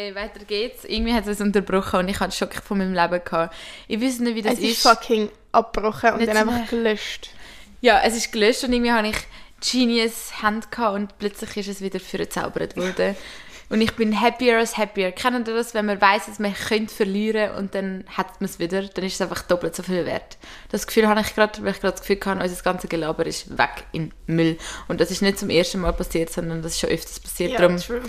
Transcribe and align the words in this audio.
Okay, 0.00 0.14
weiter 0.14 0.44
geht's. 0.46 0.84
Irgendwie 0.84 1.12
hat 1.12 1.26
es 1.26 1.40
unterbrochen 1.40 2.00
und 2.00 2.08
ich 2.08 2.20
hatte 2.20 2.34
Schock 2.34 2.54
von 2.54 2.78
meinem 2.78 2.94
Leben 2.94 3.22
gehabt. 3.22 3.54
Ich 3.86 4.00
weiß 4.00 4.20
nicht, 4.20 4.34
wie 4.34 4.42
das 4.42 4.54
Es 4.54 4.60
ist 4.60 4.72
ist. 4.72 4.82
fucking 4.82 5.28
abgebrochen 5.52 6.14
und 6.14 6.26
dann 6.26 6.36
einfach 6.36 6.70
gelöscht. 6.70 7.30
Ja, 7.82 8.00
es 8.02 8.16
ist 8.16 8.32
gelöscht 8.32 8.64
und 8.64 8.72
irgendwie 8.72 8.92
habe 8.92 9.08
ich 9.08 9.16
Genius 9.60 10.40
Hand 10.42 10.70
gehabt 10.70 10.94
und 10.94 11.18
plötzlich 11.18 11.54
ist 11.58 11.68
es 11.68 11.80
wieder 11.82 12.00
verzaubert 12.00 12.76
worden. 12.78 13.14
Und 13.68 13.82
ich 13.82 13.94
bin 13.94 14.18
happier 14.20 14.58
as 14.58 14.78
happier. 14.78 15.12
Kennt 15.12 15.46
ihr 15.46 15.54
das, 15.54 15.74
wenn 15.74 15.86
man 15.86 16.00
weiß, 16.00 16.26
dass 16.26 16.38
man 16.38 16.54
könnte 16.54 16.92
verlieren 16.92 17.54
und 17.56 17.74
dann 17.74 18.04
hat 18.08 18.40
man 18.40 18.48
es 18.48 18.58
wieder, 18.58 18.82
dann 18.82 19.04
ist 19.04 19.14
es 19.14 19.20
einfach 19.20 19.42
doppelt 19.42 19.76
so 19.76 19.82
viel 19.82 20.06
wert. 20.06 20.38
Das 20.70 20.86
Gefühl 20.86 21.08
habe 21.08 21.20
ich 21.20 21.34
gerade, 21.34 21.62
weil 21.62 21.72
ich 21.72 21.80
gerade 21.80 21.92
das 21.92 22.00
Gefühl 22.00 22.18
habe, 22.24 22.42
unser 22.42 22.62
ganze 22.62 22.88
Gelaber 22.88 23.26
ist 23.26 23.56
weg 23.58 23.84
in 23.92 24.12
Müll. 24.26 24.56
Und 24.88 25.00
das 25.00 25.10
ist 25.10 25.20
nicht 25.20 25.38
zum 25.38 25.50
ersten 25.50 25.80
Mal 25.80 25.92
passiert, 25.92 26.30
sondern 26.30 26.62
das 26.62 26.72
ist 26.72 26.80
schon 26.80 26.90
öfters 26.90 27.20
passiert. 27.20 27.60
Darum 27.60 27.76
true. 27.76 28.00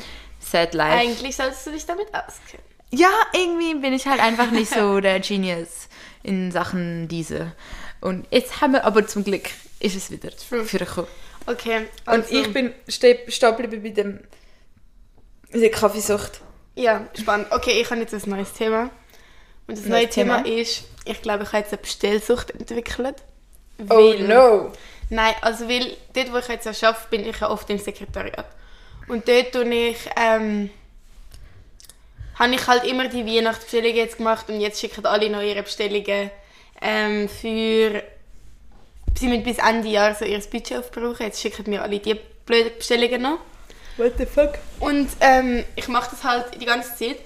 Sad 0.52 0.74
life. 0.74 0.92
Eigentlich 0.92 1.36
solltest 1.36 1.66
du 1.66 1.72
dich 1.72 1.86
damit 1.86 2.08
auskennen. 2.08 2.66
Ja, 2.92 3.10
irgendwie 3.34 3.76
bin 3.76 3.94
ich 3.94 4.06
halt 4.06 4.20
einfach 4.20 4.52
nicht 4.52 4.74
so 4.74 5.00
der 5.00 5.20
Genius 5.22 5.88
in 6.24 6.52
Sachen 6.52 7.08
diese. 7.08 7.54
Und 8.02 8.28
jetzt 8.32 8.62
haben 8.62 8.74
wir 8.74 8.84
aber 8.86 9.08
zum 9.08 9.24
Glück 9.24 9.50
ist 9.80 9.96
es 9.96 10.12
wieder 10.12 10.30
True. 10.30 10.66
vorgekommen. 10.66 11.10
Okay. 11.46 11.88
Und 12.06 12.08
also- 12.08 12.36
ich 12.36 12.52
bin 12.54 12.74
stehen 12.88 13.18
geblieben 13.58 13.84
bei 13.84 13.90
dem 13.90 14.20
der 15.54 15.72
Kaffeesucht. 15.72 16.42
Ja, 16.76 17.08
spannend. 17.20 17.48
Okay, 17.52 17.82
ich 17.82 17.90
habe 17.90 18.02
jetzt 18.02 18.14
ein 18.14 18.30
neues 18.30 18.54
Thema. 18.54 18.90
Und 19.68 19.78
das 19.78 19.86
Neues 19.86 19.90
neue 19.90 20.10
Thema, 20.10 20.44
Thema? 20.44 20.62
ist, 20.62 20.84
ich 21.06 21.22
glaube, 21.22 21.44
ich 21.44 21.50
habe 21.50 21.60
jetzt 21.60 21.74
eine 21.74 21.82
Bestellsucht 21.82 22.52
entwickelt. 22.52 23.16
Oh 23.90 24.14
no! 24.20 24.72
Nein, 25.10 25.34
also 25.42 25.68
weil 25.68 25.98
dort, 26.14 26.32
wo 26.32 26.38
ich 26.38 26.48
jetzt 26.48 26.68
arbeite, 26.68 27.08
bin 27.10 27.28
ich 27.28 27.40
ja 27.40 27.50
oft 27.50 27.70
im 27.70 27.80
Sekretariat. 27.80 28.46
Und 29.12 29.28
dort 29.28 29.52
tue 29.52 29.66
ich, 29.76 29.98
ähm, 30.16 30.70
habe 32.40 32.56
ich 32.56 32.66
halt 32.66 32.86
immer 32.86 33.10
die 33.10 33.26
Weihnachtsbestellungen 33.26 33.98
jetzt 33.98 34.16
gemacht 34.16 34.48
und 34.48 34.62
jetzt 34.62 34.80
schicken 34.80 35.06
alle 35.06 35.30
noch 35.30 35.42
ihre 35.42 35.64
Bestellungen 35.64 36.32
ähm, 36.82 37.28
für... 37.28 38.04
Sie 39.20 39.28
müssen 39.28 39.44
bis 39.44 39.58
Ende 39.58 39.90
Jahr 39.90 40.16
so 40.16 40.24
ihr 40.24 40.40
Budget 40.40 40.78
aufbrauchen. 40.78 41.26
Jetzt 41.26 41.42
schicken 41.42 41.70
mir 41.70 41.82
alle 41.82 42.00
die 42.00 42.16
blöden 42.46 42.72
Bestellungen 42.78 43.22
noch. 43.22 43.40
What 43.98 44.14
the 44.18 44.26
fuck? 44.26 44.54
Und 44.80 45.10
ähm, 45.20 45.66
ich 45.76 45.90
mache 45.90 46.12
das 46.12 46.24
halt 46.24 46.46
die 46.62 46.66
ganze 46.66 46.96
Zeit 46.96 47.18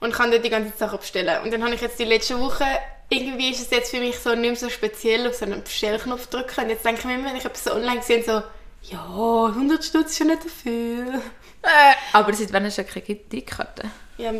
und 0.00 0.14
kann 0.14 0.30
dort 0.30 0.46
die 0.46 0.48
ganze 0.48 0.72
Sachen 0.78 0.98
bestellen. 0.98 1.42
Und 1.42 1.52
dann 1.52 1.62
habe 1.62 1.74
ich 1.74 1.82
jetzt 1.82 1.98
die 1.98 2.06
letzten 2.06 2.40
Wochen, 2.40 2.64
irgendwie 3.10 3.50
ist 3.50 3.60
es 3.60 3.70
jetzt 3.70 3.90
für 3.90 4.00
mich 4.00 4.18
so 4.18 4.30
nicht 4.30 4.40
mehr 4.40 4.56
so 4.56 4.70
speziell, 4.70 5.28
auf 5.28 5.34
so 5.34 5.44
einen 5.44 5.62
Bestellknopf 5.62 6.26
drücken. 6.28 6.64
Und 6.64 6.70
jetzt 6.70 6.86
denke 6.86 7.00
ich 7.00 7.04
mir 7.04 7.16
immer, 7.16 7.28
wenn 7.28 7.36
ich 7.36 7.44
etwas 7.44 7.64
so 7.64 7.74
online 7.74 8.02
sehe, 8.02 8.24
so, 8.24 8.42
ja, 8.90 9.46
100 9.46 9.84
Stutz 9.84 10.10
ist 10.10 10.18
schon 10.18 10.26
nicht 10.28 10.42
so 10.42 10.48
viel. 10.48 11.20
Äh, 11.62 11.94
aber 12.12 12.32
seit 12.34 12.52
wann 12.52 12.64
hast 12.64 12.78
du 12.78 12.84
keine 12.84 13.04
Kreditkarte? 13.04 13.90
Ja, 14.18 14.32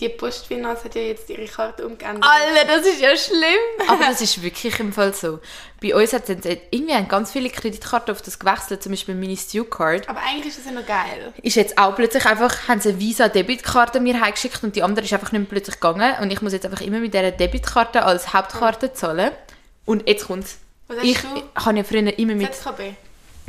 die 0.00 0.08
Postfinanz 0.08 0.82
hat 0.82 0.94
ja 0.94 1.02
jetzt 1.02 1.28
ihre 1.28 1.44
Karte 1.44 1.86
umgeändert. 1.86 2.24
Alter, 2.26 2.64
das 2.66 2.86
ist 2.86 3.02
ja 3.02 3.14
schlimm! 3.14 3.86
Aber 3.86 4.06
das 4.06 4.22
ist 4.22 4.42
wirklich 4.42 4.80
im 4.80 4.94
Fall 4.94 5.12
so. 5.12 5.40
Bei 5.82 5.94
uns 5.94 6.14
hat 6.14 6.26
es 6.30 6.46
irgendwie 6.70 6.94
haben 6.94 7.06
ganz 7.06 7.32
viele 7.32 7.50
Kreditkarten 7.50 8.14
auf 8.14 8.22
das 8.22 8.38
gewechselt, 8.38 8.82
zum 8.82 8.92
Beispiel 8.92 9.14
meine 9.14 9.36
Stu-Card. 9.36 10.08
Aber 10.08 10.20
eigentlich 10.20 10.56
ist 10.56 10.60
das 10.60 10.64
ja 10.64 10.72
noch 10.72 10.86
geil. 10.86 11.34
ist 11.42 11.56
jetzt 11.56 11.76
auch 11.76 11.94
plötzlich 11.94 12.24
einfach, 12.24 12.66
haben 12.66 12.80
sie 12.80 12.88
eine 12.90 12.98
Visa-Debitkarte 13.00 14.00
mir 14.00 14.18
heimgeschickt 14.22 14.64
und 14.64 14.74
die 14.74 14.82
andere 14.82 15.04
ist 15.04 15.12
einfach 15.12 15.32
nicht 15.32 15.40
mehr 15.42 15.50
plötzlich 15.50 15.78
gegangen 15.78 16.14
und 16.22 16.32
ich 16.32 16.40
muss 16.40 16.54
jetzt 16.54 16.64
einfach 16.64 16.80
immer 16.80 16.98
mit 17.00 17.12
dieser 17.12 17.30
Debitkarte 17.32 18.02
als 18.02 18.32
Hauptkarte 18.32 18.94
zahlen. 18.94 19.32
Und 19.84 20.08
jetzt 20.08 20.26
kommt's. 20.26 20.56
Was 20.88 20.96
hast 20.96 21.04
Ich 21.04 21.18
du? 21.20 21.42
habe 21.56 21.76
ja 21.76 21.84
früher 21.84 22.18
immer 22.18 22.34
mit, 22.34 22.54
ZKB. 22.54 22.94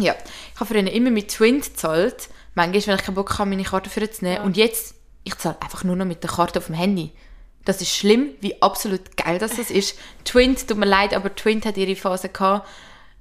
Ja, 0.02 0.16
ich 0.54 0.60
habe 0.60 0.74
früher 0.74 0.92
immer 0.92 1.12
mit 1.12 1.30
Twint 1.30 1.66
gezahlt. 1.66 2.30
Manchmal, 2.56 2.88
wenn 2.88 2.96
ich 2.96 3.06
keinen 3.06 3.16
Bock 3.16 3.38
habe, 3.40 3.50
meine 3.50 3.64
Karte 3.64 3.90
für 3.90 4.10
zu 4.10 4.26
nehmen. 4.26 4.44
Und 4.44 4.58
jetzt, 4.58 4.96
ich 5.24 5.38
zahle 5.38 5.62
einfach 5.62 5.84
nur 5.84 5.96
noch 5.96 6.06
mit 6.06 6.24
der 6.24 6.30
Karte 6.30 6.60
auf 6.60 6.68
dem 6.68 6.76
Handy. 6.76 7.12
Das 7.64 7.82
ist 7.82 7.96
schlimm, 7.96 8.32
wie 8.42 8.62
absolut 8.62 9.16
geil 9.18 9.38
das, 9.38 9.58
ist. 9.60 9.98
Twint, 10.26 10.68
tut 10.68 10.78
mir 10.78 10.88
leid, 10.88 11.14
aber 11.14 11.34
Twint 11.36 11.66
hat 11.66 11.78
ihre 11.78 11.96
Phase 11.96 12.30
gehabt. 12.30 12.68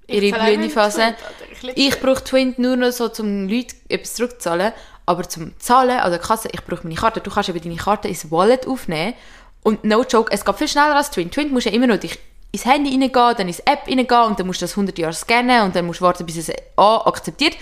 Ihre 0.06 0.36
blühende 0.36 0.66
mit 0.66 0.72
Phase. 0.72 1.14
Twint. 1.60 1.76
Ich 1.76 2.00
brauche 2.00 2.24
Twint 2.24 2.58
nur 2.58 2.76
noch 2.76 2.90
so, 2.90 3.10
um 3.19 3.48
Leuten 3.48 3.76
etwas 3.88 4.14
zurückzuzahlen. 4.14 4.72
Aber 5.06 5.28
zum 5.28 5.58
Zahlen 5.58 5.98
an 6.00 6.10
der 6.10 6.20
Kasse, 6.20 6.48
ich 6.52 6.64
brauche 6.64 6.84
meine 6.84 6.94
Karte. 6.94 7.20
Du 7.20 7.30
kannst 7.30 7.48
eben 7.48 7.60
deine 7.60 7.76
Karte 7.76 8.08
ins 8.08 8.30
Wallet 8.30 8.66
aufnehmen. 8.66 9.14
Und 9.62 9.84
no 9.84 10.04
joke, 10.04 10.32
es 10.32 10.44
geht 10.44 10.56
viel 10.56 10.69
schneller 10.69 10.96
als 10.96 11.10
Twint. 11.10 11.34
Twint 11.34 11.52
musst 11.52 11.66
ja 11.66 11.72
immer 11.72 11.86
noch 11.86 11.98
dich 11.98 12.19
ins 12.53 12.65
Handy 12.65 12.91
reingehen, 12.91 13.12
dann 13.12 13.49
ins 13.49 13.61
App 13.61 13.87
reingehen 13.87 14.22
und 14.22 14.38
dann 14.38 14.47
musst 14.47 14.61
du 14.61 14.65
das 14.65 14.72
100 14.72 14.99
Jahre 14.99 15.12
scannen 15.12 15.62
und 15.62 15.77
dann 15.77 15.87
musst 15.87 16.00
du 16.00 16.05
warten, 16.05 16.27
bis 16.27 16.37
es 16.37 16.53
A 16.77 17.06
akzeptiert. 17.06 17.56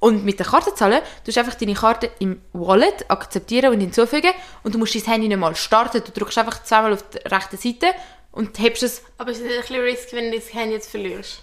Und 0.00 0.22
mit 0.22 0.38
der 0.38 0.46
Karte 0.46 0.74
zahlen, 0.74 1.00
du 1.00 1.28
musst 1.28 1.38
einfach 1.38 1.54
deine 1.54 1.72
Karte 1.72 2.10
im 2.18 2.42
Wallet 2.52 3.10
akzeptieren 3.10 3.72
und 3.72 3.80
hinzufügen 3.80 4.32
und 4.62 4.74
du 4.74 4.78
musst 4.78 4.94
dein 4.94 5.02
Handy 5.04 5.28
nicht 5.28 5.38
mal 5.38 5.56
starten. 5.56 6.02
Du 6.04 6.12
drückst 6.12 6.36
einfach 6.38 6.62
zweimal 6.62 6.92
auf 6.92 7.04
die 7.08 7.26
rechte 7.26 7.56
Seite 7.56 7.86
und 8.30 8.58
hebst 8.58 8.82
es 8.82 9.02
Aber 9.16 9.30
es 9.30 9.38
ist 9.38 9.50
ein 9.50 9.60
bisschen 9.60 9.80
risky, 9.80 10.16
wenn 10.16 10.30
du 10.30 10.36
das 10.36 10.52
Handy 10.52 10.74
jetzt 10.74 10.90
verlierst. 10.90 11.42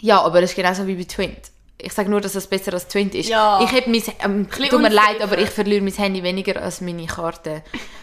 Ja, 0.00 0.22
aber 0.22 0.40
das 0.40 0.50
ist 0.50 0.56
genauso 0.56 0.86
wie 0.86 0.94
bei 0.94 1.04
Twint. 1.04 1.50
Ich 1.78 1.92
sage 1.92 2.08
nur, 2.08 2.22
dass 2.22 2.32
das 2.32 2.46
besser 2.46 2.72
als 2.72 2.88
Twint 2.88 3.14
ist. 3.14 3.28
Ja. 3.28 3.60
Ich 3.62 3.70
habe 3.70 3.90
mein, 3.90 4.02
ähm, 4.24 4.48
tut 4.50 4.80
mir 4.80 4.88
leid, 4.88 5.20
aber 5.20 5.36
ich 5.36 5.50
verliere 5.50 5.82
mein 5.82 5.92
Handy 5.92 6.22
weniger 6.22 6.62
als 6.62 6.80
meine 6.80 7.06
Karte. 7.06 7.62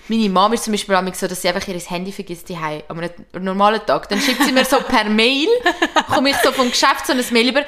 Meine 0.09 0.29
Mom 0.29 0.51
ist 0.53 0.65
zum 0.65 0.73
Beispiel 0.73 0.93
manchmal 0.93 1.15
so, 1.15 1.27
dass 1.27 1.41
sie 1.41 1.47
einfach 1.47 1.65
ihr 1.67 1.79
Handy 1.79 2.11
vergisst 2.11 2.49
die 2.49 2.57
Am 2.57 2.99
einem 2.99 3.09
normalen 3.43 3.83
Tag. 3.85 4.09
Dann 4.09 4.19
schickt 4.19 4.43
sie 4.43 4.51
mir 4.51 4.65
so 4.65 4.77
per 4.77 5.05
Mail, 5.05 5.47
komme 6.13 6.31
ich 6.31 6.35
so 6.43 6.51
vom 6.51 6.69
Geschäft 6.69 7.07
so 7.07 7.13
ein 7.13 7.23
Mail 7.31 7.49
über, 7.49 7.65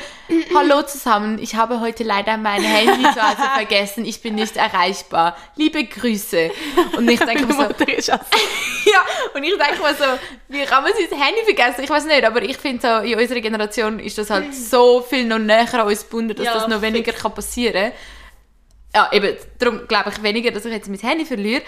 Hallo 0.54 0.82
zusammen, 0.84 1.40
ich 1.40 1.56
habe 1.56 1.80
heute 1.80 2.04
leider 2.04 2.36
mein 2.38 2.62
Handy 2.62 3.04
zu 3.04 3.22
Hause 3.22 3.50
vergessen, 3.56 4.06
ich 4.06 4.22
bin 4.22 4.36
nicht 4.36 4.58
erreichbar. 4.58 5.38
Liebe 5.56 5.86
Grüße. 5.86 6.52
Und 6.98 7.10
ich 7.10 7.20
denke 7.20 7.46
mir 7.46 7.54
so, 7.54 7.62
ja, 7.62 7.70
und 9.34 9.44
ich 9.44 9.58
denke 9.58 9.82
mir 9.82 9.96
so, 9.96 10.06
wie 10.50 10.64
kann 10.66 10.84
man 10.84 10.92
sein 10.94 11.20
Handy 11.20 11.42
vergessen? 11.44 11.84
Ich 11.84 11.90
weiß 11.90 12.06
nicht, 12.06 12.26
aber 12.26 12.42
ich 12.42 12.58
finde 12.58 12.82
so, 12.86 13.08
in 13.08 13.18
unserer 13.18 13.40
Generation 13.40 14.00
ist 14.00 14.18
das 14.18 14.30
halt 14.30 14.54
so 14.70 15.02
viel 15.02 15.26
noch 15.26 15.40
näher 15.40 15.74
an 15.74 15.88
uns 15.96 16.04
gebunden, 16.04 16.36
dass 16.36 16.46
Ja, 16.46 16.54
das 16.54 16.68
noch 16.68 16.82
weniger 16.82 17.12
kann 17.14 17.34
passieren 17.34 17.92
kann. 17.92 17.92
Ja, 18.94 19.10
eben, 19.12 19.36
darum 19.60 19.88
glaube 19.88 20.10
ich 20.12 20.24
weniger, 20.24 20.52
dass 20.52 20.64
ich 20.66 20.72
jetzt 20.72 20.88
mein 20.90 21.00
Handy 21.00 21.26
verliere. 21.26 21.62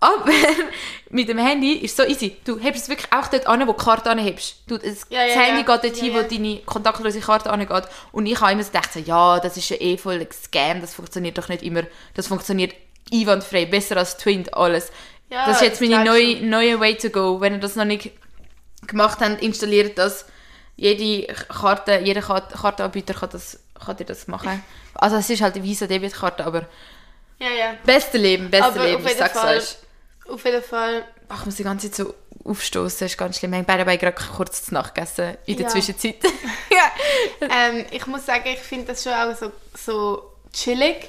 Aber 0.00 0.24
mit 1.10 1.28
dem 1.28 1.38
Handy 1.38 1.74
ist 1.74 1.92
es 1.92 1.96
so 1.96 2.02
easy. 2.10 2.36
Du 2.44 2.58
hebst 2.58 2.82
es 2.82 2.88
wirklich 2.88 3.10
auch 3.12 3.28
dort 3.28 3.46
an, 3.46 3.66
wo 3.66 3.72
die 3.72 3.82
Karte 3.84 4.10
anhebst. 4.10 4.56
Du, 4.66 4.76
das, 4.76 5.06
Ja, 5.08 5.24
ja, 5.24 5.28
das 5.34 5.36
Handy 5.44 5.62
ja. 5.66 5.76
geht 5.76 5.84
dort 5.84 5.96
hin, 5.96 6.14
wo 6.14 6.22
deine 6.22 6.58
kontaktlose 6.66 7.20
Karte 7.20 7.50
angeht. 7.50 7.84
Und 8.12 8.26
ich 8.26 8.38
habe 8.40 8.52
immer 8.52 8.62
so 8.64 8.70
gedacht, 8.72 8.92
so, 8.92 8.98
ja, 8.98 9.38
das 9.40 9.56
ist 9.56 9.68
ja 9.70 9.76
eh 9.80 9.96
voll 9.96 10.20
ein 10.20 10.28
Scam, 10.32 10.80
das 10.80 10.94
funktioniert 10.94 11.38
doch 11.38 11.48
nicht 11.48 11.62
immer. 11.62 11.84
Das 12.14 12.26
funktioniert 12.26 12.74
einwandfrei, 13.12 13.66
besser 13.66 13.96
als 13.96 14.16
Twint, 14.16 14.52
alles. 14.54 14.90
Das 15.30 15.56
ist 15.56 15.62
jetzt 15.62 15.80
das 15.80 15.88
meine 15.88 16.04
neue, 16.04 16.42
neue 16.42 16.80
Way 16.80 16.96
to 16.96 17.10
go. 17.10 17.40
Wenn 17.40 17.54
ihr 17.54 17.60
das 17.60 17.76
noch 17.76 17.84
nicht 17.84 18.10
gemacht 18.86 19.18
habt, 19.20 19.42
installiert 19.42 19.96
das. 19.96 20.26
Jede 20.76 21.32
Karte, 21.32 22.00
jeder 22.04 22.20
Kart- 22.20 22.52
Kartenanbieter 22.52 23.14
kann, 23.14 23.30
das, 23.30 23.60
kann 23.84 23.96
dir 23.96 24.04
das 24.04 24.26
machen. 24.28 24.62
Also 24.94 25.16
es 25.16 25.28
ist 25.30 25.42
halt 25.42 25.54
eine 25.56 25.64
Visa 25.64 25.86
Debitkarte, 25.86 26.44
aber 26.44 26.66
Ja, 27.38 27.50
ja. 27.50 27.74
beste 27.84 28.18
Leben, 28.18 28.50
beste 28.50 28.66
Aber 28.66 28.84
Leben, 28.84 29.06
ich 29.06 29.14
sag's 29.16 29.38
Fall. 29.38 29.58
euch. 29.58 29.76
Auf 30.28 30.44
jeden 30.44 30.62
Fall. 30.62 31.04
Ach, 31.28 31.40
ich 31.40 31.46
muss 31.46 31.56
die 31.56 31.64
ganze 31.64 31.90
Zeit 31.90 32.06
so 32.06 32.14
aufstoßen, 32.48 33.06
ist 33.06 33.18
ganz 33.18 33.38
schlimm. 33.38 33.52
Wir 33.52 33.58
haben 33.58 33.66
beide 33.66 33.84
gerade 33.98 34.16
kurz 34.36 34.64
zu 34.64 34.74
Nacht 34.74 34.94
gegessen, 34.94 35.36
in 35.46 35.56
der 35.56 35.64
Ja. 35.66 35.70
Zwischenzeit. 35.72 36.16
ja. 36.70 37.46
Ähm, 37.50 37.84
ich 37.90 38.06
muss 38.06 38.24
sagen, 38.26 38.44
ich 38.46 38.60
finde 38.60 38.86
das 38.88 39.02
schon 39.02 39.12
auch 39.12 39.34
so, 39.36 39.52
so 39.74 40.32
chillig 40.52 41.08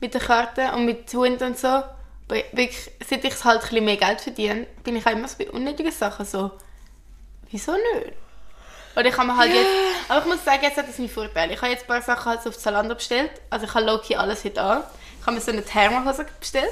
mit 0.00 0.14
den 0.14 0.20
Karten 0.20 0.70
und 0.74 0.84
mit 0.84 1.06
Twint 1.06 1.40
und 1.42 1.58
so. 1.58 1.68
Aber 1.68 2.36
wirklich, 2.52 2.90
seit 3.06 3.24
ich 3.24 3.44
halt 3.44 3.60
ein 3.62 3.68
bisschen 3.68 3.84
mehr 3.84 3.96
Geld 3.96 4.20
verdiene, 4.20 4.66
bin 4.82 4.96
ich 4.96 5.06
auch 5.06 5.10
immer 5.12 5.28
so 5.28 5.36
bei 5.38 5.50
unnötigen 5.50 5.92
Sachen 5.92 6.24
so, 6.24 6.50
wieso 7.50 7.72
nicht? 7.72 8.12
Oder 8.96 9.06
ich 9.08 9.16
habe 9.16 9.26
mir 9.26 9.36
halt 9.36 9.52
jetzt, 9.52 9.66
aber 10.08 10.20
ich 10.20 10.26
muss 10.26 10.44
sagen, 10.44 10.60
jetzt 10.62 10.76
hat 10.76 10.88
das 10.88 10.96
seine 10.96 11.08
Vorteile. 11.08 11.52
Ich 11.54 11.60
habe 11.60 11.70
jetzt 11.72 11.82
ein 11.84 11.88
paar 11.88 12.02
Sachen 12.02 12.30
halt 12.30 12.46
auf 12.46 12.56
Zalando 12.58 12.94
bestellt. 12.94 13.30
Also 13.50 13.66
ich 13.66 13.74
habe 13.74 13.84
Loki 13.86 14.14
alles 14.16 14.44
heute 14.44 14.60
an. 14.62 14.82
Ich 15.20 15.26
habe 15.26 15.36
mir 15.36 15.40
so 15.42 15.52
eine 15.52 15.64
Thermohose 15.64 16.26
bestellt. 16.38 16.68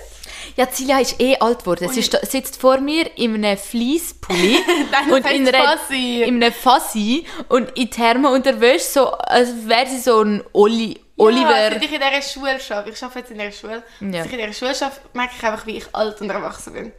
Ja, 0.57 0.71
Cilia 0.71 1.01
ist 1.01 1.19
eh 1.21 1.37
alt 1.39 1.61
geworden. 1.61 1.89
Sie 1.89 2.03
sta- 2.03 2.25
sitzt 2.25 2.61
vor 2.61 2.79
mir 2.79 3.11
in 3.17 3.35
einem 3.35 3.57
Fleece-Pulli 3.57 4.59
und 5.11 5.27
in 5.31 5.49
einer, 5.49 5.79
Fassi. 5.79 6.23
in 6.23 6.43
einem 6.43 6.53
Fassi 6.53 7.27
und 7.49 7.71
in 7.79 7.91
Thermo-Unterwäsche, 7.91 8.85
so, 8.85 9.11
als 9.13 9.67
wäre 9.67 9.87
sie 9.87 9.99
so 10.01 10.21
ein 10.23 10.45
Oli 10.53 10.93
Ja, 11.17 11.25
Oliver. 11.25 11.49
seit 11.71 11.83
ich 11.85 11.93
in 11.93 12.01
dieser 12.01 12.23
Schule 12.23 12.59
arbeite, 12.71 12.91
ich 12.91 13.03
arbeite 13.03 13.19
jetzt 13.21 13.31
in 13.31 13.39
dieser 13.39 13.53
Schule, 13.53 13.83
Ja. 14.01 14.25
ich 14.25 14.33
in 14.33 14.39
dieser 14.39 14.53
Schule 14.53 14.71
arbeite, 14.73 15.01
merke 15.15 15.33
ich 15.39 15.45
einfach, 15.45 15.67
wie 15.67 15.77
ich 15.79 15.87
alt 15.95 16.21
und 16.21 16.29
erwachsen 16.31 16.73
bin. 16.75 16.93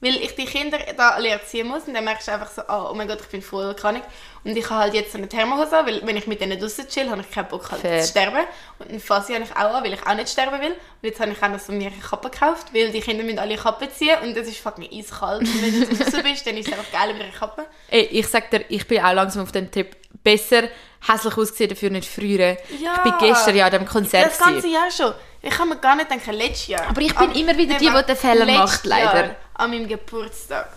Weil 0.00 0.16
ich 0.16 0.34
die 0.34 0.44
Kinder 0.44 0.78
da 0.94 1.10
alle 1.10 1.30
erziehen 1.30 1.66
muss 1.66 1.84
und 1.84 1.94
dann 1.94 2.04
merkst 2.04 2.28
du 2.28 2.32
einfach 2.32 2.50
so, 2.50 2.62
oh, 2.68 2.90
oh 2.90 2.94
mein 2.94 3.08
Gott, 3.08 3.18
ich 3.22 3.28
bin 3.28 3.40
voll 3.40 3.74
krank. 3.74 4.02
Und 4.44 4.54
ich 4.54 4.64
habe 4.68 4.82
halt 4.82 4.94
jetzt 4.94 5.12
so 5.12 5.18
eine 5.18 5.26
Thermohose 5.26 5.72
weil 5.72 6.06
wenn 6.06 6.16
ich 6.18 6.26
mit 6.26 6.40
denen 6.40 6.60
draußen 6.60 6.86
chill, 6.86 7.08
habe 7.10 7.22
ich 7.22 7.30
keinen 7.30 7.48
Bock 7.48 7.70
halt 7.70 7.80
Fair. 7.80 8.02
zu 8.02 8.08
sterben. 8.08 8.44
Und 8.78 8.90
eine 8.90 9.00
Fassi 9.00 9.32
habe 9.32 9.44
ich 9.44 9.52
auch 9.52 9.74
an, 9.74 9.82
weil 9.82 9.94
ich 9.94 10.06
auch 10.06 10.14
nicht 10.14 10.28
sterben 10.28 10.60
will. 10.60 10.72
Und 10.72 11.02
jetzt 11.02 11.18
habe 11.18 11.32
ich 11.32 11.42
auch 11.42 11.48
noch 11.48 11.58
so 11.58 11.72
mir 11.72 11.86
eine 11.86 11.96
Kappe 11.96 12.28
gekauft, 12.28 12.74
weil 12.74 12.90
die 12.90 13.00
Kinder 13.00 13.24
müssen 13.24 13.38
alle 13.38 13.56
Kappen 13.56 13.88
ziehen 13.90 14.18
und 14.22 14.36
es 14.36 14.48
ist 14.48 14.58
fucking 14.58 14.88
eiskalt. 14.92 15.40
Und 15.40 15.62
wenn 15.62 15.80
du 15.80 15.86
draußen 15.86 16.22
bist, 16.22 16.46
dann 16.46 16.56
ist 16.58 16.68
es 16.68 16.72
einfach 16.74 16.92
geil 16.92 17.14
mit 17.14 17.22
einer 17.22 17.32
Kappe. 17.32 17.64
Ey, 17.88 18.02
ich 18.02 18.28
sag 18.28 18.50
dir, 18.50 18.66
ich 18.68 18.86
bin 18.86 19.02
auch 19.02 19.14
langsam 19.14 19.44
auf 19.44 19.52
dem 19.52 19.70
Trip. 19.70 19.96
Besser 20.22 20.68
hässlich 21.06 21.36
ausgesehen, 21.36 21.70
dafür 21.70 21.90
nicht 21.90 22.08
früher. 22.08 22.56
Ja. 22.80 22.94
Ich 22.96 23.02
bin 23.02 23.14
gestern 23.20 23.54
ja 23.54 23.66
an 23.66 23.72
dem 23.72 23.86
Konzert. 23.86 24.26
Das 24.26 24.38
ganze. 24.38 24.66
Jahr 24.66 24.90
schon. 24.90 25.12
Ich 25.46 25.54
kann 25.56 25.68
mir 25.68 25.76
gar 25.76 25.94
nicht 25.96 26.10
denken, 26.10 26.32
letztes 26.32 26.66
Jahr. 26.68 26.86
Aber 26.88 27.00
ich 27.00 27.14
bin 27.14 27.32
immer 27.32 27.56
wieder 27.56 27.76
die, 27.78 27.88
die 27.88 28.02
den 28.06 28.16
Fehler 28.16 28.46
macht, 28.46 28.84
leider. 28.84 29.14
Jahr, 29.26 29.36
an 29.54 29.70
meinem 29.70 29.88
Geburtstag 29.88 30.68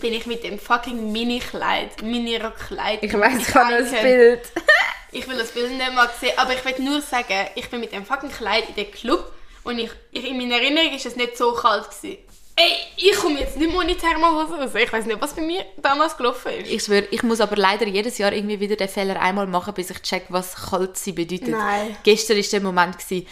bin 0.00 0.14
ich 0.14 0.24
mit 0.26 0.42
dem 0.44 0.58
fucking 0.58 1.12
Mini-Kleid, 1.12 2.02
Mini-Rock-Kleid. 2.02 3.02
Ich 3.02 3.12
weiß, 3.12 3.48
ich 3.48 3.54
habe 3.54 3.74
ein 3.74 3.86
Icon- 3.86 4.02
Bild. 4.02 4.42
Ich 5.12 5.26
will 5.26 5.36
das 5.36 5.50
Bild 5.50 5.72
nicht 5.72 5.92
mal 5.92 6.08
sehen, 6.20 6.32
aber 6.36 6.52
ich 6.54 6.64
will 6.64 6.84
nur 6.84 7.00
sagen, 7.02 7.48
ich 7.56 7.68
bin 7.68 7.80
mit 7.80 7.90
dem 7.92 8.06
fucking 8.06 8.30
Kleid 8.30 8.68
in 8.68 8.76
den 8.76 8.92
Club 8.92 9.32
und 9.64 9.76
ich, 9.80 9.90
ich, 10.12 10.24
in 10.24 10.38
meiner 10.38 10.54
Erinnerung 10.62 10.94
ist 10.94 11.04
es 11.04 11.16
nicht 11.16 11.36
so 11.36 11.52
kalt 11.52 11.90
gewesen. 11.90 12.18
Ey, 12.56 12.72
ich 12.96 13.16
komme 13.16 13.40
jetzt 13.40 13.56
nicht 13.56 13.70
mehr 13.70 13.78
ohne 13.78 13.96
Thermohose 13.96 14.54
raus. 14.60 14.70
Ich 14.74 14.92
weiß 14.92 15.06
nicht, 15.06 15.20
was 15.20 15.34
bei 15.34 15.40
mir 15.40 15.64
damals 15.80 16.16
gelaufen 16.16 16.52
ist. 16.52 16.70
Ich 16.70 16.82
schwöre, 16.84 17.06
ich 17.10 17.22
muss 17.22 17.40
aber 17.40 17.56
leider 17.56 17.86
jedes 17.86 18.18
Jahr 18.18 18.32
irgendwie 18.34 18.60
wieder 18.60 18.76
den 18.76 18.88
Fehler 18.88 19.18
einmal 19.20 19.46
machen, 19.46 19.72
bis 19.72 19.88
ich 19.90 20.02
check, 20.02 20.24
was 20.28 20.54
kalt 20.68 20.96
sein 20.98 21.14
bedeutet. 21.14 21.48
Nein. 21.48 21.96
Gestern 22.02 22.36
war 22.36 22.44
der 22.44 22.60
Moment. 22.60 22.98
Gewesen. 22.98 23.26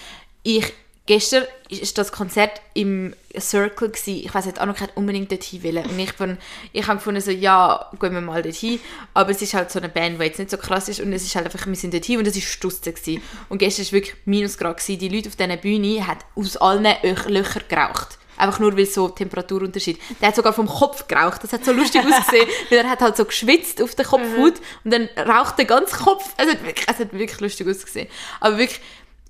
Ich, 0.45 0.73
gestern 1.05 1.45
ist 1.69 1.99
das 1.99 2.11
Konzert 2.11 2.63
im 2.73 3.15
Circle. 3.39 3.91
Gewesen. 3.91 4.23
Ich 4.25 4.33
weiß 4.35 4.47
nicht, 4.47 4.61
Anuk 4.61 4.81
hat 4.81 4.97
unbedingt 4.97 5.31
dorthin 5.31 5.63
wollen. 5.63 5.85
Und 5.85 5.99
ich, 5.99 6.15
bin, 6.17 6.39
ich 6.73 6.87
habe 6.87 6.97
gefunden, 6.97 7.21
so, 7.21 7.31
ja, 7.31 7.91
gehen 8.01 8.15
wir 8.15 8.23
mal 8.23 8.43
dorthin. 8.43 8.81
Aber 9.13 9.31
es 9.31 9.43
ist 9.43 9.53
halt 9.53 9.71
so 9.71 9.79
eine 9.79 9.91
Band, 9.91 10.19
die 10.19 10.25
jetzt 10.25 10.39
nicht 10.39 10.51
so 10.51 10.57
krass 10.57 10.89
ist. 10.89 11.01
Und 11.01 11.13
es 11.13 11.25
ist 11.25 11.35
halt 11.37 11.45
einfach, 11.45 11.67
wir 11.67 11.75
sind 11.77 11.93
dorthin 11.93 12.19
und 12.19 12.27
es 12.27 12.35
war 12.35 12.41
Stutzen. 12.43 12.95
Gewesen. 12.95 13.23
Und 13.51 13.59
gestern 13.59 13.85
war 13.87 13.93
wirklich 13.93 14.17
Minusgrad. 14.25 14.79
Gewesen. 14.79 14.99
Die 15.01 15.09
Leute 15.11 15.29
auf 15.29 15.37
dieser 15.37 15.57
Bühne 15.59 16.07
haben 16.07 16.21
aus 16.35 16.57
allen 16.57 16.87
Öch- 16.87 17.29
Löchern 17.29 17.65
geraucht. 17.69 18.17
Einfach 18.39 18.61
nur, 18.61 18.77
weil 18.77 18.87
so 18.87 19.09
Temperaturunterschied. 19.09 19.99
Der 20.21 20.29
hat 20.29 20.37
sogar 20.37 20.53
vom 20.53 20.69
Kopf 20.69 21.09
geraucht. 21.09 21.43
Das 21.43 21.53
hat 21.53 21.65
so 21.65 21.73
lustig 21.73 22.03
ausgesehen, 22.07 22.47
weil 22.71 22.79
er 22.79 22.89
hat 22.89 23.01
halt 23.01 23.17
so 23.17 23.25
geschwitzt 23.25 23.83
auf 23.83 23.95
der 23.95 24.05
Kopfhaut 24.05 24.55
und 24.85 24.93
dann 24.93 25.09
raucht 25.19 25.59
der 25.59 25.65
ganze 25.65 25.97
Kopf. 25.97 26.33
Es 26.37 26.49
hat 26.49 26.65
wirklich, 26.65 26.87
es 26.89 26.99
hat 26.99 27.13
wirklich 27.13 27.41
lustig 27.41 27.69
ausgesehen. 27.69 28.09
Aber 28.41 28.59
wirklich, 28.59 28.81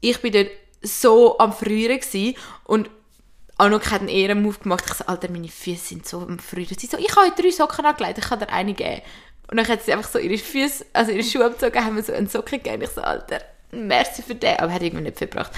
ich 0.01 0.21
bin 0.21 0.33
dort 0.33 0.51
so 0.83 1.39
am 1.39 1.53
Frieren 1.53 1.99
gewesen 1.99 2.37
und 2.65 2.91
Anuk 3.57 3.91
hat 3.91 4.01
einen 4.01 4.09
Ehrenmove 4.09 4.61
gemacht. 4.61 4.85
Ich 4.87 4.95
so, 4.95 5.05
Alter, 5.07 5.31
meine 5.31 5.49
Füße 5.49 5.87
sind 5.87 6.07
so 6.07 6.21
am 6.21 6.39
Frieren. 6.39 6.79
Sie 6.79 6.87
so, 6.87 6.97
ich 6.97 7.11
habe 7.17 7.27
heute 7.27 7.43
drei 7.43 7.51
Socken 7.51 7.85
angelegt, 7.85 8.19
ich 8.19 8.29
kann 8.29 8.39
dir 8.39 8.49
eine 8.51 8.73
geben. 8.73 9.03
Und 9.51 9.57
dann 9.57 9.67
hat 9.67 9.83
sie 9.83 9.93
einfach 9.93 10.09
so 10.09 10.19
ihre 10.19 10.39
Füße, 10.39 10.87
also 10.93 11.11
ihre 11.11 11.25
Schuhe 11.25 11.47
abgezogen, 11.47 11.85
haben 11.85 11.95
mir 11.97 12.03
so 12.03 12.13
einen 12.13 12.29
Socken 12.29 12.63
gegeben. 12.63 12.83
Ich 12.83 12.91
so, 12.91 13.01
Alter, 13.01 13.41
merci 13.73 14.23
für 14.23 14.35
den. 14.35 14.59
Aber 14.59 14.73
hat 14.73 14.83
irgendwie 14.83 15.05
nicht 15.05 15.19
viel 15.19 15.27
gebracht. 15.27 15.53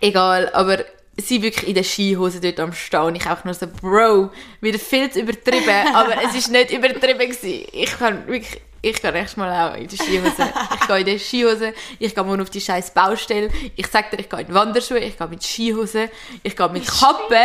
Egal, 0.00 0.48
aber 0.54 0.84
sie 1.16 1.42
wirklich 1.42 1.68
in 1.68 1.74
der 1.74 1.82
Skihose 1.82 2.40
dort 2.40 2.60
am 2.60 2.72
und 3.06 3.16
ich 3.16 3.26
auch 3.26 3.44
nur 3.44 3.54
so, 3.54 3.66
Bro, 3.66 4.30
wieder 4.60 4.78
viel 4.78 5.10
zu 5.10 5.20
übertrieben, 5.20 5.86
aber 5.94 6.14
es 6.24 6.34
ist 6.34 6.50
nicht 6.50 6.70
übertrieben 6.70 7.18
gewesen. 7.18 7.66
Ich 7.72 7.98
kann 7.98 8.26
wirklich, 8.26 8.60
ich 8.80 9.00
gehe 9.00 9.12
nächstes 9.12 9.36
Mal 9.36 9.70
auch 9.70 9.76
in 9.76 9.88
die 9.88 9.96
Skihose. 9.96 10.52
Ich 10.80 10.86
gehe 10.86 10.98
in 10.98 11.06
die 11.06 11.18
Skihose, 11.18 11.74
ich 11.98 12.14
gehe 12.14 12.24
morgen 12.24 12.40
auf 12.40 12.50
die 12.50 12.60
scheiß 12.60 12.92
Baustelle, 12.94 13.50
ich 13.76 13.86
sag 13.86 14.10
dir, 14.10 14.18
ich 14.20 14.28
gehe 14.28 14.40
in 14.40 14.54
Wanderschuhe, 14.54 14.98
ich 15.00 15.18
gehe 15.18 15.28
mit 15.28 15.42
Skihose, 15.42 16.08
ich 16.42 16.56
gehe 16.56 16.68
mit 16.70 16.86
Kappe, 16.86 17.36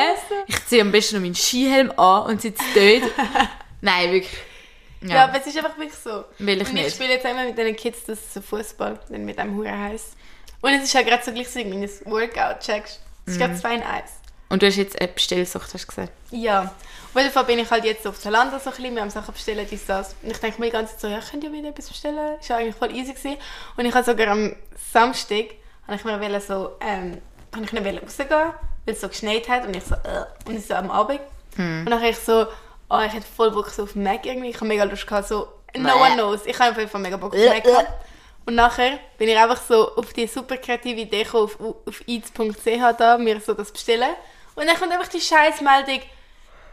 ich 0.48 0.66
ziehe 0.66 0.82
am 0.82 0.92
besten 0.92 1.16
noch 1.18 1.22
meinen 1.22 1.36
Skihelm 1.36 1.92
an 1.98 2.24
und 2.32 2.42
sitze 2.42 2.64
dort. 2.74 3.12
Nein, 3.82 4.12
wirklich. 4.12 4.38
Ja, 5.02 5.16
Ja, 5.16 5.24
aber 5.26 5.40
es 5.40 5.46
ist 5.46 5.58
einfach 5.58 5.78
wirklich 5.78 5.94
so. 5.94 6.26
Will 6.40 6.62
ich 6.62 6.70
und 6.70 6.76
ich 6.78 6.84
nicht. 6.86 6.96
spiele 6.96 7.12
jetzt 7.14 7.26
immer 7.26 7.46
mit 7.46 7.58
den 7.58 7.76
Kids 7.76 8.06
das 8.06 8.34
so 8.34 8.42
Fußball, 8.42 9.00
dann 9.10 9.26
mit 9.26 9.38
einem 9.38 9.56
Hure 9.56 9.78
heiß. 9.78 10.14
Und 10.62 10.72
es 10.72 10.86
ist 10.86 10.94
ja 10.94 11.04
gerade 11.04 11.24
so 11.24 11.32
gleich 11.32 11.50
so 11.50 11.60
mein 11.60 11.88
Workout, 12.06 12.62
checkst. 12.62 13.02
Es 13.28 13.34
ist 13.34 13.40
Mhm. 13.40 13.44
gerade 13.44 13.56
zwei 13.60 13.76
in 13.76 13.84
eins. 13.84 14.10
Und 14.50 14.62
du 14.64 14.68
hast 14.68 14.78
jetzt 14.78 14.98
eine 15.00 15.10
Bestellsucht, 15.10 15.74
hast 15.74 15.84
du 15.84 15.88
gesagt. 15.88 16.12
Ja. 16.32 16.62
Auf 17.14 17.22
jeden 17.22 17.32
Fall 17.32 17.44
bin 17.44 17.60
ich 17.60 17.70
halt 17.70 17.84
jetzt 17.84 18.08
auf 18.08 18.18
Zalando 18.20 18.58
so 18.60 18.70
ein 18.70 18.76
bisschen, 18.78 18.96
wir 18.96 19.02
haben 19.02 19.10
Sachen 19.10 19.34
bestellen, 19.34 19.68
dies, 19.70 19.86
das. 19.86 20.16
Und 20.24 20.32
ich 20.32 20.38
denke 20.38 20.60
mir 20.62 20.68
die 20.68 20.72
ganze 20.72 20.94
Zeit 20.94 21.02
so, 21.02 21.08
ja, 21.10 21.20
könnt 21.20 21.44
ihr 21.44 21.52
wieder 21.52 21.70
etwas 21.70 21.90
bestellen? 21.90 22.40
Ist 22.40 22.48
ja 22.48 22.56
eigentlich 22.58 22.76
voll 22.76 22.96
easy 22.96 23.14
gewesen. 23.14 23.38
Und 23.76 23.86
ich 23.86 23.94
habe 23.94 24.06
sogar 24.06 24.28
am 24.30 24.56
Samstag, 24.94 25.48
habe 25.86 25.96
ich 25.98 26.04
mir 26.06 26.42
so, 26.42 26.78
ähm, 26.80 27.22
habe 27.54 27.66
ich 27.66 27.72
nicht 27.74 28.04
rausgehen, 28.04 28.30
weil 28.30 28.54
es 28.86 29.02
so 29.02 29.10
geschneit 29.10 29.50
hat 29.50 29.66
und 29.68 29.76
ich 29.76 29.84
so, 29.84 29.96
äh, 29.96 30.26
und 30.46 30.56
ist 30.56 30.70
so 30.70 30.76
am 30.76 30.90
Abend. 30.92 31.20
Und 31.58 31.86
dann 31.86 31.96
habe 32.00 32.10
ich 32.10 32.18
so, 32.18 32.46
oh, 32.90 33.00
ich 33.06 33.12
hätte 33.14 33.26
voll 33.36 33.52
Bock 33.52 33.70
so 33.70 33.84
auf 33.84 33.96
Mac 33.96 34.26
irgendwie, 34.26 34.50
ich 34.52 34.56
habe 34.56 34.68
mega 34.68 34.84
Lust 34.86 35.06
gehabt, 35.08 35.28
so, 35.28 35.48
no 35.76 35.96
one 35.98 36.14
knows, 36.14 36.46
ich 36.46 36.58
habe 36.60 36.72
auf 36.72 36.78
jeden 36.78 36.90
Fall 36.90 37.02
mega 37.02 37.18
Bock 37.18 37.34
auf 37.34 37.40
Mac 37.40 37.64
gehabt. 37.66 37.88
Und 38.48 38.56
nachher 38.56 38.98
bin 39.18 39.28
ich 39.28 39.38
einfach 39.38 39.62
so 39.62 39.94
auf 39.98 40.14
die 40.14 40.26
super 40.26 40.56
kreative 40.56 41.02
Idee 41.02 41.24
gekommen, 41.24 41.44
auf, 41.44 41.60
auf 41.86 42.02
eats.ch 42.08 42.98
da, 42.98 43.18
mir 43.18 43.42
so 43.42 43.54
das 43.54 43.74
bestellen. 43.74 44.16
Und 44.56 44.68
dann 44.68 44.78
kommt 44.78 44.94
einfach 44.94 45.10
die 45.10 45.20
scheiß 45.20 45.60
Meldung, 45.60 46.00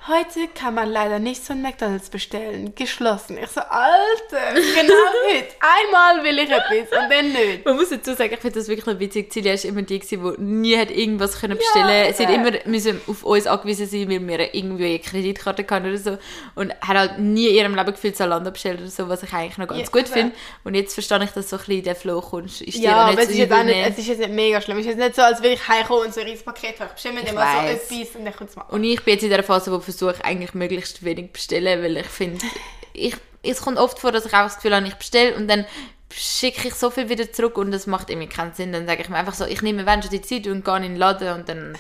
heute 0.07 0.49
kann 0.55 0.75
man 0.75 0.91
leider 0.91 1.19
nicht 1.19 1.45
so 1.45 1.55
ein 1.55 1.63
McDonalds 1.63 2.11
bestellen, 2.11 2.75
geschlossen. 2.75 3.39
Ich 3.43 3.49
so, 3.49 3.61
Alter, 3.61 4.55
genau 4.55 4.95
heute. 5.31 5.49
Einmal 5.61 6.23
will 6.25 6.39
ich 6.39 6.51
etwas 6.51 6.99
und 6.99 7.11
dann 7.11 7.33
nicht. 7.33 7.65
Man 7.65 7.77
muss 7.77 7.89
dazu 7.89 8.15
sagen, 8.15 8.35
ich 8.35 8.41
finde 8.41 8.59
das 8.59 8.69
wirklich 8.69 8.99
witzig. 8.99 9.33
Celia 9.33 9.55
war 9.55 9.65
immer 9.65 9.83
die, 9.83 9.99
die 9.99 10.17
nie 10.39 10.77
hat 10.77 10.91
irgendwas 10.91 11.41
können 11.41 11.57
bestellen 11.57 12.05
konnte. 12.05 12.17
Sie 12.17 12.27
hat 12.27 12.33
ja. 12.33 12.37
immer 12.37 12.51
müssen 12.67 13.01
auf 13.07 13.25
uns 13.25 13.47
angewiesen 13.47 13.87
sein, 13.87 14.11
weil 14.11 14.27
wir 14.27 14.55
irgendwie 14.55 14.85
eine 14.87 14.99
Kreditkarte 14.99 15.65
hatten 15.69 15.87
oder 15.87 15.97
so. 15.99 16.19
Und 16.55 16.75
hat 16.81 16.97
halt 16.97 17.19
nie 17.19 17.49
in 17.49 17.55
ihrem 17.55 17.75
Leben 17.75 17.93
gefühlt 17.93 18.17
Zalando 18.17 18.51
bestellt 18.51 18.81
oder 18.81 18.91
so, 18.91 19.09
was 19.09 19.23
ich 19.23 19.33
eigentlich 19.33 19.59
noch 19.59 19.69
ganz 19.69 19.81
Ja, 19.81 19.87
gut 19.91 20.09
finde. 20.09 20.35
Und 20.65 20.75
jetzt 20.75 20.93
verstehe 20.93 21.25
ich, 21.25 21.31
dass 21.31 21.49
so 21.49 21.57
ein 21.57 21.61
bisschen 21.61 21.79
in 21.79 21.85
den 21.85 21.97
Flow 21.97 22.21
kommst. 22.21 22.61
Ist 22.61 22.77
dir 22.77 22.85
Ja, 22.85 23.07
auch 23.07 23.13
aber 23.13 23.23
es 23.23 23.31
ist, 23.31 23.39
jetzt 23.39 23.51
nicht, 23.51 23.65
nehmen. 23.65 23.93
es 23.93 23.99
ist 23.99 24.07
jetzt 24.09 24.19
nicht 24.19 24.33
mega 24.33 24.61
schlimm. 24.61 24.79
Es 24.79 24.85
ist 24.85 24.91
jetzt 24.91 24.99
nicht 24.99 25.17
so, 25.17 25.23
als 25.23 25.39
würde 25.41 25.55
ich 25.55 25.67
heimkommen 25.67 26.07
und 26.07 26.15
so 26.15 26.21
ein 26.21 26.27
riesiges 26.27 26.45
Paket 26.45 26.79
haben. 26.81 26.89
Ich 26.89 26.95
bestelle 27.03 27.15
mir 27.23 27.33
mal 27.33 27.69
so 27.69 27.73
etwas 27.73 28.17
und 28.17 28.25
dann 28.27 28.37
kommt 28.37 28.51
es 28.51 28.57
mal. 28.57 28.67
Und 28.69 28.85
ich 28.85 29.03
bin 29.03 29.15
jetzt 29.15 29.23
in 29.23 29.31
der 29.31 29.43
Phase, 29.43 29.73
wo 29.73 29.79
ich 29.79 29.94
versuche, 29.97 30.25
eigentlich 30.25 30.55
möglichst 30.55 31.05
wenig 31.05 31.33
bestellen, 31.33 31.83
weil 31.83 31.97
ich 31.97 32.07
finde, 32.07 32.45
ich, 32.93 33.17
es 33.43 33.61
kommt 33.63 33.79
oft 33.79 33.99
vor, 33.99 34.13
dass 34.13 34.27
ich 34.27 34.33
auch 34.35 34.45
das 34.45 34.57
Gefühl 34.57 34.75
habe, 34.75 34.87
ich 34.87 34.95
bestelle 34.95 35.35
und 35.37 35.49
dann 35.49 35.67
schicke 36.13 36.69
ich 36.69 36.75
so 36.75 36.91
viel 36.91 37.09
wieder 37.09 37.33
zurück 37.33 37.59
und 37.59 37.73
das 37.73 37.87
macht 37.87 38.09
irgendwie 38.11 38.29
keinen 38.29 38.55
Sinn. 38.55 38.73
Dann 38.73 38.87
sage 38.87 39.03
ich 39.03 39.09
mir 39.09 39.17
einfach 39.17 39.35
so, 39.35 39.45
ich 39.47 39.63
nehme 39.63 39.85
wenn 39.87 40.03
schon 40.03 40.11
die 40.13 40.23
Zeit 40.23 40.47
und 40.47 40.65
gehe 40.65 40.77
in 40.77 40.83
den 40.83 40.97
Laden 40.97 41.35
und 41.35 41.49
dann 41.49 41.77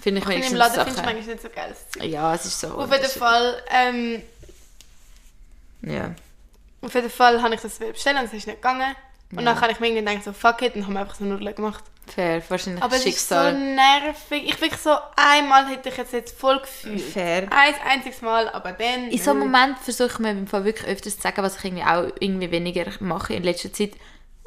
finde 0.00 0.20
ich 0.20 0.26
wenigstens 0.28 0.52
im 0.52 0.58
Laden 0.58 0.74
findest 0.74 0.98
du 0.98 1.02
manchmal 1.04 1.34
nicht 1.34 1.42
so 1.42 1.48
geil. 1.48 1.76
Zeug. 1.92 2.04
Ja, 2.04 2.34
es 2.34 2.46
ist 2.46 2.60
so. 2.60 2.68
Auf 2.68 2.90
jeden 2.92 3.08
Fall, 3.10 3.62
ähm, 3.70 4.22
Ja. 5.82 6.14
auf 6.82 6.94
jeden 6.94 7.10
Fall 7.10 7.40
habe 7.42 7.54
ich 7.54 7.60
das 7.60 7.78
bestellen 7.78 8.18
und 8.18 8.24
es 8.24 8.32
ist 8.32 8.46
nicht 8.46 8.56
gegangen. 8.60 8.94
Und 9.34 9.44
dann 9.44 9.60
habe 9.60 9.72
ich 9.72 9.80
mir 9.80 9.88
irgendwie 9.88 10.04
gedacht, 10.04 10.24
so 10.24 10.32
fuck 10.32 10.62
it, 10.62 10.76
und 10.76 10.86
habe 10.86 11.00
einfach 11.00 11.16
so 11.16 11.24
Nudeln 11.24 11.54
gemacht. 11.54 11.82
Fair, 12.06 12.40
wahrscheinlich 12.48 12.82
Aber 12.82 12.94
es 12.94 13.04
ist 13.04 13.28
so 13.28 13.34
nervig. 13.34 14.44
Ich 14.44 14.60
wirklich 14.60 14.80
so, 14.80 14.96
einmal 15.16 15.66
hätte 15.66 15.88
ich 15.88 15.96
jetzt, 15.96 16.12
jetzt 16.12 16.38
voll 16.38 16.60
gefühlt. 16.60 17.00
Fair. 17.00 17.48
Ein 17.50 17.74
einziges 17.88 18.22
Mal, 18.22 18.48
aber 18.48 18.72
dann... 18.72 19.08
In 19.08 19.18
so 19.18 19.32
einem. 19.32 19.40
Moment 19.40 19.78
versuche 19.80 20.08
ich 20.12 20.18
mir 20.20 20.30
im 20.30 20.46
Fall 20.46 20.64
wirklich 20.64 20.86
öfters 20.86 21.16
zu 21.16 21.22
sagen, 21.22 21.42
was 21.42 21.56
ich 21.58 21.64
irgendwie 21.64 21.82
auch 21.82 22.04
irgendwie 22.20 22.50
weniger 22.52 22.84
mache 23.00 23.34
in 23.34 23.42
letzter 23.42 23.72
Zeit. 23.72 23.92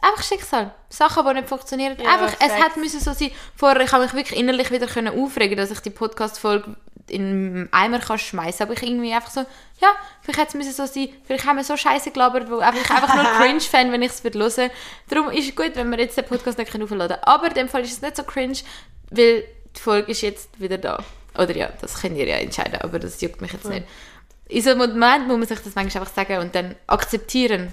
Einfach 0.01 0.23
Schicksal. 0.23 0.73
Sachen, 0.87 1.27
die 1.27 1.33
nicht 1.33 1.49
funktionieren. 1.49 1.97
Ja, 2.01 2.13
Einfach, 2.13 2.33
es 2.39 2.75
müssen 2.77 3.01
so 3.01 3.11
sein. 3.11 3.31
Vorher, 3.55 3.81
ich 3.81 3.91
habe 3.91 4.03
mich 4.03 4.13
wirklich 4.13 4.39
innerlich 4.39 4.71
wieder 4.71 4.87
können 4.87 5.19
aufregen, 5.19 5.57
dass 5.57 5.71
ich 5.71 5.81
die 5.81 5.89
Podcast-Folge 5.89 6.77
in 7.09 7.53
den 7.53 7.73
Eimer 7.73 7.99
kann 7.99 8.19
schmeißen. 8.19 8.65
Aber 8.65 8.73
ich 8.73 8.83
irgendwie 8.83 9.13
einfach 9.13 9.31
so, 9.31 9.41
ja, 9.81 9.89
vielleicht 10.21 10.39
hätte 10.39 10.57
es 10.59 10.77
so 10.77 10.85
sein. 10.85 11.09
Vielleicht 11.25 11.45
haben 11.45 11.57
wir 11.57 11.63
so 11.63 11.77
Scheiße 11.77 12.11
gelabert, 12.11 12.49
wo 12.49 12.59
ich 12.59 12.65
einfach 12.65 13.15
nur 13.15 13.23
cringe 13.39 13.61
fan, 13.61 13.91
wenn 13.91 14.01
ich 14.01 14.11
es 14.11 14.23
würde 14.23 14.39
hören. 14.39 14.71
Darum 15.09 15.29
ist 15.31 15.49
es 15.49 15.55
gut, 15.55 15.75
wenn 15.75 15.89
wir 15.89 15.99
jetzt 15.99 16.17
den 16.17 16.25
Podcast 16.25 16.57
nicht 16.57 16.69
aufladen 16.69 16.89
können. 16.89 17.23
Aber 17.23 17.47
in 17.47 17.53
dem 17.53 17.69
Fall 17.69 17.81
ist 17.81 17.93
es 17.93 18.01
nicht 18.01 18.15
so 18.15 18.23
cringe, 18.23 18.57
weil 19.09 19.43
die 19.75 19.79
Folge 19.79 20.11
ist 20.11 20.21
jetzt 20.21 20.59
wieder 20.59 20.77
da. 20.77 21.03
Oder 21.37 21.55
ja, 21.55 21.69
das 21.81 22.01
könnt 22.01 22.17
ihr 22.17 22.27
ja 22.27 22.37
entscheiden, 22.37 22.81
aber 22.81 22.99
das 22.99 23.21
juckt 23.21 23.41
mich 23.41 23.53
jetzt 23.53 23.69
nicht. 23.69 23.87
In 24.47 24.61
so 24.63 24.71
einem 24.71 24.79
Moment 24.79 25.27
muss 25.27 25.37
man 25.37 25.47
sich 25.47 25.59
das 25.59 25.75
manchmal 25.75 26.01
einfach 26.01 26.13
sagen 26.15 26.39
und 26.39 26.55
dann 26.55 26.75
akzeptieren. 26.87 27.71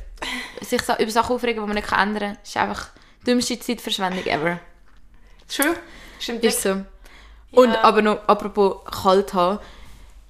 Sich 0.60 0.82
so 0.82 0.94
über 0.98 1.10
Sachen 1.10 1.34
aufregen, 1.34 1.62
die 1.62 1.66
man 1.66 1.74
nicht 1.74 1.90
ändern 1.90 2.34
kann, 2.34 2.38
ist 2.42 2.56
einfach 2.56 2.90
die 3.22 3.30
dümmste 3.30 3.58
Zeitverschwendung 3.58 4.26
ever. 4.26 4.60
True. 5.48 5.74
Stimmt. 6.18 6.44
Ist 6.44 6.62
so. 6.62 6.82
Und 7.56 7.72
Ja. 7.72 7.82
aber 7.82 8.02
noch, 8.02 8.18
apropos 8.28 8.84
kalt 9.02 9.34
haben, 9.34 9.58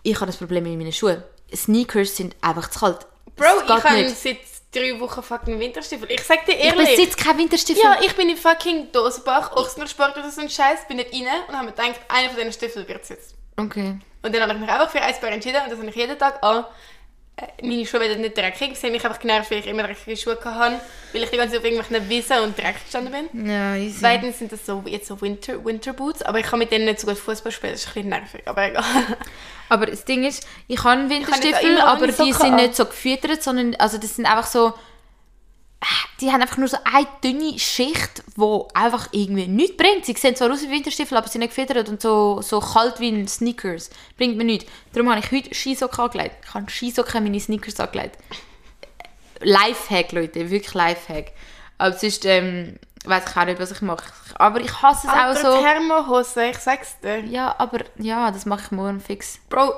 ich 0.02 0.14
habe 0.16 0.26
das 0.26 0.36
Problem 0.36 0.64
mit 0.64 0.78
meinen 0.78 0.92
Schuhen. 0.92 1.22
Sneakers 1.54 2.16
sind 2.16 2.34
einfach 2.40 2.70
zu 2.70 2.80
kalt. 2.80 3.06
Bro, 3.36 3.44
ich 3.64 3.68
habe 3.84 4.08
seit 4.08 4.38
drei 4.74 4.98
Wochen 5.00 5.22
fucking 5.22 5.58
Winterstiefel. 5.58 6.10
Ich 6.10 6.22
sag 6.22 6.44
dir 6.46 6.52
Ich 6.54 6.64
ehrlich. 6.64 6.96
besitze 6.96 7.16
keine 7.16 7.38
Winterstiefel. 7.38 7.82
ja, 7.82 7.98
ich 8.00 8.14
bin 8.16 8.28
in 8.30 8.36
fucking 8.36 8.90
Dosenbach, 8.92 9.52
Ochsnersport 9.56 10.16
oder 10.16 10.30
so 10.30 10.40
ein 10.40 10.48
Scheiß, 10.50 10.86
bin 10.88 10.96
nicht 10.98 11.12
rein 11.12 11.26
und 11.48 11.54
habe 11.54 11.66
mir 11.66 11.72
gedacht, 11.72 12.00
einer 12.08 12.28
von 12.28 12.36
diesen 12.38 12.52
Stiefeln 12.52 12.86
wird 12.88 13.02
es 13.02 13.08
jetzt. 13.10 13.34
Okay. 13.56 13.98
Und 14.22 14.34
dann 14.34 14.42
habe 14.42 14.52
ich 14.54 14.58
mich 14.60 14.68
einfach 14.70 14.90
für 14.90 15.00
ein 15.00 15.14
Paar 15.20 15.30
entschieden 15.30 15.60
und 15.64 15.70
das 15.70 15.78
habe 15.78 15.88
ich 15.88 15.96
jeden 15.96 16.18
Tag 16.18 16.42
an. 16.42 16.64
Äh, 17.36 17.66
Meine 17.66 17.84
Schuhe 17.84 18.00
werden 18.00 18.22
nicht 18.22 18.36
dreckig. 18.36 18.76
Sie 18.78 18.86
haben 18.86 18.92
mich 18.92 19.04
einfach 19.04 19.18
genervt, 19.18 19.50
weil 19.50 19.58
ich 19.58 19.66
immer 19.66 19.82
dreckige 19.82 20.16
Schuhe 20.16 20.38
hatte, 20.42 20.80
weil 21.12 21.22
ich 21.22 21.30
die 21.30 21.36
ganze 21.36 21.52
Zeit 21.52 21.60
auf 21.60 21.64
irgendwelchen 21.70 22.08
Wiesen 22.08 22.38
und 22.40 22.56
Dreck 22.58 22.82
gestanden 22.82 23.28
bin. 23.30 23.46
Ja, 23.46 23.76
easy. 23.76 23.98
Zweitens 24.00 24.38
sind 24.38 24.52
das 24.52 24.64
so, 24.64 24.82
jetzt 24.86 25.06
so 25.06 25.20
Winter, 25.20 25.62
Winter 25.64 25.92
Boots, 25.92 26.22
aber 26.22 26.38
ich 26.40 26.46
kann 26.46 26.58
mit 26.58 26.72
denen 26.72 26.86
nicht 26.86 27.00
so 27.00 27.06
gut 27.06 27.18
Fußball 27.18 27.52
spielen, 27.52 27.72
das 27.72 27.82
ist 27.82 27.88
ein 27.88 27.94
bisschen 27.94 28.08
nervig, 28.08 28.42
aber 28.46 28.68
egal. 28.68 28.84
Aber 29.68 29.86
das 29.86 30.04
Ding 30.04 30.22
ist, 30.22 30.46
ich 30.68 30.84
habe 30.84 31.10
Winterstiefel, 31.10 31.80
aber 31.80 32.06
die 32.06 32.32
sind 32.32 32.54
nicht 32.54 32.76
so 32.76 32.84
gefüttert, 32.84 33.42
sondern 33.42 33.74
also 33.80 33.98
das 33.98 34.14
sind 34.14 34.24
einfach 34.24 34.46
so 34.46 34.74
die 36.20 36.32
haben 36.32 36.40
einfach 36.40 36.56
nur 36.56 36.68
so 36.68 36.78
eine 36.84 37.06
dünne 37.22 37.58
Schicht, 37.58 38.22
die 38.36 38.62
einfach 38.74 39.08
irgendwie 39.12 39.46
nichts 39.46 39.76
bringt. 39.76 40.04
Sie 40.04 40.14
sehen 40.14 40.34
zwar 40.34 40.50
aus 40.50 40.62
wie 40.62 40.70
Winterstiefel, 40.70 41.16
aber 41.16 41.26
sie 41.26 41.32
sind 41.32 41.40
nicht 41.42 41.54
gefüttert 41.54 41.88
und 41.88 42.00
so, 42.00 42.40
so 42.42 42.60
kalt 42.60 43.00
wie 43.00 43.10
ein 43.10 43.28
Sneakers. 43.28 43.90
Bringt 44.16 44.36
mir 44.36 44.44
nichts. 44.44 44.70
Darum 44.92 45.10
habe 45.10 45.20
ich 45.20 45.30
heute 45.30 45.54
Skisocken 45.54 46.04
angelegt. 46.04 46.36
Ich 46.42 46.54
habe 46.54 46.70
Skisocken 46.70 47.24
meine 47.24 47.40
Sneakers 47.40 47.78
angelegt. 47.80 48.18
Lifehack, 49.40 50.12
Leute, 50.12 50.50
wirklich 50.50 50.74
Lifehack. 50.74 51.32
Aber 51.78 51.96
sonst, 51.96 52.24
ähm, 52.24 52.78
weiß 53.04 53.24
ich 53.28 53.36
auch 53.36 53.44
nicht, 53.44 53.60
was 53.60 53.70
ich 53.70 53.82
mache. 53.82 54.04
Aber 54.36 54.60
ich 54.60 54.82
hasse 54.82 55.06
es 55.06 55.12
auch 55.12 55.16
Alter, 55.16 55.52
so. 55.52 55.62
Thermohose, 55.62 56.46
ich 56.50 56.58
sag's 56.58 56.98
dir. 57.00 57.20
Ja, 57.20 57.54
aber 57.58 57.80
ja, 57.96 58.30
das 58.30 58.46
mache 58.46 58.62
ich 58.64 58.70
morgen 58.70 59.00
fix. 59.00 59.38
Bro, 59.48 59.72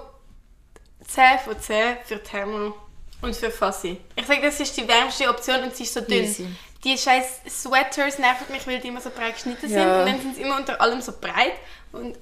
10 1.07 1.38
von 1.45 1.59
10 1.59 1.97
für 2.05 2.23
Thermo 2.23 2.75
und 3.23 3.35
für 3.37 3.51
Fassi. 3.51 3.99
Ich 4.17 4.27
sage, 4.27 4.41
das 4.43 4.61
ist 4.61 4.77
die 4.77 4.87
wärmste 4.87 5.29
Option 5.29 5.63
und 5.65 5.75
sie 5.77 5.83
ist 5.85 5.95
so 5.95 6.01
dünn. 6.01 6.25
Easy. 6.25 6.47
Die 6.85 6.97
scheiß 6.97 7.41
Sweaters 7.49 8.19
nerven 8.19 8.47
mich, 8.51 8.67
weil 8.67 8.79
die 8.79 8.89
immer 8.89 9.01
so 9.01 9.11
breit 9.11 9.35
geschnitten 9.35 9.69
sind 9.69 9.79
Ja. 9.79 10.01
und 10.01 10.07
dann 10.07 10.21
sind 10.21 10.37
sie 10.37 10.43
immer 10.43 10.57
unter 10.57 10.81
allem 10.81 11.01
so 11.01 11.13
breit 11.21 11.55
und 11.93 12.17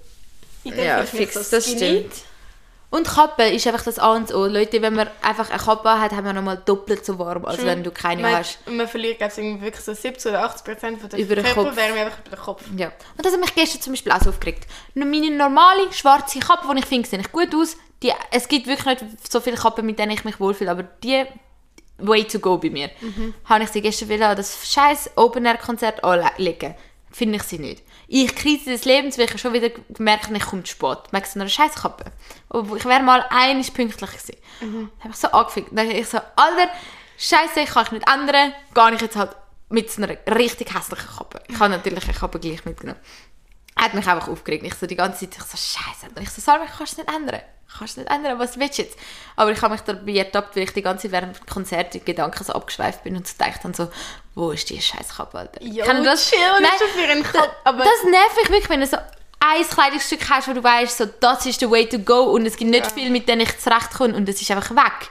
ich 0.64 0.74
Ja, 0.74 1.04
fühle 1.04 1.22
ich 1.24 1.30
fix, 1.30 1.50
das 1.50 1.64
skinny. 1.64 1.78
stimmt. 1.78 2.12
Und 2.88 3.06
Kappe 3.06 3.42
ist 3.48 3.66
einfach 3.66 3.82
das 3.82 3.98
A 3.98 4.12
und 4.14 4.32
O. 4.32 4.46
Leute, 4.46 4.80
wenn 4.80 4.94
man 4.94 5.10
einfach 5.20 5.50
eine 5.50 5.58
Kappe 5.58 6.00
hat, 6.00 6.12
haben 6.12 6.24
wir 6.24 6.32
nochmal 6.32 6.62
doppelt 6.64 7.04
so 7.04 7.18
warm, 7.18 7.44
als 7.44 7.62
wenn 7.64 7.82
du 7.82 7.90
keine 7.90 8.22
man, 8.22 8.36
hast. 8.36 8.60
Und 8.64 8.76
man 8.76 8.86
verliert 8.88 9.20
ich, 9.20 9.38
irgendwie 9.38 9.64
wirklich 9.64 9.84
so 9.84 9.92
70 9.92 10.30
oder 10.30 10.44
80 10.44 10.64
Prozent 10.64 11.00
von 11.00 11.10
der 11.10 11.18
Über. 11.18 11.34
Körperwärme 11.42 12.00
einfach 12.00 12.18
über 12.24 12.36
den 12.36 12.42
Kopf. 12.42 12.62
Ja. 12.76 12.86
Und 13.16 13.26
das 13.26 13.32
hat 13.32 13.40
mich 13.40 13.54
gestern 13.54 13.82
zum 13.82 13.92
Beispiel 13.92 14.12
auch 14.12 14.22
so 14.22 14.30
aufgeregt. 14.30 14.66
Meine 14.94 15.30
normale 15.32 15.92
schwarze 15.92 16.38
Kappe, 16.38 16.72
die 16.74 16.78
ich 16.78 16.86
finde, 16.86 17.08
sieht 17.08 17.32
gut 17.32 17.52
aus. 17.54 17.76
Die, 18.02 18.12
es 18.30 18.48
gibt 18.48 18.66
wirklich 18.66 19.00
nicht 19.00 19.32
so 19.32 19.40
viele 19.40 19.56
Kappen, 19.56 19.86
mit 19.86 19.98
denen 19.98 20.12
ich 20.12 20.24
mich 20.24 20.38
wohlfühle, 20.38 20.70
aber 20.70 20.82
die 20.82 21.24
way 21.98 22.24
to 22.24 22.38
go 22.38 22.58
bei 22.58 22.70
mir. 22.70 22.90
Habe 23.46 23.64
ich 23.64 23.70
sie 23.70 23.80
gestern 23.80 24.08
wieder 24.08 24.28
an 24.28 24.36
das 24.36 24.70
scheiß 24.70 25.12
Open-Air-Konzert 25.16 26.04
anlegen. 26.04 26.74
Finde 27.10 27.36
ich 27.36 27.44
sie 27.44 27.58
nicht. 27.58 27.82
Ich 28.08 28.34
Krise 28.34 28.70
des 28.70 28.84
Lebens, 28.84 29.16
weil 29.16 29.24
ich 29.24 29.40
schon 29.40 29.54
wieder 29.54 29.70
gemerkt 29.88 30.26
habe, 30.26 30.36
ich 30.36 30.44
komme 30.44 30.62
zu 30.64 30.72
spät. 30.72 30.98
Du, 31.10 31.18
so 31.24 31.40
eine 31.40 31.48
scheiß 31.48 31.74
Kappe. 31.76 32.04
Aber 32.50 32.76
ich 32.76 32.84
wäre 32.84 33.02
mal 33.02 33.24
einig 33.30 33.72
pünktlich 33.72 34.10
gewesen. 34.10 34.36
Dann 34.60 34.90
habe 35.00 35.10
ich 35.10 35.16
so 35.16 35.28
angefickt. 35.28 35.70
Dann 35.72 35.88
habe 35.88 35.98
ich 35.98 36.06
so, 36.06 36.18
Alter, 36.18 36.70
scheiße, 37.16 37.60
ich 37.60 37.70
kann 37.70 37.86
ich 37.86 37.92
nicht 37.92 38.08
ändern. 38.12 38.52
Gar 38.74 38.90
nicht 38.90 39.00
jetzt 39.00 39.16
halt 39.16 39.30
mit 39.70 39.90
so 39.90 40.02
einer 40.02 40.16
richtig 40.36 40.74
hässlichen 40.74 41.08
Kappe. 41.16 41.42
Ich 41.48 41.58
habe 41.58 41.70
natürlich 41.70 42.04
eine 42.04 42.12
Kappe 42.12 42.38
gleich 42.38 42.64
mitgenommen. 42.64 43.00
Er 43.76 43.84
hat 43.84 43.94
mich 43.94 44.06
einfach 44.06 44.28
aufgeregt. 44.28 44.64
Ich 44.64 44.74
so 44.74 44.86
die 44.86 44.96
ganze 44.96 45.20
Zeit, 45.20 45.38
ich 45.38 45.44
so, 45.44 45.56
scheiße. 45.56 46.06
Und 46.14 46.22
ich 46.22 46.30
so, 46.30 46.40
Sarah, 46.40 46.64
ich 46.64 46.70
kann 46.76 46.84
es 46.84 46.96
nicht 46.96 47.08
ändern. 47.08 47.40
Ich 47.68 47.74
kann 47.74 47.84
es 47.84 47.96
nicht 47.96 48.10
ändern, 48.10 48.38
was 48.38 48.58
willst 48.58 48.78
du 48.78 48.82
jetzt? 48.82 48.98
Aber 49.36 49.52
ich 49.52 49.60
habe 49.60 49.74
mich 49.74 49.82
dabei 49.82 50.12
ertappt, 50.12 50.56
weil 50.56 50.62
ich 50.62 50.72
die 50.72 50.82
ganze 50.82 51.02
Zeit 51.02 51.12
während 51.12 51.38
dem 51.38 51.46
Konzert 51.46 51.94
in 51.94 52.04
Gedanken 52.04 52.42
so 52.42 52.54
abgeschweift 52.54 53.04
bin 53.04 53.16
und 53.16 53.26
so 53.26 53.34
gedacht 53.36 53.64
habe, 53.64 53.74
so, 53.74 53.90
wo 54.34 54.50
ist 54.52 54.70
die 54.70 54.80
scheiß 54.80 55.16
Kappe, 55.16 55.38
Alter? 55.38 55.62
Jo, 55.62 55.84
Kann 55.84 56.02
das, 56.02 56.30
chill, 56.30 56.38
Nein, 56.60 56.70
schon 56.78 56.88
für 56.88 57.10
einen 57.10 57.22
Kopf. 57.22 57.50
Aber 57.64 57.84
das 57.84 58.04
nervt 58.04 58.36
mich 58.36 58.48
wirklich, 58.48 58.70
wenn 58.70 58.80
du 58.80 58.86
so 58.86 58.96
ein 59.40 59.68
Kleidungsstück 59.68 60.30
hast, 60.30 60.48
wo 60.48 60.54
du 60.54 60.64
weißt, 60.64 60.96
so, 60.96 61.06
das 61.06 61.44
ist 61.44 61.60
der 61.60 61.70
way 61.70 61.86
to 61.86 61.98
go 61.98 62.22
und 62.32 62.46
es 62.46 62.56
gibt 62.56 62.70
nicht 62.70 62.90
viel, 62.92 63.10
mit 63.10 63.28
denen 63.28 63.42
ich 63.42 63.58
zurechtkomme 63.58 64.14
und 64.14 64.26
es 64.28 64.40
ist 64.40 64.50
einfach 64.50 64.70
weg. 64.70 65.10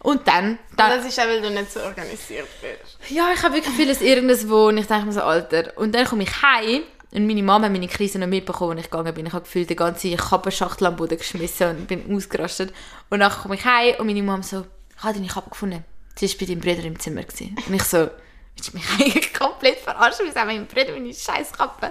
Und 0.00 0.26
dann, 0.28 0.58
dann 0.76 0.90
das 0.96 1.04
ist 1.04 1.18
auch, 1.18 1.24
weil 1.24 1.42
du 1.42 1.50
nicht 1.50 1.72
so 1.72 1.80
organisiert 1.80 2.46
bist. 2.60 3.10
ja, 3.10 3.32
ich 3.34 3.42
habe 3.42 3.54
wirklich 3.54 3.74
vieles 3.74 4.00
irgendwo 4.00 4.68
und 4.68 4.78
ich 4.78 4.86
denke 4.86 5.06
mir 5.06 5.12
so, 5.12 5.22
Alter. 5.22 5.72
Und 5.76 5.94
dann 5.94 6.06
komme 6.06 6.22
ich 6.22 6.42
heim 6.42 6.84
und 7.16 7.26
meine 7.26 7.42
Mama 7.42 7.64
hat 7.64 7.72
meine 7.72 7.88
Krise 7.88 8.18
noch 8.18 8.26
mitbekommen, 8.26 8.72
als 8.72 8.84
ich 8.84 8.90
gegangen 8.90 9.14
bin. 9.14 9.24
Ich 9.24 9.32
habe 9.32 9.44
gefühlt 9.44 9.70
die 9.70 9.76
ganze 9.76 10.14
Kappenschachtel 10.16 10.86
am 10.86 10.96
Boden 10.96 11.16
geschmissen 11.16 11.70
und 11.70 11.88
bin 11.88 12.14
ausgerastet. 12.14 12.74
Und 13.08 13.20
dann 13.20 13.32
komme 13.32 13.54
ich 13.54 13.64
heim 13.64 13.94
und 13.98 14.06
meine 14.06 14.22
Mama 14.22 14.42
so, 14.42 14.66
ich 14.94 15.02
habe 15.02 15.14
deine 15.14 15.26
Kappe 15.26 15.48
gefunden. 15.48 15.82
Sie 16.14 16.28
war 16.28 16.36
bei 16.38 16.46
deinem 16.46 16.60
Bruder 16.60 16.84
im 16.84 16.98
Zimmer. 16.98 17.22
Gewesen. 17.22 17.56
Und 17.66 17.74
ich 17.74 17.82
so, 17.84 18.10
willst 18.54 18.70
du 18.70 18.76
mich 18.76 18.84
eigentlich 19.00 19.32
komplett 19.32 19.78
verarschen? 19.78 20.26
Wieso 20.26 20.40
haben 20.40 20.48
mein 20.48 20.66
Bruder 20.66 20.92
meine 20.92 21.14
scheiß 21.14 21.52
Kappe? 21.52 21.90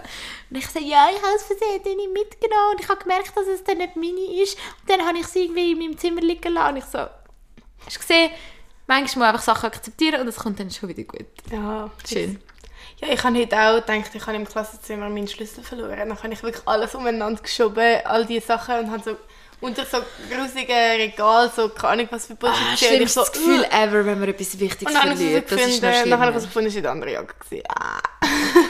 Und 0.52 0.58
ich 0.58 0.68
so, 0.68 0.78
ja, 0.78 1.08
ich 1.12 1.22
habe 1.22 1.36
es 1.36 1.44
versehen 1.44 1.82
nicht 1.84 2.14
mitgenommen 2.14 2.74
und 2.74 2.82
ich 2.82 2.88
habe 2.88 3.02
gemerkt, 3.02 3.36
dass 3.36 3.48
es 3.48 3.64
dann 3.64 3.80
nicht 3.80 3.96
meine 3.96 4.44
ist. 4.44 4.56
Und 4.82 4.90
dann 4.90 5.08
habe 5.08 5.18
ich 5.18 5.26
sie 5.26 5.46
irgendwie 5.46 5.72
in 5.72 5.80
meinem 5.80 5.98
Zimmer 5.98 6.22
liegen 6.22 6.54
lassen. 6.54 6.76
Und 6.76 6.78
ich 6.78 6.86
so, 6.86 7.00
hast 7.00 7.96
du 7.96 8.00
gesehen, 8.00 8.30
manchmal 8.86 9.02
muss 9.02 9.16
man 9.16 9.28
einfach 9.30 9.42
Sachen 9.42 9.66
akzeptieren 9.66 10.22
und 10.22 10.28
es 10.28 10.36
kommt 10.36 10.60
dann 10.60 10.70
schon 10.70 10.90
wieder 10.90 11.04
gut. 11.04 11.26
Ja, 11.52 11.90
Schön. 12.08 12.40
Ja, 13.02 13.10
ich 13.12 13.24
habe 13.24 13.38
heute 13.38 13.58
auch 13.58 13.76
gedacht, 13.86 14.12
ich 14.14 14.26
habe 14.26 14.38
im 14.38 14.48
Klassenzimmer 14.48 15.10
meinen 15.10 15.28
Schlüssel 15.28 15.64
verloren. 15.64 15.98
Dann 16.10 16.18
habe 16.24 16.34
ich 16.34 16.42
wirklich 16.44 16.66
alles 16.68 16.96
umeinander 16.96 17.42
geschoben, 17.42 18.00
all 18.06 18.26
diese 18.26 18.46
Sachen 18.48 18.80
und 18.80 18.92
habe 18.92 19.04
so 19.04 19.18
unter 19.62 19.86
so 19.86 19.98
grusigen 20.30 20.68
Regal 20.98 21.50
so 21.56 21.70
keine 21.70 21.94
Ahnung 21.94 22.08
was 22.12 22.28
für 22.28 22.36
Bullshit 22.36 22.62
Ah, 22.74 22.78
schlimmstes 22.78 23.28
so, 23.28 23.32
Gefühl 23.32 23.62
«Ugh». 23.62 23.68
ever, 23.72 24.06
wenn 24.06 24.20
man 24.20 24.30
etwas 24.30 24.60
Wichtiges 24.60 24.94
Und 24.94 25.02
dann 25.04 25.16
verliert. 25.16 25.46
es 25.46 25.50
Das 25.50 25.62
so 25.62 25.68
ist 25.70 25.82
noch 25.82 26.10
dann 26.10 26.20
habe 26.20 26.32
ich 26.32 26.38
es 26.38 26.44
gefunden, 26.44 26.68
es 26.68 26.76
war 26.76 26.82
die 26.82 26.88
andere 26.88 27.12
Jacke. 27.14 27.64
Ah. 27.70 28.00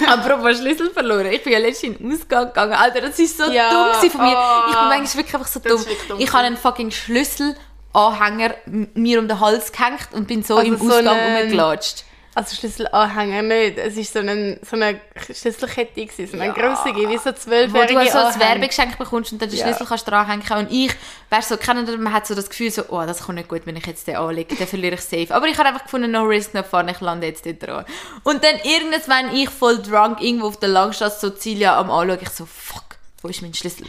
Apropos 0.13 0.57
Schlüssel 0.59 0.91
verloren. 0.91 1.25
Ich 1.27 1.43
bin 1.43 1.53
ja 1.53 1.59
letztens 1.59 1.97
in 1.99 2.07
den 2.07 2.13
Ausgang 2.15 2.47
gegangen. 2.47 2.73
Alter, 2.73 3.01
das 3.01 3.17
ist 3.19 3.37
so 3.37 3.51
Ja, 3.51 3.93
dumm 3.99 4.09
von 4.11 4.21
mir. 4.21 4.37
oh. 4.37 4.69
Ich 4.69 4.75
bin 4.77 4.87
manchmal 4.87 5.15
wirklich 5.23 5.33
einfach 5.35 5.47
so 5.47 5.59
dumm. 5.59 5.85
dumm 6.07 6.19
Ich 6.19 6.31
habe 6.33 6.43
einen 6.45 6.57
fucking 6.57 6.91
Schlüsselanhänger 6.91 8.55
mir 8.93 9.19
um 9.19 9.27
den 9.27 9.39
Hals 9.39 9.71
gehängt 9.71 10.09
und 10.13 10.27
bin 10.27 10.43
so 10.43 10.57
Also 10.57 10.67
im 10.71 10.77
so 10.77 10.85
Ausgang 10.93 11.17
rumgelatscht. 11.41 12.05
Also 12.37 12.53
Schlüsselanhänger 12.53 13.41
nicht. 13.43 13.77
Es 13.77 13.95
war 13.95 14.03
so, 14.03 14.19
ein, 14.29 14.59
so 14.61 14.75
eine 14.75 14.99
Schlüsselkette, 15.33 16.05
gewesen, 16.05 16.27
so 16.27 16.33
eine 16.37 16.47
Ja. 16.47 16.51
grosse, 16.51 16.93
wie 16.93 17.17
so 17.17 17.29
Wo 17.29 17.33
zwölfjährige 17.33 17.93
du 17.99 18.11
so 18.11 18.17
ein 18.17 18.25
Anhänger. 18.25 18.39
Werbegeschenk 18.51 18.97
bekommst 18.97 19.31
und 19.31 19.41
dann 19.41 19.49
den 19.49 19.57
Ja. 19.57 19.65
Schlüssel 19.65 19.85
kannst 19.87 20.05
dranhängen 20.05 20.57
und 20.57 20.69
ich, 20.69 20.91
weißt 21.29 21.49
du, 21.49 21.55
so, 21.55 21.61
kennen, 21.61 22.03
man 22.03 22.11
hat 22.11 22.27
so 22.27 22.35
das 22.35 22.49
Gefühl 22.49 22.69
so, 22.71 22.83
oh, 22.89 23.03
das 23.05 23.23
kommt 23.23 23.37
nicht 23.37 23.47
gut, 23.47 23.61
wenn 23.65 23.77
ich 23.77 23.85
jetzt 23.85 24.05
den 24.07 24.17
anlege, 24.17 24.53
dann 24.53 24.67
verliere 24.67 24.95
ich 24.95 25.01
safe. 25.01 25.33
Aber 25.33 25.47
ich 25.47 25.57
habe 25.57 25.69
einfach 25.69 25.83
gefunden, 25.85 26.11
no 26.11 26.23
risk, 26.23 26.53
no 26.53 26.63
fun, 26.63 26.89
ich 26.89 26.99
lande 26.99 27.25
jetzt 27.27 27.45
dort 27.45 27.63
dran. 27.63 27.85
Und 28.23 28.43
dann 28.43 28.55
irgendwann 28.63 29.33
ich 29.33 29.49
voll 29.49 29.81
drunk 29.81 30.19
irgendwo 30.21 30.47
auf 30.47 30.59
der 30.59 30.69
Langstrasse 30.69 31.29
so 31.29 31.29
Cilia 31.33 31.79
am 31.79 31.89
anschauen, 31.89 32.19
ich 32.21 32.29
so, 32.29 32.45
fuck, 32.45 32.97
wo 33.21 33.29
ist 33.29 33.41
mein 33.43 33.53
Schlüssel? 33.53 33.87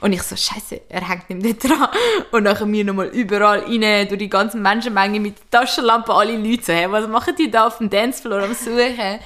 Und 0.00 0.12
ich 0.12 0.22
so, 0.22 0.36
scheiße, 0.36 0.82
er 0.88 1.08
hängt 1.08 1.28
nicht 1.30 1.64
dort 1.64 1.72
dran. 1.72 1.88
Und 2.30 2.44
nachher 2.44 2.66
mir 2.66 2.84
nochmal 2.84 3.08
überall 3.08 3.60
rein, 3.60 4.08
durch 4.08 4.18
die 4.18 4.30
ganze 4.30 4.56
Menschenmenge 4.56 5.20
mit 5.20 5.50
Taschenlampen, 5.50 6.14
alle 6.14 6.36
Leute 6.36 6.64
so, 6.64 6.72
hey, 6.72 6.90
was 6.90 7.08
machen 7.08 7.34
die 7.36 7.50
da 7.50 7.66
auf 7.66 7.78
dem 7.78 7.90
Dancefloor 7.90 8.42
am 8.42 8.54
Suchen? 8.54 9.18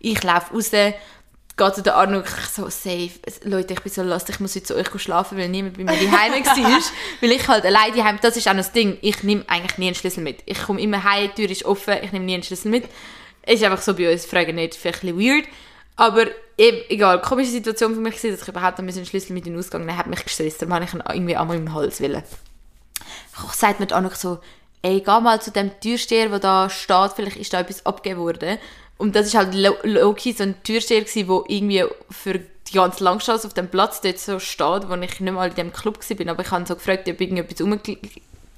Ich 0.00 0.22
laufe 0.22 0.54
raus, 0.54 0.70
geht 1.58 1.74
zu 1.74 1.82
der 1.82 1.96
Arno, 1.96 2.20
ich 2.20 2.46
so, 2.54 2.68
safe, 2.68 3.10
Leute, 3.42 3.74
ich 3.74 3.80
bin 3.80 3.92
so 3.92 4.02
lost, 4.02 4.30
ich 4.30 4.38
muss 4.40 4.54
jetzt 4.54 4.68
zu 4.68 4.76
euch 4.76 4.88
schlafen, 4.96 5.36
weil 5.36 5.48
niemand 5.48 5.76
bei 5.76 5.84
mir 5.84 5.92
daheim 5.92 6.32
war. 6.32 6.80
weil 7.20 7.32
ich 7.32 7.48
halt 7.48 7.64
allein 7.64 7.94
daheim, 7.94 8.18
das 8.22 8.36
ist 8.36 8.46
auch 8.48 8.52
noch 8.52 8.60
das 8.60 8.72
Ding, 8.72 8.96
ich 9.02 9.22
nehme 9.24 9.44
eigentlich 9.48 9.76
nie 9.76 9.86
einen 9.86 9.94
Schlüssel 9.94 10.22
mit. 10.22 10.38
Ich 10.46 10.62
komme 10.62 10.80
immer 10.80 11.02
heim, 11.02 11.30
die 11.36 11.42
Tür 11.42 11.50
ist 11.50 11.64
offen, 11.64 11.96
ich 12.02 12.12
nehme 12.12 12.24
nie 12.24 12.34
einen 12.34 12.42
Schlüssel 12.44 12.70
mit. 12.70 12.84
Ist 13.44 13.64
einfach 13.64 13.82
so 13.82 13.94
bei 13.94 14.12
uns, 14.12 14.24
fragen 14.24 14.54
nicht, 14.54 14.76
vielleicht 14.76 15.02
ein 15.02 15.16
bisschen 15.16 15.36
weird. 15.36 15.48
Aber 15.98 16.26
egal, 16.56 17.20
komische 17.22 17.50
Situation 17.50 17.92
für 17.92 18.00
mich 18.00 18.14
gewesen, 18.14 18.30
dass 18.30 18.42
ich 18.42 18.48
überhaupt 18.48 18.78
noch 18.78 18.86
einen 18.86 19.04
Schlüssel 19.04 19.32
mit 19.32 19.48
in 19.48 19.54
den 19.54 19.58
Ausgang 19.58 19.84
nehmen 19.84 19.98
hat 19.98 20.06
mich 20.06 20.22
gestresst, 20.22 20.62
darum 20.62 20.74
habe 20.74 20.84
ich 20.84 20.94
ihn 20.94 21.02
irgendwie 21.08 21.36
einmal 21.36 21.56
im 21.56 21.74
Hals 21.74 22.00
wollen. 22.00 22.22
Ich 23.32 23.52
sagt 23.54 23.80
mir 23.80 23.86
die 23.86 23.94
Anno 23.94 24.08
so, 24.14 24.38
ey, 24.82 25.00
geh 25.00 25.20
mal 25.20 25.42
zu 25.42 25.50
dem 25.50 25.72
Türsteher, 25.80 26.28
der 26.28 26.38
da 26.38 26.70
steht, 26.70 27.12
vielleicht 27.16 27.36
ist 27.36 27.52
da 27.52 27.60
etwas 27.60 27.84
abgegeben 27.84 28.20
worden. 28.20 28.58
Und 28.96 29.16
das 29.16 29.26
ist 29.26 29.34
halt 29.34 29.54
lo- 29.54 29.76
low-key 29.82 30.34
so 30.34 30.44
ein 30.44 30.62
Türsteher 30.62 31.02
der 31.02 31.42
irgendwie 31.48 31.84
für 32.10 32.38
die 32.38 32.72
ganze 32.72 33.02
Langstrasse 33.02 33.48
auf 33.48 33.54
dem 33.54 33.68
Platz 33.68 34.00
dort 34.00 34.20
so 34.20 34.38
steht, 34.38 34.88
wo 34.88 34.94
ich 34.94 35.20
nicht 35.20 35.32
mal 35.32 35.48
in 35.48 35.54
dem 35.56 35.72
Club 35.72 35.98
war, 35.98 36.28
aber 36.28 36.42
ich 36.44 36.50
habe 36.52 36.66
so 36.66 36.76
gefragt, 36.76 37.08
ob 37.08 37.20
irgendetwas 37.20 37.66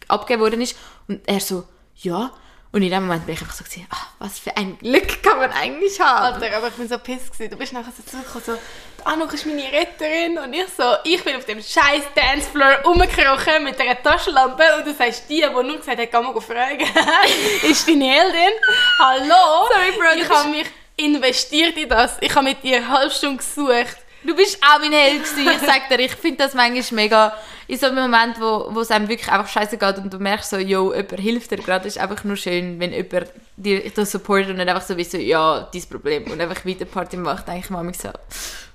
abgegeben 0.09 0.42
worden 0.42 0.61
ist. 0.61 0.76
Und 1.09 1.26
er 1.26 1.40
so, 1.40 1.64
ja. 1.97 2.32
Und 2.72 2.82
in 2.82 2.90
dem 2.90 3.02
Moment 3.02 3.26
bin 3.26 3.34
ich 3.34 3.40
einfach 3.40 3.54
so, 3.54 3.64
gewesen, 3.64 3.84
ah, 3.90 4.06
was 4.20 4.38
für 4.38 4.56
ein 4.56 4.78
Glück 4.78 5.22
kann 5.24 5.38
man 5.38 5.50
eigentlich 5.50 5.98
haben. 5.98 6.34
Alter, 6.34 6.56
aber 6.56 6.68
ich 6.68 6.74
bin 6.74 6.88
so 6.88 6.98
gewesen. 6.98 7.50
Du 7.50 7.56
bist 7.56 7.72
nachher 7.72 7.90
so 7.96 8.02
zurückgekommen, 8.04 8.44
so, 8.44 8.54
die 9.00 9.06
Anuk 9.06 9.32
ist 9.32 9.44
meine 9.44 9.64
Retterin. 9.72 10.38
Und 10.38 10.52
ich 10.52 10.66
so, 10.76 10.84
ich 11.02 11.24
bin 11.24 11.34
auf 11.34 11.44
dem 11.46 11.60
scheiß 11.60 12.04
Dancefloor 12.14 12.82
rumgekrochen 12.84 13.64
mit 13.64 13.80
einer 13.80 14.00
Taschenlampe. 14.00 14.62
Und 14.78 14.86
du 14.86 14.94
sagst, 14.94 15.28
die, 15.28 15.40
die 15.40 15.46
nur 15.66 15.78
gesagt 15.78 15.98
hat, 15.98 16.12
kann 16.12 16.22
man 16.22 16.40
fragen, 16.40 16.86
ist 17.68 17.88
deine 17.88 18.04
Heldin? 18.04 18.54
Hallo? 19.00 19.68
Sorry, 19.72 19.92
Bro, 19.98 20.22
Ich 20.22 20.28
habe 20.28 20.50
mich 20.50 20.66
investiert 20.94 21.76
in 21.76 21.88
das. 21.88 22.18
Ich 22.20 22.32
habe 22.32 22.44
mit 22.44 22.62
dir 22.62 22.76
eine 22.76 22.88
halbe 22.88 23.12
Stunde 23.12 23.38
gesucht. 23.38 23.96
Du 24.22 24.34
bist 24.36 24.58
auch 24.62 24.78
mein 24.80 24.92
Held 24.92 25.22
gewesen. 25.22 25.48
Ich 25.50 25.66
sag 25.66 25.88
dir, 25.88 25.98
ich 26.00 26.12
finde 26.14 26.44
das 26.44 26.54
manchmal 26.54 27.02
mega, 27.02 27.32
in 27.68 27.78
so 27.78 27.86
einem 27.86 28.10
Moment, 28.10 28.40
wo, 28.40 28.68
wo 28.70 28.80
es 28.80 28.90
einem 28.90 29.08
wirklich 29.08 29.30
einfach 29.30 29.50
scheiße 29.50 29.78
geht 29.78 29.98
und 29.98 30.12
du 30.12 30.18
merkst 30.18 30.50
so, 30.50 30.58
yo, 30.58 30.92
jemand 30.92 31.20
hilft 31.20 31.50
dir 31.50 31.56
gerade, 31.58 31.88
ist 31.88 31.98
einfach 31.98 32.24
nur 32.24 32.36
schön, 32.36 32.78
wenn 32.80 32.92
jemand 32.92 33.28
dir 33.56 33.82
das 33.90 34.10
supportet 34.10 34.50
und 34.50 34.56
nicht 34.56 34.68
einfach 34.68 34.86
so 34.86 34.96
wie 34.96 35.04
so, 35.04 35.16
ja, 35.16 35.68
dein 35.72 35.82
Problem 35.88 36.30
und 36.30 36.40
einfach 36.40 36.66
weiter 36.66 36.84
Party 36.84 37.16
macht, 37.16 37.48
denke 37.48 37.60
ich 37.64 37.70
manchmal 37.70 37.94
so, 37.94 38.10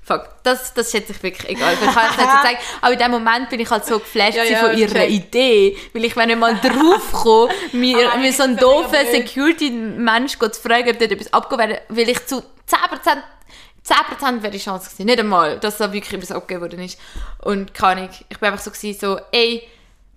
fuck, 0.01 0.29
das, 0.43 0.73
das 0.73 0.91
schätze 0.91 1.11
ich 1.11 1.21
wirklich 1.21 1.49
egal. 1.49 1.73
Ich 1.73 1.79
kann 1.93 2.09
es 2.09 2.17
nicht 2.17 2.29
so 2.29 2.47
sagen, 2.47 2.57
aber 2.81 2.93
in 2.93 2.99
dem 2.99 3.11
Moment 3.11 3.49
bin 3.49 3.59
ich 3.59 3.69
halt 3.69 3.85
so 3.85 3.99
geflasht 3.99 4.37
Ja, 4.37 4.43
ja, 4.43 4.57
von 4.57 4.77
ihrer 4.77 4.93
check. 4.93 5.09
Idee, 5.09 5.77
weil 5.93 6.05
ich 6.05 6.15
wäre 6.15 6.27
nicht 6.27 6.39
mal 6.39 6.55
drauf 6.55 7.11
gekommen, 7.11 7.51
mir, 7.73 8.09
Aber 8.11 8.19
mir 8.19 8.31
so 8.33 8.43
einen 8.43 8.57
eigentlich 8.57 8.69
doofen. 8.69 9.11
Security-Mensch 9.11 10.37
zu 10.37 10.61
fragen, 10.61 10.89
ob 10.89 10.99
dort 10.99 11.11
etwas 11.11 11.33
abgegeben 11.33 11.69
wäre, 11.69 11.81
weil 11.89 12.09
ich 12.09 12.25
zu 12.25 12.37
10% 12.37 12.43
10% 13.87 14.41
wäre 14.41 14.51
die 14.51 14.57
Chance 14.57 14.89
gewesen, 14.89 15.05
nicht 15.05 15.19
einmal, 15.19 15.59
dass 15.59 15.77
da 15.77 15.93
wirklich 15.93 16.13
etwas 16.13 16.31
abgegeben 16.31 16.61
worden 16.61 16.79
ist. 16.79 16.99
Und 17.43 17.73
keine 17.73 18.01
Ahnung, 18.01 18.09
ich 18.29 18.39
bin 18.39 18.49
einfach 18.49 18.63
so 18.63 18.71
gewesen, 18.71 18.99
so, 18.99 19.19
ey, 19.31 19.67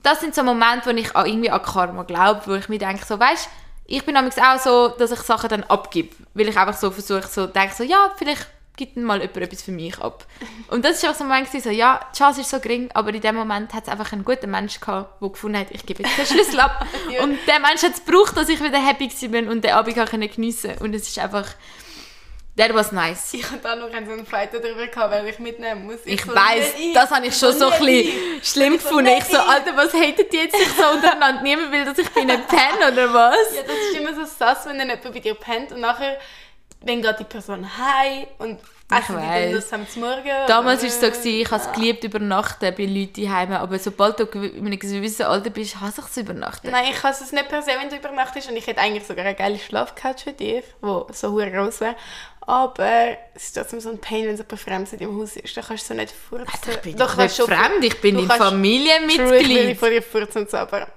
das 0.03 0.21
sind 0.21 0.35
so 0.35 0.43
Momente, 0.43 0.87
wo 0.87 0.97
ich 0.97 1.15
auch 1.15 1.27
irgendwie 1.27 1.51
an 1.51 1.63
Karma 1.63 2.05
glaube, 2.05 2.43
wo 2.47 2.55
ich 2.55 2.69
mir 2.69 2.79
denke, 2.79 3.05
so, 3.05 3.19
weißt 3.19 3.49
ich 3.91 4.05
bin 4.05 4.15
nämlich 4.15 4.35
auch 4.37 4.59
so, 4.59 4.89
dass 4.89 5.11
ich 5.11 5.21
Sachen 5.21 5.49
dann 5.49 5.65
abgebe, 5.65 6.15
weil 6.35 6.49
ich 6.49 6.57
einfach 6.59 6.79
so 6.79 6.91
versuche, 6.91 7.27
so, 7.27 7.47
denke 7.47 7.75
so, 7.75 7.83
ja, 7.83 8.13
vielleicht 8.19 8.47
gibt 8.77 8.97
dann 8.97 9.05
mal 9.05 9.19
jemand 9.21 9.39
etwas 9.39 9.63
für 9.63 9.73
mich 9.73 9.99
ab. 9.99 10.27
Und 10.69 10.85
das 10.85 11.03
ist 11.03 11.09
auch 11.09 11.15
so 11.15 11.25
ein 11.25 11.29
Moment, 11.29 11.49
so, 11.51 11.71
ja, 11.71 11.99
die 12.13 12.19
Chance 12.19 12.43
ist 12.43 12.51
so 12.51 12.61
gering, 12.61 12.91
aber 12.93 13.13
in 13.13 13.23
dem 13.23 13.35
Moment 13.35 13.73
hat 13.73 13.85
es 13.85 13.89
einfach 13.89 14.13
einen 14.13 14.25
guten 14.25 14.51
Mensch 14.51 14.79
gehabt, 14.79 15.21
der 15.23 15.29
gefunden 15.31 15.59
hat, 15.59 15.69
ich 15.71 15.85
gebe 15.87 16.03
jetzt 16.03 16.19
den 16.19 16.27
Schlüssel 16.27 16.61
ab. 16.61 16.87
Ja. 17.11 17.23
Und 17.23 17.39
der 17.47 17.61
Mensch 17.61 17.83
hat 17.83 17.95
es 17.95 18.05
gebraucht, 18.05 18.37
dass 18.37 18.51
ich 18.51 18.63
wieder 18.63 18.79
happy 18.79 19.09
bin 19.29 19.49
und 19.49 19.65
den 19.65 19.73
Abend 19.73 19.97
geniessen 20.35 20.77
Und 20.79 20.95
es 20.95 21.09
ist 21.09 21.19
einfach, 21.19 21.47
That 22.59 22.75
was 22.75 22.91
nice. 22.91 23.35
Ich 23.35 23.49
hatte 23.49 23.71
auch 23.71 23.77
noch 23.77 23.89
so 23.89 23.95
einen 23.95 24.27
Fight 24.27 24.53
darüber 24.53 24.85
gehabt, 24.85 25.13
weil 25.13 25.29
ich 25.29 25.39
mitnehmen 25.39 25.87
muss. 25.87 26.01
Ich 26.05 26.25
so, 26.25 26.35
weiss, 26.35 26.75
nicht 26.75 26.89
ich. 26.89 26.93
das 26.93 27.09
habe 27.09 27.25
ich 27.25 27.37
schon 27.37 27.53
so 27.53 27.71
ein 27.71 27.79
bisschen 27.79 27.89
ich. 27.89 28.49
schlimm 28.49 28.75
Ich 28.75 28.83
so, 28.83 28.89
gefunden. 28.89 29.13
Ich 29.17 29.25
so, 29.27 29.37
ich. 29.37 29.49
Alter, 29.49 29.77
was 29.77 29.95
hatet 29.95 30.35
ihr 30.35 30.43
jetzt 30.43 30.59
sich 30.59 30.69
so 30.69 30.89
untereinander? 30.89 31.41
Niemand 31.43 31.71
will, 31.71 31.85
dass 31.85 31.97
ich 31.99 32.11
bei 32.11 32.23
ihnen 32.23 32.43
penne, 32.47 32.93
oder 32.93 33.15
was? 33.15 33.55
Ja, 33.55 33.63
das 33.63 33.77
ist 33.77 33.97
immer 33.97 34.13
so 34.13 34.25
sass, 34.25 34.67
wenn 34.67 34.77
dann 34.77 34.89
jemand 34.89 35.15
bei 35.15 35.21
dir 35.21 35.35
pennt 35.35 35.71
und 35.71 35.81
nachher, 35.81 36.19
wenn 36.81 37.01
geht 37.01 37.21
die 37.21 37.25
Person 37.25 37.65
heim 37.79 38.27
und 38.39 38.59
die 38.91 39.07
dann 39.07 39.17
weiss. 39.17 39.53
das 39.53 39.73
am 39.73 39.87
Morgen. 39.97 40.47
Damals 40.47 40.83
war 40.83 40.89
es 40.89 41.01
so, 41.01 41.07
gewesen, 41.07 41.41
ich 41.41 41.51
habe 41.51 41.63
es 41.63 41.73
geliebt, 41.73 42.05
übernachten 42.05 42.75
bei 42.75 42.85
Leuten 42.87 43.23
daheim. 43.23 43.53
Aber 43.53 43.79
sobald 43.79 44.19
du 44.19 44.25
in 44.25 44.67
einem 44.67 44.79
gewissen 44.79 45.27
Alter 45.27 45.51
bist, 45.51 45.81
hasse 45.81 46.01
ich 46.01 46.07
es 46.09 46.17
übernachten. 46.17 46.71
Nein, 46.71 46.87
ich 46.91 47.03
hasse 47.03 47.23
es 47.23 47.31
nicht 47.31 47.49
per 47.49 47.63
se, 47.63 47.73
wenn 47.79 47.89
du 47.89 47.97
übernachtest 47.97 48.51
und 48.51 48.57
ich 48.57 48.67
hätte 48.67 48.81
eigentlich 48.81 49.07
sogar 49.07 49.27
eine 49.27 49.35
geile 49.35 49.59
Schlafcouch 49.59 50.25
für 50.25 50.33
dich, 50.33 50.65
die 50.83 51.13
so 51.13 51.31
hure 51.31 51.53
groß 51.53 51.83
wäre. 51.83 51.97
Aber 52.49 53.17
es 53.35 53.45
ist 53.45 53.53
trotzdem 53.57 53.79
so 53.79 53.91
ein 53.91 53.99
Pain, 54.01 54.25
wenn 54.27 54.35
so 54.39 54.43
jemand 54.43 54.61
Fremd 54.89 54.93
im 55.03 55.19
Haus 55.21 55.37
ist. 55.37 55.55
Da 55.55 55.61
kannst 55.61 55.85
du 55.85 55.89
so 55.95 56.01
nicht 56.01 56.15
furzen. 56.31 56.49
Ich 56.71 56.79
bin 56.81 56.97
Doch, 56.97 57.15
nicht 57.19 57.37
fremd, 57.37 57.85
ich 57.85 58.01
bin 58.01 58.19
im 58.19 58.27
kannst- 58.27 58.39
True, 58.39 58.49
ich 58.57 58.63
will 58.63 59.43
Familienmitglied. 59.43 59.79
vor 59.79 59.91
dir 59.91 60.03
furzen 60.03 60.39
und 60.43 60.51
so, 60.51 60.57
aber... 60.57 60.89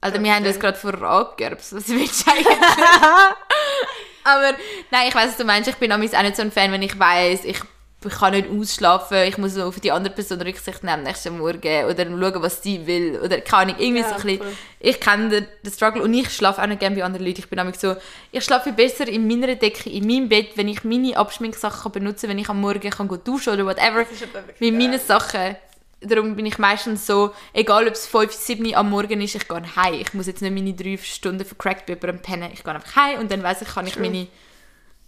Alter, 0.00 0.20
wir 0.22 0.34
haben 0.34 0.44
das 0.44 0.58
gerade 0.58 0.76
vorher 0.76 1.02
angegerbst. 1.08 1.76
Was 1.76 1.88
willst 1.88 2.26
du 2.26 2.30
eigentlich? 2.32 2.46
Aber 4.24 4.54
nein, 4.90 5.08
ich 5.08 5.14
weiß, 5.14 5.28
was 5.28 5.36
du 5.36 5.44
meinst. 5.44 5.68
Ich 5.70 5.76
bin 5.76 5.92
auch 5.92 5.96
nicht 5.98 6.12
so 6.12 6.42
ein 6.42 6.50
Fan, 6.50 6.72
wenn 6.72 6.82
ich 6.82 6.98
weiß, 6.98 7.44
ich, 7.44 7.58
ich 8.06 8.14
kann 8.14 8.32
nicht 8.32 8.48
ausschlafen, 8.48 9.18
ich 9.26 9.38
muss 9.38 9.58
auf 9.58 9.80
die 9.80 9.92
andere 9.92 10.14
Person 10.14 10.40
Rücksicht 10.40 10.82
nehmen 10.84 11.02
nächsten 11.02 11.38
Morgen 11.38 11.84
oder 11.84 12.04
schauen, 12.04 12.42
was 12.42 12.62
sie 12.62 12.86
will 12.86 13.20
oder 13.22 13.40
keine 13.40 13.72
Ahnung, 13.72 13.76
irgendwie 13.78 14.02
Ja, 14.02 14.08
so 14.08 14.14
ein 14.14 14.38
bisschen. 14.38 14.58
Ich 14.80 15.00
kenne 15.00 15.28
den, 15.28 15.46
den 15.64 15.72
Struggle 15.72 16.02
und 16.02 16.14
ich 16.14 16.30
schlafe 16.30 16.62
auch 16.62 16.66
nicht 16.66 16.80
gerne 16.80 16.96
bei 16.96 17.04
anderen 17.04 17.26
Leuten. 17.26 17.40
Ich 17.40 17.48
bin 17.48 17.58
nämlich 17.58 17.78
so, 17.78 17.96
ich 18.32 18.44
schlafe 18.44 18.72
besser 18.72 19.08
in 19.08 19.26
meiner 19.26 19.54
Decke, 19.54 19.90
in 19.90 20.06
meinem 20.06 20.28
Bett, 20.28 20.56
wenn 20.56 20.68
ich 20.68 20.84
meine 20.84 21.16
Abschminksachen 21.16 21.82
kann 21.82 21.92
benutzen 21.92 22.28
wenn 22.28 22.38
ich 22.38 22.48
am 22.48 22.60
Morgen 22.60 22.90
kann 22.90 23.08
gehen 23.08 23.24
duschen 23.24 23.54
oder 23.54 23.66
whatever. 23.66 24.04
Das 24.04 24.12
ist 24.12 24.22
aber 24.24 24.46
wirklich 24.46 24.60
Wie 24.60 24.70
meine 24.70 24.98
geil. 24.98 25.06
Sachen. 25.06 25.56
Darum 26.02 26.36
bin 26.36 26.44
ich 26.44 26.58
meistens 26.58 27.06
so, 27.06 27.32
egal 27.54 27.88
ob 27.88 27.94
es 27.94 28.06
5, 28.06 28.30
7 28.30 28.74
am 28.74 28.90
Morgen 28.90 29.20
ist, 29.22 29.34
ich 29.34 29.48
gehe 29.48 29.76
heim. 29.76 29.94
Ich 29.94 30.12
muss 30.12 30.26
jetzt 30.26 30.42
nicht 30.42 30.52
meine 30.52 30.74
3 30.74 31.02
Stunden 31.02 31.44
vercrackt 31.44 31.86
bei 31.86 31.94
jemandem 31.94 32.20
pennen. 32.20 32.50
Ich 32.52 32.62
gehe 32.62 32.74
einfach 32.74 32.96
heim 32.96 33.20
und 33.20 33.30
dann 33.30 33.42
weiß 33.42 33.62
ich, 33.62 33.68
kann 33.68 33.86
ich 33.86 33.98
meine 33.98 34.26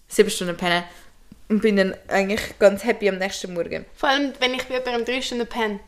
7 0.09 0.31
Stunden 0.31 0.57
pennen. 0.57 0.83
Und 1.49 1.63
bin 1.63 1.77
dann 1.77 1.95
eigentlich 2.09 2.59
ganz 2.59 2.85
happy 2.85 3.09
am 3.09 3.17
nächsten 3.17 3.55
Morgen. 3.55 3.87
Vor 3.95 4.09
allem, 4.09 4.33
wenn 4.39 4.53
ich 4.55 4.65
bei 4.65 4.75
jemandem 4.75 5.05
drei 5.07 5.23
Stunden 5.23 5.47
penne 5.47 5.81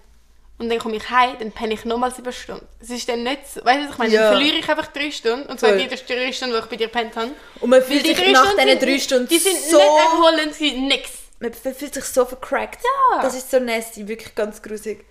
und 0.58 0.70
dann 0.70 0.78
komme 0.78 0.96
ich 0.96 1.10
heim, 1.10 1.36
dann 1.38 1.52
penne 1.52 1.74
ich 1.74 1.84
nochmal 1.84 2.14
sieben 2.14 2.32
Stunden. 2.32 2.66
Es 2.80 2.90
ist 2.90 3.08
dann 3.08 3.22
nicht 3.22 3.46
so, 3.46 3.64
weißt 3.64 3.78
du, 3.78 3.84
was 3.84 3.92
ich 3.92 3.98
meine? 3.98 4.14
Ja. 4.14 4.22
Dann 4.22 4.32
verliere 4.38 4.56
ich 4.56 4.68
einfach 4.68 4.86
drei 4.86 5.10
Stunden 5.10 5.46
und 5.46 5.60
zwar 5.60 5.72
die 5.72 5.86
drei 5.86 6.32
Stunden, 6.32 6.54
die 6.54 6.60
ich 6.60 6.66
bei 6.66 6.76
dir 6.76 6.88
pennt 6.88 7.14
habe. 7.16 7.30
Und 7.60 7.70
man 7.70 7.82
fühlt 7.82 8.06
sich 8.06 8.16
drei 8.16 8.32
nach 8.32 8.54
diesen 8.56 8.78
3 8.78 8.98
Stunden 8.98 9.28
Die 9.28 9.38
sind 9.38 9.56
so... 9.58 9.76
nicht 9.76 9.86
erholend, 9.86 10.54
sie 10.54 10.70
sind 10.70 10.88
nix. 10.88 11.10
Man 11.40 11.52
fühlt 11.52 11.94
sich 11.94 12.04
so 12.04 12.24
vercrackt. 12.24 12.82
Ja. 12.82 13.22
Das 13.22 13.34
ist 13.34 13.50
so 13.50 13.58
nasty, 13.58 14.06
wirklich 14.08 14.34
ganz 14.34 14.62
grusig. 14.62 15.04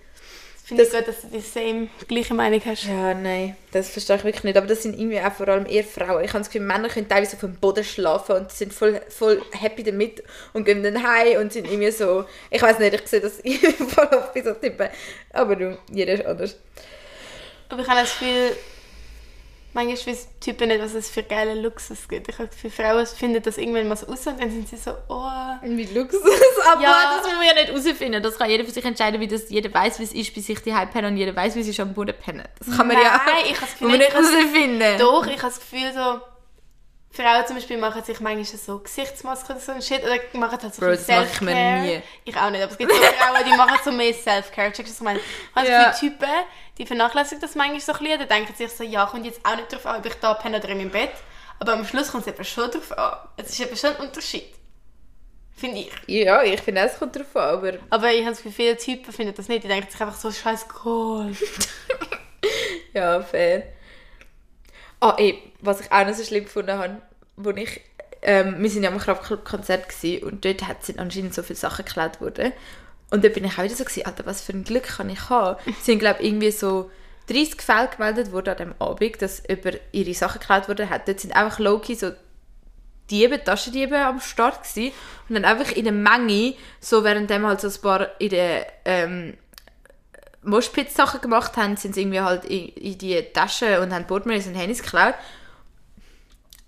Finde 0.70 0.84
ich 0.84 0.92
gut, 0.92 1.08
dass 1.08 1.22
du 1.22 1.26
die 1.26 1.40
same, 1.40 1.88
gleiche 2.06 2.32
Meinung 2.32 2.60
hast. 2.64 2.84
Ja, 2.84 3.12
nein, 3.12 3.56
das 3.72 3.88
verstehe 3.90 4.14
ich 4.14 4.22
wirklich 4.22 4.44
nicht. 4.44 4.56
Aber 4.56 4.68
das 4.68 4.84
sind 4.84 4.96
irgendwie 4.96 5.20
auch 5.20 5.32
vor 5.32 5.48
allem 5.48 5.66
eher 5.66 5.82
Frauen. 5.82 6.22
Ich 6.22 6.30
habe 6.30 6.38
das 6.38 6.48
Gefühl, 6.48 6.64
Männer 6.64 6.88
können 6.88 7.08
teilweise 7.08 7.34
auf 7.34 7.40
dem 7.40 7.56
Boden 7.56 7.82
schlafen 7.82 8.36
und 8.36 8.52
sind 8.52 8.72
voll, 8.72 9.00
voll 9.08 9.42
happy 9.50 9.82
damit 9.82 10.22
und 10.52 10.64
gehen 10.64 10.84
dann 10.84 11.02
heim 11.02 11.40
und 11.40 11.52
sind 11.52 11.66
irgendwie 11.66 11.90
so... 11.90 12.24
Ich 12.52 12.62
weiß 12.62 12.78
nicht, 12.78 12.94
ich 12.94 13.04
sehe 13.08 13.20
das 13.20 13.38
voll 13.88 14.08
oft 14.16 14.32
bei 14.32 14.42
so 14.42 14.52
Typen. 14.52 14.88
Aber 15.32 15.56
du, 15.56 15.76
jeder 15.92 16.12
ist 16.12 16.24
anders. 16.24 16.56
Aber 17.68 17.82
ich 17.82 17.88
habe 17.88 18.02
das 18.02 18.16
Gefühl, 18.16 18.52
manchmal 19.72 19.96
wissen 20.14 20.28
Typen 20.40 20.68
nicht, 20.68 20.82
was 20.82 20.94
es 20.94 21.10
für 21.10 21.22
geile 21.22 21.54
Luxus 21.60 22.08
gibt. 22.08 22.28
Ich 22.28 22.34
habe 22.38 22.46
das 22.48 22.56
Gefühl, 22.56 22.70
Frauen 22.70 23.06
finden 23.06 23.42
das 23.42 23.58
irgendwann 23.58 23.88
mal 23.88 23.96
so 23.96 24.06
aus 24.06 24.26
und 24.26 24.40
dann 24.40 24.50
sind 24.50 24.68
sie 24.68 24.76
so, 24.76 24.92
oh... 25.08 25.28
Wie 25.62 25.84
Luxus. 25.86 26.20
Aber 26.72 26.82
Ja. 26.82 27.16
das 27.18 27.26
will 27.30 27.36
man 27.36 27.46
ja 27.46 27.54
nicht 27.54 27.68
herausfinden. 27.68 28.22
Das 28.22 28.36
kann 28.38 28.50
jeder 28.50 28.64
für 28.64 28.70
sich 28.70 28.84
entscheiden, 28.84 29.20
wie 29.20 29.28
das 29.28 29.48
jeder 29.50 29.72
weiß, 29.72 29.98
wie 29.98 30.04
es 30.04 30.12
ist, 30.12 30.34
bis 30.34 30.46
sich 30.46 30.60
die 30.60 30.72
pennen 30.92 31.12
und 31.12 31.16
jeder 31.16 31.34
weiß, 31.36 31.54
wie 31.56 31.60
es 31.60 31.68
ist 31.68 31.80
am 31.80 31.94
Boden 31.94 32.14
pennen. 32.18 32.46
Das 32.58 32.76
kann 32.76 32.86
man 32.88 32.96
ja 32.96 33.20
Nein, 33.26 33.44
ich 33.44 33.56
habe 33.56 33.60
das 33.60 33.70
Gefühl, 33.78 33.88
man 33.88 33.98
nicht, 33.98 34.08
ich 34.08 34.14
herausfinden. 34.14 34.98
Doch, 34.98 35.26
ich 35.26 35.42
habe 35.42 35.52
das 35.52 35.60
Gefühl 35.60 35.92
so, 35.94 36.20
Frauen 37.12 37.44
zum 37.44 37.56
Beispiel 37.56 37.76
machen 37.76 38.04
sich 38.04 38.20
manchmal 38.20 38.44
so 38.44 38.78
Gesichtsmasken 38.78 39.56
oder 39.56 39.64
so 39.64 39.72
ein 39.72 39.82
Shit 39.82 40.02
oder 40.04 40.16
machen 40.38 40.58
halt 40.62 40.74
so 40.74 40.80
Bro, 40.80 40.90
das 40.92 41.08
mir 41.08 41.14
Self-Care. 41.16 41.80
nie. 41.80 42.02
Ich 42.24 42.36
auch 42.36 42.50
nicht, 42.50 42.62
aber 42.62 42.70
es 42.70 42.78
gibt 42.78 42.92
so 42.92 42.96
Frauen, 43.02 43.44
die 43.44 43.56
machen 43.56 43.78
so 43.84 43.90
mehr 43.90 44.14
Self-Care. 44.14 44.72
Checkst 44.72 44.78
du, 44.78 44.84
was 44.84 44.96
ich 44.96 45.00
meine? 45.00 45.18
Ich 45.18 45.56
habe 45.56 45.68
Ja. 45.68 45.90
Gefühl, 45.90 46.10
Typen, 46.10 46.28
die 46.78 46.86
vernachlässigen 46.86 47.40
das 47.40 47.54
manchmal 47.56 47.80
so 47.80 47.92
ein 47.92 47.98
bisschen, 47.98 48.20
die 48.20 48.26
denken 48.26 48.54
sich 48.54 48.70
so, 48.70 48.84
ja, 48.84 49.06
kommt 49.06 49.26
jetzt 49.26 49.44
auch 49.44 49.56
nicht 49.56 49.72
drauf 49.72 49.86
an, 49.86 49.98
ob 49.98 50.06
ich 50.06 50.14
da 50.14 50.34
penne 50.34 50.58
oder 50.58 50.68
in 50.68 50.78
meinem 50.78 50.90
Bett. 50.90 51.10
Aber 51.58 51.72
am 51.72 51.84
Schluss 51.84 52.12
kommt 52.12 52.26
es 52.26 52.32
eben 52.32 52.44
schon 52.44 52.70
drauf 52.70 52.96
an. 52.96 53.16
Es 53.36 53.50
ist 53.50 53.60
eben 53.60 53.76
schon 53.76 53.90
ein 53.96 54.02
Unterschied. 54.06 54.54
Finde 55.56 55.80
ich. 55.80 55.92
Ja, 56.06 56.42
ich 56.42 56.60
finde, 56.62 56.82
es 56.82 56.98
kommt 56.98 57.16
drauf 57.16 57.34
an, 57.36 57.42
aber... 57.58 57.72
Aber 57.90 58.10
ich 58.12 58.20
habe 58.20 58.30
das 58.30 58.38
Gefühl, 58.42 58.52
viele 58.52 58.76
Typen 58.78 59.12
finden 59.12 59.34
das 59.34 59.48
nicht. 59.48 59.64
Die 59.64 59.68
denken 59.68 59.90
sich 59.90 60.00
einfach 60.00 60.14
so, 60.16 60.30
scheiß 60.30 60.68
Gold. 60.68 61.36
Ja, 62.92 63.20
fair. 63.22 63.64
Ah, 65.00 65.16
ey, 65.18 65.42
was 65.60 65.80
ich 65.80 65.90
auch 65.90 66.06
noch 66.06 66.14
so 66.14 66.24
schlimm 66.24 66.44
gefunden 66.44 66.78
habe, 66.78 67.02
wo 67.36 67.50
ich, 67.50 67.80
ähm, 68.22 68.62
wir 68.62 68.70
sind 68.70 68.82
ja 68.82 68.90
am 68.90 68.98
Kraftclub-Konzert 68.98 69.86
und 70.22 70.44
dort 70.44 70.84
sind 70.84 70.98
anscheinend 70.98 71.34
so 71.34 71.42
viele 71.42 71.58
Sachen 71.58 71.84
geklaut 71.84 72.20
worden. 72.20 72.52
Und 73.10 73.24
dort 73.24 73.34
bin 73.34 73.44
ich 73.44 73.58
auch 73.58 73.64
wieder 73.64 73.74
so 73.74 73.84
gewesen, 73.84 74.06
Alter, 74.06 74.26
was 74.26 74.42
für 74.42 74.52
ein 74.52 74.64
Glück 74.64 74.84
kann 74.84 75.10
ich 75.10 75.28
haben. 75.30 75.58
Es 75.66 75.86
sind, 75.86 75.98
glaube 75.98 76.20
ich, 76.20 76.28
irgendwie 76.28 76.50
so 76.52 76.90
30 77.28 77.62
Fälle 77.62 77.88
gemeldet 77.88 78.32
worden 78.32 78.50
an 78.50 78.56
dem 78.56 78.74
Abend, 78.78 79.22
dass 79.22 79.42
über 79.48 79.72
ihre 79.92 80.14
Sachen 80.14 80.40
geklaut 80.40 80.68
worden 80.68 80.90
hat. 80.90 81.08
Dort 81.08 81.20
sind 81.20 81.34
einfach 81.34 81.58
Loki 81.58 81.94
so 81.94 82.12
Diebe, 83.10 83.42
Taschendiebe 83.42 83.98
am 83.98 84.20
Start 84.20 84.62
gewesen. 84.62 84.92
und 85.28 85.34
dann 85.34 85.44
einfach 85.44 85.72
in 85.72 85.84
der 85.84 85.92
Menge, 85.92 86.54
so 86.78 87.02
währenddem 87.02 87.46
halt 87.46 87.60
so 87.60 87.68
ein 87.68 87.82
paar 87.82 88.20
in 88.20 88.30
der 88.30 88.66
ähm, 88.84 89.36
Moschpitz-Sachen 90.42 91.20
gemacht 91.20 91.56
haben, 91.56 91.76
sind 91.76 91.94
sie 91.94 92.02
irgendwie 92.02 92.20
halt 92.20 92.44
in, 92.44 92.68
in 92.68 92.98
die 92.98 93.22
Taschen 93.32 93.78
und 93.78 93.92
haben 93.92 94.06
Portemonnaies 94.06 94.46
und 94.46 94.54
Handys 94.54 94.82
geklaut. 94.82 95.14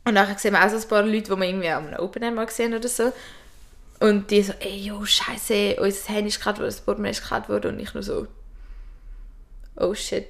Und 0.05 0.15
nachher 0.15 0.39
sehen 0.39 0.53
wir 0.53 0.65
auch 0.65 0.69
so 0.69 0.77
ein 0.77 0.89
paar 0.89 1.03
Leute, 1.03 1.35
die 1.35 1.41
wir 1.41 1.49
irgendwie 1.49 1.71
am 1.71 1.93
Open 1.95 2.23
Air 2.23 2.33
mal 2.33 2.47
gesehen 2.47 2.75
oder 2.75 2.89
so. 2.89 3.13
Und 4.01 4.31
die 4.31 4.43
so, 4.43 4.53
ey, 4.59 4.79
yo, 4.79 5.05
scheiße, 5.05 5.77
unser 5.81 6.13
Handy 6.13 6.29
ist 6.29 6.39
geklaut 6.39 6.57
worden, 6.57 6.67
das 6.67 6.81
Portemonnaie 6.81 7.13
ist 7.13 7.23
geklaut 7.23 7.49
worden. 7.49 7.75
Und 7.75 7.81
ich 7.81 7.95
nur 7.95 8.03
so, 8.03 8.27
oh 9.77 9.95
shit. 9.95 10.27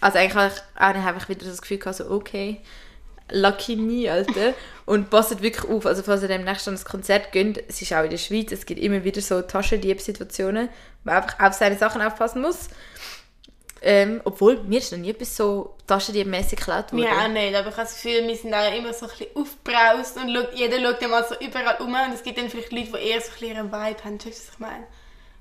Also 0.00 0.18
eigentlich 0.18 0.34
habe 0.76 0.98
ich 0.98 1.04
einfach 1.04 1.28
wieder 1.28 1.46
das 1.46 1.60
Gefühl 1.60 1.78
gehabt, 1.78 1.96
so, 1.96 2.10
okay, 2.10 2.60
lucky 3.30 3.74
me, 3.74 4.10
Alter. 4.10 4.54
Und 4.86 5.10
passt 5.10 5.42
wirklich 5.42 5.64
auf, 5.68 5.86
also 5.86 6.02
falls 6.02 6.22
ihr 6.22 6.28
demnächst 6.28 6.68
an 6.68 6.74
ein 6.74 6.84
Konzert 6.84 7.32
geht, 7.32 7.64
es 7.68 7.82
ist 7.82 7.92
auch 7.92 8.04
in 8.04 8.10
der 8.10 8.18
Schweiz, 8.18 8.52
es 8.52 8.66
gibt 8.66 8.80
immer 8.80 9.02
wieder 9.02 9.22
so 9.22 9.40
Taschendieb-Situationen, 9.40 10.68
man 11.04 11.16
einfach 11.16 11.38
auf 11.38 11.52
seine 11.54 11.76
Sachen 11.76 12.02
aufpassen 12.02 12.42
muss. 12.42 12.68
Ähm, 13.86 14.22
obwohl, 14.24 14.62
mir 14.62 14.78
ist 14.78 14.92
noch 14.92 14.98
nie 14.98 15.10
etwas 15.10 15.36
so 15.36 15.76
Taschendieb-mäßig 15.86 16.56
geklaut 16.56 16.90
worden. 16.90 17.04
Mir 17.04 17.12
auch 17.12 17.28
nicht, 17.28 17.54
aber 17.54 17.68
ich 17.68 17.76
habe 17.76 17.82
das 17.82 17.94
Gefühl, 17.94 18.26
wir 18.26 18.34
sind 18.34 18.54
auch 18.54 18.74
immer 18.74 18.94
so 18.94 19.04
ein 19.04 19.10
bisschen 19.10 19.36
aufgebraust 19.36 20.16
und 20.16 20.34
schaut, 20.34 20.54
jeder 20.54 20.80
schaut 20.80 21.02
dann 21.02 21.10
mal 21.10 21.26
so 21.28 21.34
überall 21.38 21.76
um 21.80 21.92
und 21.92 22.14
es 22.14 22.22
gibt 22.22 22.38
dann 22.38 22.48
vielleicht 22.48 22.72
Leute, 22.72 22.92
die 22.92 23.08
eher 23.10 23.20
so 23.20 23.26
ein 23.26 23.32
bisschen 23.32 23.48
ihren 23.48 23.66
Vibe 23.66 24.04
haben, 24.04 24.18
checkst 24.18 24.24
du, 24.24 24.48
was 24.48 24.54
ich 24.54 24.58
meine? 24.58 24.86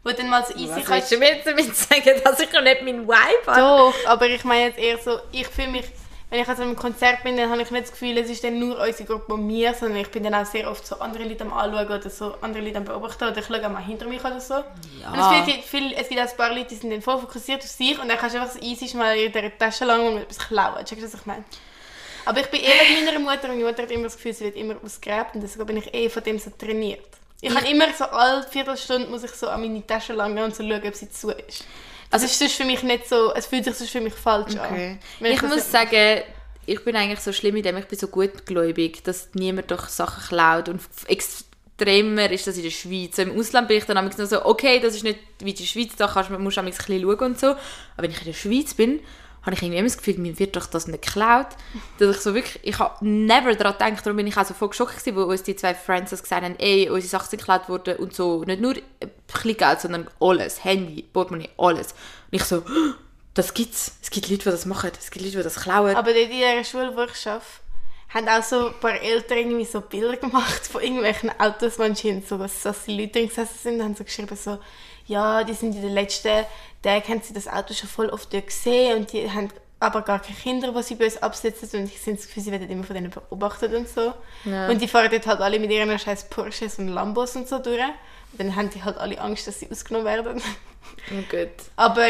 Wo 0.04 0.12
dann 0.12 0.30
mal 0.30 0.46
so 0.46 0.54
easy 0.56 0.76
Was 0.76 0.86
kannst... 0.86 1.12
du 1.14 1.18
mir 1.18 1.36
jetzt 1.36 1.48
damit 1.48 1.74
sagen, 1.74 2.22
dass 2.26 2.40
ich 2.42 2.52
noch 2.52 2.62
nicht 2.62 2.82
meinen 2.82 3.08
Vibe 3.08 3.48
habe? 3.48 3.62
Doch, 3.62 3.96
aber 4.08 4.28
ich 4.28 4.44
meine 4.44 4.66
jetzt 4.66 4.78
eher 4.78 4.98
so, 4.98 5.20
ich 5.32 5.48
fühle 5.48 5.70
mich, 5.70 5.86
wenn 6.34 6.42
ich 6.42 6.48
an 6.48 6.58
so 6.58 6.64
einem 6.64 6.76
Konzert 6.76 7.22
bin, 7.22 7.38
dann 7.38 7.52
habe 7.52 7.62
ich 7.62 7.70
nicht 7.70 7.84
das 7.84 7.92
Gefühl, 7.92 8.18
es 8.18 8.28
ist 8.28 8.44
dann 8.44 8.58
nur 8.58 8.80
unsere 8.80 9.04
Gruppe 9.04 9.36
und 9.36 9.46
mir, 9.46 9.72
sondern 9.76 10.00
ich 10.00 10.10
bin 10.10 10.24
dann 10.24 10.34
auch 10.34 10.48
sehr 10.48 10.68
oft 10.68 10.84
so 10.86 10.98
andere 10.98 11.26
Leute 11.26 11.44
am 11.44 11.54
anschauen 11.54 11.86
oder 11.86 12.10
so 12.10 12.34
andere 12.42 12.64
Leute 12.64 12.78
am 12.78 12.86
beobachten 12.86 13.26
oder 13.26 13.38
ich 13.38 13.46
schaue 13.46 13.64
auch 13.64 13.70
mal 13.70 13.84
hinter 13.84 14.08
mich 14.08 14.20
oder 14.20 14.42
so. 14.42 14.56
Und 14.56 14.64
es 15.20 15.46
gibt, 15.46 15.64
viel, 15.64 15.94
es 15.94 16.10
gibt 16.10 16.20
auch 16.20 16.28
ein 16.28 16.36
paar 16.36 16.50
Leute, 16.50 16.70
die 16.70 16.76
sind 16.76 16.90
dann 16.90 17.04
voll 17.04 17.20
fokussiert 17.20 17.62
auf 17.62 17.70
sich 17.70 18.02
und 18.02 18.10
dann 18.10 18.18
kannst 18.18 18.36
du 18.36 18.42
einfach 18.42 18.52
so 18.52 18.60
easy 18.62 18.88
schnell 18.88 19.28
in 19.28 19.32
der 19.32 19.56
Tasche 19.56 19.86
lang 19.86 20.08
und 20.08 20.18
etwas 20.18 20.40
klauen. 20.40 20.84
Checkst 20.84 21.04
du, 21.04 21.08
was 21.08 21.14
ich 21.14 21.26
meine? 21.28 21.44
Aber 22.26 22.40
ich 22.40 22.48
bin 22.48 22.62
eh 22.62 22.96
mit 22.96 23.06
meiner 23.06 23.20
Mutter 23.20 23.44
und 23.44 23.60
meine 23.60 23.66
Mutter 23.66 23.84
hat 23.84 23.92
immer 23.92 24.06
das 24.06 24.16
Gefühl, 24.16 24.34
sie 24.34 24.46
wird 24.46 24.56
immer 24.56 24.74
ausgräbt 24.84 25.36
und 25.36 25.42
deswegen 25.42 25.68
bin 25.68 25.78
ich 25.78 25.94
eh 25.94 26.10
von 26.10 26.24
dem 26.24 26.40
so 26.40 26.50
trainiert. 26.50 27.06
Ich 27.42 27.54
habe 27.54 27.68
immer 27.68 27.94
so 27.94 28.06
alle 28.06 28.42
Viertelstunde 28.42 29.08
muss 29.08 29.24
ich 29.24 29.34
so 29.34 29.50
an 29.50 29.62
meine 29.62 29.86
Tasche 29.86 30.14
langen 30.14 30.44
und 30.44 30.56
so 30.56 30.64
schauen, 30.64 30.82
ob 30.84 30.96
sie 30.96 31.12
zu 31.12 31.30
ist. 31.30 31.64
Also 32.14 32.26
es 32.28 32.40
ist 32.40 32.54
für 32.56 32.64
mich 32.66 32.84
nicht 32.84 33.08
so, 33.10 33.34
es 33.34 33.46
fühlt 33.48 33.66
sich 33.76 33.92
für 33.92 34.02
mich 34.02 34.14
falsch 34.14 34.54
Okay. 34.54 35.00
an. 35.20 35.26
Ich 35.26 35.40
das 35.42 35.50
muss 35.50 35.72
sagen, 35.72 36.22
ich 36.66 36.84
bin 36.86 36.96
eigentlich 36.96 37.20
so 37.20 37.34
schlimm 37.34 37.56
in 37.58 37.64
dem, 37.64 37.78
ich 37.78 37.86
bin 37.86 37.98
so 38.00 38.08
gutgläubig, 38.08 39.04
dass 39.04 39.30
niemand 39.34 39.72
doch 39.72 39.88
Sachen 39.90 40.24
klaut 40.28 40.70
und 40.70 40.82
extremer 41.08 42.30
ist 42.32 42.48
das 42.48 42.58
in 42.58 42.64
der 42.64 42.70
Schweiz. 42.70 43.16
So 43.16 43.24
Im 43.24 43.38
Ausland 43.38 43.68
bin 43.68 43.78
ich 43.78 43.86
dann 43.86 44.04
nur 44.18 44.28
so, 44.28 44.46
okay, 44.46 44.80
das 44.80 44.96
ist 44.96 45.04
nicht 45.04 45.20
wie 45.40 45.50
in 45.52 45.56
der 45.58 45.64
Schweiz, 45.66 45.92
da 45.98 46.08
kannst, 46.08 46.30
du- 46.30 46.38
musst 46.40 46.58
du 46.58 46.62
ein 46.62 46.68
bisschen 46.68 47.02
schauen 47.02 47.20
und 47.20 47.40
so. 47.40 47.48
Aber 47.48 47.60
wenn 47.98 48.12
ich 48.12 48.20
in 48.20 48.26
der 48.26 48.34
Schweiz 48.34 48.74
bin, 48.74 49.00
habe 49.44 49.56
ich 49.56 49.62
irgendwie 49.62 49.80
immer 49.80 49.88
das 49.88 49.98
Gefühl, 49.98 50.18
mir 50.18 50.40
wird 50.40 50.56
doch 50.56 50.68
das 50.68 50.88
nicht 50.88 51.04
geklaut. 51.04 51.48
Dass 52.00 52.16
ich 52.16 52.22
so 52.22 52.34
wirklich, 52.34 52.60
ich 52.64 52.80
habe 52.80 53.06
never 53.06 53.54
daran 53.56 53.74
gedacht, 53.74 54.06
darum 54.06 54.18
bin 54.18 54.28
ich 54.28 54.38
auch 54.38 54.46
so 54.46 54.54
voll 54.54 54.70
geschockt 54.70 54.98
gewesen, 54.98 55.16
wo 55.18 55.24
uns 55.24 55.44
die 55.44 55.56
zwei 55.56 55.74
das 55.74 56.22
gesagt 56.22 56.44
haben, 56.44 56.56
ey, 56.60 56.90
unsere 56.90 57.10
Sachen 57.10 57.30
sind 57.30 57.40
geklaut 57.40 57.68
worden 57.68 57.98
und 57.98 58.16
so, 58.16 58.44
nicht 58.46 58.62
nur 58.62 58.74
ein 58.74 59.12
bisschen 59.28 59.58
Geld, 59.58 59.82
sondern 59.82 60.08
alles, 60.22 60.64
Handy, 60.64 61.04
Portemonnaie, 61.04 61.50
alles. 61.58 61.92
Und 61.92 61.98
ich 62.32 62.44
so, 62.44 62.64
das 63.34 63.54
gibt's. 63.54 63.98
Es 64.02 64.10
gibt 64.10 64.30
Leute, 64.30 64.44
die 64.44 64.50
das 64.50 64.66
machen, 64.66 64.92
es 64.98 65.12
gibt 65.12 65.26
Leute, 65.26 65.38
die 65.38 65.44
das 65.44 65.56
klauen. 65.56 65.96
Aber 65.96 66.16
in 66.16 66.30
dieser 66.30 66.64
Schule, 66.64 66.96
wo 66.96 67.04
ich 67.04 67.28
arbeite, 67.28 67.46
haben 68.14 68.30
auch 68.30 68.44
so 68.44 68.68
ein 68.68 68.80
paar 68.80 69.02
Eltern 69.02 69.40
irgendwie 69.40 69.66
so 69.66 69.82
Bilder 69.82 70.18
gemacht 70.18 70.68
von 70.68 70.82
irgendwelchen 70.82 71.32
Autos, 71.40 71.80
anscheinend 71.80 72.28
so, 72.28 72.38
dass 72.38 72.62
die 72.86 72.98
Leute 72.98 73.14
drin 73.14 73.28
gesessen 73.28 73.58
sind, 73.62 73.84
haben 73.84 73.96
so 73.96 74.04
geschrieben 74.04 74.38
so, 74.38 74.60
ja, 75.06 75.44
die 75.44 75.54
sind 75.54 75.76
in 75.76 75.82
den 75.82 75.94
letzten 75.94 76.46
Tagen, 76.84 77.08
haben 77.08 77.22
sie 77.22 77.34
das 77.34 77.48
Auto 77.48 77.74
schon 77.74 77.90
voll 77.90 78.10
oft 78.10 78.30
gesehen 78.30 79.00
und 79.00 79.14
die 79.14 79.30
haben 79.30 79.50
aber 79.80 80.02
gar 80.02 80.20
keine 80.20 80.38
Kinder, 80.38 80.72
die 80.72 80.84
sie 80.84 80.96
bei 80.96 81.06
uns 81.06 81.18
absetzen 81.18 81.82
und 81.82 81.86
ich 81.86 82.00
sind 82.00 82.18
das 82.18 82.28
Gefühl, 82.28 82.44
sie 82.44 82.52
werden 82.52 82.70
immer 82.70 82.84
von 82.84 82.96
denen 82.96 83.10
beobachtet 83.10 83.74
und 83.74 83.90
so. 83.90 84.14
Ja. 84.46 84.70
Und 84.70 84.82
die 84.82 84.88
fahren 84.88 85.10
dort 85.12 85.28
halt 85.28 85.42
alle 85.42 85.60
mit 85.60 85.72
ihren 85.72 85.98
scheiß 86.00 86.30
Porsches 86.30 86.80
und 86.80 86.88
Lambos 86.88 87.36
und 87.36 87.50
so 87.50 87.60
durch. 87.60 87.82
Und 87.82 88.40
dann 88.40 88.56
haben 88.56 88.70
die 88.70 88.82
halt 88.82 88.98
alle 88.98 89.20
Angst, 89.20 89.46
dass 89.46 89.60
sie 89.60 89.70
ausgenommen 89.70 90.06
werden. 90.06 90.42
Oh 91.12 91.22
gut. 91.30 91.50
aber 91.76 92.08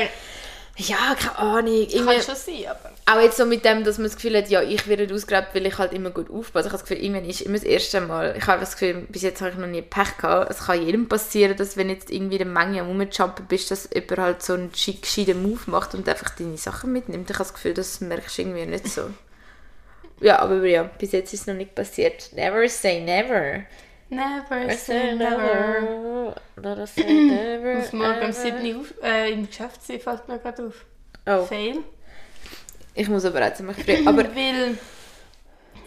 Ja, 0.75 1.15
keine 1.19 1.37
Ahnung. 1.37 1.73
Irgendwie, 1.73 1.97
kann 2.03 2.21
schon 2.21 2.35
sein, 2.35 2.65
aber... 2.67 2.91
auch 3.05 3.21
jetzt 3.21 3.37
so 3.37 3.45
mit 3.45 3.63
dem, 3.63 3.83
dass 3.83 3.99
man 3.99 4.05
das 4.05 4.15
Gefühl 4.15 4.35
hat, 4.35 4.49
ja, 4.49 4.61
ich 4.63 4.87
werde 4.87 5.13
ausgeraubt, 5.13 5.53
weil 5.53 5.67
ich 5.67 5.77
halt 5.77 5.93
immer 5.93 6.09
gut 6.09 6.31
aufpasse. 6.31 6.67
Ich 6.67 6.73
habe 6.73 6.81
das 6.81 6.89
Gefühl, 6.89 7.03
irgendwann 7.03 7.29
ist 7.29 7.41
immer 7.41 7.57
das 7.57 7.63
erste 7.63 8.01
Mal. 8.01 8.35
Ich 8.35 8.47
habe 8.47 8.59
das 8.59 8.71
Gefühl, 8.73 9.05
bis 9.07 9.21
jetzt 9.21 9.41
habe 9.41 9.51
ich 9.51 9.57
noch 9.57 9.67
nie 9.67 9.83
Pech 9.83 10.17
gehabt. 10.17 10.49
Es 10.49 10.65
kann 10.65 10.83
jedem 10.83 11.07
passieren, 11.07 11.55
dass 11.55 11.77
wenn 11.77 11.89
jetzt 11.91 12.09
irgendwie 12.09 12.37
in 12.37 12.39
der 12.39 12.47
Menge 12.47 12.81
am 12.81 12.87
rumjumpen 12.87 13.45
bist, 13.47 13.69
dass 13.69 13.87
jemand 13.93 14.17
halt 14.17 14.43
so 14.43 14.53
einen 14.53 14.71
schick- 14.73 15.03
gescheiten 15.03 15.43
Move 15.43 15.61
macht 15.67 15.93
und 15.93 16.09
einfach 16.09 16.31
deine 16.31 16.57
Sachen 16.57 16.91
mitnimmt. 16.91 17.29
Ich 17.29 17.35
habe 17.35 17.43
das 17.43 17.53
Gefühl, 17.53 17.75
das 17.75 18.01
merkst 18.01 18.37
du 18.37 18.41
irgendwie 18.41 18.65
nicht 18.65 18.87
so. 18.87 19.11
Ja, 20.21 20.39
aber 20.39 20.65
ja, 20.65 20.83
bis 20.83 21.11
jetzt 21.11 21.33
ist 21.33 21.41
es 21.41 21.47
noch 21.47 21.53
nicht 21.53 21.75
passiert. 21.75 22.31
Never 22.33 22.67
say 22.67 22.99
never. 23.01 23.63
Never 24.09 24.69
say 24.75 25.15
never. 25.15 26.35
Never 26.61 26.85
say 26.87 27.03
never. 27.13 27.71
Ich 27.79 27.91
muss 27.91 27.93
morgen 27.93 28.17
um 28.17 28.21
ever. 28.29 28.33
7 28.33 28.75
Uhr 28.75 28.81
auf, 28.81 28.93
äh, 29.03 29.31
im 29.31 29.47
Geschäft 29.47 29.83
sein, 29.85 29.99
fällt 29.99 30.27
mir 30.27 30.39
gerade 30.39 30.67
auf. 30.67 30.85
Oh, 31.25 31.45
Fail. 31.45 31.79
ich 32.93 33.07
muss 33.09 33.25
aber 33.25 33.47
auch 33.47 33.53
ziemlich 33.53 33.77
früh. 33.77 34.07
Aber 34.07 34.23
Weil 34.35 34.77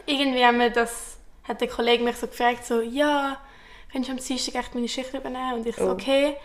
irgendwie 0.07 0.45
haben 0.45 0.59
wir 0.59 0.71
das, 0.71 1.19
hat 1.45 1.61
der 1.61 1.69
Kollege 1.69 2.03
mich 2.03 2.17
so 2.17 2.27
gefragt, 2.27 2.65
so, 2.67 2.81
ja, 2.81 3.39
kannst 3.93 4.09
du 4.09 4.13
am 4.13 4.19
Dienstag 4.19 4.55
echt 4.57 4.75
meine 4.75 4.89
Schicht 4.89 5.13
übernehmen? 5.15 5.55
Und 5.55 5.67
ich 5.67 5.77
so, 5.77 5.89
Oh. 5.89 5.91
okay. 5.93 6.37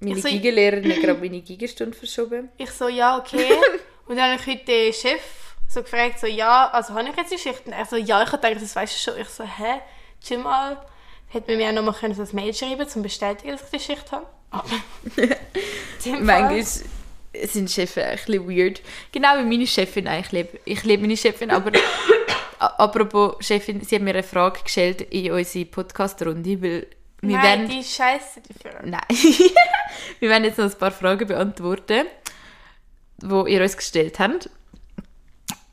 meine 0.00 0.16
Ich 0.16 0.22
so- 0.22 0.28
Gigalehrerin 0.30 0.90
hat 0.92 1.00
gerade 1.00 1.20
meine 1.20 1.40
Gigastunde 1.40 1.96
verschoben. 1.96 2.50
Ich 2.58 2.70
so, 2.70 2.88
ja, 2.88 3.16
okay. 3.16 3.48
und 4.06 4.16
dann 4.16 4.32
habe 4.32 4.40
ich 4.40 4.46
heute 4.46 4.64
den 4.66 4.92
Chef 4.92 5.22
so 5.68 5.82
gefragt, 5.82 6.18
so, 6.18 6.26
ja, 6.26 6.68
also 6.70 6.92
habe 6.94 7.08
ich 7.08 7.16
jetzt 7.16 7.32
die 7.32 7.38
Schicht? 7.38 7.64
Und 7.66 7.72
er 7.72 7.86
so, 7.86 7.96
ja, 7.96 8.22
ich 8.22 8.30
habe 8.32 8.42
gedacht, 8.42 8.62
das 8.62 8.76
weißt 8.76 8.94
du 8.94 9.10
schon. 9.12 9.20
Ich 9.20 9.28
so, 9.28 9.44
hä, 9.44 9.80
chill 10.20 10.38
mal. 10.38 10.84
Hätte 11.32 11.52
man 11.52 11.56
mir 11.56 11.68
auch 11.70 11.74
noch 11.74 11.82
mal 11.82 11.98
können, 11.98 12.14
so 12.14 12.22
ein 12.22 12.28
Mail 12.32 12.52
schreiben 12.52 12.76
können, 12.76 12.86
um 12.86 12.88
zu 12.90 13.02
bestätigen, 13.02 13.52
dass 13.52 13.62
ich 13.62 13.70
die 13.70 13.80
Schicht 13.80 14.12
habe. 14.12 14.26
Aber 14.50 14.68
Manchmal 16.20 16.62
sind 16.62 17.70
Chefs 17.70 17.96
ein 17.96 18.16
bisschen 18.16 18.48
weird. 18.48 18.82
Genau 19.12 19.38
wie 19.38 19.44
meine 19.44 19.66
Chefin 19.66 20.06
eigentlich. 20.06 20.46
Ich 20.66 20.84
liebe 20.84 21.00
meine 21.00 21.16
Chefin, 21.16 21.50
aber 21.50 21.72
apropos 22.58 23.36
Chefin, 23.40 23.80
sie 23.80 23.94
hat 23.94 24.02
mir 24.02 24.10
eine 24.10 24.22
Frage 24.22 24.62
gestellt 24.62 25.00
in 25.00 25.32
unsere 25.32 25.64
Podcast-Runde, 25.64 26.62
weil 26.62 26.86
wir 27.22 27.36
Nein, 27.36 27.42
werden... 27.42 27.68
die 27.68 27.82
scheiße 27.82 28.42
dafür. 28.48 28.80
Nein. 28.84 29.00
wir 30.18 30.28
werden 30.28 30.44
jetzt 30.44 30.58
noch 30.58 30.66
ein 30.66 30.78
paar 30.78 30.90
Fragen 30.90 31.26
beantworten, 31.26 32.06
die 33.22 33.52
ihr 33.52 33.62
uns 33.62 33.76
gestellt 33.76 34.18
habt. 34.18 34.50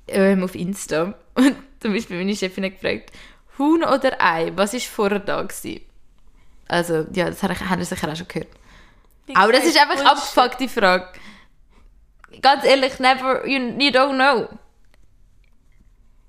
Ähm, 0.07 0.43
auf 0.43 0.55
Insta. 0.55 1.15
Und 1.35 1.55
zum 1.81 1.93
Beispiel 1.93 2.17
meine 2.17 2.35
Chefin 2.35 2.63
hat 2.63 2.79
gefragt, 2.79 3.11
Huhn 3.59 3.83
oder 3.83 4.19
Ei, 4.19 4.51
was 4.55 4.73
war 4.73 4.79
vorher 4.79 5.19
da? 5.19 5.43
Gewesen? 5.43 5.81
Also, 6.67 7.05
ja, 7.13 7.29
das 7.29 7.43
haben 7.43 7.79
ihr 7.79 7.85
sicher 7.85 8.11
auch 8.11 8.15
schon 8.15 8.27
gehört. 8.27 8.47
Aber 9.33 9.51
das 9.51 9.65
ist 9.65 9.77
einfach 9.77 9.95
Bullshit. 9.95 10.11
abgefuckt, 10.11 10.59
die 10.59 10.67
Frage. 10.67 11.07
Ganz 12.41 12.63
ehrlich, 12.63 12.99
never, 12.99 13.45
you, 13.47 13.59
you 13.79 13.91
don't 13.91 14.15
know. 14.15 14.47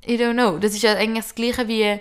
You 0.05 0.17
don't 0.17 0.33
know. 0.33 0.59
Das 0.59 0.75
ist 0.75 0.83
ja 0.83 0.95
eigentlich 0.95 1.25
das 1.25 1.35
Gleiche 1.35 1.69
wie 1.69 2.01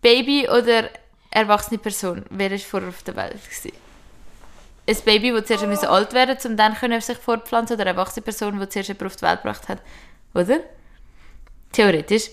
Baby 0.00 0.48
oder 0.48 0.90
erwachsene 1.30 1.78
Person. 1.78 2.24
Wer 2.30 2.52
ist 2.52 2.66
vorher 2.66 2.90
auf 2.90 3.02
der 3.02 3.16
Welt 3.16 3.42
gewesen? 3.42 3.72
Ein 4.86 4.96
Baby, 5.04 5.30
das 5.30 5.46
zuerst 5.46 5.84
oh. 5.84 5.86
alt 5.86 6.12
werden 6.12 6.34
musste, 6.34 6.48
um 6.48 6.56
dann 6.56 6.74
können 6.74 7.00
sich 7.00 7.16
fortpflanzen 7.16 7.74
oder 7.74 7.82
eine 7.82 7.90
erwachsene 7.90 8.22
Person, 8.22 8.58
die 8.58 8.68
zuerst 8.68 8.88
jemand 8.88 9.06
auf 9.06 9.16
die 9.16 9.22
Welt 9.22 9.42
gebracht 9.42 9.68
hat. 9.68 9.82
Oder? 10.34 10.60
Theoretisch. 11.72 12.30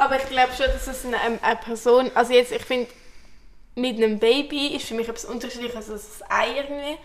Aber 0.00 0.16
ich 0.16 0.26
glaube 0.30 0.50
schon, 0.56 0.64
dass 0.66 0.86
es 0.86 1.04
eine, 1.04 1.20
eine 1.20 1.56
Person, 1.56 2.10
also 2.14 2.32
jetzt, 2.32 2.52
ich 2.52 2.62
finde, 2.62 2.88
mit 3.74 3.96
einem 3.98 4.18
Baby 4.18 4.68
ist 4.68 4.86
für 4.86 4.94
mich 4.94 5.06
etwas 5.06 5.26
unterschiedliches 5.26 5.90
als 5.90 6.18
das 6.18 6.30
Ei 6.30 6.56
irgendwie. 6.56 6.96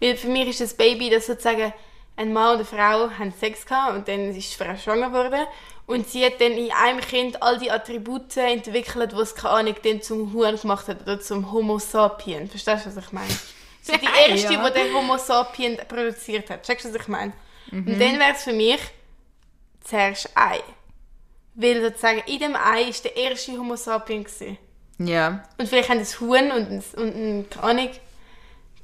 Weil 0.00 0.16
für 0.18 0.28
mich 0.28 0.48
ist 0.50 0.60
das 0.60 0.74
Baby, 0.74 1.08
dass 1.08 1.26
sozusagen 1.26 1.72
ein 2.16 2.32
Mann 2.34 2.50
und 2.50 2.56
eine 2.56 2.64
Frau 2.66 3.10
haben 3.18 3.32
Sex 3.32 3.64
gehabt 3.64 3.94
und 3.94 4.06
dann 4.06 4.36
ist 4.36 4.52
die 4.52 4.62
Frau 4.62 4.76
schwanger 4.76 5.08
geworden. 5.08 5.46
Und 5.86 6.10
sie 6.10 6.26
hat 6.26 6.42
dann 6.42 6.52
in 6.52 6.70
einem 6.72 7.00
Kind 7.00 7.42
all 7.42 7.58
die 7.58 7.70
Attribute 7.70 8.36
entwickelt, 8.36 9.12
die 9.12 9.16
es, 9.16 9.34
keine 9.34 9.54
Ahnung, 9.54 9.76
dann 9.82 10.02
zum 10.02 10.34
Huhn 10.34 10.54
gemacht 10.54 10.88
hat 10.88 11.00
oder 11.00 11.20
zum 11.20 11.50
Homo 11.52 11.78
sapien. 11.78 12.50
Verstehst 12.50 12.84
du, 12.84 12.94
was 12.94 13.02
ich 13.02 13.12
meine? 13.12 13.28
Ist 13.82 14.00
die 14.00 14.30
erste, 14.30 14.52
ja. 14.52 14.68
die 14.68 14.74
den 14.74 14.94
Homo 14.94 15.16
sapien 15.16 15.78
produziert 15.88 16.50
hat. 16.50 16.64
Checkst 16.64 16.84
du, 16.84 16.90
was 16.90 17.00
ich 17.00 17.08
meine? 17.08 17.32
Und 17.70 17.88
dann 17.88 18.18
wäre 18.18 18.32
es 18.34 18.44
für 18.44 18.52
mich 18.52 18.78
zuerst 19.82 20.28
Ei. 20.36 20.60
Weil 21.54 21.82
sozusagen 21.82 22.22
in 22.26 22.38
dem 22.38 22.56
Ei 22.56 22.86
war 22.86 22.94
der 23.04 23.16
erste 23.16 23.52
Homo 23.52 23.76
sapien. 23.76 24.24
Gewesen. 24.24 24.58
Ja. 24.98 25.42
Und 25.58 25.68
vielleicht 25.68 25.88
haben 25.90 25.98
das 25.98 26.20
Huhn 26.20 26.50
und 26.50 26.70
ein, 26.70 26.84
und 26.96 27.14
ein 27.14 27.50
keine 27.50 27.62
Ahnung, 27.64 27.90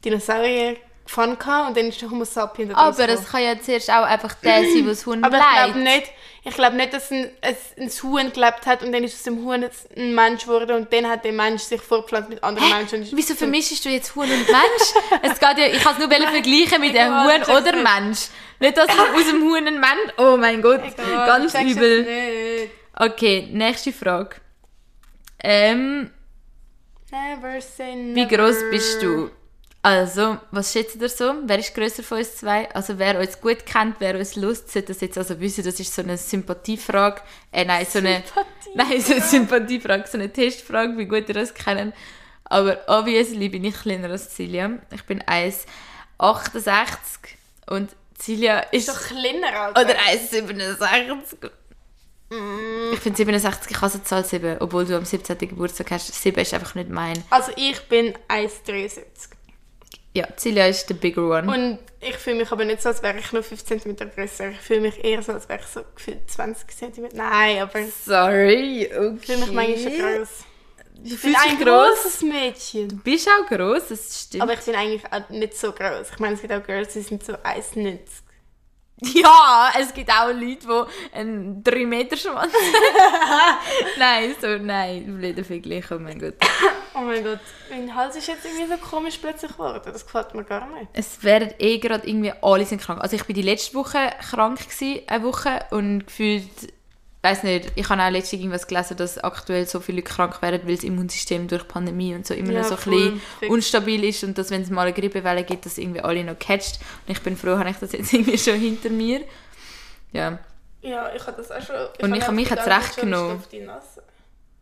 Dinosaurier 0.04 0.76
gefangen 1.04 1.38
gehabt 1.38 1.68
und 1.68 1.76
dann 1.76 1.87
ist 1.87 2.00
der 2.00 2.11
Homo 2.11 2.24
sapien 2.24 2.68
da 2.68 2.76
Aber 2.76 3.09
es 3.09 3.26
kann 3.26 3.42
ja 3.42 3.61
zuerst 3.61 3.90
auch 3.90 4.04
einfach 4.04 4.35
der 4.35 4.62
sein, 4.62 4.87
das 4.87 5.07
Huhn 5.07 5.24
Aber 5.24 5.38
ich 5.38 5.42
bleibt. 5.42 5.72
glaube 5.72 5.78
nicht, 5.81 6.12
ich 6.48 6.54
glaube 6.54 6.76
nicht, 6.76 6.92
dass 6.92 7.11
ein, 7.11 7.30
ein, 7.42 7.56
ein 7.78 7.88
Huhn 7.88 8.32
gelebt 8.32 8.66
hat 8.66 8.82
und 8.82 8.92
dann 8.92 9.04
ist 9.04 9.14
aus 9.14 9.22
dem 9.22 9.44
Huhn 9.44 9.64
ein 9.96 10.14
Mensch 10.14 10.42
geworden 10.42 10.76
und 10.76 10.92
dann 10.92 11.08
hat 11.08 11.24
der 11.24 11.32
Mensch 11.32 11.62
sich 11.62 11.80
fortgepflanzt 11.80 12.30
mit 12.30 12.42
anderen 12.42 12.68
Menschen. 12.70 12.96
Und 12.96 13.02
ist 13.02 13.16
Wieso 13.16 13.34
vermischst 13.34 13.84
du 13.84 13.88
jetzt 13.88 14.14
Huhn 14.14 14.24
und 14.24 14.46
Mensch? 14.46 15.22
es 15.22 15.38
geht 15.38 15.58
ja, 15.58 15.66
ich 15.66 15.82
kann 15.82 15.94
es 15.94 15.98
nur 15.98 16.08
vergleichen 16.08 16.80
mit 16.80 16.96
einem 16.96 17.24
Huhn 17.24 17.56
oder. 17.56 17.76
Mensch. 17.76 18.28
Nicht, 18.61 18.76
dass 18.76 18.88
man 18.88 19.14
aus 19.14 19.26
dem 19.26 19.42
Huhn 19.42 19.66
ein 19.66 19.78
Mensch... 19.78 20.12
Oh 20.16 20.37
mein 20.37 20.61
Gott, 20.61 20.80
Egal, 20.84 21.26
ganz 21.26 21.54
übel. 21.54 22.68
Okay, 22.96 23.48
nächste 23.52 23.92
Frage. 23.92 24.37
Ähm, 25.40 26.11
Never 27.11 27.61
say 27.61 27.94
never. 27.94 28.16
wie 28.16 28.37
groß 28.37 28.56
bist 28.70 29.02
du? 29.02 29.30
Also, 29.80 30.38
was 30.50 30.72
schätzt 30.72 30.96
ihr 31.00 31.08
so? 31.08 31.34
Wer 31.44 31.60
ist 31.60 31.72
grösser 31.74 32.02
von 32.02 32.18
uns 32.18 32.36
zwei? 32.36 32.68
Also, 32.74 32.98
wer 32.98 33.20
uns 33.20 33.40
gut 33.40 33.64
kennt, 33.64 33.96
wer 34.00 34.18
uns 34.18 34.34
Lust, 34.34 34.70
sollte 34.72 34.88
das 34.88 35.00
jetzt 35.00 35.16
also 35.16 35.38
wissen, 35.38 35.64
das 35.64 35.78
ist 35.78 35.94
so 35.94 36.02
eine 36.02 36.18
Sympathiefrage. 36.18 37.22
Äh, 37.52 37.64
nein, 37.64 37.86
so 37.88 37.98
eine... 37.98 38.24
Nein, 38.74 39.00
so 39.00 39.14
eine 39.14 39.22
Sympathiefrage, 39.22 40.06
so 40.06 40.18
eine 40.18 40.30
Testfrage, 40.30 40.98
wie 40.98 41.06
gut 41.06 41.26
ihr 41.28 41.34
das 41.34 41.54
kennt. 41.54 41.94
Aber 42.44 42.78
obviously 42.86 43.48
bin 43.48 43.64
ich 43.64 43.80
kleiner 43.80 44.10
als 44.10 44.34
Cilia. 44.34 44.72
Ich 44.92 45.04
bin 45.04 45.22
1,68 45.22 46.98
und 47.66 47.90
Cilia 48.18 48.58
ist... 48.58 48.88
Doch 48.88 49.00
kleiner, 49.00 49.58
Alter. 49.58 49.80
Oder 49.80 49.94
1,67. 49.94 51.50
Ich 52.92 53.00
finde 53.00 53.16
67, 53.16 53.70
ich 53.70 53.80
hasse 53.80 53.98
die 53.98 54.04
Zahl 54.04 54.22
7, 54.24 54.58
obwohl 54.60 54.84
du 54.84 54.96
am 54.96 55.04
17. 55.06 55.38
Geburtstag 55.38 55.92
hast. 55.92 56.12
7 56.12 56.38
ist 56.40 56.52
einfach 56.52 56.74
nicht 56.74 56.90
mein. 56.90 57.24
Also 57.30 57.52
ich 57.56 57.80
bin 57.88 58.12
1,73. 58.28 59.38
Ja, 60.18 60.26
Cilia 60.37 60.66
ist 60.66 60.87
der 60.90 60.94
bigger 60.94 61.22
one. 61.31 61.46
Und 61.46 61.78
ich 62.00 62.16
fühle 62.16 62.37
mich 62.37 62.50
aber 62.50 62.64
nicht 62.64 62.83
so, 62.83 62.88
als 62.88 63.02
wäre 63.04 63.18
ich 63.18 63.33
nur 63.33 63.42
5 63.44 63.64
cm 63.64 63.96
größer. 63.96 64.48
Ich 64.48 64.59
fühle 64.59 64.81
mich 64.81 65.04
eher 65.04 65.22
so, 65.22 65.33
als 65.33 65.48
wäre 65.48 65.61
ich 65.61 65.66
so 65.66 65.83
gefühlt 65.94 66.28
20 66.28 66.68
cm. 66.76 67.09
Nein, 67.14 67.59
aber 67.62 67.78
ich 67.81 67.94
Sorry, 67.94 68.87
okay. 68.92 69.18
fühle 69.20 69.38
mich 69.38 69.52
manchmal 69.52 69.78
schon 69.78 70.18
groß. 70.18 70.28
Wie 71.00 71.14
Ich 71.14 71.22
bin 71.22 71.33
du 71.33 71.38
ein 71.40 71.59
gross? 71.64 72.02
großes 72.02 72.22
Mädchen. 72.22 72.88
Du 72.88 72.96
bist 72.96 73.28
auch 73.28 73.46
gross, 73.46 73.83
das 73.90 74.22
stimmt. 74.22 74.42
Aber 74.42 74.54
ich 74.54 74.61
bin 74.61 74.74
eigentlich 74.74 75.02
auch 75.12 75.28
nicht 75.28 75.57
so 75.57 75.70
groß. 75.70 76.09
Ich 76.12 76.18
meine, 76.18 76.35
es 76.35 76.40
gibt 76.40 76.52
auch 76.52 76.64
Girls, 76.64 76.92
die 76.94 77.00
sind 77.02 77.24
so 77.24 77.35
1,90. 77.35 77.98
ja, 79.14 79.70
es 79.78 79.94
gibt 79.94 80.11
auch 80.11 80.28
Leute, 80.28 80.66
die 80.66 81.16
einen 81.16 81.62
3 81.62 81.87
Meter 81.87 82.16
Schwanz 82.16 82.52
Nein, 83.98 84.34
so, 84.40 84.58
nein, 84.58 85.18
blöder 85.18 85.44
Vergleich, 85.44 85.84
oh 85.90 85.98
mein 85.98 86.18
Gott. 86.18 86.34
Oh 86.94 87.02
mein 87.02 87.22
Gott, 87.22 87.38
mein 87.70 87.94
Hals 87.94 88.16
ist 88.16 88.26
jetzt 88.26 88.44
irgendwie 88.44 88.66
so 88.66 88.76
komisch 88.76 89.18
plötzlich 89.18 89.52
geworden. 89.52 89.80
Das 89.84 90.04
gefällt 90.04 90.34
mir 90.34 90.42
gar 90.42 90.66
nicht. 90.66 90.88
Es 90.94 91.22
werden 91.22 91.54
eh 91.61 91.78
gerade 91.78 92.08
irgendwie 92.08 92.32
alle 92.42 92.64
sind 92.64 92.80
krank. 92.80 93.00
Also 93.00 93.14
ich 93.14 93.24
bin 93.24 93.37
die 93.37 93.42
letzte 93.42 93.74
Woche 93.74 94.11
krank 94.20 94.58
gewesen, 94.58 95.02
eine 95.06 95.22
Woche 95.22 95.64
und 95.70 96.08
gefühlt, 96.08 96.50
weiß 97.22 97.42
nicht, 97.42 97.72
ich 97.74 97.88
habe 97.88 98.02
auch 98.02 98.11
letztens 98.11 98.40
irgendwas 98.40 98.66
gelesen, 98.66 98.96
dass 98.96 99.18
aktuell 99.18 99.66
so 99.66 99.81
viele 99.81 99.98
Leute 99.98 100.11
krank 100.11 100.40
werden, 100.40 100.61
weil 100.66 100.76
das 100.76 100.85
Immunsystem 100.85 101.48
durch 101.48 101.62
die 101.62 101.68
Pandemie 101.68 102.14
und 102.14 102.26
so 102.26 102.35
immer 102.35 102.52
Ja, 102.52 102.61
noch 102.61 102.68
so 102.68 102.74
ein 102.76 102.81
bisschen 102.81 103.22
Fix. 103.40 103.52
unstabil 103.52 104.04
ist 104.04 104.22
und 104.24 104.38
dass 104.38 104.50
wenn 104.50 104.62
es 104.62 104.70
mal 104.70 104.83
eine 104.83 104.92
Grippewelle 104.92 105.42
gibt, 105.44 105.66
dass 105.66 105.78
irgendwie 105.78 106.00
alle 106.00 106.22
noch 106.24 106.38
catcht. 106.38 106.78
Und 107.07 107.12
ich 107.12 107.22
bin 107.22 107.37
froh, 107.37 107.59
habe 107.59 107.70
ich 107.70 107.76
das 107.76 107.92
jetzt 107.92 108.12
irgendwie 108.12 108.38
schon 108.38 108.54
hinter 108.59 108.90
mir. 108.90 109.22
Ja, 110.12 110.38
Ja, 110.81 111.12
ich 111.14 111.26
habe 111.26 111.37
das 111.42 111.50
auch 111.50 111.61
schon. 111.61 111.76
Und 112.02 112.14
ich 112.14 112.22
habe 112.22 112.35
mich 112.35 112.48
jetzt 112.48 112.66
recht 112.66 112.96
genommen. 112.96 113.42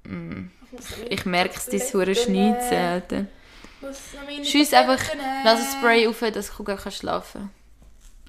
Mm. 0.05 0.51
ich 1.11 1.27
merke 1.27 1.57
es, 1.57 1.66
dein 1.66 1.81
hure 1.81 2.12
Alter. 2.12 3.27
meine 4.25 4.45
Schieß 4.45 4.73
einfach. 4.73 5.03
Nasenspray 5.45 6.07
auf, 6.07 6.21
dass 6.21 6.51
ich 6.51 6.64
gar 6.64 6.90
schlafen 6.90 7.51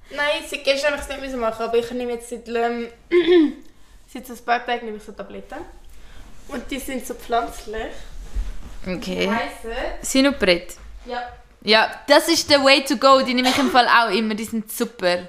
Nein, 0.10 0.44
seit 0.50 0.64
gestern 0.64 0.94
habe 0.94 1.02
ich 1.02 1.18
es 1.18 1.22
nicht 1.22 1.36
machen, 1.38 1.64
aber 1.64 1.78
ich 1.78 1.92
nehme 1.92 2.14
jetzt 2.14 2.30
seit, 2.30 2.48
ähm, 2.48 2.88
seit 4.12 4.30
ein 4.30 4.46
paar 4.46 4.66
Tagen 4.66 4.86
nehme 4.86 4.98
ich 4.98 5.04
so 5.04 5.12
Tabletten. 5.12 5.60
Und 6.48 6.70
die 6.72 6.80
sind 6.80 7.06
so 7.06 7.14
pflanzlich. 7.14 7.94
Okay. 8.86 9.30
Sinopret. 10.02 10.76
Ja. 11.06 11.34
Ja, 11.62 12.02
das 12.08 12.30
ist 12.30 12.50
der 12.50 12.64
way 12.64 12.84
to 12.86 12.96
go. 12.96 13.22
Die 13.22 13.34
nehme 13.34 13.50
ich 13.50 13.58
im 13.58 13.70
Fall 13.70 13.88
auch 13.88 14.10
immer. 14.12 14.36
Die 14.36 14.46
sind 14.46 14.72
super. 14.72 15.28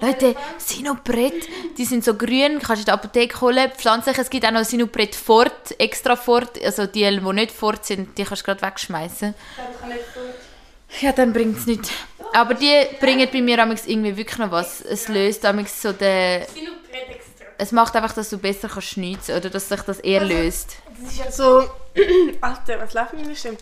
Leute, 0.00 0.34
Sinopret, 0.58 1.48
die 1.78 1.84
sind 1.84 2.04
so 2.04 2.14
grün, 2.14 2.58
kannst 2.58 2.70
du 2.70 2.80
in 2.80 2.84
der 2.86 2.94
Apotheke 2.94 3.40
holen. 3.40 3.70
Pflanzlich, 3.70 4.18
es 4.18 4.28
gibt 4.28 4.44
auch 4.44 4.50
noch 4.50 4.64
Sinopret 4.64 5.14
Fort, 5.14 5.78
extra 5.78 6.16
Fort. 6.16 6.60
Also 6.62 6.86
die, 6.86 7.08
die 7.08 7.32
nicht 7.32 7.52
Fort 7.52 7.86
sind, 7.86 8.18
die 8.18 8.24
kannst 8.24 8.42
du 8.42 8.46
gerade 8.46 8.62
wegschmeißen. 8.62 9.32
Das 9.56 9.80
kann 9.80 9.88
nicht 9.88 10.12
gut. 10.12 11.00
Ja, 11.00 11.12
dann 11.12 11.32
bringt 11.32 11.56
es 11.56 11.66
nichts. 11.66 11.90
Aber 12.32 12.54
die 12.54 12.72
bringen 12.98 13.28
bei 13.32 13.40
mir 13.40 13.58
irgendwie 13.58 14.16
wirklich 14.16 14.38
noch 14.38 14.50
was. 14.50 14.80
Es 14.80 15.06
löst 15.06 15.42
so 15.42 15.92
den... 15.92 16.46
Es 17.58 17.72
macht 17.72 17.94
einfach, 17.96 18.12
dass 18.12 18.30
du 18.30 18.38
besser 18.38 18.68
kannst 18.68 18.88
schnitzen 18.88 19.36
oder 19.36 19.50
dass 19.50 19.68
sich 19.68 19.80
das 19.82 20.00
eher 20.00 20.24
löst. 20.24 20.76
Das 21.00 21.12
ist 21.12 21.18
ja 21.18 21.30
so. 21.30 21.70
Alter, 22.40 22.80
was 22.80 22.94
läuft 22.94 23.14
mit 23.14 23.26
mir 23.26 23.36
schon? 23.36 23.56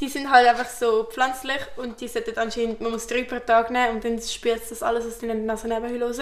Die 0.00 0.08
sind 0.08 0.30
halt 0.30 0.46
einfach 0.46 0.68
so 0.68 1.04
pflanzlich 1.04 1.60
und 1.76 2.00
die 2.00 2.08
sollten 2.08 2.36
anscheinend, 2.38 2.80
man 2.80 2.92
muss 2.92 3.06
drei 3.06 3.22
pro 3.22 3.38
Tag 3.38 3.70
nehmen 3.70 3.96
und 3.96 4.04
dann 4.04 4.20
spült 4.20 4.62
das 4.68 4.82
alles 4.82 5.06
aus 5.06 5.18
deinen 5.18 5.46
Nasennebenhöhlen 5.46 6.02
raus. 6.02 6.18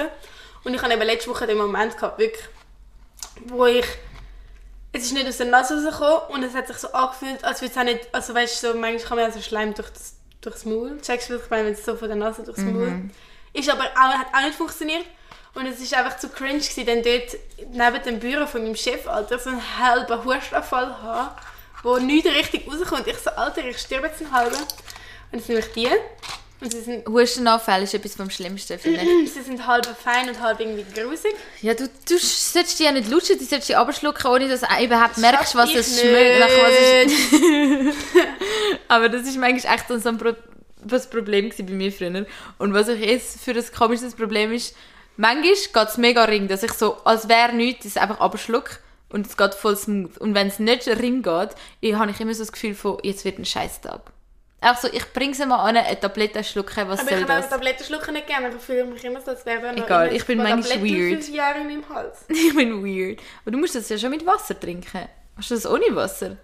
Und 0.62 0.74
ich 0.74 0.82
habe 0.82 0.92
eben 0.92 1.02
letzte 1.02 1.30
Woche 1.30 1.46
den 1.46 1.58
Moment 1.58 1.96
gehabt, 1.96 2.18
wirklich, 2.18 2.44
wo 3.46 3.66
ich. 3.66 3.86
Es 4.92 5.06
ist 5.06 5.12
nicht 5.12 5.26
aus 5.26 5.38
der 5.38 5.46
Nase 5.46 5.74
rausgekommen 5.74 6.20
und 6.30 6.42
es 6.44 6.54
hat 6.54 6.68
sich 6.68 6.76
so 6.76 6.92
angefühlt, 6.92 7.42
als 7.42 7.60
würde 7.60 7.72
es 7.72 7.78
auch 7.78 7.84
nicht. 7.84 8.08
Also 8.12 8.32
weißt 8.32 8.62
du, 8.62 8.72
so, 8.72 8.78
manchmal 8.78 9.08
kann 9.08 9.16
man 9.18 9.26
ja 9.26 9.32
so 9.32 9.40
Schleim 9.40 9.74
durch 9.74 9.90
das, 9.90 10.14
durchs 10.40 10.64
Maul. 10.64 11.00
Checkst 11.00 11.30
du, 11.30 11.36
ich 11.36 11.50
meine, 11.50 11.66
wenn 11.66 11.72
es 11.72 11.84
so 11.84 11.96
von 11.96 12.06
der 12.06 12.16
Nase 12.16 12.44
durchs 12.44 12.60
Maul. 12.60 13.10
Ist 13.52 13.68
aber 13.68 13.84
auch, 13.84 14.14
hat 14.14 14.28
auch 14.32 14.42
nicht 14.44 14.54
funktioniert. 14.54 15.04
Und 15.54 15.66
es 15.66 15.92
war 15.92 16.04
einfach 16.04 16.18
zu 16.18 16.28
cringe, 16.28 16.58
gewesen, 16.58 16.86
dann 16.86 17.02
dort 17.02 17.36
neben 17.72 18.04
dem 18.04 18.18
Büro 18.18 18.46
von 18.46 18.62
meinem 18.62 18.74
Chef, 18.74 19.06
Alter, 19.06 19.38
so 19.38 19.50
einen 19.50 19.78
halben 19.78 20.24
Hustenanfall 20.24 21.00
haben, 21.00 21.36
wo 21.82 21.96
nichts 21.98 22.28
richtig 22.28 22.66
rauskommt. 22.66 23.06
Ich 23.06 23.18
so, 23.18 23.30
Alter, 23.30 23.64
ich 23.64 23.78
sterbe 23.78 24.08
jetzt 24.08 24.20
einen 24.20 24.32
halben. 24.32 24.56
Und 24.56 25.38
jetzt 25.38 25.48
nehme 25.48 25.60
ich 25.60 25.72
die. 25.72 25.88
Und 26.60 26.72
sie 26.72 26.80
sind, 26.80 27.06
Hustenanfall 27.06 27.82
ist 27.82 27.94
etwas 27.94 28.16
vom 28.16 28.30
Schlimmsten, 28.30 28.78
finde 28.78 29.00
ich. 29.00 29.32
sie 29.32 29.42
sind 29.42 29.64
halb 29.64 29.86
fein 29.86 30.28
und 30.28 30.40
halb 30.40 30.58
irgendwie 30.58 30.84
grusig. 30.98 31.34
Ja, 31.62 31.74
du, 31.74 31.88
du 32.08 32.18
solltest 32.18 32.80
die 32.80 32.84
ja 32.84 32.92
nicht 32.92 33.10
lutschen, 33.10 33.38
du 33.38 33.44
solltest 33.44 33.68
die 33.68 33.76
abschlucken, 33.76 34.26
ohne 34.26 34.48
dass 34.48 34.60
du 34.60 34.84
überhaupt 34.84 35.18
merkst, 35.18 35.54
was 35.54 35.74
es 35.74 36.00
schmeckt. 36.00 36.40
Nach 36.40 36.48
was. 36.48 37.94
Aber 38.88 39.08
das 39.08 39.22
ist 39.22 39.36
manchmal 39.36 39.74
echt 39.74 39.88
so 39.88 40.08
ein 40.08 40.18
Pro 40.18 40.34
was 40.86 41.08
Problem 41.08 41.50
bei 41.56 41.64
mir 41.64 41.90
früher. 41.90 42.26
Und 42.58 42.74
was 42.74 42.88
ich 42.88 43.00
jetzt 43.00 43.40
für 43.40 43.52
ein 43.52 43.64
komisches 43.74 44.14
Problem 44.14 44.52
ist, 44.52 44.74
manchmal 45.16 45.54
geht 45.54 45.88
es 45.88 45.96
mega 45.98 46.24
ring, 46.24 46.48
dass 46.48 46.62
ich 46.62 46.72
so, 46.72 46.96
als 47.04 47.28
wäre 47.28 47.52
nichts, 47.52 47.84
das 47.84 47.96
einfach 47.96 48.20
abschluck 48.20 48.80
und 49.10 49.26
es 49.26 49.36
geht 49.36 49.54
voll 49.54 49.76
smooth. 49.76 50.18
Und 50.18 50.34
wenn 50.34 50.48
es 50.48 50.58
nicht 50.58 50.86
ring 50.88 51.22
geht, 51.22 51.50
ich, 51.80 51.94
habe 51.94 52.10
ich 52.10 52.20
immer 52.20 52.34
so 52.34 52.42
das 52.42 52.52
Gefühl 52.52 52.74
von, 52.74 52.98
jetzt 53.02 53.24
wird 53.24 53.38
ein 53.38 53.44
Scheißtag. 53.44 54.00
Auch 54.60 54.76
so, 54.78 54.88
ich 54.90 55.12
bringe 55.12 55.34
sie 55.34 55.44
mal 55.44 55.58
an, 55.58 55.76
eine 55.76 56.00
Tablette 56.00 56.42
schlucken, 56.42 56.88
was 56.88 57.00
Aber 57.00 57.10
soll 57.10 57.18
ich 57.20 57.26
kann 57.26 57.36
auch 57.36 57.40
das? 57.42 57.50
Tabletten 57.50 57.84
schlucken 57.84 58.14
nicht 58.14 58.26
gerne, 58.26 58.46
aber 58.46 58.56
ich 58.56 58.62
fühle 58.62 58.86
mich 58.86 59.04
immer 59.04 59.20
so, 59.20 59.32
als 59.32 59.44
wäre 59.44 59.74
noch 59.74 59.84
Egal, 59.84 60.14
ich 60.14 60.24
bin 60.24 60.38
manchmal 60.38 60.82
weird. 60.82 61.22
fünf 61.22 61.28
Jahre 61.28 61.58
in 61.60 61.66
meinem 61.66 61.88
Hals. 61.90 62.20
Ich 62.28 62.54
bin 62.56 62.82
weird. 62.82 63.20
Aber 63.42 63.50
du 63.50 63.58
musst 63.58 63.74
das 63.74 63.90
ja 63.90 63.98
schon 63.98 64.08
mit 64.10 64.24
Wasser 64.24 64.58
trinken. 64.58 65.06
Hast 65.36 65.50
du 65.50 65.54
das 65.54 65.66
ohne 65.66 65.94
Wasser? 65.94 66.38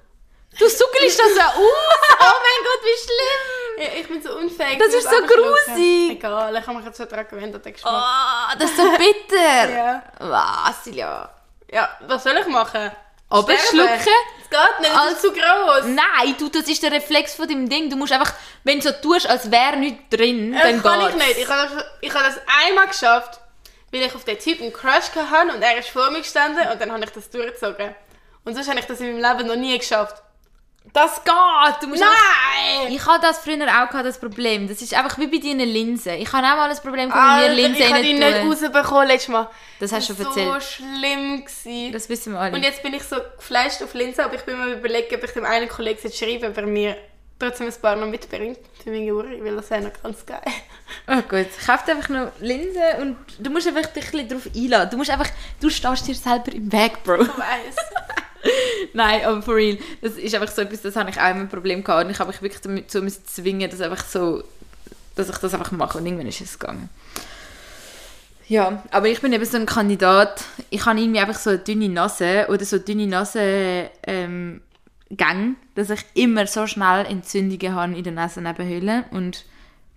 Du 0.58 0.68
suckelst 0.68 1.18
das 1.18 1.36
ja 1.36 1.46
aus! 1.46 1.56
Oh 2.22 2.36
mein 2.42 2.64
Gott, 2.66 2.82
wie 2.84 2.98
schlimm! 3.04 3.69
Ja, 3.80 3.88
ich 4.00 4.06
bin 4.08 4.22
so 4.22 4.36
unfähig. 4.36 4.78
Das 4.78 4.92
ist 4.92 5.08
so 5.08 5.16
grusig. 5.22 6.10
Egal, 6.10 6.54
ich 6.56 6.66
habe 6.66 6.76
mich 6.76 6.86
jetzt 6.86 6.98
so 6.98 7.04
daran 7.06 7.26
gewöhnt 7.28 7.54
an 7.54 7.62
den 7.62 7.72
Geschmack. 7.72 7.92
Oh, 7.94 8.56
das 8.58 8.70
ist 8.70 8.76
so 8.76 8.90
bitter! 8.92 9.70
Ja. 9.70 10.02
Was, 10.18 10.84
Silja? 10.84 11.30
Ja, 11.72 11.88
was 12.06 12.22
soll 12.24 12.36
ich 12.36 12.46
machen? 12.46 12.90
Aber 13.30 13.56
schlucken? 13.56 13.88
Es 13.94 14.04
geht 14.04 14.80
nicht, 14.80 14.92
das 14.94 15.12
ist 15.12 15.22
zu 15.22 15.32
groß. 15.32 15.84
Nein, 15.84 16.34
du, 16.38 16.48
das 16.48 16.66
ist 16.68 16.82
der 16.82 16.90
Reflex 16.90 17.34
von 17.34 17.46
deinem 17.48 17.68
Ding. 17.68 17.88
Du 17.88 17.96
musst 17.96 18.12
einfach, 18.12 18.32
wenn 18.64 18.80
du 18.80 18.88
so 18.88 18.92
tust, 19.00 19.28
als 19.30 19.48
wäre 19.50 19.76
nichts 19.76 20.02
drin, 20.10 20.52
dann 20.52 20.82
Das 20.82 20.92
kann 20.92 21.08
ich 21.08 21.14
nicht. 21.14 21.38
Ich 21.38 21.48
habe 21.48 21.70
das, 21.72 21.84
ich 22.00 22.12
habe 22.12 22.24
das 22.24 22.40
einmal 22.66 22.88
geschafft, 22.88 23.38
weil 23.92 24.02
ich 24.02 24.14
auf 24.14 24.24
den 24.24 24.38
Typ 24.38 24.60
einen 24.60 24.72
Crush 24.72 25.10
hatte 25.14 25.54
und 25.54 25.62
er 25.62 25.78
ist 25.78 25.90
vor 25.90 26.10
mir 26.10 26.18
gestanden 26.18 26.66
und 26.68 26.80
dann 26.80 26.90
habe 26.90 27.04
ich 27.04 27.10
das 27.10 27.30
durchgezogen. 27.30 27.94
Und 28.44 28.54
sonst 28.54 28.68
habe 28.68 28.80
ich 28.80 28.86
das 28.86 28.98
in 29.00 29.16
meinem 29.20 29.36
Leben 29.38 29.48
noch 29.48 29.56
nie 29.56 29.78
geschafft. 29.78 30.20
Das 30.92 31.22
geht! 31.22 31.82
Du 31.82 31.86
musst 31.88 32.02
einfach- 32.02 32.14
Nein! 32.82 32.92
Ich 32.92 33.06
hatte 33.06 33.20
das 33.22 33.38
früher 33.38 33.62
auch 33.62 33.88
gehabt, 33.88 34.06
das 34.06 34.18
Problem. 34.18 34.68
Das 34.68 34.82
ist 34.82 34.92
einfach 34.94 35.16
wie 35.18 35.26
bei 35.28 35.38
deinen 35.38 35.68
Linsen. 35.68 36.14
Ich 36.14 36.32
habe 36.32 36.46
auch 36.46 36.56
mal 36.56 36.68
das 36.68 36.80
Problem, 36.80 37.08
gehabt, 37.10 37.42
mit 37.42 37.50
mir 37.50 37.54
Linsen 37.54 37.82
ich 37.82 37.92
habe 37.92 38.02
die 38.02 38.12
nicht 38.14 38.36
rausbekommen 38.44 39.06
letztes 39.08 39.28
Mal. 39.28 39.48
Das 39.78 39.92
hast 39.92 40.08
du 40.10 40.18
war 40.18 40.32
schon 40.32 40.42
erzählt. 40.48 40.62
so 40.62 40.74
schlimm. 40.76 41.44
Gewesen. 41.44 41.92
Das 41.92 42.08
wissen 42.08 42.32
wir 42.32 42.40
alle. 42.40 42.54
Und 42.56 42.62
jetzt 42.64 42.82
bin 42.82 42.94
ich 42.94 43.02
so 43.04 43.16
geflasht 43.36 43.82
auf 43.82 43.94
Linsen, 43.94 44.24
aber 44.24 44.34
ich 44.34 44.42
bin 44.42 44.58
mir 44.58 44.72
überlegen, 44.74 45.14
ob 45.14 45.22
ich 45.24 45.30
dem 45.30 45.44
einen 45.44 45.68
Kollegen 45.68 46.00
jetzt 46.02 46.18
schreibe, 46.18 46.48
ob 46.48 46.56
er 46.56 46.66
mir 46.66 46.96
trotzdem 47.38 47.68
ein 47.68 47.74
paar 47.80 47.96
noch 47.96 48.06
mitbringt 48.06 48.58
für 48.82 48.90
meine 48.90 49.14
Uhr, 49.14 49.24
weil 49.24 49.56
das 49.56 49.70
wäre 49.70 49.80
noch 49.82 50.02
ganz 50.02 50.26
geil. 50.26 50.42
Oh 51.06 51.22
gut, 51.22 51.46
kauf 51.66 51.84
dir 51.84 51.92
einfach 51.92 52.08
noch 52.08 52.32
Linsen 52.40 52.82
und 53.00 53.16
du 53.38 53.48
musst 53.50 53.66
einfach 53.68 53.86
dich 53.86 54.04
ein 54.06 54.10
bisschen 54.10 54.28
darauf 54.28 54.46
einladen. 54.54 54.90
Du 54.90 54.96
musst 54.98 55.10
einfach, 55.10 55.28
du 55.60 55.70
stehst 55.70 56.08
dir 56.08 56.14
selber 56.14 56.52
im 56.52 56.70
Weg, 56.72 57.02
Bro. 57.04 57.22
Ich 57.22 57.28
weiss. 57.28 57.76
Nein, 58.92 59.24
aber 59.24 59.42
for 59.42 59.54
real, 59.54 59.78
das 60.00 60.14
ist 60.14 60.34
einfach 60.34 60.52
so 60.52 60.62
etwas, 60.62 60.82
das 60.82 60.96
habe 60.96 61.10
ich 61.10 61.20
auch 61.20 61.30
immer 61.30 61.40
ein 61.40 61.48
Problem 61.48 61.84
gehabt. 61.84 62.04
Und 62.04 62.10
ich 62.10 62.18
habe 62.18 62.30
mich 62.30 62.42
wirklich 62.42 62.60
dazu 62.60 63.02
müssen 63.02 63.24
zwingen, 63.26 63.70
dass 63.70 63.80
einfach 63.80 64.04
so, 64.04 64.42
dass 65.14 65.28
ich 65.28 65.36
das 65.36 65.54
einfach 65.54 65.72
mache. 65.72 65.98
Und 65.98 66.06
irgendwann 66.06 66.26
ist 66.26 66.40
es 66.40 66.58
gegangen. 66.58 66.88
Ja, 68.48 68.82
aber 68.90 69.06
ich 69.06 69.20
bin 69.20 69.32
eben 69.32 69.44
so 69.44 69.56
ein 69.56 69.66
Kandidat, 69.66 70.42
ich 70.70 70.84
habe 70.84 70.98
irgendwie 70.98 71.20
einfach 71.20 71.38
so 71.38 71.50
eine 71.50 71.60
dünne 71.60 71.88
Nase 71.88 72.46
oder 72.48 72.64
so 72.64 72.78
dünne 72.78 73.06
Nase 73.06 73.90
ähm, 74.04 74.60
Gang, 75.16 75.56
dass 75.76 75.90
ich 75.90 76.00
immer 76.14 76.46
so 76.48 76.66
schnell 76.66 77.06
Entzündungen 77.06 77.74
habe 77.74 77.94
in 77.94 78.02
der 78.02 78.12
Nasennebenhöhle. 78.12 79.04
Und 79.12 79.44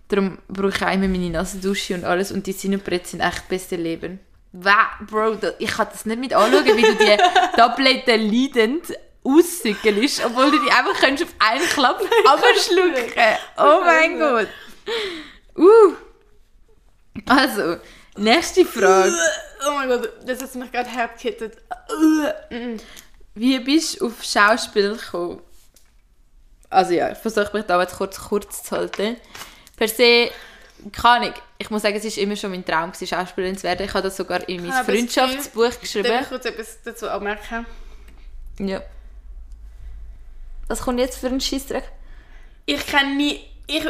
darum 0.08 0.38
brauche 0.48 0.68
ich 0.68 0.82
auch 0.82 0.92
immer 0.92 1.08
meine 1.08 1.30
Nasendusche 1.30 1.94
und 1.94 2.04
alles. 2.04 2.30
Und 2.30 2.46
die 2.46 2.52
Sinopret 2.52 3.08
sind 3.08 3.20
echt 3.20 3.38
das 3.38 3.48
beste 3.48 3.76
Leben. 3.76 4.20
Wow, 4.56 5.00
Bro, 5.00 5.38
ich 5.58 5.68
kann 5.68 5.88
das 5.90 6.06
nicht 6.06 6.20
mit 6.20 6.32
anschauen, 6.32 6.64
wie 6.64 6.82
du 6.82 6.94
die 6.94 7.16
Tabletten 7.56 8.30
leidend 8.30 8.86
aussückelst, 9.24 10.24
obwohl 10.24 10.52
du 10.52 10.58
die 10.60 10.70
einfach 10.70 10.94
könntest 11.00 11.28
auf 11.28 11.34
einen 11.40 11.66
Klapp 11.66 12.00
abschlucken 12.24 13.12
Oh 13.56 13.80
mein 13.84 14.16
Gott. 14.16 14.46
Uh. 15.56 15.94
Also, 17.26 17.78
nächste 18.16 18.64
Frage. 18.64 19.12
Oh 19.66 19.72
mein 19.72 19.88
Gott, 19.88 20.08
das 20.24 20.40
hat 20.40 20.54
mich 20.54 20.70
gerade 20.70 20.88
hart 20.88 21.20
gehittet. 21.20 21.56
Wie 23.34 23.58
bist 23.58 24.00
du 24.00 24.06
auf 24.06 24.22
Schauspiel 24.22 24.96
gekommen? 24.96 25.42
Also 26.70 26.92
ja, 26.92 27.10
ich 27.10 27.18
versuche 27.18 27.56
mich 27.56 27.66
da 27.66 27.80
jetzt 27.80 27.96
kurz 27.96 28.20
kurz 28.20 28.62
zu 28.62 28.76
halten. 28.76 29.16
Per 29.76 29.88
se, 29.88 30.30
keine 30.92 31.26
Ahnung. 31.26 31.34
Ich 31.58 31.70
muss 31.70 31.82
sagen, 31.82 31.96
es 31.96 32.04
war 32.04 32.22
immer 32.22 32.36
schon 32.36 32.50
mein 32.50 32.64
Traum, 32.64 32.92
gewesen, 32.92 33.06
Schauspielerin 33.06 33.56
zu 33.56 33.62
werden. 33.64 33.86
Ich 33.86 33.94
habe 33.94 34.02
das 34.02 34.16
sogar 34.16 34.48
in 34.48 34.62
mein 34.66 34.70
das 34.70 34.86
Freundschaftsbuch 34.86 35.64
Darf 35.64 35.80
geschrieben. 35.80 36.12
ich 36.22 36.28
kurz 36.28 36.44
etwas 36.46 36.78
dazu 36.84 37.08
anmerken? 37.08 37.66
Ja. 38.58 38.82
Was 40.68 40.80
kommt 40.82 40.98
jetzt 41.00 41.18
für 41.18 41.26
ein 41.26 41.40
Scheissdreck? 41.40 41.84
Ich 42.66 42.86
kann 42.86 43.16
nie... 43.16 43.40
Ich, 43.66 43.84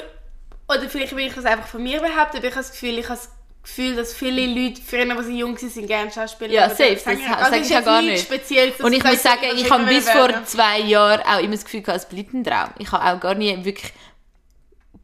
oder 0.69 0.89
vielleicht 0.89 1.15
will 1.15 1.27
ich 1.27 1.35
das 1.35 1.45
einfach 1.45 1.67
von 1.67 1.83
mir 1.83 2.01
behaupten, 2.01 2.39
aber 2.39 2.47
ich 2.47 2.55
habe 2.55 2.63
das 2.63 2.73
Gefühl, 2.73 2.99
ich 2.99 3.09
habe 3.09 3.19
das 3.19 3.31
Gefühl, 3.63 3.97
dass 3.97 4.13
viele 4.13 4.47
Leute, 4.47 4.81
früher, 4.83 5.17
als 5.17 5.27
sie 5.27 5.39
jung 5.39 5.57
waren, 5.61 5.71
sind 5.71 5.87
gerne 5.87 6.11
Schauspieler. 6.11 6.53
Ja, 6.53 6.69
safe, 6.69 6.95
das 6.97 7.07
ha- 7.07 7.35
Also 7.37 7.51
sag 7.51 7.61
ist 7.61 7.67
ich 7.67 7.73
ja 7.73 7.81
gar 7.81 8.03
nicht. 8.03 8.25
Spezielles, 8.25 8.77
dass 8.77 8.87
Und 8.87 8.93
ich 8.93 9.03
muss 9.05 9.23
sagen, 9.23 9.41
ich 9.57 9.71
habe 9.71 9.85
bis 9.85 10.09
vor 10.11 10.45
zwei 10.45 10.81
Jahren 10.81 11.21
auch 11.23 11.39
immer 11.41 11.55
das 11.55 11.65
Gefühl 11.65 11.83
gehabt, 11.83 12.01
es 12.03 12.09
bleibt 12.09 12.35
ein 12.35 12.45
Traum. 12.45 12.71
Ich 12.79 12.91
habe 12.93 13.05
auch 13.05 13.21
gar 13.21 13.35
nie 13.35 13.65
wirklich 13.65 13.93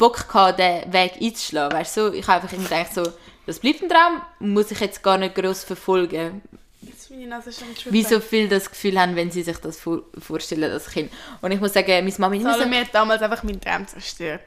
Bock 0.00 0.26
gehabt, 0.26 0.58
den 0.58 0.92
Weg 0.92 1.12
einzuschlagen. 1.20 1.78
Weißt 1.78 1.96
du, 1.98 2.12
ich 2.12 2.26
habe 2.26 2.42
einfach 2.42 2.52
immer 2.56 2.64
gedacht, 2.68 2.94
so, 2.94 3.04
das 3.46 3.60
bleibt 3.60 3.82
ein 3.82 3.88
Traum, 3.88 4.22
muss 4.40 4.70
ich 4.70 4.80
jetzt 4.80 5.02
gar 5.02 5.18
nicht 5.18 5.34
gross 5.34 5.62
verfolgen. 5.62 6.42
Jetzt 6.80 7.02
ist 7.02 7.10
meine 7.10 7.26
Nase 7.26 7.52
schon. 7.52 7.68
Wie 7.92 8.02
so 8.02 8.18
viele 8.18 8.48
das 8.48 8.70
Gefühl 8.70 8.98
haben, 8.98 9.14
wenn 9.14 9.30
sie 9.30 9.42
sich 9.42 9.58
das 9.58 9.78
vor 9.78 10.02
vorstellen, 10.18 10.70
das 10.70 10.90
Kind. 10.90 11.12
Und 11.42 11.52
ich 11.52 11.60
muss 11.60 11.74
sagen, 11.74 11.90
meine 11.90 12.14
Mama 12.18 12.34
immer 12.34 12.54
so, 12.54 12.64
hat 12.64 12.94
damals 12.94 13.22
einfach 13.22 13.42
meinen 13.42 13.60
Traum 13.60 13.86
zerstört. 13.86 14.40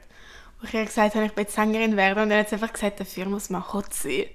Wo 0.60 0.66
ich 0.66 0.74
ihr 0.74 0.84
gesagt 0.84 1.14
habe, 1.14 1.26
ich 1.26 1.36
will 1.36 1.48
Sängerin 1.48 1.96
werden 1.96 2.24
und 2.24 2.30
dann 2.30 2.40
hat 2.40 2.52
einfach 2.52 2.72
gesagt, 2.72 2.98
dafür 2.98 3.26
muss 3.26 3.48
man 3.50 3.72
hot 3.72 3.94
sein. 3.94 4.26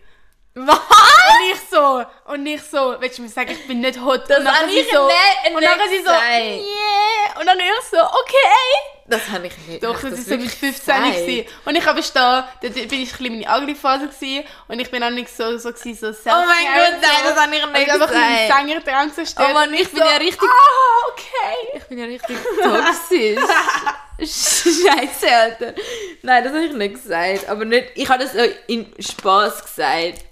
was? 0.55 0.77
Und 0.77 1.53
ich 1.53 1.59
so, 1.69 2.05
und 2.31 2.45
ich 2.45 2.61
so, 2.61 2.95
willst 2.99 3.17
du 3.17 3.23
mir 3.23 3.29
sagen, 3.29 3.51
ich 3.51 3.67
bin 3.67 3.81
nicht 3.81 3.99
hot? 3.99 4.29
Das 4.29 4.39
und 4.39 4.45
dann 4.45 4.55
habe 4.55 4.69
sie 4.69 4.85
so, 4.91 5.07
nicht- 5.07 5.55
und 5.55 5.61
dann 5.63 5.77
nicht 5.77 5.89
sie 5.89 6.03
so, 6.03 6.11
yeah. 6.11 7.39
Und 7.39 7.45
dann 7.45 7.59
ich 7.59 7.85
so, 7.91 7.97
okay. 7.97 8.98
Das 9.09 9.27
habe 9.29 9.47
ich 9.47 9.57
nicht. 9.67 9.83
Doch, 9.83 9.93
das 9.99 10.03
ich 10.03 10.11
war 10.11 10.11
so 10.11 10.17
mit 10.17 10.29
wirklich 10.29 10.53
15 10.55 10.95
gesagt? 10.95 11.15
gewesen. 11.17 11.45
Und 11.65 11.75
ich 11.75 11.85
habe 11.85 12.01
da, 12.13 12.49
da 12.61 12.67
bin 12.69 12.93
ich 13.01 13.19
ein 13.19 13.39
meine 13.39 13.61
Ugly-Phase 13.61 14.07
gewesen. 14.07 14.43
Und 14.67 14.79
ich 14.79 14.91
bin 14.91 15.03
auch 15.03 15.09
nicht 15.09 15.35
so, 15.35 15.57
so, 15.57 15.71
gewesen, 15.71 16.13
so 16.13 16.29
Oh 16.29 16.33
mein 16.45 16.65
Gott, 16.65 17.01
nein, 17.01 17.23
das 17.23 17.35
habe 17.35 17.55
ich 17.55 17.65
nicht 17.65 17.77
ich 17.87 17.89
habe 17.91 18.03
einfach 18.03 18.13
meinen 18.13 18.47
gesagt. 18.47 18.83
Sängertraum 18.85 19.13
zerstört. 19.13 19.47
Oh 19.49 19.53
Mann, 19.53 19.69
Und 19.69 19.75
ich 19.75 19.89
bin 19.89 19.99
so, 19.99 20.05
ja 20.05 20.17
richtig- 20.17 20.49
Ah, 20.49 21.07
okay. 21.11 21.77
Ich 21.77 21.83
bin 21.85 21.97
ja 21.97 22.05
richtig 22.05 22.37
toxisch. 22.63 23.39
Scheiße, 24.21 25.33
Alter. 25.33 25.73
Nein, 26.21 26.43
das 26.43 26.53
habe 26.53 26.65
ich 26.65 26.73
nicht 26.73 26.93
gesagt. 26.95 27.47
Aber 27.47 27.63
nicht, 27.65 27.87
ich 27.95 28.09
habe 28.09 28.23
das 28.23 28.33
in 28.67 28.93
Spaß 28.99 29.63
gesagt. 29.63 30.25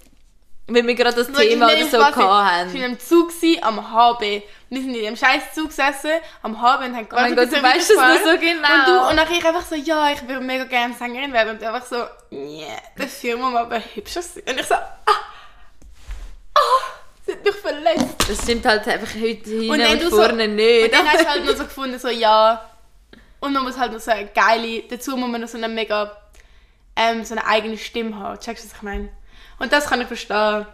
Weil 0.70 0.86
wir 0.86 0.94
gerade 0.94 1.16
das 1.16 1.32
Thema 1.32 1.66
oder 1.66 1.84
so 1.86 1.96
quasi- 1.98 2.20
hatten. 2.22 2.74
Ich 2.76 2.80
war 2.82 2.88
im 2.88 2.98
Zug 3.00 3.28
gewesen, 3.28 3.62
am 3.64 3.90
HB. 3.90 4.42
Wir 4.68 4.80
sind 4.82 4.94
in 4.94 5.02
dem 5.02 5.16
scheiß 5.16 5.54
Zug 5.54 5.68
gesessen, 5.68 6.10
am 6.42 6.60
HB 6.60 6.84
und 6.84 6.94
haben 6.96 7.08
Oh 7.10 7.14
mein 7.14 7.34
Gott, 7.34 7.50
du 7.50 7.62
weißt 7.62 7.90
es 7.90 7.96
weiterfährt. 7.96 8.24
so 8.24 8.38
genau. 8.46 8.68
Und 8.74 8.86
du, 8.86 9.08
und 9.10 9.16
dann 9.16 9.32
ich 9.32 9.44
einfach 9.46 9.64
so, 9.64 9.74
ja, 9.74 10.10
ich 10.12 10.28
würde 10.28 10.40
mega 10.42 10.64
gerne 10.64 10.92
Sängerin 10.94 11.32
werden. 11.32 11.56
Und 11.56 11.62
einfach 11.64 11.86
so, 11.86 12.04
nee, 12.30 12.66
der 12.98 13.08
Firma 13.08 13.48
mal 13.50 13.62
aber 13.62 13.80
hübscher 13.94 14.20
sein. 14.20 14.42
Und 14.46 14.60
ich 14.60 14.66
so, 14.66 14.74
ah, 14.74 14.84
ah, 16.54 16.60
sie 17.24 17.32
hat 17.32 17.44
mich 17.44 17.54
verletzt. 17.54 18.28
Das 18.28 18.42
stimmt 18.42 18.66
halt 18.66 18.86
einfach 18.88 19.14
heute 19.14 19.48
hin 19.50 19.70
Und 19.70 19.80
und, 19.80 20.02
du 20.02 20.10
so- 20.10 20.16
vorne 20.16 20.48
nicht. 20.48 20.84
Und 20.84 20.92
dann 20.94 21.08
hast 21.10 21.22
du 21.24 21.28
halt 21.28 21.44
noch 21.46 21.56
so 21.56 21.64
gefunden, 21.64 21.98
so, 21.98 22.08
ja. 22.08 22.62
Und 23.40 23.52
man 23.52 23.62
muss 23.62 23.78
halt 23.78 23.92
noch 23.92 24.00
so 24.00 24.10
eine 24.10 24.26
geile, 24.26 24.82
dazu 24.82 25.16
muss 25.16 25.30
man 25.30 25.40
noch 25.40 25.48
so 25.48 25.56
eine 25.56 25.68
mega, 25.68 26.14
ähm, 26.96 27.24
so 27.24 27.34
eine 27.34 27.46
eigene 27.46 27.78
Stimme 27.78 28.18
haben. 28.18 28.38
Checkst 28.38 28.64
du, 28.64 28.68
was 28.68 28.76
ich 28.76 28.82
meine? 28.82 29.08
Und 29.58 29.72
das 29.72 29.86
kann 29.86 30.00
ich 30.00 30.06
verstehen. 30.06 30.66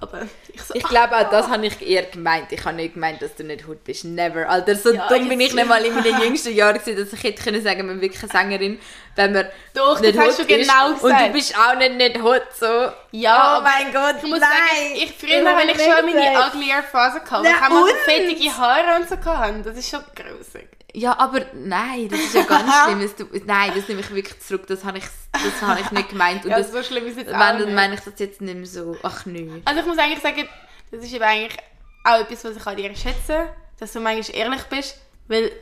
Aber 0.00 0.22
ich 0.52 0.62
so, 0.62 0.74
Ich 0.76 0.84
glaube, 0.84 1.16
auch 1.16 1.28
das 1.28 1.48
habe 1.48 1.66
ich 1.66 1.82
eher 1.82 2.04
gemeint. 2.04 2.52
Ich 2.52 2.64
habe 2.64 2.76
nicht 2.76 2.94
gemeint, 2.94 3.20
dass 3.20 3.34
du 3.34 3.42
nicht 3.42 3.66
Hut 3.66 3.82
bist. 3.82 4.04
Never. 4.04 4.48
Alter, 4.48 4.76
so 4.76 4.92
Ja, 4.94 5.08
dumm 5.08 5.28
bin 5.28 5.40
ich 5.40 5.52
nicht 5.52 5.66
mal 5.66 5.84
in 5.84 5.92
meinen 5.92 6.20
jüngsten 6.22 6.54
Jahren 6.54 6.78
gewesen, 6.78 6.96
dass 7.02 7.12
ich 7.12 7.22
hätte 7.24 7.42
können 7.42 7.60
sagen, 7.60 7.84
man 7.84 8.00
wirklich 8.00 8.22
eine 8.22 8.30
Sängerin, 8.30 8.78
wenn 9.16 9.32
man 9.32 9.48
Doch, 9.74 9.98
nicht 9.98 10.16
das 10.16 10.24
hast 10.28 10.38
du 10.38 10.46
genau 10.46 10.90
Und 10.90 11.02
du 11.02 11.08
gesagt. 11.08 11.32
bist 11.32 11.58
auch 11.58 11.74
nicht 11.76 11.96
nicht 11.96 12.22
Hut, 12.22 12.42
so. 12.60 12.92
Ja, 13.10 13.58
oh 13.58 13.62
mein 13.62 13.92
Gott, 13.92 14.22
Ich 14.22 14.28
muss 14.28 14.38
nein. 14.38 14.50
sagen, 14.50 14.94
ich 14.94 15.14
früher, 15.18 15.42
Das 15.42 15.56
wenn 15.58 15.68
ich 15.70 15.82
schon 15.82 16.06
meine 16.14 16.30
gesagt. 16.32 16.54
uglier 16.54 16.82
Phase 16.84 17.20
hatte, 17.20 17.40
Na 17.42 17.50
ich 17.50 17.60
habe 17.60 17.74
mal 17.74 17.88
so 17.88 17.94
fettige 18.04 18.56
Haare 18.56 19.00
und 19.00 19.08
so 19.08 19.16
gehabt, 19.16 19.66
das 19.66 19.76
ist 19.76 19.90
schon 19.90 20.04
grusig. 20.14 20.77
Ja, 20.94 21.18
aber 21.18 21.44
nein, 21.54 22.08
das 22.08 22.18
ist 22.20 22.34
ja 22.34 22.42
ganz 22.48 22.70
schlimm. 22.84 23.10
Tut- 23.16 23.46
Nein, 23.46 23.72
das 23.76 23.88
nehme 23.88 24.00
ich 24.00 24.10
wirklich 24.14 24.40
zurück. 24.40 24.66
Das 24.66 24.84
habe 24.84 24.98
ich, 24.98 25.04
das 25.32 25.60
habe 25.62 25.80
ich 25.80 25.90
nicht 25.90 26.08
gemeint. 26.08 26.44
Und 26.44 26.50
Ja, 26.50 26.58
das, 26.58 26.72
so 26.72 26.82
schlimm 26.82 27.04
ist 27.06 27.12
es 27.12 27.18
jetzt 27.18 27.28
wenn, 27.28 27.36
auch 27.36 27.58
dann 27.58 27.74
meine 27.74 27.94
ich 27.94 28.00
das 28.00 28.14
jetzt 28.18 28.40
nicht 28.40 28.54
mehr 28.56 28.66
so. 28.66 28.96
Ach 29.02 29.26
nö. 29.26 29.60
Also 29.64 29.80
ich 29.80 29.86
muss 29.86 29.98
eigentlich 29.98 30.22
sagen, 30.22 30.48
das 30.90 31.04
ist 31.04 31.12
eben 31.12 31.24
eigentlich 31.24 31.56
auch 32.04 32.20
etwas, 32.20 32.44
was 32.44 32.56
ich 32.56 32.66
an 32.66 32.76
dir 32.76 32.96
schätze, 32.96 33.48
dass 33.78 33.92
du 33.92 34.00
manchmal 34.00 34.36
ehrlich 34.38 34.62
bist, 34.64 34.98
weil, 35.28 35.52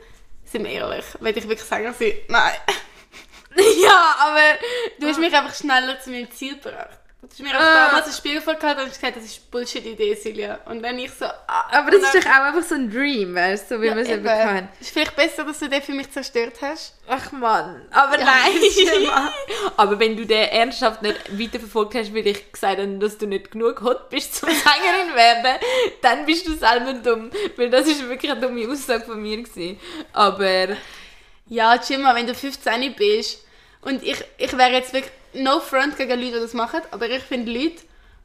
sind 0.45 0.65
wir 0.65 0.71
ehrlich, 0.71 1.05
will 1.19 1.37
ich 1.37 1.49
wirklich 1.49 1.69
sagen, 1.69 1.93
sie, 1.99 2.15
nein. 2.29 2.55
ja, 3.83 4.17
aber 4.21 4.41
Du 5.01 5.07
hast 5.09 5.19
mich 5.19 5.35
einfach 5.35 5.55
schneller 5.55 5.99
zu 6.01 6.11
meinem 6.11 6.31
Ziel 6.31 6.55
gebracht. 6.59 6.96
Du 7.29 7.33
hast 7.33 7.41
mir 7.53 7.59
auch 7.59 7.63
Ah. 7.63 7.87
damals 7.89 8.07
ein 8.07 8.13
Spiel 8.13 8.41
vorgehalten 8.41 8.83
und 8.85 8.89
hast 8.91 9.01
gesagt, 9.01 9.17
das 9.17 9.25
ist 9.25 9.51
Bullshit-Idee, 9.51 10.15
Silja. 10.15 10.61
Und 10.67 10.83
dann 10.83 10.99
ich 10.99 11.11
so, 11.13 11.25
ah. 11.25 11.67
Aber 11.73 11.91
das 11.91 12.03
ist 12.03 12.15
doch 12.15 12.31
auch 12.31 12.45
einfach 12.45 12.63
so 12.63 12.75
ein 12.77 12.91
Dream, 12.91 13.35
weißt 13.35 13.71
du, 13.71 13.77
so 13.77 13.83
wie 13.83 13.89
man 13.89 13.99
es 13.99 14.09
eben 14.09 14.25
kann. 14.25 14.69
Ist 14.81 14.91
vielleicht 14.91 15.17
besser, 15.17 15.45
dass 15.45 15.59
du 15.59 15.69
den 15.69 15.83
für 15.83 15.93
mich 15.93 16.11
zerstört 16.11 16.55
hast? 16.63 16.95
Ach 17.09 17.33
Mann, 17.33 17.83
aber 17.91 18.19
Ja, 18.19 18.25
nein. 18.27 18.53
das 18.55 18.77
ist 18.77 18.91
aber 19.77 19.99
wenn 19.99 20.17
du 20.17 20.25
den 20.25 20.49
ernsthaft 20.49 21.03
nicht 21.03 21.39
weiterverfolgt 21.39 21.95
hast, 21.97 22.15
weil 22.15 22.27
ich 22.27 22.53
gesagt 22.53 22.79
habe, 22.79 22.99
dass 22.99 23.19
du 23.19 23.27
nicht 23.27 23.51
genug 23.51 23.81
hot 23.83 24.09
bist 24.09 24.35
zum 24.37 24.49
Sängerin 24.51 25.15
werden, 25.15 25.61
dann 26.03 26.27
bist 26.27 26.47
du 26.47 26.55
selber 26.55 26.93
dumm. 26.95 27.31
Weil 27.57 27.71
das 27.71 27.87
ist 27.87 28.09
wirklich 28.09 28.31
eine 28.31 28.41
dumme 28.41 28.71
Aussage 28.71 29.05
von 29.05 29.21
mir 29.21 29.37
gewesen. 29.43 29.81
Aber 30.13 30.69
Ja, 31.49 31.75
Jimma, 31.77 32.15
wenn 32.15 32.27
du 32.27 32.35
15 32.35 32.95
bist 32.95 33.45
und 33.83 34.03
ich, 34.03 34.17
ich 34.39 34.57
wäre 34.59 34.71
jetzt 34.73 34.93
wirklich 34.93 35.13
no 35.37 35.61
front 35.61 35.97
gegen 35.97 36.21
Leute, 36.21 36.35
die 36.35 36.41
das 36.41 36.55
machen, 36.55 36.81
aber 36.91 37.09
ich 37.09 37.23
finde 37.23 37.53
Leute, 37.53 37.83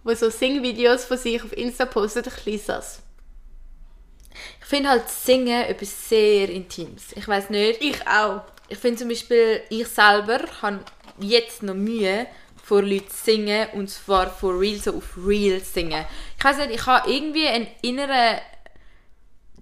die 0.07 0.15
so 0.15 0.29
Singvideos 0.29 1.05
von 1.05 1.17
sich 1.17 1.43
auf 1.43 1.53
Insta 1.53 1.85
posten, 1.85 2.19
ein 2.19 2.23
bisschen 2.23 2.59
sass. 2.59 3.01
ich 4.59 4.65
finde 4.65 4.89
halt 4.89 5.09
Singen 5.09 5.63
etwas 5.63 6.09
sehr 6.09 6.49
Intimes. 6.49 7.13
Ich 7.15 7.27
weiß 7.27 7.49
nicht. 7.49 7.81
Ich 7.81 8.07
auch. 8.07 8.41
Ich 8.69 8.77
finde 8.77 8.99
zum 8.99 9.09
Beispiel, 9.09 9.61
ich 9.69 9.87
selber 9.87 10.39
habe 10.61 10.79
jetzt 11.19 11.61
noch 11.61 11.73
Mühe, 11.73 12.27
vor 12.63 12.83
Leuten 12.83 13.09
zu 13.09 13.17
singen 13.25 13.67
und 13.73 13.89
zwar 13.89 14.29
for 14.29 14.57
real, 14.57 14.77
so 14.77 14.95
auf 14.95 15.17
real 15.17 15.59
singen. 15.59 16.05
Ich 16.37 16.43
weiß 16.43 16.57
nicht, 16.57 16.71
ich 16.71 16.85
habe 16.85 17.11
irgendwie 17.11 17.47
einen 17.47 17.67
inneren 17.81 18.39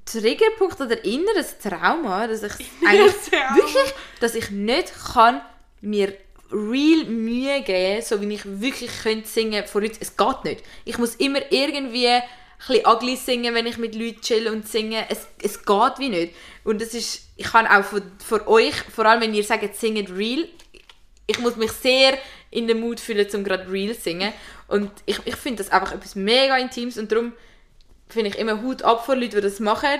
Triggerpunkt 0.06 0.80
oder 0.80 1.04
inneres 1.04 1.58
Trauma, 1.58 2.28
dass 2.28 2.44
ich 2.44 2.54
eigentlich 2.86 3.16
Trauma. 3.30 3.56
wirklich, 3.56 3.94
dass 4.20 4.36
ich 4.36 4.52
nicht 4.52 4.94
kann 5.14 5.42
mir 5.82 6.14
real 6.52 7.06
Mühe 7.06 7.62
geben, 7.62 8.02
so 8.02 8.22
wie 8.22 8.34
ich 8.34 8.42
wirklich 8.46 8.92
könnte 9.04 9.28
singen 9.28 9.66
vor 9.66 9.82
Leuten. 9.82 9.98
Es 10.00 10.18
geht 10.18 10.44
nicht. 10.44 10.64
Ich 10.86 10.98
muss 10.98 11.16
immer 11.16 11.40
irgendwie 11.52 12.08
ein 12.08 12.24
ugly 12.86 13.16
singen, 13.16 13.56
wenn 13.56 13.68
ich 13.68 13.78
mit 13.78 13.96
Leuten 13.96 14.22
chill 14.22 14.48
und 14.48 14.68
singe. 14.68 15.06
Es, 15.10 15.28
es 15.42 15.66
geht 15.66 16.00
wie 16.00 16.10
nicht. 16.10 16.36
Und 16.64 16.82
das 16.82 16.94
ist, 16.94 17.30
ich 17.38 17.48
kann 17.48 17.68
auch 17.68 17.84
von, 17.84 18.02
von 18.24 18.42
euch, 18.48 18.76
vor 18.76 19.06
allem 19.06 19.22
wenn 19.22 19.34
ihr 19.34 19.44
sagt, 19.44 19.76
singet 19.76 20.10
real, 20.12 20.48
ich 21.28 21.40
muss 21.40 21.56
mich 21.56 21.72
sehr 21.72 22.18
in 22.52 22.68
den 22.68 22.80
Mut 22.80 23.00
fühlen, 23.00 23.28
um 23.34 23.44
gerade 23.44 23.72
real 23.72 23.96
zu 23.96 24.02
singen. 24.02 24.34
Und 24.68 24.92
ich, 25.06 25.20
ich 25.26 25.36
finde 25.36 25.64
das 25.64 25.72
einfach 25.72 25.94
etwas 25.94 26.16
mega 26.16 26.58
Intimes 26.58 26.98
und 26.98 27.12
darum 27.12 27.34
finde 28.08 28.32
ich 28.32 28.40
immer 28.40 28.62
Hut 28.62 28.82
ab 28.82 29.06
vor 29.06 29.16
Leuten, 29.16 29.36
die 29.36 29.42
das 29.42 29.60
machen. 29.60 30.00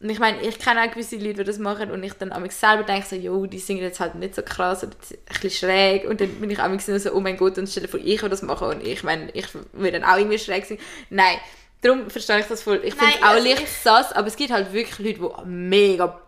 Und 0.00 0.10
ich 0.10 0.20
meine, 0.20 0.40
ich 0.42 0.58
kenne 0.60 0.82
auch 0.84 0.90
gewisse 0.92 1.16
Leute, 1.16 1.34
die 1.34 1.44
das 1.44 1.58
machen 1.58 1.90
und 1.90 2.02
ich 2.04 2.12
dann 2.12 2.30
an 2.30 2.42
mich 2.42 2.52
selber 2.54 2.84
denke 2.84 3.04
so, 3.08 3.16
jo, 3.16 3.46
die 3.46 3.58
singen 3.58 3.82
jetzt 3.82 3.98
halt 3.98 4.14
nicht 4.14 4.34
so 4.36 4.42
krass 4.42 4.84
oder 4.84 4.92
ein 4.92 5.40
bisschen 5.40 5.50
schräg 5.50 6.08
und 6.08 6.20
dann 6.20 6.28
bin 6.40 6.50
ich 6.50 6.60
an 6.60 6.70
mich 6.72 6.84
so, 6.84 7.12
oh 7.12 7.18
mein 7.20 7.36
Gott, 7.36 7.58
und 7.58 7.68
stell 7.68 7.82
dir 7.82 7.88
vor, 7.88 7.98
ich 8.00 8.22
würde 8.22 8.30
das 8.30 8.42
machen 8.42 8.68
und 8.68 8.86
ich 8.86 9.02
meine, 9.02 9.28
ich 9.32 9.46
würde 9.72 9.98
dann 9.98 10.04
auch 10.08 10.16
irgendwie 10.16 10.38
schräg 10.38 10.66
sein. 10.66 10.78
Nein, 11.10 11.38
darum 11.82 12.08
verstehe 12.10 12.38
ich 12.38 12.46
das 12.46 12.62
voll. 12.62 12.80
Ich 12.84 12.94
finde 12.94 13.12
es 13.16 13.22
auch 13.22 13.26
also 13.28 13.48
leicht 13.48 13.62
ich- 13.64 13.68
sass, 13.70 14.12
aber 14.12 14.28
es 14.28 14.36
gibt 14.36 14.52
halt 14.52 14.72
wirklich 14.72 14.98
Leute, 15.00 15.32
die 15.44 15.48
mega 15.50 16.20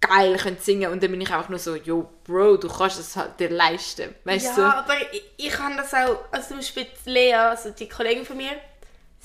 geil 0.00 0.36
können 0.36 0.58
singen 0.60 0.92
und 0.92 1.02
dann 1.02 1.10
bin 1.10 1.20
ich 1.20 1.30
einfach 1.32 1.48
nur 1.48 1.58
so, 1.58 1.74
jo, 1.74 2.08
Bro, 2.22 2.58
du 2.58 2.68
kannst 2.68 3.00
es 3.00 3.16
halt 3.16 3.40
dir 3.40 3.50
leisten, 3.50 4.14
weißt 4.22 4.46
Ja, 4.46 4.54
du? 4.54 4.62
aber 4.62 4.94
ich, 5.10 5.24
ich 5.38 5.50
kann 5.50 5.76
das 5.76 5.92
auch, 5.94 6.18
also 6.30 6.48
zum 6.48 6.58
Beispiel 6.58 6.86
Lea, 7.06 7.32
also 7.34 7.70
die 7.70 7.88
Kollegin 7.88 8.24
von 8.24 8.36
mir, 8.36 8.50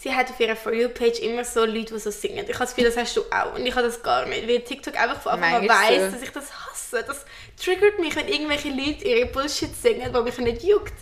sie 0.01 0.13
hat 0.15 0.29
auf 0.29 0.39
ihrer 0.39 0.55
For 0.55 0.73
You-Page 0.73 1.19
immer 1.19 1.45
so 1.45 1.63
Leute, 1.63 1.93
die 1.93 1.99
so 1.99 2.09
singen. 2.09 2.45
Ich 2.47 2.55
habe 2.55 2.65
das 2.65 2.75
Gefühl, 2.75 2.91
das 2.91 2.97
hast 2.97 3.15
du 3.15 3.21
auch. 3.29 3.55
Und 3.55 3.65
ich 3.65 3.75
habe 3.75 3.85
das 3.85 4.01
gar 4.01 4.25
nicht, 4.25 4.47
weil 4.47 4.61
TikTok 4.61 4.99
einfach 4.99 5.21
von 5.21 5.33
Anfang 5.33 5.53
an 5.55 5.69
weiss, 5.69 6.05
so. 6.05 6.11
dass 6.11 6.21
ich 6.21 6.31
das 6.31 6.51
hasse. 6.51 7.03
Das 7.05 7.25
triggert 7.61 7.99
mich, 7.99 8.15
wenn 8.15 8.27
irgendwelche 8.27 8.69
Leute 8.69 9.07
ihre 9.07 9.27
Bullshit 9.27 9.75
singen, 9.75 10.11
die 10.11 10.21
mich 10.21 10.37
nicht 10.39 10.63
juckt. 10.63 10.93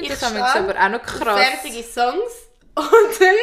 Ich 0.00 0.12
finde 0.12 0.38
manchmal 0.38 0.70
aber 0.70 0.84
auch 0.84 0.88
noch 0.90 1.02
krass. 1.02 1.40
fertige 1.40 1.84
Songs 1.84 2.32
und 2.74 3.20
dann 3.20 3.36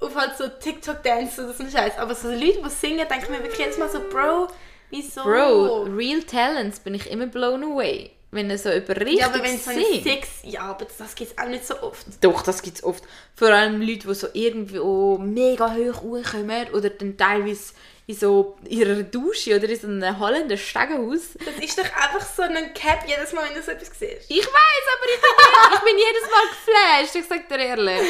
auf 0.00 0.14
halt 0.14 0.36
so 0.36 0.48
TikTok-Dance 0.48 1.44
oder 1.44 1.52
so 1.52 1.64
ein 1.64 1.70
Scheiß. 1.70 1.98
Aber 1.98 2.14
so 2.14 2.28
Leute, 2.28 2.62
die 2.64 2.70
singen, 2.70 3.06
denke 3.08 3.24
ich 3.24 3.28
mir 3.28 3.42
wirklich 3.42 3.58
jedes 3.58 3.78
Mal 3.78 3.88
so, 3.88 4.00
Bro, 4.00 4.48
wieso? 4.90 5.22
Bro, 5.22 5.82
Real 5.94 6.22
Talents 6.22 6.80
bin 6.80 6.94
ich 6.94 7.10
immer 7.10 7.26
blown 7.26 7.64
away. 7.64 8.15
Wenn 8.30 8.50
er 8.50 8.58
so 8.58 8.70
über 8.72 8.96
richtig 8.96 9.20
ja, 9.20 9.26
aber 9.26 9.42
wenn 9.42 9.58
so 9.58 9.70
ein. 9.70 10.02
Six, 10.02 10.28
ja, 10.42 10.62
aber 10.62 10.86
das, 10.98 11.14
gibt 11.14 11.32
es 11.32 11.38
auch 11.38 11.48
nicht 11.48 11.64
so 11.64 11.80
oft. 11.80 12.06
Doch, 12.20 12.42
das 12.42 12.60
gibt 12.60 12.78
es 12.78 12.84
oft. 12.84 13.04
Vor 13.34 13.48
allem 13.48 13.80
Leute, 13.80 14.08
die 14.08 14.14
so 14.14 14.28
irgendwo 14.32 15.16
mega 15.18 15.72
hoch 15.74 16.02
hochkommen 16.02 16.68
oder 16.72 16.90
dann 16.90 17.16
teilweise 17.16 17.72
in 18.06 18.14
so 18.14 18.56
ihrer 18.68 19.02
Dusche 19.02 19.56
oder 19.56 19.68
in 19.68 19.80
so 19.80 19.86
einem 19.86 20.18
hallenden 20.18 20.58
Stegenhaus. 20.58 21.34
Das 21.44 21.64
ist 21.64 21.78
doch 21.78 21.84
einfach 21.84 22.26
so 22.26 22.42
ein 22.42 22.74
Cap 22.74 23.04
jedes 23.06 23.32
Mal, 23.32 23.48
wenn 23.48 23.56
du 23.56 23.62
so 23.62 23.70
etwas 23.72 23.90
siehst. 23.98 24.28
Ich 24.28 24.46
weiß, 24.46 24.84
aber 24.94 25.06
ich 25.14 25.20
bin, 25.20 25.74
ich 25.74 25.80
bin 25.80 25.98
jedes 25.98 26.30
Mal 26.30 26.46
geflasht, 26.50 27.14
ich 27.16 27.26
sag 27.26 27.48
dir 27.48 27.64
ehrlich. 27.64 28.08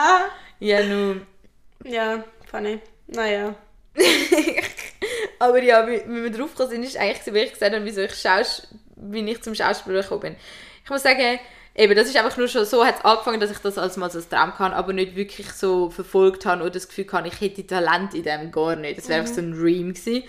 ja, 0.60 0.82
nun. 0.82 1.26
Ja, 1.84 2.24
funny. 2.50 2.80
Naja. 3.06 3.54
Aber 5.38 5.62
ja, 5.62 5.86
wie, 5.88 6.02
wie 6.06 6.24
wir 6.24 6.30
drauf 6.30 6.50
gekommen 6.50 6.70
sind, 6.70 6.82
ist 6.84 6.96
eigentlich, 6.96 7.34
wie 7.34 7.38
ich 7.40 7.52
gesagt 7.52 7.74
habe, 7.74 7.84
wieso 7.84 8.02
ich, 8.02 8.14
Schaus 8.14 8.68
wie 9.02 9.30
ich 9.30 9.42
zum 9.42 9.54
Schauspiel 9.54 10.00
gekommen 10.00 10.20
bin. 10.20 10.36
Ich 10.84 10.90
muss 10.90 11.02
sagen, 11.02 11.38
eben, 11.74 11.94
das 11.94 12.08
ist 12.08 12.16
einfach 12.16 12.36
nur 12.36 12.48
schon 12.48 12.64
so, 12.64 12.84
hat 12.84 12.98
es 12.98 13.04
angefangen, 13.04 13.40
dass 13.40 13.50
ich 13.50 13.58
das 13.58 13.78
als 13.78 13.96
mal 13.96 14.10
so 14.10 14.18
als 14.18 14.28
Traum 14.28 14.52
kann, 14.54 14.72
aber 14.72 14.92
nicht 14.92 15.16
wirklich 15.16 15.50
so 15.52 15.90
verfolgt 15.90 16.46
habe 16.46 16.62
oder 16.62 16.70
das 16.70 16.88
Gefühl 16.88 17.06
hatte, 17.12 17.28
ich 17.28 17.40
hätte 17.40 17.66
Talent 17.66 18.14
in 18.14 18.22
dem 18.22 18.50
gar 18.50 18.76
nicht. 18.76 18.98
Das 18.98 19.08
wäre 19.08 19.20
einfach 19.20 19.34
so 19.34 19.40
ein 19.40 19.52
Dream 19.52 19.94
gewesen. 19.94 20.24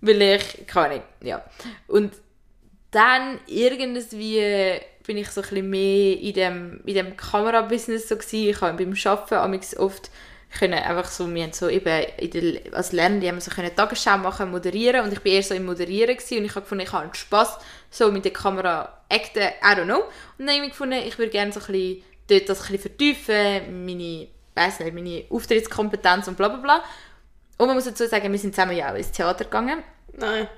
Weil 0.00 0.22
ich, 0.22 0.66
keine 0.66 0.86
Ahnung, 0.86 1.02
ja. 1.22 1.44
Und 1.88 2.12
dann 2.90 3.40
irgendwie 3.46 4.80
bin 5.06 5.16
ich 5.16 5.30
so 5.30 5.40
ein 5.40 5.48
bisschen 5.48 5.70
mehr 5.70 6.20
in 6.20 6.32
dem, 6.34 6.80
in 6.84 6.94
dem 6.94 7.16
Kamerabusiness 7.16 8.08
so 8.08 8.16
gewesen. 8.16 8.50
Ich 8.50 8.60
habe 8.60 8.84
beim 8.84 8.94
Arbeiten 9.04 9.34
amigs 9.34 9.76
oft 9.76 10.10
können 10.58 10.74
einfach 10.74 11.10
so, 11.10 11.32
wir 11.32 11.42
haben 11.42 11.52
so 11.52 11.68
eben 11.68 12.04
in 12.16 12.30
der, 12.30 12.74
als 12.74 12.92
Lernende 12.92 13.28
haben 13.28 13.36
wir 13.36 13.40
so 13.42 13.50
können 13.50 13.74
Tagesschau 13.74 14.16
machen, 14.18 14.50
moderieren 14.50 15.02
und 15.04 15.12
ich 15.12 15.20
bin 15.20 15.32
eher 15.32 15.42
so 15.42 15.54
im 15.54 15.66
Moderieren 15.66 16.16
gewesen 16.16 16.38
und 16.38 16.44
ich 16.46 16.50
habe 16.54 16.62
gefunden, 16.62 16.84
ich 16.84 16.92
habe 16.92 17.14
Spass 17.14 17.58
so 17.90 18.10
mit 18.10 18.24
der 18.24 18.32
Kamera 18.32 19.02
acten, 19.10 19.42
I 19.42 19.74
don't 19.74 19.84
know. 19.84 20.04
Und 20.38 20.46
dann 20.46 20.56
habe 20.56 20.64
ich 20.64 20.70
gefunden, 20.70 20.94
ich 21.06 21.18
würde 21.18 21.30
gerne 21.30 21.52
so 21.52 21.60
ein 21.60 21.66
bisschen 21.66 22.02
dort 22.28 22.48
das 22.48 22.60
ein 22.60 22.72
bisschen 22.72 22.80
vertiefen, 22.80 23.84
meine, 23.86 24.28
weiß 24.54 24.80
nicht, 24.80 24.94
meine 24.94 25.24
Auftrittskompetenz 25.30 26.28
und 26.28 26.36
bla 26.36 26.48
bla 26.48 26.58
bla. 26.58 26.84
Und 27.58 27.66
man 27.66 27.76
muss 27.76 27.84
dazu 27.84 28.06
sagen, 28.06 28.30
wir 28.30 28.38
sind 28.38 28.54
zusammen 28.54 28.76
ja 28.76 28.92
auch 28.92 28.96
ins 28.96 29.10
Theater 29.12 29.44
gegangen 29.44 29.82
Nein. 30.12 30.48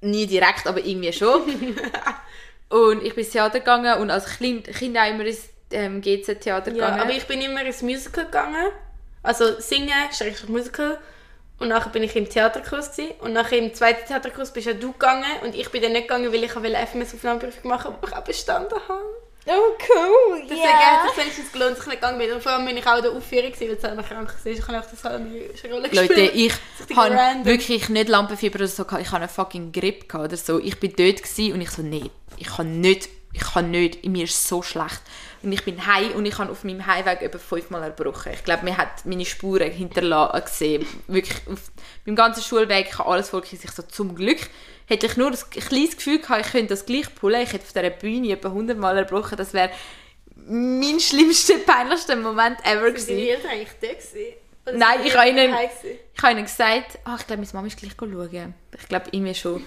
nie 0.00 0.26
direkt, 0.26 0.66
aber 0.66 0.78
irgendwie 0.84 1.12
schon. 1.12 1.42
und 2.68 3.02
ich 3.02 3.14
bin 3.14 3.24
ins 3.24 3.32
Theater 3.32 3.58
gegangen 3.60 4.00
und 4.00 4.10
als 4.10 4.38
Kind, 4.38 4.66
kind 4.68 4.96
auch 4.96 5.08
immer 5.10 5.24
ins 5.26 5.48
ähm, 5.70 6.00
GZ-Theater 6.00 6.70
Ja, 6.70 6.74
gegangen. 6.74 7.00
aber 7.00 7.10
ich 7.10 7.26
bin 7.26 7.40
immer 7.40 7.64
ins 7.64 7.82
Musical 7.82 8.24
gegangen. 8.26 8.66
Also 9.26 9.60
singen, 9.60 9.92
schrägstrich 10.16 10.48
Musical. 10.48 10.98
Und 11.58 11.68
nachher 11.68 11.90
bin 11.90 12.02
ich 12.02 12.14
im 12.16 12.28
Theaterkurs 12.28 12.92
gewesen. 12.92 13.14
Und 13.20 13.32
nachher 13.32 13.58
im 13.58 13.72
zweiten 13.74 14.06
Theaterkurs 14.06 14.52
bist 14.52 14.66
ja 14.66 14.74
du 14.74 14.92
gegangen. 14.92 15.30
Und 15.42 15.54
ich 15.54 15.70
bin 15.70 15.82
dann 15.82 15.92
nicht 15.92 16.08
gegangen, 16.08 16.32
weil 16.32 16.44
ich 16.44 16.54
wollte 16.54 16.76
FMS-Aufnahmeprüfung 16.76 17.68
machen, 17.68 17.94
aber 17.94 18.08
ich 18.08 18.14
auch 18.14 18.24
bestanden 18.24 18.78
habe. 18.88 19.04
Oh, 19.48 19.76
cool, 19.88 20.42
Deswegen 20.42 20.66
hat 20.66 21.08
es 21.08 21.16
wenigstens 21.16 21.52
gelohnt, 21.52 21.76
dass 21.76 21.84
ich 21.84 21.86
nicht 21.86 22.00
gegangen 22.00 22.18
bin. 22.18 22.32
Und 22.32 22.42
vor 22.42 22.52
allem 22.52 22.66
bin 22.66 22.76
ich 22.76 22.86
auch 22.86 22.96
in 22.96 23.02
der 23.04 23.12
Aufführung, 23.12 23.52
gewesen, 23.52 23.68
weil 23.68 23.76
es 23.76 23.80
selber 23.80 24.02
krank 24.02 24.34
war. 24.44 24.52
Ich 24.52 24.66
habe 24.66 24.78
auch 24.80 24.90
das 24.90 25.04
halt 25.04 25.14
eine 25.14 25.72
Rolle 25.72 25.88
gespielt. 25.88 26.10
Leute, 26.10 26.20
ich 26.32 26.52
habe 26.96 27.44
wirklich 27.44 27.88
nicht 27.88 28.08
Lampenfieber 28.08 28.56
oder 28.56 28.66
so 28.66 28.84
gehabt. 28.84 29.02
Ich 29.02 29.08
hatte 29.08 29.18
eine 29.18 29.28
fucking 29.28 29.70
gehabt 29.70 30.14
oder 30.14 30.36
so. 30.36 30.58
Ich 30.58 30.80
bin 30.80 30.94
dort 30.96 31.22
gewesen 31.22 31.52
und 31.52 31.60
ich 31.60 31.70
so, 31.70 31.82
nee, 31.82 32.10
ich 32.38 32.48
kann 32.48 32.80
nicht, 32.80 33.08
ich 33.32 33.42
kann 33.42 33.70
nicht, 33.70 34.04
mir 34.04 34.24
ist 34.24 34.48
so 34.48 34.62
schlecht. 34.62 35.00
Und 35.46 35.52
ich 35.52 35.64
bin 35.64 35.86
heim 35.86 36.10
und 36.16 36.26
ich 36.26 36.36
habe 36.38 36.50
auf 36.50 36.64
meinem 36.64 36.84
Heimweg 36.86 37.22
etwa 37.22 37.38
fünfmal 37.38 37.82
erbrochen. 37.84 38.32
Ich 38.32 38.42
glaube, 38.42 38.64
mir 38.64 38.76
hat 38.76 39.06
meine 39.06 39.24
Spuren 39.24 39.70
hinterlassen 39.70 40.44
gesehen. 40.44 40.86
Wirklich, 41.06 41.38
auf 41.46 41.70
meinem 42.04 42.16
ganzen 42.16 42.42
Schulweg, 42.42 42.88
ich 42.90 42.98
habe 42.98 43.08
alles 43.08 43.30
voll 43.30 43.44
ich 43.48 43.70
so 43.70 43.82
zum 43.82 44.16
Glück 44.16 44.40
hätte 44.86 45.06
ich 45.06 45.16
nur 45.16 45.30
ein 45.30 45.38
kleines 45.50 45.96
Gefühl 45.96 46.18
gehabt, 46.18 46.46
ich 46.46 46.52
könnte 46.52 46.68
das 46.68 46.86
gleich 46.86 47.14
pullen. 47.14 47.42
Ich 47.42 47.52
hätte 47.52 47.64
auf 47.64 47.72
dieser 47.72 47.90
Bühne 47.90 48.32
etwa 48.32 48.48
100 48.48 48.78
Mal 48.78 48.96
erbrochen. 48.96 49.36
Das 49.36 49.52
wäre 49.52 49.70
mein 50.48 51.00
schlimmster, 51.00 51.58
peinlichster 51.58 52.16
Moment 52.16 52.58
ever 52.64 52.86
Sind 52.86 52.94
gewesen. 52.94 53.08
deine 53.08 53.28
Eltern 53.28 53.50
eigentlich 53.50 53.68
da 53.80 53.88
gewesen? 53.88 54.34
Oder 54.66 54.76
Nein, 54.76 54.96
sind 54.96 55.06
ich 55.06 55.12
die 55.12 55.18
habe 55.18 55.28
ihnen-? 55.28 55.54
Ich 56.14 56.22
habe 56.22 56.32
ihnen 56.32 56.44
gesagt, 56.44 56.98
ah, 57.04 57.16
ich 57.18 57.26
glaube, 57.26 57.42
meine 57.42 57.52
Mama 57.52 57.66
ist 57.66 57.78
gleich 57.78 57.92
schauen. 57.98 58.54
Ich 58.80 58.88
glaube, 58.88 59.06
irgendwie 59.10 59.34
schon. 59.34 59.64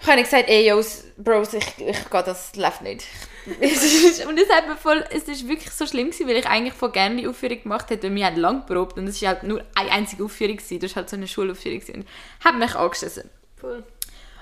Ich 0.00 0.06
habe 0.06 0.16
ihnen 0.18 0.24
gesagt, 0.24 0.48
ey, 0.48 0.68
Jos, 0.68 1.04
Bros, 1.16 1.52
ich, 1.54 1.66
ich 1.78 2.10
gehe, 2.10 2.22
das 2.22 2.54
läuft 2.54 2.82
nicht. 2.82 3.04
Und 3.48 4.38
es, 4.38 4.48
hat 4.50 4.68
mir 4.68 4.76
voll, 4.76 5.04
es 5.10 5.24
ist 5.24 5.48
wirklich 5.48 5.70
so 5.72 5.86
schlimm 5.86 6.10
gewesen, 6.10 6.28
weil 6.28 6.36
ich 6.36 6.46
eigentlich 6.46 6.74
voll 6.74 6.92
gerne 6.92 7.16
die 7.16 7.26
Aufführung 7.26 7.62
gemacht 7.62 7.90
hätte. 7.90 8.06
Und 8.06 8.14
wir 8.14 8.26
haben 8.26 8.36
lang 8.36 8.66
geprobt 8.66 8.98
und 8.98 9.06
es 9.06 9.20
war 9.22 9.30
halt 9.30 9.42
nur 9.42 9.64
eine 9.74 9.90
einzige 9.90 10.24
Aufführung. 10.24 10.56
Gewesen. 10.56 10.78
Das 10.80 10.90
war 10.92 10.96
halt 10.96 11.10
so 11.10 11.16
eine 11.16 11.26
Schulaufführung. 11.26 11.80
Gewesen. 11.80 12.00
Und 12.00 12.06
hat 12.44 12.58
mich 12.58 12.74
angeschissen. 12.74 13.28
Voll. 13.56 13.82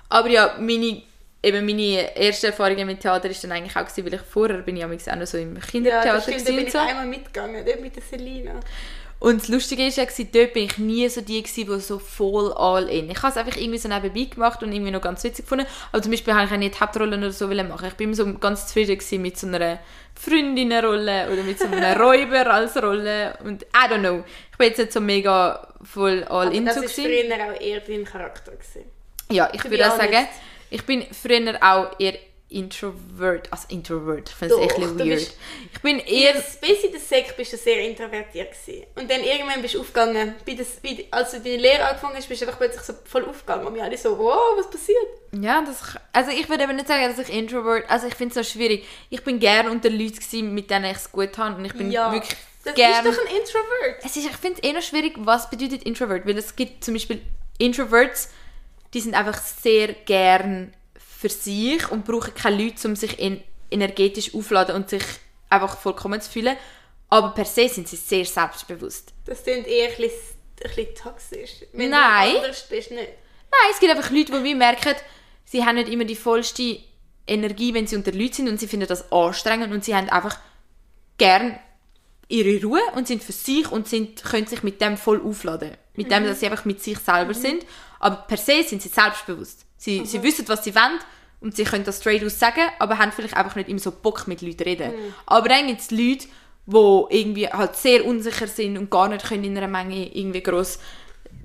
Aber 0.09 0.29
ja, 0.29 0.57
meine, 0.59 1.03
eben 1.43 1.67
meine 1.67 2.17
erste 2.17 2.49
Erfahrung 2.49 2.85
mit 2.85 3.01
Theater 3.01 3.31
ist 3.31 3.43
dann 3.45 3.53
eigentlich 3.53 3.77
auch 3.77 3.87
gewesen, 3.87 4.05
weil 4.05 4.15
ich 4.15 4.21
vorher 4.21 4.59
bin 4.59 4.77
ich 4.77 4.85
auch 4.85 5.17
noch 5.17 5.27
so 5.27 5.39
im 5.39 5.55
Ja, 5.57 5.63
Kindertheater 5.63 6.13
das 6.15 6.25
stimmt, 6.25 6.49
da 6.49 6.53
bin 6.53 6.67
ich 6.67 6.73
so. 6.73 6.79
einmal 6.79 7.07
mitgegangen, 7.07 7.65
dort 7.65 7.81
mit 7.81 7.97
der 7.97 8.03
Selina. 8.03 8.61
Und 9.19 9.41
das 9.41 9.49
Lustige 9.49 9.87
ist 9.87 9.97
ja, 9.97 10.05
dort 10.05 10.53
bin 10.53 10.65
ich 10.65 10.79
nie 10.79 11.09
so 11.09 11.23
die, 11.23 11.43
gewesen, 11.43 11.67
die 11.73 11.81
so 11.81 11.99
voll 11.99 12.53
all 12.53 12.89
in. 12.89 13.11
Ich 13.11 13.17
habe 13.23 13.29
es 13.29 13.37
einfach 13.37 13.57
irgendwie 13.57 13.79
so 13.79 13.89
nebenbei 13.89 14.25
gemacht 14.25 14.63
und 14.63 14.73
irgendwie 14.73 14.91
noch 14.91 15.01
ganz 15.01 15.25
witzig 15.25 15.47
gefunden. 15.47 15.67
Aber 15.91 16.03
zum 16.03 16.11
Beispiel 16.11 16.35
habe 16.35 16.45
ich 16.45 16.53
auch 16.53 16.57
nicht 16.59 16.81
Hauptrollen 16.81 17.21
oder 17.21 17.33
so 17.33 17.49
machen. 17.49 17.89
Ich 17.89 17.95
bin 17.95 18.09
immer 18.09 18.17
so 18.17 18.35
ganz 18.35 18.67
zufrieden 18.67 18.99
gewesen 18.99 19.23
mit 19.23 19.39
so 19.39 19.47
einer 19.47 19.79
Freundinnenrolle 20.15 21.33
oder 21.33 21.43
mit 21.43 21.59
so 21.59 21.67
einem 21.67 22.01
Räuber 22.01 22.53
als 22.53 22.77
Rolle. 22.77 23.39
Und 23.43 23.63
I 23.63 23.91
don't 23.91 24.01
know. 24.01 24.23
Ich 24.53 24.59
bin 24.59 24.69
jetzt 24.69 24.79
nicht 24.79 24.93
so 24.93 25.01
mega 25.01 25.67
voll 25.83 26.23
all 26.25 26.49
Aber 26.49 26.55
in 26.55 26.67
das 26.67 26.75
so 26.75 26.83
war 26.83 26.89
gewesen. 26.89 27.31
früher 27.31 27.47
auch 27.47 27.61
eher 27.61 27.81
dein 27.81 28.05
Charakter. 28.05 28.53
Gewesen. 28.53 28.85
Ja, 29.31 29.49
ich 29.53 29.65
würde 29.65 29.91
auch 29.91 29.97
sagen, 29.97 30.29
ich 30.69 30.85
bin 30.85 31.07
früher 31.11 31.57
auch 31.63 31.99
eher 31.99 32.19
introvert. 32.49 33.49
Also 33.53 33.67
introvert, 33.69 34.29
ich 34.29 34.35
finde 34.35 34.55
es 34.55 34.61
echt 34.63 34.77
ein 34.77 34.99
weird. 34.99 35.09
bist- 35.09 35.37
Ich 35.75 35.81
bin 35.83 35.99
Eher, 35.99 36.35
bis 36.35 36.85
in 36.85 36.93
der 36.93 37.01
Sek 37.01 37.37
bist 37.37 37.53
du 37.53 37.57
sehr 37.57 37.81
introvertiert 37.81 38.53
gewesen. 38.53 38.85
Und 38.95 39.11
dann 39.11 39.21
irgendwann 39.23 39.61
bist 39.63 39.75
du 39.75 39.81
aufgegangen. 39.81 40.35
Bei 40.47 40.55
das, 40.55 40.69
bei, 40.83 41.05
als 41.11 41.33
du 41.33 41.41
deine 41.41 41.57
Lehre 41.57 41.85
angefangen 41.87 42.15
hast, 42.17 42.29
bist 42.29 42.41
du 42.43 42.47
einfach 42.47 42.59
plötzlich 42.59 42.83
so 42.83 42.95
voll 43.05 43.25
aufgegangen. 43.25 43.67
Und 43.67 43.75
wir 43.75 43.83
alle 43.83 43.99
so, 43.99 44.17
wow, 44.19 44.57
was 44.57 44.71
passiert? 44.71 44.97
Ja, 45.33 45.63
das, 45.67 45.97
also 46.13 46.31
ich 46.31 46.49
würde 46.49 46.65
eben 46.65 46.77
nicht 46.77 46.89
sagen, 46.89 47.05
dass 47.15 47.29
ich 47.29 47.35
introvert, 47.35 47.85
also 47.91 48.07
ich 48.07 48.15
finde 48.15 48.39
es 48.41 48.47
so 48.47 48.53
schwierig. 48.59 48.87
Ich 49.11 49.23
bin 49.25 49.39
gerne 49.41 49.71
unter 49.71 49.91
Leuten 49.91 50.15
gewesen, 50.17 50.55
mit 50.55 50.71
denen 50.71 50.85
ich 50.87 50.97
es 50.99 51.11
gut 51.11 51.37
habe 51.39 51.57
und 51.57 51.65
ich 51.65 51.75
bin 51.75 51.91
ja, 51.91 52.13
wirklich 52.13 52.37
das 52.65 52.75
gerne... 52.75 53.09
ist 53.09 53.19
doch 53.19 53.25
ein 53.25 53.37
Introvert. 53.37 54.05
Es 54.05 54.17
ist, 54.17 54.27
ich 54.27 54.37
finde 54.37 54.61
es 54.63 54.69
eher 54.69 54.75
noch 54.75 54.83
schwierig, 54.83 55.15
was 55.19 55.51
bedeutet 55.51 55.83
Introvert, 55.83 56.27
weil 56.27 56.39
es 56.39 56.55
gibt 56.57 56.85
zum 56.85 56.95
Beispiel 56.95 57.21
Introverts, 57.59 58.31
die 58.95 59.01
sind 59.01 59.15
einfach 59.15 59.39
sehr 59.41 59.89
gern 59.93 60.73
für 61.17 61.29
sich 61.29 61.91
und 61.91 62.05
brauchen 62.05 62.35
keine 62.35 62.63
Leute, 62.63 62.87
um 62.87 62.95
sich 62.95 63.19
en 63.19 63.43
energetisch 63.71 64.35
aufzuladen 64.35 64.77
und 64.77 64.91
sich 64.91 65.03
einfach 65.49 65.79
vollkommen 65.79 66.21
zu 66.21 66.31
fühlen. 66.31 66.57
Aber 67.09 67.31
per 67.31 67.45
se 67.45 67.69
sind 67.69 67.89
sie 67.89 67.97
sehr 67.97 68.25
selbstbewusst. 68.25 69.13
Das 69.25 69.43
klingt 69.43 69.67
eher 69.67 69.89
ein 69.89 69.97
bisschen, 69.97 70.37
ein 70.63 70.75
bisschen 70.75 70.95
toxisch. 70.95 71.51
Wenn 71.73 71.91
Nein. 71.91 72.33
du 72.33 72.39
anders 72.39 72.69
bist, 72.69 72.91
nicht. 72.91 73.09
Nein, 73.51 73.71
es 73.73 73.81
gibt 73.81 73.93
einfach 73.95 74.11
Leute, 74.11 74.33
die 74.33 74.45
wie 74.45 74.55
merken, 74.55 74.95
sie 75.45 75.65
haben 75.65 75.77
nicht 75.77 75.89
immer 75.89 76.05
die 76.05 76.17
vollste 76.17 76.81
Energie, 77.27 77.75
wenn 77.75 77.87
sie 77.87 77.97
unter 77.97 78.13
Leuten 78.13 78.35
sind 78.35 78.49
und 78.49 78.61
sie 78.61 78.69
finden 78.69 78.87
das 78.87 79.11
anstrengend 79.11 79.73
und 79.73 79.85
sie 79.85 79.95
haben 79.95 80.09
einfach 80.09 80.39
gern 81.19 81.59
ihre 82.29 82.63
Ruhe 82.65 82.81
und 82.95 83.09
sind 83.09 83.23
für 83.23 83.33
sich 83.33 83.71
und 83.71 83.89
sind, 83.89 84.23
können 84.23 84.47
sich 84.47 84.63
mit 84.63 84.81
dem 84.81 84.97
voll 84.97 85.23
aufladen. 85.23 85.77
Mit 85.95 86.11
dem, 86.11 86.25
dass 86.25 86.41
sie 86.41 86.47
einfach 86.47 86.65
mit 86.65 86.83
sich 86.83 86.99
selber 86.99 87.35
sind. 87.35 87.65
Aber 88.01 88.17
per 88.17 88.37
se 88.37 88.63
sind 88.63 88.83
sie 88.83 88.89
selbstbewusst. 88.89 89.66
Sie, 89.77 90.05
sie 90.07 90.23
wissen, 90.23 90.49
was 90.49 90.65
sie 90.65 90.75
wollen 90.75 90.99
und 91.41 91.57
sie 91.57 91.65
können 91.65 91.85
das 91.85 91.99
straight 91.99 92.25
aus 92.25 92.39
sagen, 92.39 92.63
aber 92.79 92.99
haben 92.99 93.13
vielleicht 93.13 93.37
einfach 93.37 93.57
nicht 93.57 93.69
immer 93.69 93.79
so 93.79 93.91
Bock 93.91 94.27
mit 94.27 94.43
Leuten 94.43 94.63
reden. 94.63 94.93
Aber 95.27 95.49
dann 95.49 95.67
gibt 95.67 95.81
es 95.81 95.91
Leute, 95.91 96.27
die 96.67 97.17
irgendwie 97.19 97.49
halt 97.49 97.77
sehr 97.77 98.05
unsicher 98.05 98.47
sind 98.47 98.79
und 98.79 98.91
gar 98.91 99.09
nicht 99.09 99.27
können 99.27 99.45
in 99.45 99.57
einer 99.57 99.69
Menge 99.69 100.15
irgendwie 100.15 100.43
gross 100.43 100.79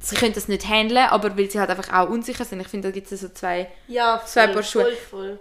sie 0.01 0.15
können 0.15 0.33
das 0.33 0.47
nicht 0.47 0.67
handeln, 0.67 1.07
aber 1.09 1.37
weil 1.37 1.49
sie 1.49 1.59
halt 1.59 1.69
einfach 1.69 1.91
auch 1.93 2.09
unsicher 2.09 2.45
sind. 2.45 2.59
Ich 2.61 2.67
finde, 2.67 2.89
da 2.89 2.91
gibt 2.91 3.11
es 3.11 3.21
so 3.21 3.29
zwei... 3.29 3.67
Ja, 3.87 4.21
Zwei 4.25 4.45
voll, 4.45 4.53
Paar 4.53 4.63
Schuhe. 4.63 4.83
voll, 4.83 4.95
voll. 5.09 5.39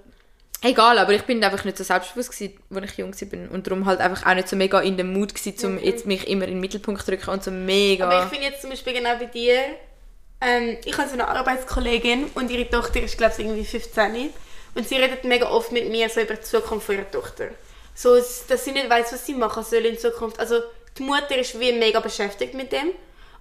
Egal, 0.63 0.99
aber 0.99 1.15
ich 1.15 1.23
bin 1.23 1.43
einfach 1.43 1.65
nicht 1.65 1.79
so 1.79 1.85
selbstbewusst 1.85 2.33
gewesen, 2.33 2.59
als 2.75 2.93
ich 2.93 2.99
jung 2.99 3.15
war 3.15 3.51
und 3.55 3.67
darum 3.67 3.87
halt 3.87 4.01
einfach 4.01 4.27
auch 4.27 4.35
nicht 4.35 4.47
so 4.47 4.57
mega 4.57 4.81
in 4.81 4.99
dem 4.99 5.15
Mut 5.15 5.35
gewesen, 5.35 5.67
um 5.67 5.83
jetzt 5.83 6.05
mich 6.05 6.29
immer 6.29 6.45
in 6.45 6.51
den 6.51 6.61
Mittelpunkt 6.61 7.03
zu 7.03 7.11
drücken 7.11 7.31
und 7.31 7.43
so 7.43 7.51
mega... 7.51 8.07
Aber 8.07 8.25
ich 8.25 8.31
finde 8.31 8.45
jetzt 8.45 8.61
zum 8.61 8.69
Beispiel 8.69 8.93
genau 8.93 9.17
bei 9.19 9.25
dir, 9.25 9.59
ähm, 10.41 10.79
ich 10.85 10.97
habe 10.97 11.09
so 11.09 11.15
eine 11.15 11.29
Arbeitskollegin 11.29 12.31
und 12.35 12.51
ihre 12.51 12.69
Tochter 12.69 13.03
ist 13.03 13.19
glaube 13.19 13.35
ich 13.37 13.45
irgendwie 13.45 13.65
15 13.65 14.31
und 14.75 14.89
sie 14.89 14.97
redet 14.97 15.25
mega 15.25 15.51
oft 15.51 15.73
mit 15.73 15.89
mir 15.91 16.09
so 16.09 16.21
über 16.21 16.35
die 16.35 16.43
Zukunft 16.43 16.89
ihrer 16.89 17.11
Tochter. 17.11 17.49
So, 17.95 18.17
dass 18.17 18.65
sie 18.65 18.73
nicht 18.73 18.89
weiß, 18.89 19.13
was 19.13 19.27
sie 19.27 19.35
machen 19.35 19.65
soll 19.65 19.85
in 19.85 19.99
Zukunft. 19.99 20.39
Also 20.39 20.63
die 20.97 21.03
Mutter 21.03 21.37
ist 21.37 21.59
wie 21.59 21.73
mega 21.73 22.01
beschäftigt 22.01 22.55
mit 22.55 22.73
dem 22.73 22.93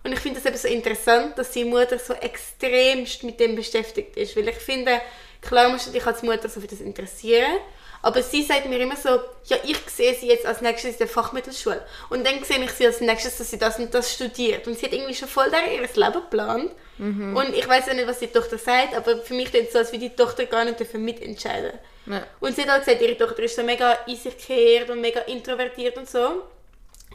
und 0.03 0.13
ich 0.13 0.19
finde 0.19 0.39
das 0.39 0.45
eben 0.45 0.57
so 0.57 0.67
interessant, 0.67 1.37
dass 1.37 1.51
die 1.51 1.65
Mutter 1.65 1.99
so 1.99 2.13
extremst 2.13 3.23
mit 3.23 3.39
dem 3.39 3.55
beschäftigt 3.55 4.15
ist, 4.15 4.35
weil 4.35 4.47
ich 4.47 4.55
finde, 4.55 5.01
klar 5.41 5.69
musst 5.69 5.87
du 5.87 5.91
dich 5.91 6.05
als 6.05 6.23
Mutter 6.23 6.49
so 6.49 6.61
für 6.61 6.67
das 6.67 6.81
interessieren, 6.81 7.57
aber 8.01 8.23
sie 8.23 8.43
sagt 8.43 8.67
mir 8.67 8.79
immer 8.79 8.95
so, 8.95 9.09
ja, 9.45 9.57
ich 9.63 9.77
sehe 9.87 10.15
sie 10.15 10.27
jetzt 10.27 10.45
als 10.45 10.61
nächstes 10.61 10.93
in 10.93 10.97
der 10.99 11.07
Fachmittelschule. 11.07 11.85
Und 12.09 12.25
dann 12.25 12.41
sehe 12.43 12.63
ich 12.63 12.71
sie 12.71 12.85
als 12.85 13.01
nächstes, 13.01 13.37
dass 13.37 13.51
sie 13.51 13.57
das 13.57 13.77
und 13.77 13.93
das 13.93 14.13
studiert. 14.13 14.67
Und 14.67 14.79
sie 14.79 14.85
hat 14.85 14.93
irgendwie 14.93 15.13
schon 15.13 15.27
voll 15.27 15.51
ihr 15.51 15.81
Leben 15.81 16.13
geplant. 16.13 16.71
Und 16.97 17.55
ich 17.55 17.67
weiß 17.67 17.87
ja 17.87 17.93
nicht, 17.93 18.07
was 18.07 18.19
die 18.19 18.27
Tochter 18.27 18.57
sagt, 18.57 18.93
aber 18.93 19.17
für 19.19 19.33
mich 19.33 19.49
klingt 19.49 19.67
es 19.67 19.73
so, 19.73 19.79
als 19.79 19.91
würde 19.93 20.09
die 20.09 20.15
Tochter 20.15 20.45
gar 20.45 20.65
nicht 20.65 20.81
dafür 20.81 20.99
mitentscheiden. 20.99 21.71
Ja. 22.05 22.23
Und 22.41 22.55
sie 22.55 22.63
hat 22.63 22.69
halt 22.69 22.85
gesagt, 22.85 23.01
ihre 23.01 23.17
Tochter 23.17 23.43
ist 23.43 23.55
so 23.55 23.63
mega 23.63 23.93
in 24.05 24.17
sich 24.17 24.35
gekehrt 24.37 24.89
und 24.89 24.99
mega 24.99 25.21
introvertiert 25.21 25.97
und 25.97 26.09
so. 26.09 26.43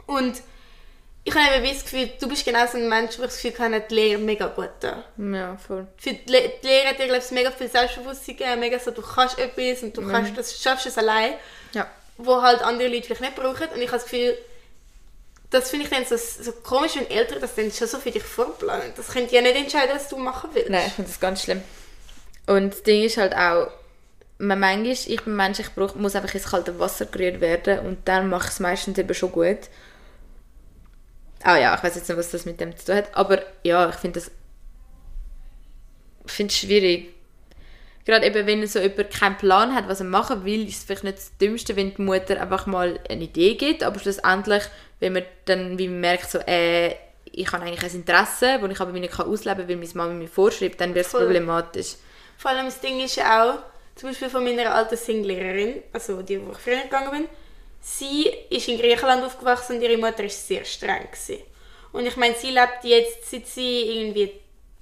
Und 0.06 0.42
ich 1.26 1.34
habe 1.34 1.56
eben 1.56 1.74
das 1.74 1.82
Gefühl, 1.84 2.10
du 2.20 2.28
bist 2.28 2.44
genau 2.44 2.66
so 2.66 2.76
ein 2.76 2.88
Mensch, 2.88 3.18
wo 3.18 3.22
ich 3.22 3.28
das 3.30 3.40
Gefühl 3.40 3.58
habe, 3.58 3.80
die 3.88 3.94
Lehre 3.94 4.20
mega 4.20 4.46
gut 4.46 4.70
da. 4.80 5.04
Ja, 5.16 5.56
voll. 5.56 5.86
Für 5.96 6.12
die, 6.12 6.30
Le 6.30 6.52
die 6.62 6.66
Lehre 6.66 6.88
hat 6.88 6.98
dir, 6.98 7.06
glaube 7.06 7.22
ich, 7.24 7.30
mega 7.30 7.50
viel 7.50 7.70
Selbstbewusstsein 7.70 8.36
gegeben, 8.36 8.60
mega 8.60 8.78
so, 8.78 8.90
du 8.90 9.00
kannst 9.02 9.38
etwas 9.38 9.82
und 9.82 9.96
du 9.96 10.06
kannst 10.06 10.36
das, 10.36 10.60
schaffst 10.62 10.86
es 10.86 10.98
allein, 10.98 11.34
Ja. 11.72 11.86
wo 12.18 12.42
halt 12.42 12.62
andere 12.62 12.88
Leute 12.88 13.04
vielleicht 13.04 13.22
nicht 13.22 13.36
brauchen. 13.36 13.68
Und 13.74 13.80
ich 13.80 13.88
habe 13.88 13.98
das 13.98 14.04
Gefühl, 14.04 14.36
das 15.50 15.70
finde 15.70 15.86
ich 15.86 15.90
dann 15.90 16.04
so, 16.04 16.16
so 16.16 16.52
komisch, 16.52 16.96
wenn 16.96 17.08
Eltern 17.08 17.40
das 17.40 17.54
dann 17.54 17.70
schon 17.72 17.86
so 17.88 17.98
für 17.98 18.10
dich 18.10 18.22
vorplanen. 18.22 18.92
Das 18.96 19.08
könnt 19.08 19.32
ihr 19.32 19.40
ja 19.40 19.42
nicht 19.42 19.56
entscheiden, 19.56 19.94
was 19.94 20.08
du 20.08 20.16
machen 20.18 20.50
willst. 20.52 20.68
Nein, 20.68 20.82
ich 20.86 20.92
finde 20.92 21.10
das 21.10 21.20
ganz 21.20 21.42
schlimm. 21.42 21.62
Und 22.46 22.70
das 22.74 22.82
Ding 22.82 23.02
ist 23.04 23.16
halt 23.16 23.34
auch, 23.34 23.68
man 24.38 24.58
manchmal, 24.60 24.90
ich 24.92 25.22
bin 25.22 25.36
Mensch, 25.36 25.60
ich 25.60 25.70
brauch, 25.74 25.94
muss 25.94 26.16
einfach 26.16 26.34
ins 26.34 26.50
kalte 26.50 26.78
Wasser 26.78 27.06
gerührt 27.06 27.40
werden 27.40 27.78
und 27.86 28.06
dann 28.08 28.28
mache 28.28 28.46
ich 28.48 28.52
es 28.52 28.60
meistens 28.60 28.98
eben 28.98 29.14
schon 29.14 29.32
gut. 29.32 29.58
Ah 31.44 31.58
ja, 31.58 31.74
ich 31.74 31.82
weiß 31.82 31.94
jetzt 31.94 32.08
nicht, 32.08 32.18
was 32.18 32.30
das 32.30 32.46
mit 32.46 32.58
dem 32.58 32.76
zu 32.76 32.86
tun 32.86 32.96
hat, 32.96 33.14
aber 33.14 33.42
ja, 33.62 33.88
ich 33.88 33.96
finde 33.96 34.18
das 34.18 34.30
finde 36.26 36.52
es 36.52 36.58
schwierig. 36.58 37.14
Gerade 38.04 38.26
eben, 38.26 38.46
wenn 38.46 38.66
so 38.66 38.80
jemand 38.80 39.10
keinen 39.10 39.36
Plan 39.36 39.74
hat, 39.74 39.88
was 39.88 40.00
er 40.00 40.06
machen 40.06 40.44
will, 40.44 40.68
ist 40.68 40.78
es 40.78 40.84
vielleicht 40.84 41.04
nicht 41.04 41.18
das 41.18 41.36
Dümmste, 41.38 41.74
wenn 41.76 41.94
die 41.94 42.02
Mutter 42.02 42.40
einfach 42.40 42.66
mal 42.66 43.00
eine 43.08 43.24
Idee 43.24 43.54
gibt, 43.54 43.82
aber 43.82 43.98
schlussendlich, 43.98 44.62
wenn 45.00 45.14
man 45.14 45.22
dann 45.46 45.78
wie 45.78 45.88
man 45.88 46.00
merkt, 46.00 46.30
so, 46.30 46.38
äh, 46.40 46.94
ich 47.24 47.50
habe 47.50 47.64
eigentlich 47.64 47.82
ein 47.82 48.00
Interesse, 48.00 48.58
das 48.60 48.70
ich 48.70 48.80
aber 48.80 48.92
nicht 48.92 49.18
ausleben 49.18 49.58
kann, 49.58 49.68
weil 49.68 49.76
meine 49.76 49.90
Mama 49.94 50.12
mir 50.12 50.28
vorschreibt, 50.28 50.80
dann 50.80 50.94
wird 50.94 51.06
es 51.06 51.12
problematisch. 51.12 51.94
Vor 52.36 52.50
allem 52.50 52.66
das 52.66 52.80
Ding 52.80 53.00
ist 53.00 53.16
ja 53.16 53.42
auch, 53.42 53.58
zum 53.94 54.10
Beispiel 54.10 54.28
von 54.28 54.44
meiner 54.44 54.74
alten 54.74 54.96
Singlehrerin, 54.96 55.82
also 55.92 56.20
die, 56.20 56.44
wo 56.44 56.52
ich 56.52 56.58
früher 56.58 56.82
gegangen 56.82 57.10
bin, 57.10 57.28
sie 57.86 58.28
ist 58.50 58.66
in 58.68 58.78
Griechenland 58.78 59.22
aufgewachsen 59.24 59.76
und 59.76 59.82
ihre 59.82 59.98
Mutter 59.98 60.24
ist 60.24 60.48
sehr 60.48 60.64
streng 60.64 61.02
gewesen. 61.10 61.42
Und 61.92 62.06
ich 62.06 62.16
meine, 62.16 62.34
sie 62.34 62.50
lebt 62.50 62.82
jetzt, 62.82 63.30
seit 63.30 63.46
sie 63.46 63.82
irgendwie 63.82 64.32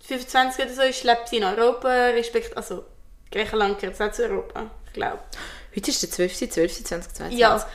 25 0.07 0.65
oder 0.65 0.75
so 0.75 0.83
ist, 0.83 1.03
lebt 1.05 1.29
sie 1.29 1.39
in 1.39 1.45
Europa, 1.45 1.89
respekt, 1.89 2.57
also 2.57 2.85
Griechenland 3.31 3.79
gehört 3.81 4.01
auch 4.01 4.13
zu 4.13 4.23
Europa, 4.25 4.71
ich 4.87 4.93
glaube. 4.93 5.19
Heute 5.75 5.91
ist 5.91 6.03
der 6.03 6.11
12. 6.11 6.51
12. 6.51 6.73
2022. 6.85 7.39
Ja, 7.39 7.67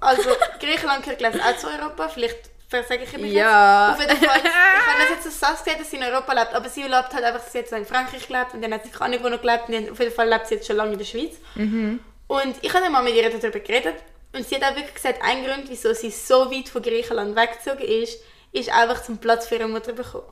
also 0.00 0.22
Griechenland 0.60 1.02
gehört 1.04 1.18
glaube 1.18 1.36
ich 1.38 1.42
auch 1.42 1.56
zu 1.56 1.68
Europa, 1.68 2.08
vielleicht 2.08 2.38
versage 2.68 3.04
ich 3.04 3.12
mich 3.18 3.32
Ja. 3.32 3.96
jetzt. 3.96 4.02
Auf 4.02 4.10
jeden 4.10 4.26
Fall, 4.28 4.38
ich 4.44 4.44
habe 4.50 5.00
das 5.00 5.10
jetzt 5.10 5.24
so 5.24 5.30
sass 5.30 5.62
gesagt, 5.64 5.80
dass 5.80 5.90
sie 5.90 5.96
in 5.96 6.02
Europa 6.02 6.32
lebt, 6.32 6.54
aber 6.54 6.68
sie 6.68 6.82
lebt 6.82 7.12
halt 7.14 7.24
einfach, 7.24 7.42
sie 7.48 7.58
hat 7.60 7.72
in 7.72 7.86
Frankreich 7.86 8.26
gelebt 8.26 8.54
und 8.54 8.62
dann 8.62 8.72
hat 8.74 8.84
sie 8.84 8.90
keine 8.90 9.14
Ahnung, 9.16 9.24
wo 9.24 9.28
noch 9.30 9.40
gelebt 9.40 9.68
und 9.68 9.74
dann- 9.74 9.90
auf 9.90 9.98
jeden 10.00 10.12
Fall 10.12 10.28
lebt 10.28 10.46
sie 10.48 10.56
jetzt 10.56 10.66
schon 10.66 10.76
lange 10.76 10.92
in 10.92 10.98
der 10.98 11.04
Schweiz. 11.04 11.34
Und 11.54 12.56
ich 12.62 12.70
habe 12.74 12.82
dann 12.84 12.92
mal 12.92 13.02
mit 13.02 13.14
ihr 13.14 13.30
darüber 13.30 13.60
geredet 13.60 13.94
und 14.32 14.46
sie 14.46 14.56
hat 14.56 14.64
auch 14.64 14.76
wirklich 14.76 14.94
gesagt, 14.94 15.20
ein 15.22 15.44
Grund, 15.44 15.68
wieso 15.68 15.94
sie 15.94 16.10
so 16.10 16.50
weit 16.50 16.68
von 16.68 16.82
Griechenland 16.82 17.36
weggezogen 17.36 17.86
ist, 17.86 18.20
ist 18.52 18.70
einfach 18.70 19.02
zum 19.02 19.18
Platz 19.18 19.46
für 19.46 19.56
ihre 19.56 19.68
Mutter 19.68 19.92
bekommen. 19.92 20.26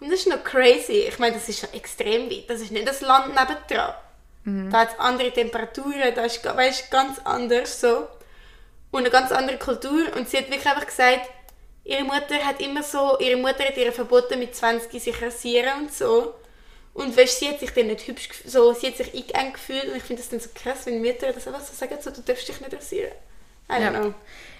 Und 0.00 0.10
das 0.10 0.20
ist 0.20 0.28
noch 0.28 0.44
crazy. 0.44 1.04
Ich 1.08 1.18
meine, 1.18 1.34
das 1.34 1.48
ist 1.48 1.60
schon 1.60 1.72
extrem 1.72 2.30
weit. 2.30 2.48
Das 2.48 2.60
ist 2.60 2.70
nicht 2.70 2.86
das 2.86 3.00
Land 3.00 3.28
nebendran. 3.28 3.94
Mhm. 4.44 4.70
Da 4.70 4.80
hat 4.80 4.92
es 4.92 4.98
andere 4.98 5.32
Temperaturen, 5.32 6.14
da 6.14 6.24
ist 6.24 6.44
weißt, 6.44 6.90
ganz 6.90 7.18
anders 7.24 7.80
so. 7.80 8.06
Und 8.90 9.00
eine 9.00 9.10
ganz 9.10 9.32
andere 9.32 9.58
Kultur. 9.58 10.04
Und 10.16 10.28
sie 10.28 10.38
hat 10.38 10.50
wirklich 10.50 10.66
einfach 10.66 10.86
gesagt, 10.86 11.28
ihre 11.84 12.04
Mutter 12.04 12.36
hat 12.44 12.60
immer 12.60 12.82
so, 12.82 13.18
ihre 13.18 13.36
Mutter 13.36 13.64
hat 13.64 13.76
ihr 13.76 13.92
verboten, 13.92 14.38
mit 14.38 14.54
20 14.54 15.02
sich 15.02 15.20
rasieren 15.20 15.80
und 15.80 15.92
so. 15.92 16.34
Und 16.98 17.16
weißt, 17.16 17.38
sie 17.38 17.48
hat 17.48 17.60
sich 17.60 17.70
dann 17.70 17.86
nicht 17.86 18.08
hübsch 18.08 18.28
so, 18.44 18.72
sie 18.72 18.88
hat 18.88 18.96
sich 18.96 19.14
eingegangen 19.14 19.52
gefühlt 19.52 19.84
und 19.84 19.96
ich 19.96 20.02
finde 20.02 20.20
das 20.20 20.30
dann 20.30 20.40
so 20.40 20.48
krass, 20.52 20.84
wenn 20.86 21.00
Mütter 21.00 21.32
das 21.32 21.46
einfach 21.46 21.60
so 21.60 21.72
sagen, 21.72 21.96
so, 22.00 22.10
du 22.10 22.22
darfst 22.22 22.48
dich 22.48 22.60
nicht 22.60 22.74
rasieren. 22.74 23.12
I 23.70 23.74
don't 23.74 23.80
ja. 23.80 23.90
know. 23.90 24.14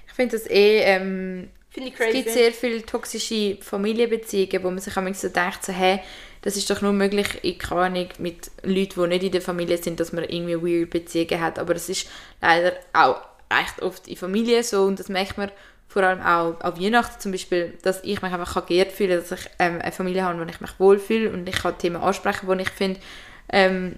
Ich 0.07 0.13
finde 0.13 0.39
das 0.39 0.49
eh, 0.49 0.83
ähm, 0.83 1.51
crazy. 1.75 1.93
es 1.99 2.13
gibt 2.13 2.31
sehr 2.31 2.53
viele 2.53 2.87
toxische 2.87 3.57
Familienbeziehungen, 3.61 4.63
wo 4.63 4.71
man 4.71 4.79
sich 4.79 4.95
manchmal 4.95 5.15
so 5.15 5.29
denkt, 5.29 5.65
so, 5.65 5.73
hey, 5.73 5.99
das 6.43 6.57
ist 6.57 6.71
doch 6.71 6.81
nur 6.81 6.93
möglich, 6.93 7.27
ich 7.43 7.59
keine 7.59 7.81
Ahnung, 7.81 8.09
mit 8.19 8.53
Leuten, 8.63 9.03
die 9.03 9.09
nicht 9.09 9.25
in 9.25 9.33
der 9.33 9.43
Familie 9.43 9.79
sind, 9.79 9.99
dass 9.99 10.13
man 10.13 10.23
irgendwie 10.23 10.63
weird 10.63 10.91
Beziehungen 10.91 11.41
hat, 11.41 11.59
aber 11.59 11.75
das 11.75 11.89
ist 11.89 12.09
leider 12.41 12.77
auch 12.93 13.21
echt 13.49 13.83
oft 13.83 14.07
in 14.07 14.17
Familien 14.17 14.63
so 14.63 14.85
und 14.85 15.01
das 15.01 15.09
merkt 15.09 15.39
man 15.39 15.51
vor 15.89 16.03
allem 16.03 16.21
auch 16.21 16.61
an 16.61 16.81
Weihnachten 16.81 17.19
zum 17.19 17.33
Beispiel, 17.33 17.77
dass 17.83 18.05
ich 18.05 18.21
mich 18.21 18.33
einfach 18.33 18.67
geehrt 18.67 18.93
fühle, 18.93 19.17
dass 19.17 19.33
ich 19.33 19.51
ähm, 19.59 19.81
eine 19.81 19.91
Familie 19.91 20.23
habe, 20.23 20.39
wo 20.39 20.45
ich 20.45 20.61
mich 20.61 20.79
wohlfühle 20.79 21.33
und 21.33 21.49
ich 21.49 21.57
kann 21.57 21.79
Themen 21.79 21.97
ansprechen, 21.97 22.47
wo 22.47 22.53
ich 22.53 22.71
finde, 22.71 23.01
ähm, 23.51 23.97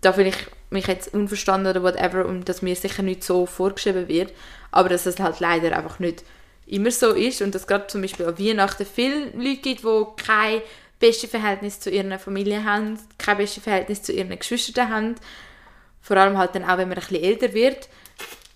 da 0.00 0.12
fühle 0.12 0.28
ich 0.28 0.36
mich 0.70 0.86
jetzt 0.86 1.12
unverstanden 1.12 1.70
oder 1.70 1.82
whatever 1.82 2.24
und 2.26 2.48
dass 2.48 2.62
mir 2.62 2.76
sicher 2.76 3.02
nicht 3.02 3.24
so 3.24 3.46
vorgeschrieben 3.46 4.06
wird, 4.06 4.32
aber 4.70 4.88
dass 4.88 5.06
es 5.06 5.18
halt 5.18 5.40
leider 5.40 5.76
einfach 5.76 5.98
nicht 5.98 6.22
immer 6.66 6.90
so 6.92 7.12
ist 7.12 7.42
und 7.42 7.54
dass 7.54 7.66
gerade 7.66 7.88
zum 7.88 8.02
Beispiel 8.02 8.26
an 8.26 8.38
Weihnachten 8.38 8.86
viele 8.86 9.30
Leute 9.32 9.56
gibt, 9.56 9.82
die 9.84 10.04
kein 10.24 10.62
bestes 11.00 11.30
Verhältnis 11.30 11.80
zu 11.80 11.90
ihrer 11.90 12.18
Familie 12.18 12.64
haben, 12.64 12.98
kein 13.16 13.38
bestes 13.38 13.62
Verhältnis 13.62 14.02
zu 14.02 14.12
ihren 14.12 14.38
Geschwistern 14.38 14.90
haben, 14.90 15.14
vor 16.00 16.16
allem 16.16 16.38
halt 16.38 16.54
dann 16.54 16.64
auch, 16.64 16.78
wenn 16.78 16.88
man 16.88 16.98
ein 16.98 17.04
bisschen 17.06 17.24
älter 17.24 17.52
wird, 17.54 17.88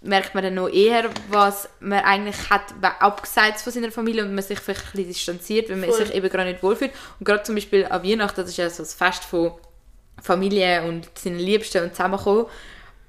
merkt 0.02 0.34
man 0.34 0.42
dann 0.42 0.54
noch 0.54 0.68
eher, 0.68 1.08
was 1.28 1.68
man 1.80 2.00
eigentlich 2.00 2.50
hat 2.50 2.74
abgeseits 3.00 3.62
von 3.62 3.72
seiner 3.72 3.92
Familie 3.92 4.24
und 4.24 4.34
man 4.34 4.42
sich 4.42 4.58
vielleicht 4.58 4.86
ein 4.86 4.90
bisschen 4.92 5.08
distanziert, 5.08 5.68
wenn 5.68 5.80
man 5.80 5.90
Voll. 5.90 6.06
sich 6.06 6.14
eben 6.14 6.28
gerade 6.28 6.50
nicht 6.50 6.62
wohlfühlt. 6.62 6.92
Und 7.20 7.24
gerade 7.24 7.42
zum 7.44 7.54
Beispiel 7.54 7.86
an 7.86 8.02
Weihnachten, 8.02 8.40
das 8.40 8.50
ist 8.50 8.56
ja 8.56 8.68
so 8.68 8.82
das 8.82 8.94
Fest 8.94 9.24
von 9.24 9.52
Familie 10.20 10.82
und 10.84 11.08
seinen 11.16 11.38
Liebsten 11.38 11.84
und 11.84 11.90
zusammenkommen, 11.94 12.46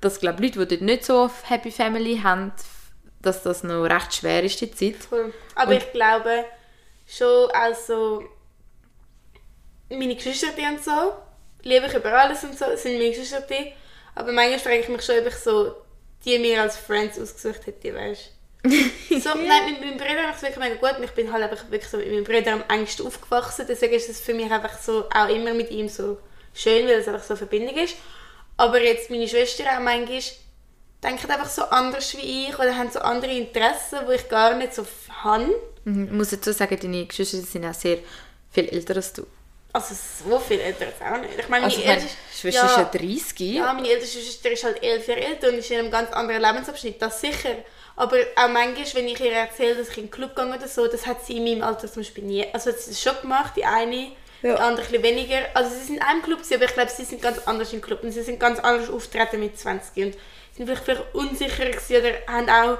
dass 0.01 0.19
glaube 0.19 0.43
Leute, 0.43 0.59
die 0.59 0.67
dort 0.67 0.81
nicht 0.81 1.05
so 1.05 1.29
Happy 1.43 1.71
Family 1.71 2.19
haben, 2.23 2.51
dass 3.21 3.41
das 3.43 3.63
noch 3.63 3.83
recht 3.85 4.13
schwer 4.13 4.43
ist, 4.43 4.59
die 4.61 4.69
Zeit. 4.71 4.95
Voll. 4.97 5.33
Aber 5.55 5.71
Und- 5.71 5.77
ich 5.77 5.91
glaube 5.93 6.45
schon, 7.07 7.49
also 7.51 8.23
meine 9.89 10.15
Geschwister 10.15 10.47
und 10.69 10.83
so, 10.83 11.13
liebe 11.63 11.87
ich 11.87 11.93
über 11.93 12.11
alles 12.13 12.43
und 12.43 12.57
so, 12.57 12.65
sind 12.75 12.97
meine 12.97 13.09
Geschwister. 13.09 13.43
Aber 14.15 14.31
manchmal 14.31 14.59
frage 14.59 14.79
ich 14.79 14.89
mich 14.89 15.01
schon, 15.03 15.19
ob 15.19 15.27
ich 15.27 15.35
so 15.35 15.75
die 16.25 16.39
mir 16.39 16.61
als 16.61 16.77
Friends 16.77 17.19
ausgesucht 17.19 17.65
hätte, 17.67 17.93
weißt 17.93 18.21
du. 18.63 18.69
So, 19.19 19.29
nein, 19.35 19.73
mit 19.73 19.81
meinem 19.81 19.97
Bruder 19.97 20.29
ich 20.29 20.35
es 20.37 20.41
wirklich 20.41 20.57
mega 20.57 20.75
gut 20.75 21.03
ich 21.03 21.11
bin 21.11 21.31
halt 21.31 21.43
einfach 21.43 21.69
wirklich 21.69 21.89
so 21.89 21.97
mit 21.97 22.07
meinem 22.09 22.23
Bruder 22.23 22.53
am 22.53 22.63
engsten 22.69 23.05
aufgewachsen, 23.05 23.65
deswegen 23.67 23.93
ist 23.93 24.09
es 24.09 24.19
für 24.19 24.33
mich 24.33 24.51
einfach 24.51 24.79
so, 24.79 25.05
auch 25.13 25.29
immer 25.29 25.53
mit 25.53 25.69
ihm 25.69 25.89
so 25.89 26.17
schön, 26.53 26.87
weil 26.87 26.99
es 26.99 27.07
einfach 27.07 27.23
so 27.23 27.33
eine 27.33 27.37
Verbindung 27.37 27.75
ist. 27.77 27.95
Aber 28.57 28.81
jetzt 28.81 29.09
meine 29.09 29.27
Schwester 29.27 29.65
auch 29.65 29.81
manchmal 29.81 30.21
denken 31.03 31.31
einfach 31.31 31.49
so 31.49 31.63
anders 31.63 32.15
wie 32.15 32.47
ich 32.47 32.57
oder 32.57 32.77
haben 32.77 32.89
so 32.89 32.99
andere 32.99 33.33
Interessen, 33.33 33.99
die 34.07 34.15
ich 34.15 34.29
gar 34.29 34.55
nicht 34.55 34.73
so 34.73 34.85
habe. 35.23 35.53
Mhm. 35.83 36.05
Ich 36.05 36.11
muss 36.11 36.29
dazu 36.29 36.51
sagen, 36.53 36.77
deine 36.79 37.05
Geschwister 37.05 37.37
sind 37.37 37.65
auch 37.65 37.73
sehr 37.73 37.97
viel 38.51 38.69
älter 38.69 38.95
als 38.95 39.13
du. 39.13 39.25
Also 39.75 39.95
so 40.29 40.37
viel 40.39 40.59
älter 40.59 40.85
jetzt 40.85 41.01
auch 41.01 41.17
nicht. 41.19 41.33
Ich 41.37 41.49
meine, 41.49 41.65
Also 41.65 41.79
meine 41.79 41.93
älteste 41.93 42.17
Schwester 42.31 42.65
ist 42.65 42.77
ja 42.77 42.83
30. 42.85 43.39
ja, 43.55 43.73
meine 43.73 43.89
älteste 43.89 44.19
Schwester 44.21 44.51
ist 44.51 44.63
halt 44.63 44.83
elf 44.83 45.07
Jahre 45.07 45.21
älter 45.21 45.49
und 45.49 45.55
ist 45.55 45.71
in 45.71 45.79
einem 45.79 45.89
ganz 45.91 46.11
anderen 46.11 46.41
Lebensabschnitt, 46.43 47.01
das 47.01 47.19
sicher. 47.19 47.55
Aber 47.95 48.17
auch 48.35 48.49
manchmal, 48.49 48.85
wenn 48.93 49.07
ich 49.07 49.19
ihr 49.19 49.31
erzähle, 49.31 49.75
dass 49.75 49.89
ich 49.89 49.97
in 49.97 50.03
den 50.05 50.11
Club 50.11 50.35
gehe 50.35 50.45
oder 50.45 50.67
so, 50.67 50.87
das 50.87 51.05
hat 51.07 51.25
sie 51.25 51.37
in 51.37 51.43
meinem 51.43 51.63
Alter 51.63 51.91
zum 51.91 52.01
Beispiel 52.03 52.23
nie. 52.23 52.45
Also 52.53 52.69
hat 52.71 52.79
sie 52.79 52.91
das 52.91 53.01
schon 53.01 53.19
gemacht, 53.21 53.53
die 53.55 53.65
eine, 53.65 54.11
Ja. 54.43 54.55
die 54.55 54.61
andere 54.61 54.95
ein 54.95 55.03
weniger. 55.03 55.39
Also 55.55 55.71
sie 55.75 55.85
sind 55.85 55.95
in 55.97 56.01
einem 56.03 56.21
Club, 56.21 56.39
aber 56.53 56.65
ich 56.65 56.73
glaube, 56.73 56.91
sie 56.91 57.03
sind 57.05 57.21
ganz 57.21 57.39
anders 57.47 57.73
im 57.73 57.81
Club 57.81 58.03
und 58.03 58.11
sie 58.11 58.21
sind 58.23 58.39
ganz 58.39 58.59
anders 58.59 58.89
auftreten 58.91 59.39
mit 59.39 59.57
20 59.59 60.05
und 60.05 60.13
sind 60.55 60.65
vielleicht, 60.67 60.83
vielleicht 60.83 61.15
unsicher 61.15 61.65
gewesen 61.65 61.95
oder 61.97 62.11
haben 62.31 62.49
auch 62.49 62.77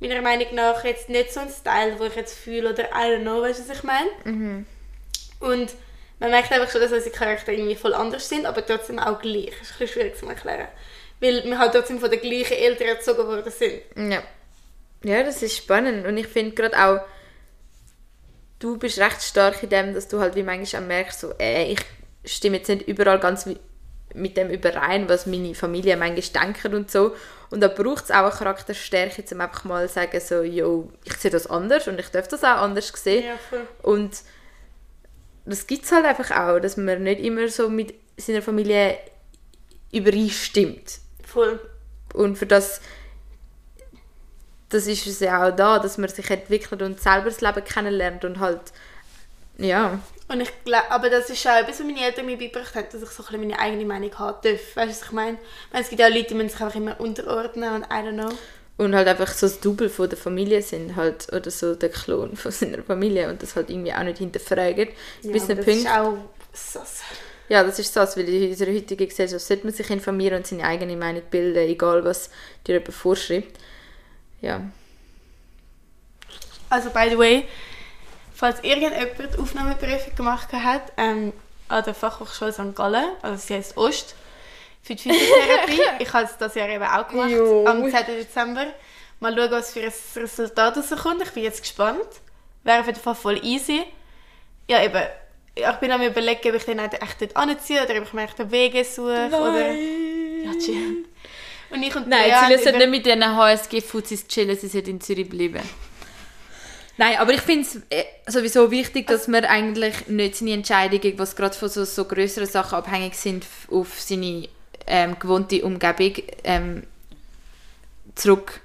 meiner 0.00 0.20
Meinung 0.20 0.54
nach 0.54 0.84
jetzt 0.84 1.08
nicht 1.08 1.32
so 1.32 1.40
einen 1.40 1.50
Style, 1.50 1.98
wo 1.98 2.04
ich 2.04 2.16
jetzt 2.16 2.36
fühle 2.36 2.70
oder 2.70 2.84
I 2.90 3.12
don't 3.16 3.20
know, 3.22 3.40
weißt 3.40 3.60
du, 3.60 3.68
was 3.68 3.76
ich 3.78 3.82
meine? 3.82 4.64
Und 5.40 5.70
man 6.20 6.30
merkt 6.30 6.52
einfach 6.52 6.70
schon, 6.70 6.80
dass 6.80 6.92
unsere 6.92 7.14
Charakter 7.14 7.52
irgendwie 7.52 7.74
voll 7.74 7.94
anders 7.94 8.28
sind, 8.28 8.46
aber 8.46 8.64
trotzdem 8.64 8.98
auch 8.98 9.20
gleich. 9.20 9.52
Das 9.58 9.70
ist 9.70 9.74
ein 9.74 9.78
bisschen 9.78 9.88
schwierig 9.88 10.16
zu 10.16 10.26
erklären. 10.26 10.68
Weil 11.20 11.44
wir 11.44 11.58
halt 11.58 11.72
trotzdem 11.72 11.98
von 11.98 12.10
den 12.10 12.20
gleichen 12.20 12.56
Eltern 12.56 12.88
erzogen 12.88 13.26
worden 13.26 13.52
sind. 13.52 13.82
Ja. 13.96 14.22
Ja, 15.04 15.22
das 15.22 15.42
ist 15.42 15.56
spannend. 15.56 16.06
Und 16.06 16.16
ich 16.16 16.26
finde 16.26 16.54
gerade 16.54 16.76
auch, 16.78 17.00
du 18.58 18.78
bist 18.78 18.98
recht 18.98 19.22
stark 19.22 19.62
in 19.62 19.68
dem, 19.68 19.94
dass 19.94 20.08
du 20.08 20.20
halt 20.20 20.34
wie 20.34 20.42
manchmal 20.42 20.82
auch 20.82 20.86
merkst, 20.86 21.20
so, 21.20 21.34
äh, 21.38 21.72
ich 21.72 21.80
stimme 22.24 22.58
jetzt 22.58 22.68
nicht 22.68 22.88
überall 22.88 23.20
ganz 23.20 23.46
mit 24.14 24.36
dem 24.36 24.48
überein, 24.48 25.08
was 25.08 25.26
meine 25.26 25.54
Familie 25.54 25.96
manchmal 25.96 26.44
denken 26.44 26.74
und 26.74 26.90
so. 26.90 27.14
Und 27.50 27.60
da 27.60 27.68
braucht 27.68 28.04
es 28.04 28.10
auch 28.10 28.22
eine 28.22 28.30
Charakterstärke, 28.30 29.24
um 29.32 29.40
einfach 29.40 29.64
mal 29.64 29.86
zu 29.88 29.94
sagen, 29.94 30.20
so, 30.20 30.42
yo, 30.42 30.90
ich 31.04 31.14
sehe 31.14 31.30
das 31.30 31.46
anders 31.46 31.86
und 31.88 32.00
ich 32.00 32.08
darf 32.08 32.28
das 32.28 32.42
auch 32.42 32.62
anders 32.62 32.92
sehen. 32.94 33.24
Ja, 33.24 33.36
voll. 33.50 33.66
Und 33.82 34.12
das 35.44 35.66
gibt 35.66 35.84
es 35.84 35.92
halt 35.92 36.06
einfach 36.06 36.30
auch, 36.30 36.58
dass 36.60 36.76
man 36.76 37.02
nicht 37.02 37.20
immer 37.20 37.48
so 37.48 37.68
mit 37.68 37.94
seiner 38.16 38.42
Familie 38.42 38.98
übereinstimmt. 39.92 41.00
Voll. 41.24 41.60
Und 42.14 42.36
für 42.36 42.46
das, 42.46 42.80
das 44.68 44.86
ist 44.86 45.06
es 45.06 45.20
ja 45.20 45.46
auch 45.46 45.54
da, 45.54 45.78
dass 45.78 45.98
man 45.98 46.08
sich 46.08 46.30
entwickelt 46.30 46.82
und 46.82 47.00
selber 47.00 47.26
das 47.26 47.40
Leben 47.40 47.64
kennenlernt 47.64 48.24
und 48.24 48.40
halt, 48.40 48.72
ja, 49.58 50.00
Und 50.28 50.40
ich 50.40 50.50
glaube, 50.64 50.90
aber 50.90 51.10
das 51.10 51.28
ist 51.30 51.46
auch 51.46 51.56
etwas, 51.56 51.80
was 51.80 51.86
meine 51.86 52.04
Eltern 52.04 52.26
mir 52.26 52.38
beigebracht 52.38 52.74
haben, 52.74 52.86
dass 52.90 53.02
ich 53.02 53.08
so 53.10 53.22
ein 53.22 53.26
bisschen 53.26 53.40
meine 53.40 53.58
eigene 53.58 53.84
Meinung 53.84 54.18
haben 54.18 54.38
darf. 54.42 54.76
Weißt 54.76 54.76
du, 54.76 55.00
was 55.00 55.02
ich 55.02 55.12
meine? 55.12 55.38
Ich 55.38 55.72
meine, 55.72 55.84
Es 55.84 55.90
gibt 55.90 56.00
ja 56.00 56.08
auch 56.08 56.12
Leute, 56.12 56.28
die 56.28 56.34
müssen 56.34 56.48
sich 56.48 56.60
einfach 56.60 56.76
immer 56.76 56.98
unterordnen 57.00 57.74
und 57.74 57.84
I 57.84 57.96
don't 57.96 58.12
know. 58.14 58.38
Und 58.76 58.94
halt 58.94 59.06
einfach 59.06 59.28
so 59.28 59.46
das 59.46 59.60
Double 59.60 59.88
von 59.88 60.08
der 60.08 60.18
Familie 60.18 60.60
sind 60.62 60.96
halt, 60.96 61.32
oder 61.32 61.50
so 61.50 61.74
der 61.74 61.90
Klon 61.90 62.36
von 62.36 62.50
seiner 62.52 62.82
Familie 62.82 63.28
und 63.28 63.42
das 63.42 63.54
halt 63.56 63.70
irgendwie 63.70 63.92
auch 63.92 64.02
nicht 64.02 64.18
hinterfragen. 64.18 64.88
Ja, 65.22 65.32
bis 65.32 65.46
das 65.46 65.56
Punkt, 65.56 65.68
ist 65.68 65.88
auch 65.88 66.16
sass. 66.52 67.02
ja, 67.48 67.62
das 67.62 67.78
ist 67.78 67.94
das, 67.96 68.16
weil 68.16 68.28
in 68.28 68.50
unserer 68.50 68.72
heutigen 68.72 69.08
Gesellschaft 69.08 69.44
sollte 69.44 69.64
man 69.64 69.74
sich 69.74 69.88
informieren 69.90 70.38
und 70.38 70.46
seine 70.46 70.64
eigene 70.64 70.96
Meinung 70.96 71.22
bilden, 71.30 71.68
egal 71.68 72.04
was 72.04 72.30
dir 72.66 72.74
jemand 72.74 72.94
vorschreibt. 72.94 73.58
Ja. 74.40 74.60
Also, 76.68 76.90
by 76.90 77.08
the 77.10 77.18
way, 77.18 77.44
falls 78.34 78.58
irgendjemand 78.62 79.38
Aufnahmeprüfung 79.38 80.14
gemacht 80.16 80.52
hat, 80.52 80.92
ähm, 80.96 81.32
an 81.68 81.84
der 81.84 81.94
Fachhochschule 81.94 82.52
St. 82.52 82.74
Gallen, 82.74 83.10
also 83.22 83.36
sie 83.36 83.54
heißt 83.54 83.76
Ost, 83.76 84.16
für 84.84 84.94
die 84.94 85.02
Physiotherapie. 85.02 85.80
ich 85.98 86.12
habe 86.12 86.24
es 86.26 86.36
das 86.36 86.54
Jahr 86.54 86.68
eben 86.68 86.84
auch 86.84 87.08
gemacht, 87.08 87.30
Jo. 87.30 87.66
am 87.66 87.90
10. 87.90 88.06
Dezember. 88.06 88.66
Mal 89.20 89.34
schauen, 89.36 89.50
was 89.50 89.72
für 89.72 89.80
ein 89.80 89.92
Resultat 90.16 90.76
rauskommt. 90.76 91.22
Ich 91.22 91.30
bin 91.30 91.42
jetzt 91.44 91.62
gespannt. 91.62 92.06
Wäre 92.62 92.80
auf 92.80 92.86
jeden 92.86 93.00
Fall 93.00 93.14
voll 93.14 93.40
easy. 93.44 93.82
Ja, 94.68 94.82
eben. 94.84 95.02
Ich 95.56 95.76
bin 95.80 95.90
am 95.92 96.02
überlegen, 96.02 96.48
ob 96.48 96.54
ich 96.56 96.64
den 96.64 96.78
echt 96.80 97.20
dort 97.20 97.36
anziehe 97.36 97.82
oder 97.84 97.96
ob 97.96 98.04
ich 98.04 98.12
mir 98.12 98.24
echt 98.24 98.40
einen 98.40 98.50
Weg 98.50 98.84
suche. 98.84 99.28
Oder... 99.28 99.70
Ja, 99.72 100.50
chill. 100.58 101.04
Und 101.70 101.82
ich 101.82 101.94
und 101.96 102.08
Nein, 102.08 102.32
sie 102.46 102.52
müssen 102.52 102.68
über- 102.70 102.78
nicht 102.78 102.90
mit 102.90 103.06
diesen 103.06 103.24
HSG-Fuzis 103.24 104.26
chillen, 104.28 104.56
sie 104.58 104.68
sollten 104.68 104.90
in 104.90 105.00
Zürich 105.00 105.28
bleiben. 105.28 105.62
Nein, 106.96 107.16
aber 107.18 107.32
ich 107.32 107.40
finde 107.40 107.66
es 107.66 107.76
äh, 107.90 108.04
sowieso 108.28 108.70
wichtig, 108.70 109.08
dass 109.08 109.26
man 109.26 109.44
eigentlich 109.44 110.06
nicht 110.06 110.36
seine 110.36 110.52
Entscheidungen, 110.52 111.18
was 111.18 111.34
gerade 111.34 111.56
von 111.56 111.68
so, 111.68 111.84
so 111.84 112.04
größeren 112.04 112.46
Sachen 112.46 112.76
abhängig 112.78 113.14
sind, 113.14 113.44
auf 113.70 114.00
seine 114.00 114.48
ähm, 114.86 115.18
gewohnte 115.18 115.64
Umgebung 115.64 116.12
ähm, 116.44 116.82
zurück 118.14 118.60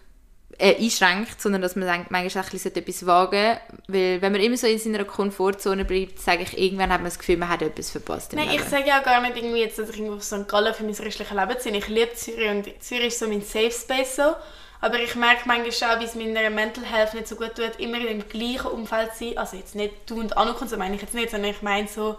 äh, 0.59 0.75
einschränkt, 0.75 1.41
sondern 1.41 1.61
dass 1.61 1.75
man 1.75 1.87
denkt, 1.87 2.11
manchmal 2.11 2.43
auch 2.43 2.47
ein 2.47 2.51
bisschen 2.51 2.75
etwas 2.75 3.05
wagen 3.05 3.57
weil 3.87 4.21
wenn 4.21 4.31
man 4.31 4.41
immer 4.41 4.57
so 4.57 4.67
in 4.67 4.77
seiner 4.77 5.05
Komfortzone 5.05 5.85
bleibt, 5.85 6.19
sage 6.19 6.43
ich, 6.43 6.57
irgendwann 6.57 6.91
hat 6.91 6.99
man 6.99 7.05
das 7.05 7.17
Gefühl, 7.17 7.37
man 7.37 7.49
hat 7.49 7.61
etwas 7.61 7.89
verpasst 7.89 8.33
Nein, 8.33 8.49
ich 8.53 8.63
sage 8.63 8.87
ja 8.87 8.99
gar 8.99 9.21
nicht 9.21 9.37
irgendwie 9.37 9.61
jetzt, 9.61 9.79
dass 9.79 9.89
ich 9.89 9.97
irgendwo 9.97 10.17
auf 10.17 10.23
St. 10.23 10.47
Gallen 10.47 10.73
für 10.73 10.83
mein 10.83 10.93
restliches 10.93 11.31
Leben 11.31 11.55
bin. 11.63 11.75
Ich 11.75 11.87
liebe 11.87 12.13
Zürich 12.13 12.49
und 12.49 12.83
Zürich 12.83 13.07
ist 13.07 13.19
so 13.19 13.27
mein 13.27 13.41
Safe 13.41 13.71
Space 13.71 14.17
so. 14.17 14.35
Aber 14.81 14.99
ich 14.99 15.15
merke 15.15 15.41
manchmal 15.45 15.71
schon, 15.71 15.99
wie 15.99 16.05
es 16.05 16.15
meiner 16.15 16.49
Mental 16.49 16.85
Health 16.85 17.13
nicht 17.13 17.27
so 17.27 17.35
gut 17.35 17.55
tut, 17.55 17.79
immer 17.79 17.97
in 17.97 18.19
dem 18.19 18.29
gleichen 18.29 18.67
Umfeld 18.67 19.13
zu 19.13 19.25
sein. 19.25 19.37
Also 19.37 19.57
jetzt 19.57 19.75
nicht 19.75 19.93
du 20.07 20.19
und 20.19 20.37
Anuk 20.37 20.61
und 20.61 20.69
so 20.69 20.77
meine 20.77 20.95
ich 20.95 21.01
jetzt 21.01 21.13
nicht, 21.13 21.31
sondern 21.31 21.51
ich 21.51 21.61
meine 21.61 21.87
so 21.87 22.17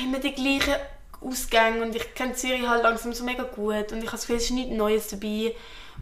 immer 0.00 0.18
die 0.18 0.32
gleichen 0.32 0.74
Ausgänge 1.20 1.82
und 1.82 1.94
ich 1.94 2.14
kenne 2.14 2.34
Zürich 2.34 2.66
halt 2.66 2.82
langsam 2.82 3.12
so 3.12 3.24
mega 3.24 3.42
gut 3.42 3.92
und 3.92 3.98
ich 3.98 4.06
habe 4.06 4.12
das 4.12 4.22
Gefühl, 4.22 4.36
es 4.36 4.44
ist 4.44 4.50
nichts 4.52 4.72
Neues 4.74 5.08
dabei. 5.08 5.54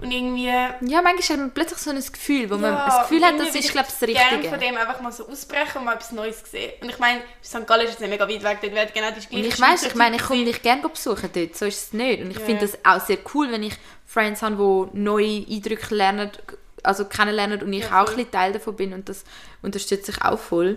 Und 0.03 0.11
irgendwie... 0.11 0.47
Ja, 0.47 1.03
manchmal 1.03 1.21
hat 1.21 1.39
man 1.39 1.51
plötzlich 1.53 1.79
so 1.79 1.91
ein 1.91 1.97
Gefühl, 2.03 2.51
wo 2.51 2.57
man 2.57 2.75
das 2.75 3.03
Gefühl 3.03 3.25
hat, 3.25 3.39
das 3.39 3.55
ist, 3.55 3.71
glaube 3.71 3.87
ich, 3.89 3.95
das 3.95 4.01
gerne 4.01 4.19
Richtige. 4.39 4.49
von 4.49 4.59
dem 4.59 4.77
einfach 4.77 5.01
mal 5.01 5.13
so 5.13 5.29
ausbrechen 5.29 5.79
und 5.79 5.85
mal 5.85 5.95
etwas 5.95 6.11
Neues 6.11 6.43
sehen. 6.51 6.73
Und 6.81 6.89
ich 6.89 6.99
meine, 6.99 7.21
St. 7.45 7.65
Gallen 7.65 7.83
ist 7.83 7.91
jetzt 7.91 8.01
nicht 8.01 8.11
mega 8.11 8.29
weit 8.29 8.43
weg, 8.43 8.59
dort 8.61 8.75
wird 8.75 8.93
genau 8.93 9.11
die 9.11 9.21
Und 9.21 9.31
gleiche 9.31 9.47
ich 9.47 9.61
weiß, 9.61 9.83
ich 9.85 9.95
meine, 9.95 10.17
ich 10.17 10.23
komme 10.23 10.45
dich 10.45 10.63
gerne 10.63 10.89
besuchen 10.89 11.31
dort, 11.33 11.57
so 11.57 11.65
ist 11.67 11.81
es 11.81 11.93
nicht. 11.93 12.23
Und 12.23 12.33
ich 12.33 12.39
Ja. 12.41 12.45
finde 12.45 12.67
das 12.67 12.77
auch 12.85 13.07
sehr 13.07 13.19
cool, 13.35 13.53
wenn 13.53 13.63
ich 13.63 13.75
Friends 14.05 14.43
habe, 14.43 14.91
die 14.93 14.99
neue 14.99 15.47
Eindrücke 15.49 15.95
lernen, 15.95 16.33
also 16.83 17.05
kennenlernen 17.05 17.63
und 17.63 17.73
ich 17.73 17.85
Ja, 17.85 18.03
auch 18.03 18.09
ein 18.09 18.17
bisschen 18.17 18.33
Teil 18.33 18.53
davon 18.53 18.75
bin 18.75 18.93
und 18.95 19.09
das 19.09 19.23
unterstütze 19.63 20.11
ich 20.11 20.23
auch 20.23 20.41
voll. 20.41 20.77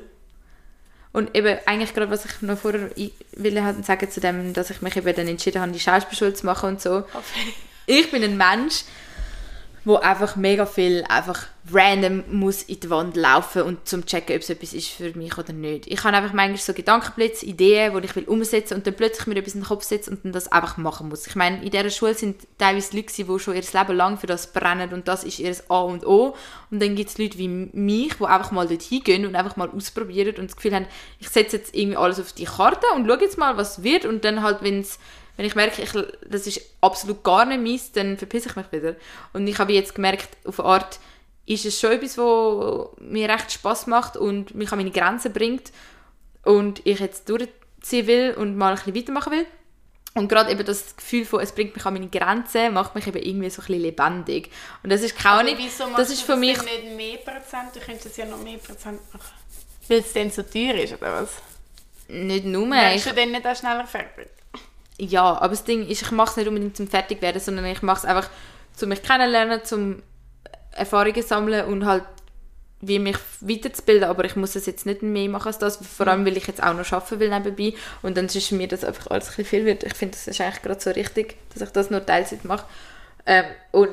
Und 1.17 1.35
eben 1.35 1.57
eigentlich 1.65 1.95
gerade, 1.95 2.11
was 2.11 2.25
ich 2.25 2.43
noch 2.43 2.59
vorher 2.59 2.91
will 3.31 3.63
halt 3.63 3.83
sagen 3.83 4.11
zu 4.11 4.19
dem, 4.19 4.53
dass 4.53 4.69
ich 4.69 4.83
mich 4.83 4.95
eben 4.97 5.15
dann 5.15 5.27
entschieden 5.27 5.59
habe, 5.59 5.71
die 5.71 5.79
Schauspielschule 5.79 6.35
zu 6.35 6.45
machen 6.45 6.69
und 6.69 6.79
so. 6.79 7.05
Ich 7.87 8.11
bin 8.11 8.23
ein 8.23 8.37
Mensch, 8.37 8.83
wo 9.87 9.95
einfach 9.95 10.35
mega 10.35 10.65
viel 10.65 11.05
einfach 11.07 11.45
random 11.71 12.25
muss 12.29 12.61
in 12.63 12.81
die 12.81 12.89
Wand 12.89 13.15
laufen 13.15 13.61
und 13.61 13.87
zum 13.87 14.05
checken, 14.05 14.35
ob 14.35 14.41
es 14.41 14.49
etwas 14.49 14.73
ist 14.73 14.89
für 14.89 15.17
mich 15.17 15.37
oder 15.37 15.53
nicht. 15.53 15.87
Ich 15.87 16.03
habe 16.03 16.17
einfach 16.17 16.33
manchmal 16.33 16.57
so 16.57 16.73
Gedankenblitze, 16.73 17.45
Ideen, 17.45 17.93
die 17.93 18.05
ich 18.05 18.15
will 18.17 18.25
umsetzen 18.25 18.73
und 18.73 18.85
dann 18.85 18.95
plötzlich 18.95 19.27
mir 19.27 19.37
etwas 19.37 19.55
in 19.55 19.61
den 19.61 19.67
Kopf 19.67 19.85
setze 19.85 20.11
und 20.11 20.25
dann 20.25 20.33
das 20.33 20.51
einfach 20.51 20.75
machen 20.75 21.07
muss. 21.07 21.25
Ich 21.25 21.37
meine, 21.37 21.63
in 21.63 21.71
dieser 21.71 21.89
Schule 21.89 22.15
sind 22.15 22.35
teilweise 22.57 22.97
Leute, 22.97 23.13
die 23.13 23.39
schon 23.39 23.55
ihr 23.55 23.61
Leben 23.61 23.95
lang 23.95 24.17
für 24.17 24.27
das 24.27 24.51
brennen 24.51 24.91
und 24.91 25.07
das 25.07 25.23
ist 25.23 25.39
ihr 25.39 25.55
A 25.69 25.79
und 25.79 26.05
O. 26.05 26.35
Und 26.69 26.81
dann 26.81 26.95
gibt 26.95 27.09
es 27.09 27.17
Leute 27.17 27.37
wie 27.37 27.47
mich, 27.47 28.13
die 28.15 28.25
einfach 28.25 28.51
mal 28.51 28.67
dort 28.67 28.81
hingehen 28.81 29.25
und 29.25 29.37
einfach 29.37 29.55
mal 29.55 29.69
ausprobieren 29.69 30.35
und 30.37 30.49
das 30.49 30.57
Gefühl 30.57 30.75
haben, 30.75 30.87
ich 31.19 31.29
setze 31.29 31.55
jetzt 31.55 31.73
irgendwie 31.73 31.95
alles 31.95 32.19
auf 32.19 32.33
die 32.33 32.43
Karte 32.43 32.85
und 32.93 33.07
schaue 33.07 33.21
jetzt 33.21 33.37
mal, 33.37 33.55
was 33.55 33.83
wird 33.83 34.03
und 34.03 34.25
dann 34.25 34.43
halt, 34.43 34.63
wenn 34.63 34.81
es 34.81 34.99
wenn 35.37 35.45
ich 35.45 35.55
merke, 35.55 35.81
ich, 35.81 35.91
das 36.27 36.47
ist 36.47 36.61
absolut 36.81 37.23
gar 37.23 37.45
nicht 37.45 37.61
meins, 37.61 37.91
dann 37.91 38.17
verpisse 38.17 38.49
ich 38.49 38.55
mich 38.55 38.71
wieder. 38.71 38.95
Und 39.33 39.47
ich 39.47 39.57
habe 39.59 39.71
jetzt 39.71 39.95
gemerkt, 39.95 40.29
auf 40.45 40.59
eine 40.59 40.69
Art 40.69 40.99
ist 41.45 41.65
es 41.65 41.79
schon 41.79 41.91
etwas, 41.91 42.17
was 42.17 42.89
mir 42.99 43.29
recht 43.29 43.51
Spaß 43.51 43.87
macht 43.87 44.17
und 44.17 44.53
mich 44.55 44.71
an 44.71 44.79
meine 44.79 44.91
Grenzen 44.91 45.31
bringt 45.31 45.71
und 46.43 46.85
ich 46.85 46.99
jetzt 46.99 47.29
durchziehen 47.29 48.07
will 48.07 48.33
und 48.33 48.57
mal 48.57 48.71
ein 48.71 48.75
bisschen 48.75 48.95
weitermachen 48.95 49.31
will. 49.31 49.45
Und 50.15 50.29
gerade 50.29 50.51
eben 50.51 50.65
das 50.65 50.95
Gefühl 50.95 51.25
von, 51.25 51.39
es 51.41 51.51
bringt 51.51 51.75
mich 51.75 51.85
an 51.85 51.93
meine 51.93 52.09
Grenzen, 52.09 52.73
macht 52.73 52.95
mich 52.95 53.05
eben 53.05 53.21
irgendwie 53.21 53.51
so 53.51 53.61
ein 53.61 53.67
bisschen 53.67 53.81
lebendig. 53.83 54.49
Und 54.81 54.91
das 54.91 55.01
ist 55.01 55.15
keine 55.15 55.51
Ahnung, 55.51 55.57
das 55.95 56.09
ist 56.09 56.23
für 56.23 56.35
mich... 56.35 56.57
denn 56.57 56.95
nicht 56.95 56.97
mehr 56.97 57.17
Prozent? 57.17 57.75
Du 57.75 57.79
könntest 57.79 58.17
ja 58.17 58.25
noch 58.25 58.41
mehr 58.41 58.57
Prozent 58.57 58.99
machen. 59.13 59.33
Weil 59.87 59.99
es 59.99 60.13
dann 60.13 60.31
so 60.31 60.41
teuer 60.41 60.73
ist, 60.73 60.93
oder 60.93 61.21
was? 61.21 61.29
Nicht 62.07 62.45
nur, 62.45 62.69
Wärst 62.71 63.05
du 63.05 63.13
dann 63.13 63.31
nicht 63.31 63.45
auch 63.45 63.55
schneller 63.55 63.85
fertig? 63.85 64.29
Ja, 64.99 65.37
aber 65.39 65.49
das 65.49 65.63
Ding 65.63 65.87
ist, 65.87 66.01
ich 66.01 66.11
mache 66.11 66.31
es 66.31 66.37
nicht 66.37 66.47
unbedingt 66.47 66.75
zum 66.75 66.87
fertig 66.87 67.21
werden, 67.21 67.39
sondern 67.39 67.65
ich 67.65 67.81
mache 67.81 67.99
es 67.99 68.05
einfach, 68.05 68.29
zum 68.75 68.89
mich 68.89 69.03
kennenlernen, 69.03 69.63
zum 69.63 70.01
Erfahrungen 70.71 71.23
sammeln 71.23 71.65
und 71.65 71.85
halt 71.85 72.03
wie 72.79 72.99
mich 72.99 73.17
weiterzubilden, 73.41 74.07
aber 74.07 74.25
ich 74.25 74.35
muss 74.35 74.55
es 74.55 74.67
jetzt 74.67 74.85
nicht 74.85 75.01
mehr 75.01 75.29
machen 75.29 75.47
als 75.47 75.57
das, 75.57 75.77
vor 75.77 76.07
allem, 76.07 76.25
weil 76.25 76.37
ich 76.37 76.45
jetzt 76.45 76.61
auch 76.61 76.75
noch 76.75 76.91
arbeiten 76.91 77.19
will 77.19 77.29
nebenbei. 77.29 77.73
Und 78.03 78.17
dann 78.17 78.25
ist 78.25 78.51
mir 78.51 78.67
das 78.67 78.83
einfach 78.83 79.07
alles 79.07 79.29
ein 79.29 79.35
bisschen 79.35 79.45
viel 79.45 79.65
wird. 79.65 79.83
Ich 79.83 79.95
finde, 79.95 80.15
das 80.15 80.27
ist 80.27 80.39
eigentlich 80.39 80.61
gerade 80.61 80.79
so 80.79 80.91
richtig, 80.91 81.37
dass 81.53 81.63
ich 81.63 81.73
das 81.73 81.89
nur 81.89 82.05
Teilzeit 82.05 82.45
mache. 82.45 82.65
Ähm, 83.25 83.45
und, 83.71 83.89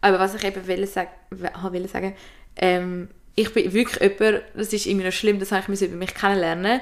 aber 0.00 0.20
was 0.20 0.34
ich 0.34 0.44
eben 0.44 0.66
will 0.66 0.86
sagen, 0.86 1.10
will 1.30 1.88
sagen 1.88 2.14
ähm, 2.56 3.08
ich 3.34 3.52
bin 3.52 3.72
wirklich 3.72 4.00
jemand, 4.00 4.44
das 4.54 4.72
ist 4.72 4.86
irgendwie 4.86 5.06
noch 5.06 5.12
schlimm, 5.12 5.38
das 5.38 5.52
habe 5.52 5.72
ich 5.72 5.82
über 5.82 5.96
mich 5.96 6.14
kennenlernen, 6.14 6.80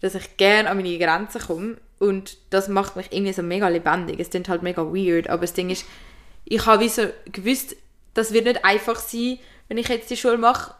dass 0.00 0.14
ich 0.14 0.36
gerne 0.36 0.70
an 0.70 0.78
meine 0.78 0.98
Grenzen 0.98 1.40
komme 1.40 1.76
und 2.00 2.38
das 2.48 2.68
macht 2.68 2.96
mich 2.96 3.06
irgendwie 3.10 3.32
so 3.32 3.42
mega 3.42 3.68
lebendig. 3.68 4.18
Es 4.18 4.30
klingt 4.30 4.48
halt 4.48 4.62
mega 4.62 4.82
weird, 4.82 5.28
aber 5.28 5.42
das 5.42 5.52
Ding 5.52 5.70
ist, 5.70 5.84
ich 6.44 6.66
habe 6.66 6.88
so 6.88 7.02
gewusst, 7.30 7.76
das 8.14 8.32
wird 8.32 8.46
nicht 8.46 8.64
einfach 8.64 8.96
sein, 8.96 9.38
wenn 9.68 9.78
ich 9.78 9.86
jetzt 9.88 10.10
die 10.10 10.16
Schule 10.16 10.38
mache 10.38 10.74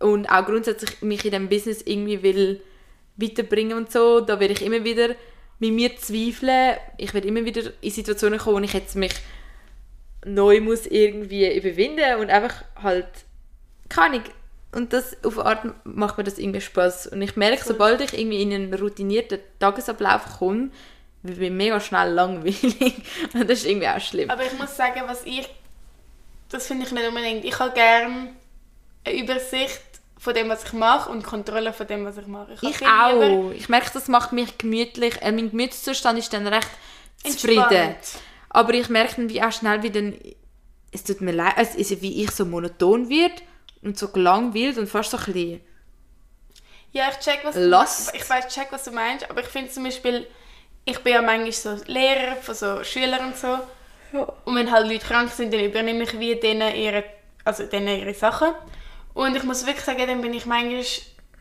und 0.00 0.26
auch 0.26 0.44
grundsätzlich 0.44 1.00
mich 1.02 1.24
in 1.24 1.30
dem 1.30 1.48
Business 1.48 1.82
irgendwie 1.82 2.22
will 2.22 2.60
weiterbringen 3.16 3.78
und 3.78 3.92
so, 3.92 4.20
da 4.20 4.40
werde 4.40 4.52
ich 4.54 4.62
immer 4.62 4.84
wieder 4.84 5.14
mit 5.60 5.72
mir 5.72 5.96
zweifeln. 5.96 6.76
Ich 6.98 7.14
werde 7.14 7.28
immer 7.28 7.44
wieder 7.44 7.70
in 7.80 7.90
Situationen 7.90 8.40
kommen, 8.40 8.56
wo 8.56 8.64
ich 8.64 8.72
jetzt 8.72 8.96
mich 8.96 9.14
neu 10.26 10.60
muss 10.60 10.86
irgendwie 10.86 11.56
überwinden 11.56 12.18
und 12.20 12.28
einfach 12.28 12.64
halt 12.74 13.06
keine 13.88 14.16
Ahnung. 14.16 14.24
Und 14.72 14.92
das 14.92 15.16
auf 15.24 15.38
eine 15.38 15.48
Art 15.48 15.66
macht 15.84 16.16
mir 16.18 16.24
das 16.24 16.38
irgendwie 16.38 16.60
Spaß. 16.60 17.08
Und 17.08 17.22
ich 17.22 17.34
merke, 17.36 17.64
sobald 17.64 18.00
ich 18.00 18.16
irgendwie 18.16 18.42
in 18.42 18.52
einen 18.52 18.74
routinierten 18.74 19.40
Tagesablauf 19.58 20.38
komme, 20.38 20.70
wird 21.22 21.38
mir 21.38 21.50
mega 21.50 21.80
schnell 21.80 22.12
langweilig. 22.12 22.64
Und 23.34 23.50
das 23.50 23.60
ist 23.60 23.66
irgendwie 23.66 23.88
auch 23.88 24.00
schlimm. 24.00 24.30
Aber 24.30 24.44
ich 24.44 24.56
muss 24.58 24.76
sagen, 24.76 25.02
was 25.06 25.24
ich... 25.24 25.48
Das 26.48 26.66
finde 26.66 26.86
ich 26.86 26.92
nicht 26.92 27.06
unbedingt. 27.06 27.44
Ich 27.44 27.58
habe 27.58 27.72
gerne 27.72 28.28
eine 29.04 29.16
Übersicht 29.16 29.82
von 30.18 30.34
dem, 30.34 30.48
was 30.48 30.64
ich 30.64 30.72
mache 30.72 31.10
und 31.10 31.24
Kontrolle 31.24 31.72
von 31.72 31.86
dem, 31.86 32.04
was 32.04 32.16
ich 32.16 32.26
mache. 32.26 32.52
habe 32.52 32.66
Ich 32.66 32.76
viel 32.76 32.86
lieber 32.86 33.48
auch. 33.48 33.50
Ich 33.52 33.68
merke, 33.68 33.90
das 33.92 34.08
macht 34.08 34.32
mich 34.32 34.58
gemütlich. 34.58 35.20
Äh, 35.22 35.32
mein 35.32 35.50
Gemütszustand 35.50 36.18
ist 36.18 36.32
dann 36.32 36.46
recht 36.46 36.68
zufrieden. 37.24 37.62
Entspannt. 37.62 38.22
Aber 38.50 38.74
ich 38.74 38.88
merke 38.88 39.16
dann 39.16 39.30
wie 39.30 39.42
auch 39.42 39.52
schnell, 39.52 39.82
wie 39.82 39.90
dann, 39.90 40.14
es 40.92 41.04
tut 41.04 41.20
mir 41.20 41.32
leid, 41.32 41.54
es 41.56 41.74
ist 41.74 42.02
wie 42.02 42.22
ich 42.22 42.32
so 42.32 42.44
monoton 42.44 43.08
wird 43.08 43.42
und 43.82 43.98
so 43.98 44.08
gelangweilt 44.08 44.78
und 44.78 44.86
fast 44.88 45.10
so 45.10 45.16
ein 45.18 45.24
bisschen, 45.24 45.60
Ja, 46.92 47.08
ich 47.10 47.18
check, 47.18 47.40
was 47.44 47.56
Lost. 47.56 48.12
du 48.12 48.16
Ich 48.16 48.28
weiß, 48.28 48.48
check, 48.48 48.68
was 48.70 48.84
du 48.84 48.90
meinst, 48.90 49.28
aber 49.30 49.40
ich 49.40 49.46
finde 49.46 49.70
zum 49.70 49.84
Beispiel, 49.84 50.26
ich 50.84 50.98
bin 51.00 51.12
ja 51.14 51.22
manchmal 51.22 51.52
so 51.52 51.76
Lehrer 51.86 52.36
von 52.36 52.54
so 52.54 52.82
Schülern 52.84 53.26
und 53.26 53.36
so. 53.36 53.58
Und 54.44 54.56
wenn 54.56 54.70
halt 54.70 54.88
Leute 54.88 55.06
krank 55.06 55.30
sind, 55.30 55.52
dann 55.54 55.60
übernehme 55.60 56.02
ich 56.04 56.18
wie 56.18 56.34
denen 56.36 56.74
ihre, 56.74 57.04
also 57.44 57.64
denen 57.66 58.00
ihre 58.00 58.14
Sachen. 58.14 58.48
Und 59.14 59.36
ich 59.36 59.44
muss 59.44 59.66
wirklich 59.66 59.84
sagen, 59.84 60.06
dann 60.06 60.20
bin 60.22 60.34
ich 60.34 60.46
manchmal, 60.46 60.84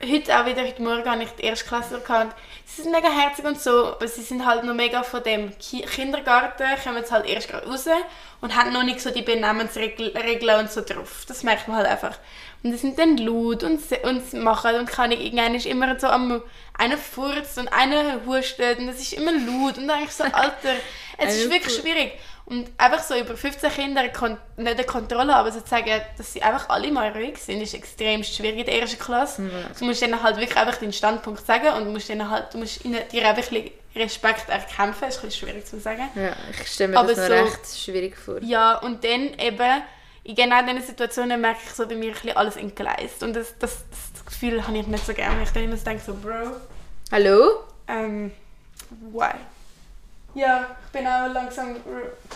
heute 0.01 0.39
auch 0.39 0.45
wieder, 0.45 0.63
heute 0.63 0.81
Morgen 0.81 1.09
habe 1.09 1.23
ich 1.23 1.29
die 1.31 1.43
Erstklassler 1.43 1.99
gehabt. 1.99 2.35
Sie 2.65 2.83
sind 2.83 2.91
mega 2.91 3.09
herzig 3.09 3.45
und 3.45 3.59
so, 3.59 3.87
aber 3.93 4.07
sie 4.07 4.21
sind 4.21 4.45
halt 4.45 4.63
noch 4.63 4.73
mega 4.73 5.03
von 5.03 5.21
dem 5.23 5.57
Ki 5.57 5.81
Kindergarten, 5.81 6.63
kommen 6.83 6.97
jetzt 6.97 7.11
halt 7.11 7.25
erst 7.25 7.49
gerade 7.49 7.67
raus 7.67 7.85
und 8.41 8.55
haben 8.55 8.71
noch 8.71 8.83
nicht 8.83 9.01
so 9.01 9.09
die 9.09 9.21
Benehmensregeln 9.21 10.59
und 10.59 10.71
so 10.71 10.81
drauf. 10.81 11.25
Das 11.27 11.43
merkt 11.43 11.67
man 11.67 11.77
halt 11.77 11.87
einfach. 11.87 12.17
Und 12.63 12.71
die 12.71 12.77
sind 12.77 12.97
dann 12.97 13.17
laut 13.17 13.63
und, 13.63 13.81
und 14.03 14.33
machen 14.33 14.75
und 14.75 14.85
kann 14.85 15.11
ich, 15.11 15.21
irgendwann 15.21 15.55
ist 15.55 15.65
immer 15.65 15.99
so 15.99 16.07
am, 16.07 16.41
einer 16.77 16.97
furzt 16.97 17.57
und 17.57 17.67
einer 17.69 18.25
hustet 18.25 18.79
und 18.79 18.87
es 18.89 19.01
ist 19.01 19.13
immer 19.13 19.31
laut 19.31 19.77
und 19.77 19.87
dann 19.87 19.99
denke 19.99 20.05
ich 20.05 20.11
so, 20.11 20.23
Alter, 20.23 20.75
es 21.17 21.37
ist 21.37 21.51
wirklich 21.51 21.75
schwierig. 21.75 22.13
Und 22.49 22.67
einfach 22.79 23.03
so 23.03 23.15
über 23.15 23.37
15 23.37 23.69
Kinder 23.71 24.01
nicht 24.01 24.15
eine 24.57 24.83
Kontrolle 24.83 25.33
haben, 25.33 25.39
aber 25.41 25.51
so 25.51 25.61
zu 25.61 25.67
sagen, 25.69 26.01
dass 26.17 26.33
sie 26.33 26.41
einfach 26.41 26.67
alle 26.69 26.91
mal 26.91 27.09
ruhig 27.11 27.37
sind, 27.37 27.61
ist 27.61 27.75
extrem 27.75 28.23
schwierig 28.23 28.59
in 28.61 28.65
der 28.65 28.81
ersten 28.81 28.97
Klasse. 28.97 29.49
Du 29.77 29.85
musst 29.85 30.01
ihnen 30.01 30.21
halt 30.21 30.37
wirklich 30.37 30.57
einfach 30.57 30.77
deinen 30.79 30.91
Standpunkt 30.93 31.45
sagen 31.45 31.67
und 31.77 31.93
musst 31.93 32.09
ihnen 32.09 32.27
halt, 32.29 32.51
du 32.53 32.57
musst 32.57 32.83
ihnen, 32.83 32.99
dir 33.11 33.27
einfach 33.29 33.51
ein 33.51 33.69
Respekt 33.95 34.49
erkämpfen, 34.49 35.07
ist 35.09 35.23
ein 35.23 35.29
schwierig 35.31 35.65
zu 35.67 35.79
sagen. 35.79 36.09
ja, 36.15 36.35
ich 36.49 36.67
stelle 36.67 36.89
mir 36.93 36.97
Aber 36.99 37.13
das 37.13 37.27
so- 37.27 37.33
recht 37.33 37.77
schwierig 37.77 38.17
vor. 38.17 38.39
Ja, 38.41 38.77
und 38.79 39.03
dann 39.03 39.33
eben, 39.37 39.83
in 40.23 40.33
genau 40.35 40.61
diesen 40.63 40.81
Situationen 40.81 41.39
merke 41.41 41.59
ich 41.65 41.71
so 41.71 41.87
bei 41.87 41.95
mir 41.95 42.13
ein 42.23 42.35
alles 42.37 42.55
entgleist. 42.57 43.21
Und 43.21 43.35
das, 43.35 43.53
das, 43.59 43.77
das 44.13 44.25
Gefühl 44.25 44.65
habe 44.65 44.75
ich 44.77 44.87
nicht 44.87 45.05
so 45.05 45.13
gerne. 45.13 45.43
Ich 45.43 45.49
dann 45.51 45.63
immer 45.63 45.77
so 45.77 45.85
denke 45.85 46.03
so, 46.03 46.13
Bro, 46.15 46.51
Hallo? 47.11 47.63
ähm, 47.87 48.31
why? 49.11 49.33
Ja, 50.35 50.75
ich 50.85 50.91
bin 50.91 51.07
auch 51.07 51.27
langsam 51.33 51.75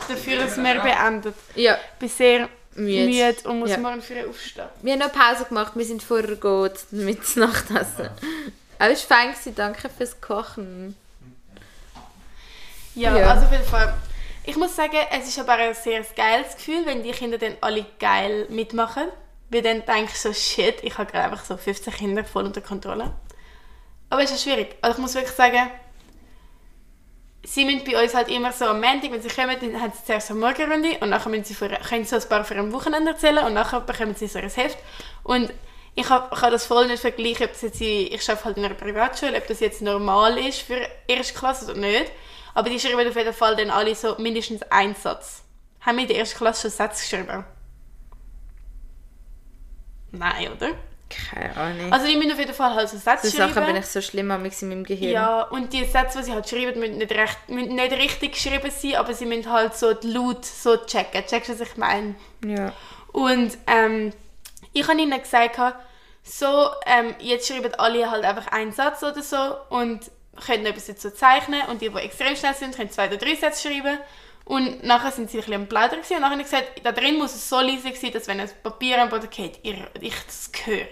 dafür, 0.09 0.37
dass 0.37 0.57
wir 0.57 0.81
beendet. 0.81 1.35
Ja, 1.55 1.75
Ich 1.93 1.99
bin 1.99 2.09
sehr 2.09 2.49
Müde. 2.75 3.05
müde, 3.05 3.49
und 3.49 3.59
muss 3.59 3.69
Ja. 3.69 3.77
morgen 3.77 4.01
früh 4.01 4.27
aufstehen. 4.27 4.65
wir 4.81 4.93
haben 4.93 4.99
noch 4.99 5.11
Pause 5.11 5.45
gemacht, 5.45 5.73
wir 5.75 5.85
sind 5.85 6.01
vorher 6.01 6.35
gut 6.35 6.73
mit 6.91 7.35
Nachtessen. 7.37 8.09
Aber 8.79 8.91
es 8.91 9.07
war 9.09 9.17
fein, 9.33 9.55
danke 9.55 9.89
fürs 9.89 10.19
Kochen. 10.19 10.95
Ja, 12.95 13.17
Ja. 13.17 13.31
also 13.31 13.45
auf 13.45 13.51
jeden 13.51 13.63
Fall. 13.65 13.93
Ich 14.45 14.55
muss 14.57 14.75
sagen, 14.75 14.97
es 15.11 15.27
ist 15.27 15.39
aber 15.39 15.53
ein 15.53 15.73
sehr 15.73 16.03
geiles 16.15 16.55
Gefühl, 16.55 16.85
wenn 16.85 17.01
die 17.03 17.11
Kinder 17.11 17.37
dann 17.37 17.55
alle 17.61 17.85
geil 17.99 18.45
mitmachen. 18.49 19.03
Weil 19.49 19.61
dann 19.61 19.85
denke 19.85 20.11
ich 20.11 20.19
so, 20.19 20.33
shit, 20.33 20.83
ich 20.83 20.97
habe 20.97 21.11
gerade 21.11 21.25
einfach 21.31 21.45
so 21.45 21.55
15 21.55 21.93
Kinder 21.93 22.23
voll 22.25 22.43
unter 22.45 22.59
Kontrolle. 22.61 23.11
Aber 24.09 24.23
es 24.23 24.31
ist 24.31 24.43
schwierig. 24.43 24.75
Also 24.81 24.95
ich 24.97 25.01
muss 25.01 25.13
wirklich 25.13 25.35
sagen, 25.35 25.69
sie 27.43 27.65
müssen 27.65 27.83
bei 27.83 28.01
uns 28.01 28.13
halt 28.13 28.29
immer 28.29 28.51
so 28.51 28.65
am 28.65 28.79
Montag, 28.79 29.11
wenn 29.11 29.21
sie 29.21 29.29
kommen, 29.29 29.57
dann 29.59 29.81
haben 29.81 29.91
sie 29.91 30.05
zuerst 30.05 30.31
eine 30.31 30.39
Morgenrunde 30.39 30.97
und 31.01 31.09
nachher 31.09 31.29
müssen 31.29 31.43
sie 31.43 31.53
für, 31.53 31.69
können 31.69 32.05
sie 32.05 32.09
so 32.09 32.25
ein 32.25 32.29
paar 32.29 32.45
für 32.45 32.55
ein 32.55 32.71
Wochenende 32.71 33.11
erzählen 33.11 33.45
und 33.45 33.53
nachher 33.53 33.81
bekommen 33.81 34.15
sie 34.15 34.27
so 34.27 34.39
ein 34.39 34.49
Heft. 34.49 34.77
Und 35.23 35.53
ich 35.95 36.09
hab 36.09 36.31
das 36.31 36.65
voll 36.65 36.87
nicht 36.87 37.01
vergleichen, 37.01 37.45
ob 37.45 37.51
das 37.51 37.61
jetzt, 37.61 37.81
ich 37.81 38.29
arbeite 38.29 38.45
halt 38.45 38.57
in 38.57 38.65
einer 38.65 38.73
Privatschule, 38.73 39.37
ob 39.37 39.47
das 39.47 39.59
jetzt 39.59 39.81
normal 39.81 40.37
ist 40.37 40.61
für 40.61 40.87
erste 41.07 41.33
Klasse 41.33 41.71
oder 41.71 41.79
nicht. 41.79 42.11
Aber 42.55 42.69
die 42.69 42.79
schreiben 42.79 43.07
auf 43.07 43.15
jeden 43.15 43.33
Fall 43.33 43.55
dann 43.55 43.69
alle 43.69 43.93
so 43.93 44.15
mindestens 44.17 44.63
einen 44.63 44.95
Satz. 44.95 45.43
Haben 45.81 45.97
wir 45.97 46.03
in 46.03 46.07
der 46.07 46.17
ersten 46.17 46.37
Klasse 46.37 46.61
schon 46.61 46.71
Sätze 46.71 47.03
geschrieben? 47.03 47.43
Nein, 50.11 50.51
oder? 50.53 50.69
Keine 51.29 51.55
Ahnung. 51.55 51.93
Also 51.93 52.07
die 52.07 52.15
müssen 52.15 52.31
auf 52.31 52.39
jeden 52.39 52.53
Fall 52.53 52.73
halt 52.73 52.89
so 52.89 52.97
Sätze 52.97 53.27
so 53.27 53.37
schreiben. 53.37 53.53
Sachen 53.53 53.67
bin 53.67 53.75
ich 53.75 53.85
so 53.85 54.01
schlimm 54.01 54.31
am 54.31 54.45
in 54.45 54.69
meinem 54.69 54.83
Gehirn. 54.83 55.11
Ja, 55.11 55.43
und 55.43 55.73
die 55.73 55.85
Sätze, 55.85 56.19
die 56.19 56.25
sie 56.25 56.33
halt 56.33 56.47
schreiben, 56.49 56.79
müssen 56.79 56.97
nicht, 56.97 57.11
recht, 57.11 57.37
müssen 57.47 57.75
nicht 57.75 57.91
richtig 57.91 58.33
geschrieben 58.33 58.71
sein, 58.71 58.95
aber 58.95 59.13
sie 59.13 59.25
müssen 59.25 59.51
halt 59.51 59.75
so 59.75 59.93
die 59.93 60.11
Laut 60.11 60.45
so 60.45 60.77
checken. 60.77 61.25
Checkst 61.25 61.49
du, 61.49 61.59
was 61.59 61.61
ich 61.61 61.77
meine? 61.77 62.15
Ja. 62.45 62.73
Und 63.11 63.57
ähm, 63.67 64.13
ich 64.73 64.87
habe 64.87 64.99
ihnen 64.99 65.21
gesagt, 65.21 65.59
so, 66.23 66.69
ähm, 66.85 67.15
jetzt 67.19 67.47
schreiben 67.47 67.73
alle 67.77 68.09
halt 68.09 68.23
einfach 68.23 68.47
einen 68.47 68.71
Satz 68.71 69.03
oder 69.03 69.21
so 69.21 69.55
und 69.69 70.09
können 70.45 70.65
etwas 70.65 70.87
dazu 70.87 71.11
zeichnen 71.11 71.61
und 71.69 71.81
die, 71.81 71.89
die 71.89 71.97
extrem 71.97 72.35
schnell 72.35 72.55
sind, 72.55 72.75
können 72.75 72.89
zwei 72.89 73.07
oder 73.07 73.17
drei 73.17 73.35
Sätze 73.35 73.67
schreiben. 73.67 73.99
Und 74.45 74.83
nachher 74.83 75.11
sind 75.11 75.29
sie 75.29 75.37
ein 75.37 75.41
bisschen 75.41 75.61
am 75.61 75.67
Plaudern 75.67 75.99
und 75.99 76.09
nachher 76.09 76.31
habe 76.31 76.41
ich 76.41 76.49
gesagt, 76.49 76.81
da 76.83 76.91
drin 76.91 77.17
muss 77.17 77.33
es 77.33 77.47
so 77.47 77.61
leise 77.61 77.93
sein, 77.95 78.11
dass 78.11 78.27
wenn 78.27 78.39
ein 78.41 78.49
Papier 78.61 79.01
am 79.01 79.09
Boden 79.09 79.29
geht, 79.29 79.59
ich, 79.63 79.75
ich 80.01 80.15
das 80.25 80.51
höre. 80.65 80.87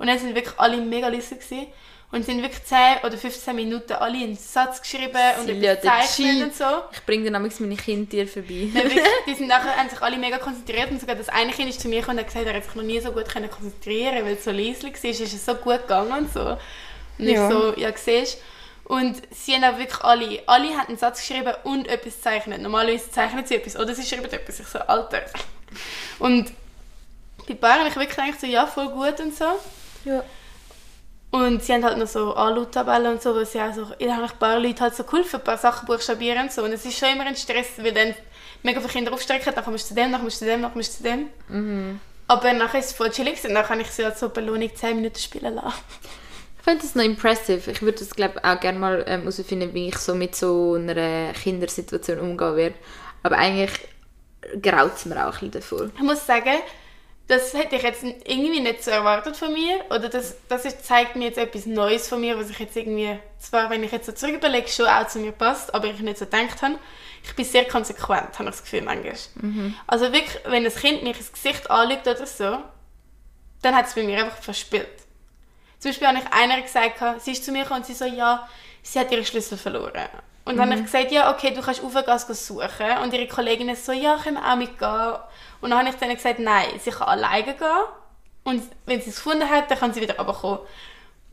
Und 0.00 0.06
dann 0.06 0.18
sind 0.18 0.34
wirklich 0.34 0.58
alle 0.58 0.78
mega 0.78 1.08
leise 1.08 1.36
gewesen. 1.36 1.66
Und 2.10 2.24
sind 2.24 2.42
wirklich 2.42 2.64
10 2.64 3.04
oder 3.04 3.16
15 3.16 3.54
Minuten 3.54 3.92
alle 3.92 4.16
einen 4.16 4.34
Satz 4.36 4.82
geschrieben 4.82 5.16
und 5.38 5.46
Silja, 5.46 5.72
etwas 5.74 5.82
der 5.84 6.00
gezeichnet 6.00 6.42
und 6.42 6.56
so. 6.56 6.64
Ich 6.90 7.06
bringe 7.06 7.30
dann 7.30 7.40
manchmal 7.40 7.68
meine 7.68 7.80
Kinder 7.80 8.26
vorbei. 8.26 8.68
Wirklich, 8.72 9.04
die 9.28 9.34
sind 9.34 9.46
nachher, 9.46 9.76
haben 9.76 9.88
sich 9.88 10.02
alle 10.02 10.16
mega 10.16 10.38
konzentriert 10.38 10.90
und 10.90 11.00
sogar 11.00 11.14
das 11.14 11.28
eine 11.28 11.52
Kind 11.52 11.68
ist 11.68 11.80
zu 11.80 11.86
mir 11.86 12.00
gekommen 12.00 12.18
und 12.18 12.24
hat 12.24 12.32
gesagt, 12.32 12.46
er 12.48 12.54
hat 12.54 12.64
sich 12.64 12.74
noch 12.74 12.82
nie 12.82 12.98
so 12.98 13.12
gut 13.12 13.28
können 13.28 13.48
konzentrieren 13.48 14.24
weil 14.24 14.34
es 14.34 14.42
so 14.42 14.50
leise 14.50 14.82
war, 14.82 14.90
ist 15.10 15.20
es 15.20 15.46
so 15.46 15.54
gut 15.54 15.82
gegangen 15.82 16.12
und 16.12 16.32
so. 16.32 16.56
Und 17.18 17.28
Ja. 17.28 17.46
ich 17.46 17.52
so, 17.54 17.74
ja, 17.76 17.92
siehst 17.96 18.38
Und 18.84 19.22
sie 19.30 19.54
haben 19.54 19.62
auch 19.72 19.78
wirklich 19.78 20.00
alle, 20.00 20.42
alle 20.46 20.68
haben 20.70 20.88
einen 20.88 20.98
Satz 20.98 21.20
geschrieben 21.20 21.52
und 21.62 21.86
etwas 21.86 22.16
gezeichnet. 22.16 22.60
Normalerweise 22.60 23.08
zeichnen 23.12 23.46
sie 23.46 23.54
etwas 23.54 23.76
oder 23.78 23.94
sie 23.94 24.02
schreiben 24.02 24.24
etwas. 24.24 24.58
Ich 24.58 24.66
so, 24.66 24.80
Alter. 24.80 25.22
Und 26.18 26.50
bei 27.46 27.54
Bayern 27.54 27.86
ich 27.86 27.94
wirklich 27.94 28.16
gedacht, 28.16 28.40
so, 28.40 28.48
ja, 28.48 28.66
voll 28.66 28.88
gut 28.88 29.20
und 29.20 29.36
so. 29.36 29.44
Ja. 30.04 30.24
Und 31.30 31.62
sie 31.62 31.72
haben 31.72 31.84
halt 31.84 31.96
noch 31.98 32.08
so 32.08 32.34
Anlauttabellen 32.34 33.12
und 33.12 33.22
so, 33.22 33.34
wo 33.34 33.44
sie 33.44 33.60
auch 33.60 33.72
so, 33.72 33.84
da 33.84 34.16
haben 34.16 34.24
ein 34.24 34.38
paar 34.38 34.58
Leute 34.58 34.80
halt 34.80 34.96
so 34.96 35.04
geholfen, 35.04 35.36
ein 35.36 35.44
paar 35.44 35.58
Sachen 35.58 35.86
buchstabieren 35.86 36.42
und 36.42 36.52
so. 36.52 36.64
Und 36.64 36.72
es 36.72 36.84
ist 36.84 36.98
schon 36.98 37.10
immer 37.10 37.24
ein 37.24 37.36
Stress, 37.36 37.68
weil 37.78 37.92
dann 37.92 38.14
mega 38.64 38.80
viele 38.80 38.92
Kinder 38.92 39.12
aufstrecken, 39.12 39.54
dann 39.54 39.64
kommst 39.64 39.84
du 39.84 39.88
zu 39.88 39.94
dem, 39.94 40.10
dann 40.10 40.20
kommst 40.20 40.40
du 40.40 40.44
zu 40.44 40.50
dem, 40.50 40.62
dann 40.62 40.72
kommst 40.72 40.92
du 40.92 40.96
zu 40.96 41.02
dem. 41.04 41.28
Mhm. 41.48 42.00
Aber 42.26 42.52
nachher 42.52 42.80
ist 42.80 42.86
es 42.86 42.92
voll 42.92 43.10
chillig 43.10 43.42
und 43.44 43.54
dann 43.54 43.64
kann 43.64 43.80
ich 43.80 43.88
sie 43.88 44.04
halt 44.04 44.18
so 44.18 44.28
Belohnung 44.28 44.74
10 44.74 44.96
Minuten 44.96 45.18
spielen 45.18 45.54
lassen. 45.54 45.78
Ich 46.58 46.64
finde 46.64 46.82
das 46.82 46.94
noch 46.94 47.04
impressive. 47.04 47.70
Ich 47.70 47.80
würde 47.80 47.98
das 47.98 48.10
glaube 48.10 48.44
auch 48.44 48.60
gerne 48.60 48.78
mal 48.78 49.04
ähm, 49.06 49.22
herausfinden, 49.22 49.72
wie 49.72 49.88
ich 49.88 49.96
so 49.96 50.14
mit 50.14 50.36
so 50.36 50.74
einer 50.74 51.32
Kindersituation 51.32 52.18
umgehen 52.18 52.56
werde. 52.56 52.74
Aber 53.22 53.38
eigentlich 53.38 53.72
graut 54.60 54.92
es 54.96 55.06
mir 55.06 55.16
auch 55.26 55.40
ein 55.40 55.50
bisschen 55.50 55.50
davor. 55.52 55.90
Ich 55.94 56.02
muss 56.02 56.26
sagen, 56.26 56.58
das 57.30 57.54
hätte 57.54 57.76
ich 57.76 57.82
jetzt 57.82 58.02
irgendwie 58.02 58.58
nicht 58.58 58.82
so 58.82 58.90
erwartet 58.90 59.36
von 59.36 59.52
mir. 59.52 59.84
Oder 59.88 60.08
das, 60.08 60.36
das 60.48 60.64
ist, 60.64 60.84
zeigt 60.84 61.14
mir 61.14 61.26
jetzt 61.26 61.38
etwas 61.38 61.64
Neues 61.64 62.08
von 62.08 62.20
mir, 62.20 62.36
was 62.36 62.50
ich 62.50 62.58
jetzt 62.58 62.76
irgendwie, 62.76 63.20
zwar 63.38 63.70
wenn 63.70 63.84
ich 63.84 63.92
jetzt 63.92 64.06
so 64.06 64.12
zurück 64.12 64.34
überlege, 64.34 64.66
schon 64.66 64.88
auch 64.88 65.06
zu 65.06 65.20
mir 65.20 65.30
passt, 65.30 65.72
aber 65.72 65.86
ich 65.86 66.00
nicht 66.00 66.18
so 66.18 66.24
gedacht 66.24 66.60
habe. 66.60 66.74
Ich 67.22 67.32
bin 67.36 67.44
sehr 67.44 67.66
konsequent, 67.66 68.36
habe 68.36 68.48
ich 68.48 68.56
das 68.56 68.62
Gefühl 68.64 68.82
manchmal. 68.82 69.14
Also 69.86 70.12
wirklich, 70.12 70.40
wenn 70.44 70.66
ein 70.66 70.74
Kind 70.74 71.04
mich 71.04 71.18
ins 71.18 71.32
Gesicht 71.32 71.70
anschaut 71.70 72.06
oder 72.08 72.26
so, 72.26 72.58
dann 73.62 73.76
hat 73.76 73.86
es 73.86 73.94
bei 73.94 74.02
mir 74.02 74.18
einfach 74.18 74.38
verspielt. 74.38 74.88
Zum 75.78 75.90
Beispiel 75.90 76.08
habe 76.08 76.18
ich 76.18 76.32
einer 76.32 76.60
gesagt, 76.60 77.22
sie 77.22 77.30
ist 77.32 77.44
zu 77.44 77.52
mir 77.52 77.62
gekommen 77.62 77.82
und 77.82 77.86
sie 77.86 77.94
so, 77.94 78.06
ja, 78.06 78.48
sie 78.82 78.98
hat 78.98 79.12
ihre 79.12 79.24
Schlüssel 79.24 79.56
verloren. 79.56 80.08
Und 80.44 80.56
dann 80.56 80.70
habe 80.70 80.80
ich 80.80 80.86
gesagt, 80.86 81.12
ja, 81.12 81.32
okay, 81.32 81.52
du 81.52 81.60
kannst 81.60 81.82
aufgehen, 81.82 82.04
gehen 82.04 82.34
suchen. 82.34 82.98
Und 83.02 83.12
ihre 83.12 83.26
Kolleginnen 83.28 83.76
so, 83.76 83.92
ja, 83.92 84.16
können 84.16 84.36
wir 84.36 84.50
auch 84.50 84.56
mitgehen. 84.56 85.14
Und 85.60 85.70
dann 85.70 85.80
habe 85.80 85.90
ich 85.90 85.96
denen 85.96 86.16
gesagt, 86.16 86.38
nein, 86.38 86.68
sie 86.78 86.90
kann 86.90 87.08
alleine 87.08 87.54
gehen. 87.54 87.68
Und 88.44 88.62
wenn 88.86 89.00
sie 89.00 89.10
es 89.10 89.16
gefunden 89.16 89.48
hat, 89.48 89.70
dann 89.70 89.78
kann 89.78 89.92
sie 89.92 90.00
wieder 90.00 90.16
runterkommen. 90.16 90.60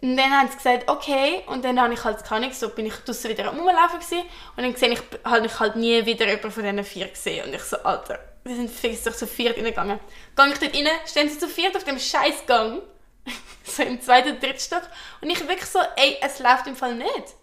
Und 0.01 0.17
dann 0.17 0.29
haben 0.29 0.49
sie 0.49 0.57
gesagt, 0.57 0.89
okay. 0.89 1.43
Und 1.47 1.65
dann 1.65 1.81
habe 1.81 1.93
ich 1.93 2.03
halt 2.03 2.23
keine 2.23 2.45
Ahnung, 2.45 2.53
so 2.53 2.69
bin 2.69 2.85
ich 2.85 2.93
draußen 2.93 3.29
wieder 3.29 3.47
am 3.47 3.57
Rumlaufen 3.57 3.99
gewesen. 3.99 4.23
Und 4.55 4.63
dann 4.63 4.75
sehe 4.75 4.89
ich, 4.89 5.01
habe 5.23 5.45
ich 5.45 5.59
halt 5.59 5.75
nie 5.75 6.05
wieder 6.05 6.27
jemanden 6.27 6.51
von 6.51 6.63
diesen 6.63 6.83
vier 6.83 7.07
gesehen. 7.07 7.45
Und 7.45 7.53
ich 7.53 7.63
so, 7.63 7.77
Alter, 7.77 8.19
wir 8.43 8.55
sind 8.55 8.69
fix 8.69 9.03
doch 9.03 9.15
zu 9.15 9.25
viert 9.25 9.57
reingegangen. 9.57 9.99
Gehe 10.35 10.47
ich 10.47 10.59
dort 10.59 10.75
rein, 10.75 10.87
stehen 11.05 11.29
sie 11.29 11.39
zu 11.39 11.47
viert 11.47 11.75
auf 11.75 11.83
dem 11.83 11.97
scheiß 11.97 12.45
Gang. 12.45 12.81
so 13.63 13.83
im 13.83 13.99
zweiten 14.01 14.39
dritten 14.39 14.59
Stock. 14.59 14.83
Und 15.21 15.29
ich 15.29 15.39
wirklich 15.47 15.65
so, 15.65 15.79
ey, 15.95 16.17
es 16.21 16.39
läuft 16.39 16.67
im 16.67 16.75
Fall 16.75 16.95
nicht. 16.95 17.35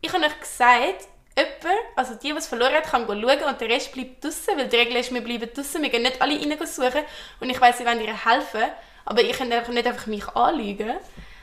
Ich 0.00 0.12
habe 0.12 0.24
euch 0.24 0.40
gesagt, 0.40 1.08
jemand, 1.36 1.78
also 1.96 2.14
die, 2.14 2.32
die 2.32 2.38
es 2.38 2.46
verloren 2.46 2.74
hat, 2.74 2.84
kann 2.84 3.06
schauen 3.06 3.20
und 3.20 3.60
der 3.60 3.68
Rest 3.68 3.92
bleibt 3.92 4.24
draußen, 4.24 4.56
weil 4.56 4.68
die 4.68 4.76
Regel 4.76 4.96
ist, 4.96 5.12
wir 5.12 5.20
bleiben 5.20 5.48
draußen, 5.52 5.82
wir 5.82 5.90
gehen 5.90 6.02
nicht 6.02 6.20
alle 6.20 6.38
rein 6.38 6.66
suchen. 6.66 7.02
Und 7.40 7.50
ich 7.50 7.60
weiss, 7.60 7.78
sie 7.78 7.86
wollen 7.86 8.00
ihr 8.00 8.24
helfen, 8.24 8.64
aber 9.04 9.22
ich 9.22 9.36
kann 9.36 9.52
einfach 9.52 9.72
nicht 9.72 9.86
einfach 9.86 10.06
mich 10.06 10.28
anlügen. 10.28 10.96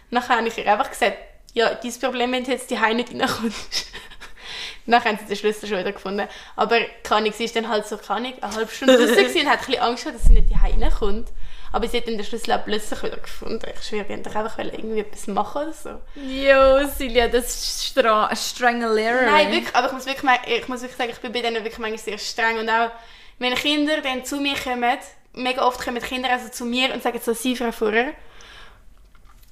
Nachher 0.10 0.38
habe 0.38 0.48
ich 0.48 0.58
ihr 0.58 0.72
einfach 0.72 0.90
gesagt, 0.90 1.18
ja, 1.54 1.74
dein 1.74 2.00
Problem, 2.00 2.32
wenn 2.32 2.44
du 2.44 2.52
jetzt 2.52 2.70
die 2.70 2.76
nicht 2.76 3.12
reinkommst. 3.12 3.88
Nachher 4.86 5.10
haben 5.10 5.18
sie 5.20 5.26
den 5.26 5.36
Schlüssel 5.36 5.68
schon 5.68 5.80
wieder 5.80 5.94
gefunden. 5.94 6.28
Aber 6.56 6.80
keine 7.02 7.22
Ahnung, 7.22 7.34
sie 7.34 7.46
ist 7.46 7.56
dann 7.56 7.68
halt 7.68 7.88
so, 7.88 7.98
keine 7.98 8.28
Ahnung, 8.28 8.34
eine 8.42 8.56
halbe 8.56 8.72
Stunde 8.72 8.98
draußen 8.98 9.18
und 9.42 9.50
hat 9.50 9.60
ein 9.60 9.66
bisschen 9.66 9.82
Angst 9.82 10.04
gehabt, 10.04 10.20
dass 10.20 10.28
sie 10.28 10.34
nicht 10.34 10.50
die 10.50 10.56
reinkommt. 10.56 11.30
Aber 11.76 11.90
sie 11.90 11.98
hat 11.98 12.08
dann 12.08 12.16
den 12.16 12.26
Schlüssel 12.26 12.54
auch 12.54 12.64
plötzlich 12.64 13.04
wieder 13.04 13.18
gefunden. 13.18 13.70
Ich 13.76 13.84
schwöre, 13.86 14.06
die 14.06 14.14
haben 14.14 14.24
doch 14.24 14.34
einfach 14.34 14.58
irgendwie 14.60 15.02
etwas 15.02 15.28
machen 15.28 15.64
oder 15.64 15.74
so. 15.74 15.90
Jo, 16.16 16.88
Silja, 16.88 17.28
das 17.28 17.48
ist 17.48 17.88
stra 17.88 18.34
Stranglerer. 18.34 19.24
Nein, 19.24 19.52
wirklich, 19.52 19.76
aber 19.76 19.88
ich 19.88 19.92
muss 19.92 20.06
wirklich, 20.06 20.32
ich 20.48 20.68
muss 20.70 20.82
wirklich 20.84 20.98
sagen, 20.98 21.10
ich 21.12 21.20
bin 21.20 21.34
bei 21.34 21.42
denen 21.42 21.66
wirklich 21.66 21.78
manchmal 21.78 22.00
sehr 22.00 22.18
streng. 22.18 22.60
Und 22.60 22.70
auch, 22.70 22.92
wenn 23.40 23.54
Kinder 23.56 24.00
dann 24.00 24.24
zu 24.24 24.38
mir 24.38 24.56
kommen, 24.56 24.98
mega 25.34 25.68
oft 25.68 25.84
kommen 25.84 26.02
Kinder 26.02 26.30
also 26.30 26.48
zu 26.48 26.64
mir 26.64 26.94
und 26.94 27.04
sagen 27.04 27.20
so, 27.22 27.34
sie, 27.34 27.58
Frau 27.58 27.74
Furrer. 27.74 28.14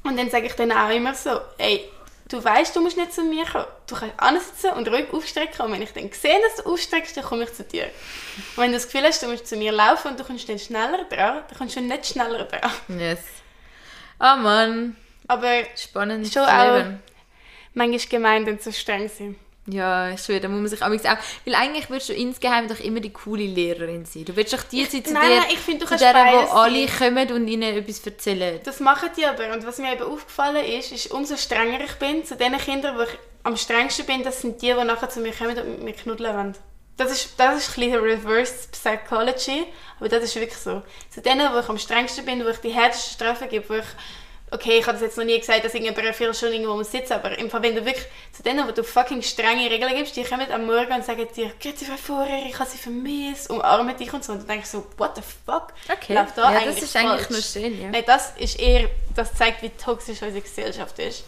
Und 0.05 0.17
dann 0.17 0.29
sage 0.29 0.45
ich 0.45 0.53
dann 0.53 0.71
auch 0.71 0.91
immer 0.91 1.13
so, 1.15 1.41
ey, 1.57 1.89
du 2.29 2.43
weißt, 2.43 2.75
du 2.75 2.81
musst 2.81 2.97
nicht 2.97 3.13
zu 3.13 3.23
mir 3.23 3.45
kommen. 3.45 3.65
Du 3.87 3.95
kannst 3.95 4.19
ansitzen 4.19 4.71
und 4.71 4.87
ruhig 4.87 5.11
aufstrecken. 5.13 5.65
Und 5.65 5.71
wenn 5.71 5.81
ich 5.81 5.91
dann 5.93 6.11
sehe, 6.11 6.39
dass 6.41 6.63
du 6.63 6.71
aufstreckst, 6.71 7.15
dann 7.17 7.23
komme 7.23 7.43
ich 7.43 7.53
zu 7.53 7.63
dir. 7.63 7.85
Und 8.55 8.63
wenn 8.63 8.67
du 8.71 8.77
das 8.77 8.85
Gefühl 8.85 9.03
hast, 9.03 9.21
du 9.21 9.27
musst 9.27 9.47
zu 9.47 9.55
mir 9.55 9.71
laufen 9.71 10.09
und 10.09 10.19
du 10.19 10.23
kommst 10.23 10.47
dann 10.49 10.59
schneller 10.59 11.03
dran, 11.05 11.43
dann 11.47 11.57
kommst 11.57 11.75
du 11.75 11.81
nicht 11.81 12.05
schneller 12.05 12.45
dran. 12.45 12.71
Yes. 12.87 13.19
Ah 14.19 14.35
Mann, 14.35 14.95
Aber 15.27 15.51
spannend 15.75 16.31
Schon 16.31 16.43
auch. 16.43 16.83
manchmal 17.73 18.07
gemein, 18.09 18.45
dann 18.45 18.59
zu 18.59 18.71
streng 18.71 19.09
sein. 19.09 19.35
Ja, 19.65 20.09
ich 20.09 20.21
schwöre, 20.21 20.41
da 20.41 20.49
muss 20.49 20.59
man 20.59 20.67
sich 20.67 20.81
auch... 20.81 21.17
Weil 21.45 21.55
eigentlich 21.55 21.89
willst 21.89 22.09
du 22.09 22.13
insgeheim 22.13 22.67
doch 22.67 22.79
immer 22.79 22.99
die 22.99 23.13
coole 23.13 23.45
Lehrerin 23.45 24.05
sein. 24.05 24.25
Du 24.25 24.35
willst 24.35 24.51
doch 24.51 24.63
die 24.63 24.83
sein 24.83 25.05
zu 25.05 25.13
Nein, 25.13 25.29
der, 25.29 25.39
nein, 25.39 25.49
ich 25.51 25.59
finde, 25.59 25.85
du 25.85 25.91
zu 25.91 25.97
der, 25.97 26.13
wo 26.13 26.51
alle 26.51 26.85
kommen 26.87 27.31
und 27.31 27.47
ihnen 27.47 27.77
etwas 27.77 28.05
erzählen. 28.05 28.59
Das 28.63 28.81
machen 28.81 29.09
die 29.15 29.25
aber. 29.25 29.53
Und 29.53 29.65
was 29.65 29.77
mir 29.77 29.93
eben 29.93 30.03
aufgefallen 30.03 30.65
ist, 30.65 30.91
ist, 30.91 31.11
umso 31.11 31.37
strenger 31.37 31.79
ich 31.81 31.93
bin, 31.93 32.25
zu 32.25 32.35
den 32.35 32.57
Kindern, 32.57 32.97
wo 32.97 33.03
ich 33.03 33.17
am 33.43 33.55
strengsten 33.55 34.05
bin, 34.05 34.23
das 34.23 34.41
sind 34.41 34.61
die, 34.61 34.73
die 34.73 34.83
nachher 34.83 35.09
zu 35.09 35.21
mir 35.21 35.31
kommen 35.31 35.57
und 35.57 35.69
mit 35.69 35.83
mir 35.83 35.93
knuddeln 35.93 36.35
wollen. 36.35 36.55
Das 36.97 37.11
ist, 37.11 37.39
das 37.39 37.57
ist 37.57 37.77
ein 37.77 37.89
bisschen 37.89 38.01
Reverse 38.01 38.67
Psychology, 38.71 39.65
aber 39.99 40.09
das 40.09 40.25
ist 40.25 40.35
wirklich 40.35 40.59
so. 40.59 40.83
Zu 41.09 41.21
denen, 41.21 41.51
wo 41.53 41.59
ich 41.59 41.69
am 41.69 41.77
strengsten 41.77 42.25
bin, 42.25 42.43
wo 42.45 42.49
ich 42.49 42.57
die 42.57 42.69
härtesten 42.69 43.13
Strafen 43.13 43.49
gebe, 43.49 43.67
wo 43.69 43.73
ich, 43.75 43.85
okay, 44.53 44.77
ich 44.77 44.85
habe 44.85 44.93
das 44.93 45.01
jetzt 45.01 45.17
noch 45.17 45.25
nie 45.25 45.39
gesagt, 45.39 45.65
dass 45.65 45.73
irgendjemand 45.73 46.05
eine 46.05 46.13
Viertelstunde 46.13 46.55
irgendwo 46.55 46.75
muss 46.75 46.91
sitzen, 46.91 47.13
aber 47.13 47.37
im 47.37 47.49
Fall, 47.49 47.63
wenn 47.63 47.75
du 47.75 47.83
wirklich 47.83 48.05
zu 48.31 48.43
denen, 48.43 48.67
wo 48.67 48.71
du 48.71 48.83
fucking 48.83 49.21
strenge 49.21 49.69
Regeln 49.69 49.95
gibst, 49.95 50.15
die 50.15 50.23
kommen 50.23 50.49
am 50.51 50.65
Morgen 50.65 50.93
und 50.93 51.03
sagen 51.03 51.27
dir, 51.35 51.51
«Grüezi, 51.61 51.85
Frau 51.85 51.97
Vorer, 51.97 52.45
ich 52.47 52.57
habe 52.57 52.69
sie 52.69 52.77
vermisst», 52.77 53.49
umarmen 53.49 53.97
dich 53.97 54.13
und 54.13 54.23
so. 54.23 54.33
Und 54.33 54.39
dann 54.39 54.47
denke 54.47 54.63
ich 54.63 54.69
so, 54.69 54.85
what 54.97 55.15
the 55.15 55.21
fuck? 55.21 55.73
Okay. 55.91 56.13
Läuft 56.13 56.37
da 56.37 56.51
ja, 56.51 56.59
eigentlich 56.59 56.75
das 56.75 56.83
ist 56.83 56.95
eigentlich 56.95 57.27
falsch? 57.27 57.29
nur 57.29 57.63
schön, 57.63 57.81
ja. 57.81 57.89
Nein, 57.89 58.03
das 58.05 58.33
ist 58.37 58.59
eher, 58.59 58.89
das 59.15 59.33
zeigt, 59.33 59.61
wie 59.63 59.69
toxisch 59.69 60.21
unsere 60.21 60.41
Gesellschaft 60.41 60.99
ist. 60.99 61.23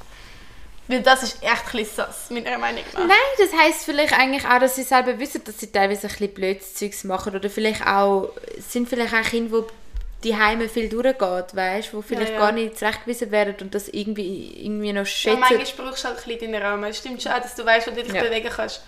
Weil 0.87 1.01
das 1.01 1.23
ist 1.23 1.41
echt 1.41 1.65
ein 1.65 1.71
bisschen 1.71 1.95
sass, 1.95 2.29
meiner 2.29 2.59
Meinung 2.59 2.83
nach. 2.93 2.99
Nein, 2.99 3.17
das 3.39 3.51
heisst 3.59 3.85
vielleicht 3.85 4.13
eigentlich 4.13 4.45
auch, 4.45 4.59
dass 4.59 4.75
sie 4.75 4.83
selber 4.83 5.17
wissen, 5.17 5.43
dass 5.43 5.59
sie 5.59 5.71
teilweise 5.71 6.03
ein 6.03 6.09
bisschen 6.09 6.33
blödes 6.35 6.75
Zeugs 6.75 7.03
machen 7.03 7.35
oder 7.35 7.49
vielleicht 7.49 7.87
auch, 7.87 8.29
sind 8.59 8.87
vielleicht 8.87 9.15
auch 9.15 9.23
Kinder, 9.23 9.61
die 9.61 9.84
die 10.25 10.35
Heime 10.35 10.67
viel 10.67 10.89
durchgeht, 10.89 11.55
weißt, 11.55 11.93
wo 11.93 12.01
vielleicht 12.01 12.33
ja. 12.33 12.39
gar 12.39 12.51
nicht 12.51 12.77
zurechtgewiesen 12.77 13.31
werden 13.31 13.55
und 13.61 13.73
das 13.73 13.87
irgendwie, 13.87 14.65
irgendwie 14.65 14.91
noch 14.91 15.01
Ja, 15.01 15.05
schätzen. 15.05 15.39
manchmal 15.39 15.87
brauchst 15.87 16.03
du 16.03 16.07
halt 16.09 16.17
ein 16.17 16.23
bisschen 16.37 16.51
deinen 16.51 16.61
Rahmen. 16.63 16.83
Es 16.89 16.97
stimmt 16.97 17.21
schon, 17.21 17.31
dass 17.31 17.55
du 17.55 17.65
weißt, 17.65 17.87
wo 17.87 17.91
du 17.91 18.03
dich 18.03 18.13
Ja. 18.13 18.23
bewegen 18.23 18.49
kannst. 18.53 18.83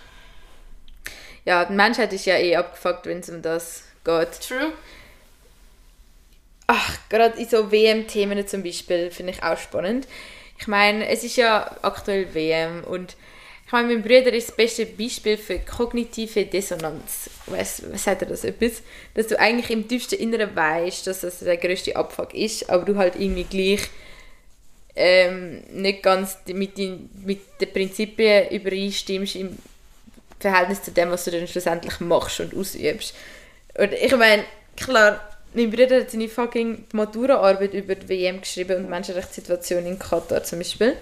Ja, 1.44 1.64
die 1.64 1.72
Menschheit 1.72 2.12
ist 2.12 2.26
ja 2.26 2.36
eh 2.36 2.56
abgefuckt, 2.56 3.06
wenn 3.06 3.20
es 3.20 3.30
um 3.30 3.40
das 3.40 3.84
geht. 4.04 4.40
True. 4.46 4.72
Ach, 6.66 6.98
gerade 7.08 7.38
in 7.38 7.48
so 7.48 7.72
WM-Themen 7.72 8.46
zum 8.46 8.62
Beispiel 8.62 9.10
finde 9.10 9.32
ich 9.32 9.42
auch 9.42 9.56
spannend. 9.56 10.06
Ich 10.58 10.66
meine, 10.66 11.08
es 11.08 11.24
ist 11.24 11.36
ja 11.36 11.76
aktuell 11.82 12.34
WM 12.34 12.84
und 12.84 13.16
ich 13.68 13.72
meine, 13.72 13.88
mein 13.92 14.02
Bruder 14.02 14.32
ist 14.32 14.48
das 14.48 14.56
beste 14.56 14.86
Beispiel 14.86 15.36
für 15.36 15.58
kognitive 15.58 16.46
Dissonanz. 16.46 17.28
Was, 17.44 17.82
was 17.92 18.02
sagt 18.02 18.22
er 18.22 18.28
das 18.28 18.42
etwas? 18.42 18.82
Dass 19.12 19.26
du 19.26 19.38
eigentlich 19.38 19.68
im 19.68 19.86
tiefsten 19.86 20.14
Inneren 20.14 20.56
weißt, 20.56 21.06
dass 21.06 21.20
das 21.20 21.40
der 21.40 21.58
größte 21.58 21.94
Abfuck 21.94 22.32
ist, 22.32 22.70
aber 22.70 22.86
du 22.86 22.96
halt 22.96 23.16
irgendwie 23.16 23.44
gleich 23.44 23.90
ähm, 24.96 25.62
nicht 25.70 26.02
ganz 26.02 26.38
mit 26.46 26.78
den, 26.78 27.10
mit 27.26 27.42
den 27.60 27.70
Prinzipien 27.70 28.48
übereinstimmst 28.48 29.36
im 29.36 29.58
Verhältnis 30.40 30.82
zu 30.82 30.90
dem, 30.90 31.10
was 31.10 31.26
du 31.26 31.30
dann 31.30 31.46
schlussendlich 31.46 32.00
machst 32.00 32.40
und 32.40 32.56
ausübst. 32.56 33.14
Und 33.76 33.92
ich 33.92 34.16
meine, 34.16 34.44
klar, 34.78 35.20
mein 35.52 35.70
Bruder 35.70 36.00
hat 36.00 36.10
seine 36.10 36.30
fucking 36.30 36.86
Maturaarbeit 36.94 37.74
über 37.74 37.96
die 37.96 38.08
WM 38.08 38.40
geschrieben 38.40 38.78
und 38.78 38.88
Menschenrechtssituation 38.88 39.84
in 39.84 39.98
Katar 39.98 40.42
zum 40.42 40.60
Beispiel. 40.60 40.96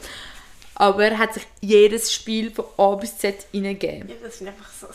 Aber 0.78 1.04
er 1.04 1.18
hat 1.18 1.34
sich 1.34 1.44
jedes 1.60 2.12
Spiel 2.12 2.50
von 2.50 2.66
A 2.76 2.94
bis 2.94 3.16
Z 3.16 3.46
reingegeben. 3.52 4.08
Ja, 4.08 4.14
das 4.22 4.40
ich 4.40 4.46
einfach 4.46 4.70
so. 4.70 4.86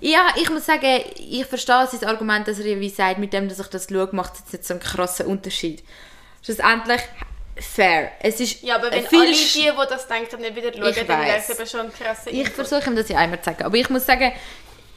Ja, 0.00 0.34
ich 0.40 0.48
muss 0.50 0.66
sagen, 0.66 1.00
ich 1.16 1.44
verstehe 1.46 1.88
sein 1.90 2.08
Argument, 2.08 2.46
dass 2.46 2.58
er 2.60 2.78
wie 2.78 2.88
sagt, 2.88 3.18
mit 3.18 3.32
dem, 3.32 3.48
dass 3.48 3.58
ich 3.58 3.66
das 3.66 3.88
schaue, 3.88 4.10
macht 4.12 4.34
es 4.34 4.40
jetzt 4.40 4.52
nicht 4.52 4.64
so 4.66 4.74
einen 4.74 4.82
krassen 4.82 5.26
Unterschied. 5.26 5.82
Schlussendlich, 6.42 7.00
fair. 7.56 8.12
Es 8.20 8.38
ist 8.38 8.62
Ja, 8.62 8.76
aber 8.76 8.92
wenn 8.92 9.04
viel 9.06 9.20
alle 9.20 9.32
die, 9.32 9.36
die 9.36 9.72
das 9.88 10.06
denken, 10.06 10.40
nicht 10.40 10.54
wieder 10.54 10.72
schauen, 10.72 11.06
dann 11.06 11.26
wäre 11.26 11.38
es 11.38 11.50
eben 11.50 11.66
schon 11.66 11.80
ein 11.80 11.92
krasser 11.92 12.30
Ich 12.30 12.50
versuche 12.50 12.88
ihm 12.88 12.96
das 12.96 13.08
ja 13.08 13.18
einmal 13.18 13.40
zu 13.40 13.46
sagen. 13.46 13.64
Aber 13.64 13.76
ich 13.76 13.90
muss 13.90 14.06
sagen, 14.06 14.30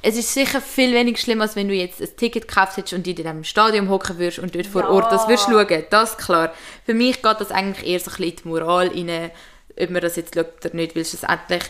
es 0.04 0.18
ist 0.18 0.34
sicher 0.34 0.62
viel 0.62 0.94
weniger 0.94 1.18
schlimm, 1.18 1.42
als 1.42 1.56
wenn 1.56 1.68
du 1.68 1.74
jetzt 1.74 2.02
ein 2.02 2.16
Ticket 2.18 2.48
gekauft 2.48 2.78
hättest 2.78 2.94
und 2.94 3.06
in 3.08 3.16
diesem 3.16 3.44
Stadion 3.44 3.90
hocken 3.90 4.18
würdest 4.18 4.40
und 4.40 4.56
dort 4.56 4.68
vor 4.68 4.84
Ja. 4.84 4.90
Ort 4.90 5.12
das 5.12 5.28
würdest 5.28 5.46
schauen. 5.46 5.86
Das 5.90 6.12
ist 6.12 6.18
klar. 6.18 6.54
Für 6.86 6.94
mich 6.94 7.22
geht 7.22 7.40
das 7.40 7.52
eigentlich 7.52 7.88
eher 7.88 8.00
so 8.00 8.12
ein 8.12 8.18
bisschen 8.18 8.30
in 8.30 8.36
die 8.38 8.48
Moral 8.48 8.88
rein, 8.88 9.32
ob 9.80 9.90
man 9.90 10.02
das 10.02 10.16
jetzt 10.16 10.34
schaut 10.36 10.66
oder 10.66 10.76
nicht, 10.76 10.96
weil 10.96 11.06
schlussendlich 11.06 11.64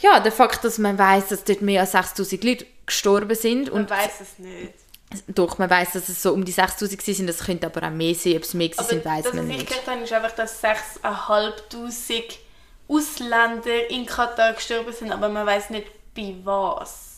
ja, 0.00 0.18
der 0.20 0.32
Fakt, 0.32 0.64
dass 0.64 0.78
man 0.78 0.98
weiß, 0.98 1.28
dass 1.28 1.44
dort 1.44 1.62
mehr 1.62 1.82
als 1.82 1.92
6000 1.92 2.42
Leute 2.42 2.66
gestorben 2.86 3.36
sind 3.36 3.72
Man 3.72 3.82
und 3.82 3.90
weiß 3.90 4.20
es 4.20 4.38
nicht. 4.38 4.72
doch, 5.28 5.58
man 5.58 5.70
weiß, 5.70 5.92
dass 5.92 6.08
es 6.08 6.20
so 6.22 6.32
um 6.32 6.44
die 6.44 6.52
6000 6.52 6.98
gewesen 6.98 7.16
sind, 7.18 7.26
das 7.28 7.44
könnte 7.44 7.66
aber 7.66 7.86
auch 7.86 7.90
mehr 7.90 8.14
sein, 8.14 8.36
ob 8.36 8.42
es 8.42 8.54
mehr 8.54 8.70
Aber 8.76 8.88
sind, 8.88 9.04
weiß 9.04 9.24
man 9.32 9.38
was 9.38 9.50
ich 9.50 9.56
nicht. 9.58 9.84
gehört 9.84 10.02
ist 10.02 10.12
einfach, 10.12 10.32
dass 10.32 10.62
6'500 10.64 12.32
Ausländer 12.88 13.90
in 13.90 14.04
Katar 14.06 14.54
gestorben 14.54 14.92
sind, 14.92 15.12
aber 15.12 15.28
man 15.28 15.46
weiß 15.46 15.70
nicht 15.70 15.86
bei 16.14 16.34
was. 16.42 17.11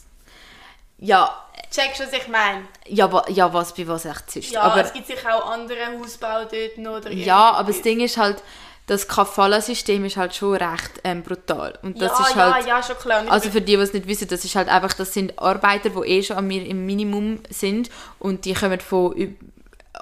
Ja, 0.98 1.40
Checkst 1.70 2.00
du, 2.00 2.04
was 2.04 2.12
ich 2.12 2.28
meine? 2.28 2.62
ja, 2.86 3.10
wa- 3.12 3.24
ja, 3.28 3.52
was 3.52 3.74
bei 3.74 3.86
was 3.88 4.04
echt 4.04 4.36
ist. 4.36 4.50
Ja, 4.52 4.62
aber 4.62 4.82
es 4.84 4.92
gibt 4.92 5.06
sicher 5.06 5.34
auch 5.36 5.50
andere 5.50 5.78
Hausbau 5.98 6.44
dort 6.44 6.78
noch. 6.78 6.96
Oder 6.98 7.10
Ja, 7.12 7.50
aber 7.52 7.72
das. 7.72 7.82
Ding 7.82 8.00
ist 8.00 8.16
halt, 8.16 8.42
das 8.86 9.08
Kafala-System 9.08 10.04
ist 10.04 10.16
halt 10.16 10.34
schon 10.34 10.54
recht 10.56 11.00
ähm, 11.02 11.22
brutal. 11.22 11.76
Und 11.82 12.00
das 12.00 12.12
ja, 12.18 12.26
ist 12.26 12.36
halt, 12.36 12.66
ja, 12.66 12.76
ja, 12.76 12.82
schon 12.82 12.96
klar. 12.96 13.24
Also 13.28 13.50
für 13.50 13.60
die, 13.60 13.76
die 13.76 13.82
es 13.82 13.92
nicht 13.92 14.06
wissen, 14.06 14.28
das 14.28 14.44
ist 14.44 14.54
halt 14.54 14.68
einfach, 14.68 14.92
das 14.92 15.12
sind 15.12 15.36
Arbeiter, 15.38 15.90
die 15.90 16.00
eh 16.08 16.22
schon 16.22 16.36
an 16.36 16.46
mir 16.46 16.64
im 16.64 16.86
Minimum 16.86 17.40
sind 17.50 17.90
und 18.20 18.44
die 18.44 18.54
kommen 18.54 18.78
von 18.80 19.36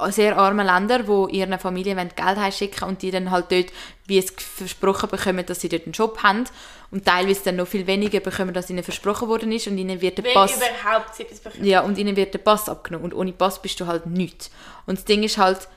sehr 0.08 0.38
armen 0.38 0.66
Ländern, 0.66 1.06
die 1.06 1.36
ihren 1.36 1.58
Familien 1.58 1.96
Geld 1.96 2.38
heimschicken 2.38 2.88
und 2.88 3.02
die 3.02 3.10
dann 3.10 3.30
halt 3.30 3.50
dort, 3.50 3.66
wie 4.06 4.18
es 4.18 4.30
versprochen 4.30 5.08
bekommen, 5.08 5.44
dass 5.44 5.60
sie 5.60 5.68
dort 5.68 5.84
einen 5.84 5.92
Job 5.92 6.22
haben 6.22 6.44
und 6.90 7.04
teilweise 7.04 7.44
dann 7.44 7.56
noch 7.56 7.68
viel 7.68 7.86
weniger 7.86 8.20
bekommen, 8.20 8.56
als 8.56 8.70
ihnen 8.70 8.82
versprochen 8.82 9.28
worden 9.28 9.52
ist 9.52 9.66
und 9.66 9.78
ihnen 9.78 10.00
wird 10.00 10.18
der 10.18 10.24
wenn 10.24 10.34
Pass... 10.34 10.56
überhaupt 10.56 11.14
sie 11.14 11.22
etwas 11.24 11.40
bekommen. 11.40 11.64
Ja, 11.64 11.80
und 11.80 11.98
ihnen 11.98 12.16
wird 12.16 12.34
der 12.34 12.38
Pass 12.38 12.68
abgenommen. 12.68 13.04
Und 13.04 13.14
ohne 13.14 13.32
Pass 13.32 13.60
bist 13.60 13.80
du 13.80 13.86
halt 13.86 14.06
nichts. 14.06 14.50
Und 14.86 14.98
das 14.98 15.04
Ding 15.04 15.22
ist 15.22 15.38
halt, 15.38 15.68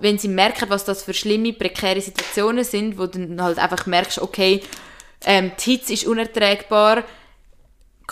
wenn 0.00 0.18
sie 0.18 0.28
merken, 0.28 0.70
was 0.70 0.84
das 0.84 1.02
für 1.02 1.14
schlimme, 1.14 1.52
prekäre 1.52 2.00
Situationen 2.00 2.64
sind, 2.64 2.98
wo 2.98 3.06
du 3.06 3.26
dann 3.26 3.42
halt 3.42 3.58
einfach 3.58 3.86
merkst, 3.86 4.20
okay, 4.20 4.62
ähm, 5.24 5.52
die 5.58 5.72
Hitze 5.72 5.92
ist 5.92 6.06
unerträgbar, 6.06 7.04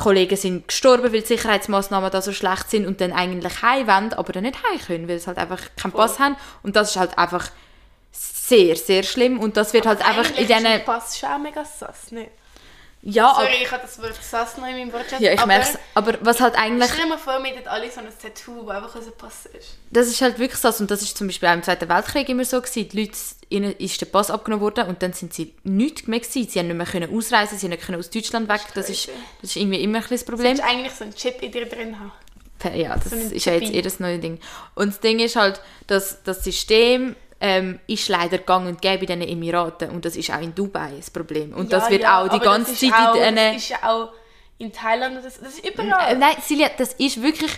Kollegen 0.00 0.36
sind 0.36 0.66
gestorben, 0.68 1.04
weil 1.04 1.20
die 1.20 1.26
Sicherheitsmaßnahmen 1.26 2.10
da 2.10 2.22
so 2.22 2.32
schlecht 2.32 2.70
sind 2.70 2.86
und 2.86 3.00
dann 3.00 3.12
eigentlich 3.12 3.62
heim 3.62 3.86
wollen, 3.86 4.12
aber 4.14 4.32
dann 4.32 4.44
nicht 4.44 4.58
heim 4.64 4.80
können, 4.80 5.08
weil 5.08 5.18
sie 5.18 5.26
halt 5.26 5.38
einfach 5.38 5.60
keinen 5.76 5.92
Pass 5.92 6.18
haben. 6.18 6.36
Und 6.62 6.74
das 6.74 6.90
ist 6.90 6.96
halt 6.96 7.18
einfach 7.18 7.50
sehr, 8.10 8.76
sehr 8.76 9.02
schlimm. 9.02 9.38
Und 9.38 9.56
das 9.56 9.74
wird 9.74 9.86
halt 9.86 10.00
einfach 10.00 10.30
in 10.30 10.36
Eigentlich 10.36 10.50
ist 10.50 10.66
diesen... 10.66 10.84
Pass 10.84 11.18
schon 11.18 11.28
auch 11.28 11.38
mega 11.38 11.64
sass, 11.64 12.10
nicht? 12.12 12.30
Ja, 13.02 13.30
aber, 13.30 13.42
Sorry, 13.44 13.62
ich 13.62 13.70
habe 13.70 13.82
das 13.82 13.98
Wort 14.02 14.58
noch 14.58 14.66
in 14.66 14.76
meinem 14.76 14.92
Wortschatz. 14.92 15.20
ja, 15.20 15.32
ich 15.32 15.38
aber 15.40 15.46
merke 15.46 15.78
Aber 15.94 16.18
was 16.20 16.40
halt 16.40 16.54
eigentlich... 16.54 16.90
Stell 16.90 17.04
dir 17.04 17.08
mal 17.08 17.18
vor, 17.18 17.42
wir 17.42 17.50
hätten 17.50 17.66
alle 17.66 17.90
so 17.90 18.00
ein 18.00 18.06
Tattoo, 18.20 18.66
das 18.66 18.76
einfach 18.76 18.94
unser 18.94 19.10
Pass 19.12 19.46
ist. 19.46 19.78
Das 19.90 20.06
ist 20.06 20.20
halt 20.20 20.38
wirklich 20.38 20.60
so. 20.60 20.68
Und 20.68 20.90
das 20.90 21.00
ist 21.00 21.16
zum 21.16 21.26
Beispiel 21.26 21.48
auch 21.48 21.54
im 21.54 21.62
Zweiten 21.62 21.88
Weltkrieg 21.88 22.28
immer 22.28 22.44
so 22.44 22.60
gewesen. 22.60 22.88
Die 22.90 23.00
Leute, 23.00 23.16
ihnen 23.48 23.72
ist 23.76 23.98
der 24.00 24.06
Pass 24.06 24.30
abgenommen 24.30 24.62
worden 24.62 24.86
und 24.88 25.02
dann 25.02 25.14
sind 25.14 25.32
sie 25.32 25.54
nichts 25.64 26.06
mehr 26.08 26.20
gewesen. 26.20 26.46
Sie 26.48 26.58
haben 26.58 26.66
nicht 26.66 26.76
mehr 26.76 26.86
können 26.86 27.16
ausreisen, 27.16 27.56
sie 27.58 27.66
haben 27.66 27.70
nicht 27.70 27.86
können 27.86 27.98
aus 27.98 28.10
Deutschland 28.10 28.48
weg. 28.50 28.60
Das 28.74 28.90
ist, 28.90 29.08
das 29.40 29.50
ist 29.50 29.56
irgendwie 29.56 29.82
immer 29.82 29.98
ein 29.98 30.04
das 30.10 30.24
Du 30.24 30.32
Problem. 30.32 30.50
musst 30.50 30.62
eigentlich 30.62 30.92
so 30.92 31.04
einen 31.04 31.14
Chip 31.14 31.40
in 31.42 31.52
dir 31.52 31.66
drin 31.66 31.96
haben. 31.98 32.12
Ja, 32.78 32.94
das 32.96 33.10
so 33.10 33.16
ist 33.16 33.46
ja 33.46 33.54
jetzt 33.54 33.72
eh 33.72 33.80
das 33.80 34.00
neue 34.00 34.18
Ding. 34.18 34.38
Und 34.74 34.88
das 34.90 35.00
Ding 35.00 35.18
ist 35.20 35.36
halt, 35.36 35.62
dass 35.86 36.22
das 36.22 36.44
System 36.44 37.16
ähm, 37.40 37.80
ist 37.86 38.08
leider 38.08 38.38
gang 38.38 38.66
und 38.68 38.82
gäbe 38.82 39.06
in 39.06 39.20
den 39.20 39.28
Emiraten 39.28 39.90
und 39.90 40.04
das 40.04 40.14
ist 40.16 40.30
auch 40.30 40.40
in 40.40 40.54
Dubai 40.54 40.92
das 40.96 41.10
Problem. 41.10 41.54
Und 41.54 41.72
das 41.72 41.84
Ja, 41.84 41.90
wird 41.90 42.02
ja, 42.02 42.20
auch 42.22 42.28
die 42.28 42.38
ganze 42.38 42.72
das 42.72 42.80
Zeit 42.80 42.92
auch, 42.92 43.14
in 43.14 43.22
diesen... 43.22 43.36
Das 43.36 43.56
ist 43.56 43.68
ja 43.70 43.78
auch 43.84 44.12
in 44.58 44.72
Thailand, 44.72 45.16
das, 45.24 45.40
das 45.40 45.54
ist 45.54 45.64
Äh, 45.64 45.70
überall. 45.70 46.16
Nein, 46.18 46.36
Silja, 46.42 46.68
das 46.76 46.92
ist 46.94 47.22
wirklich 47.22 47.52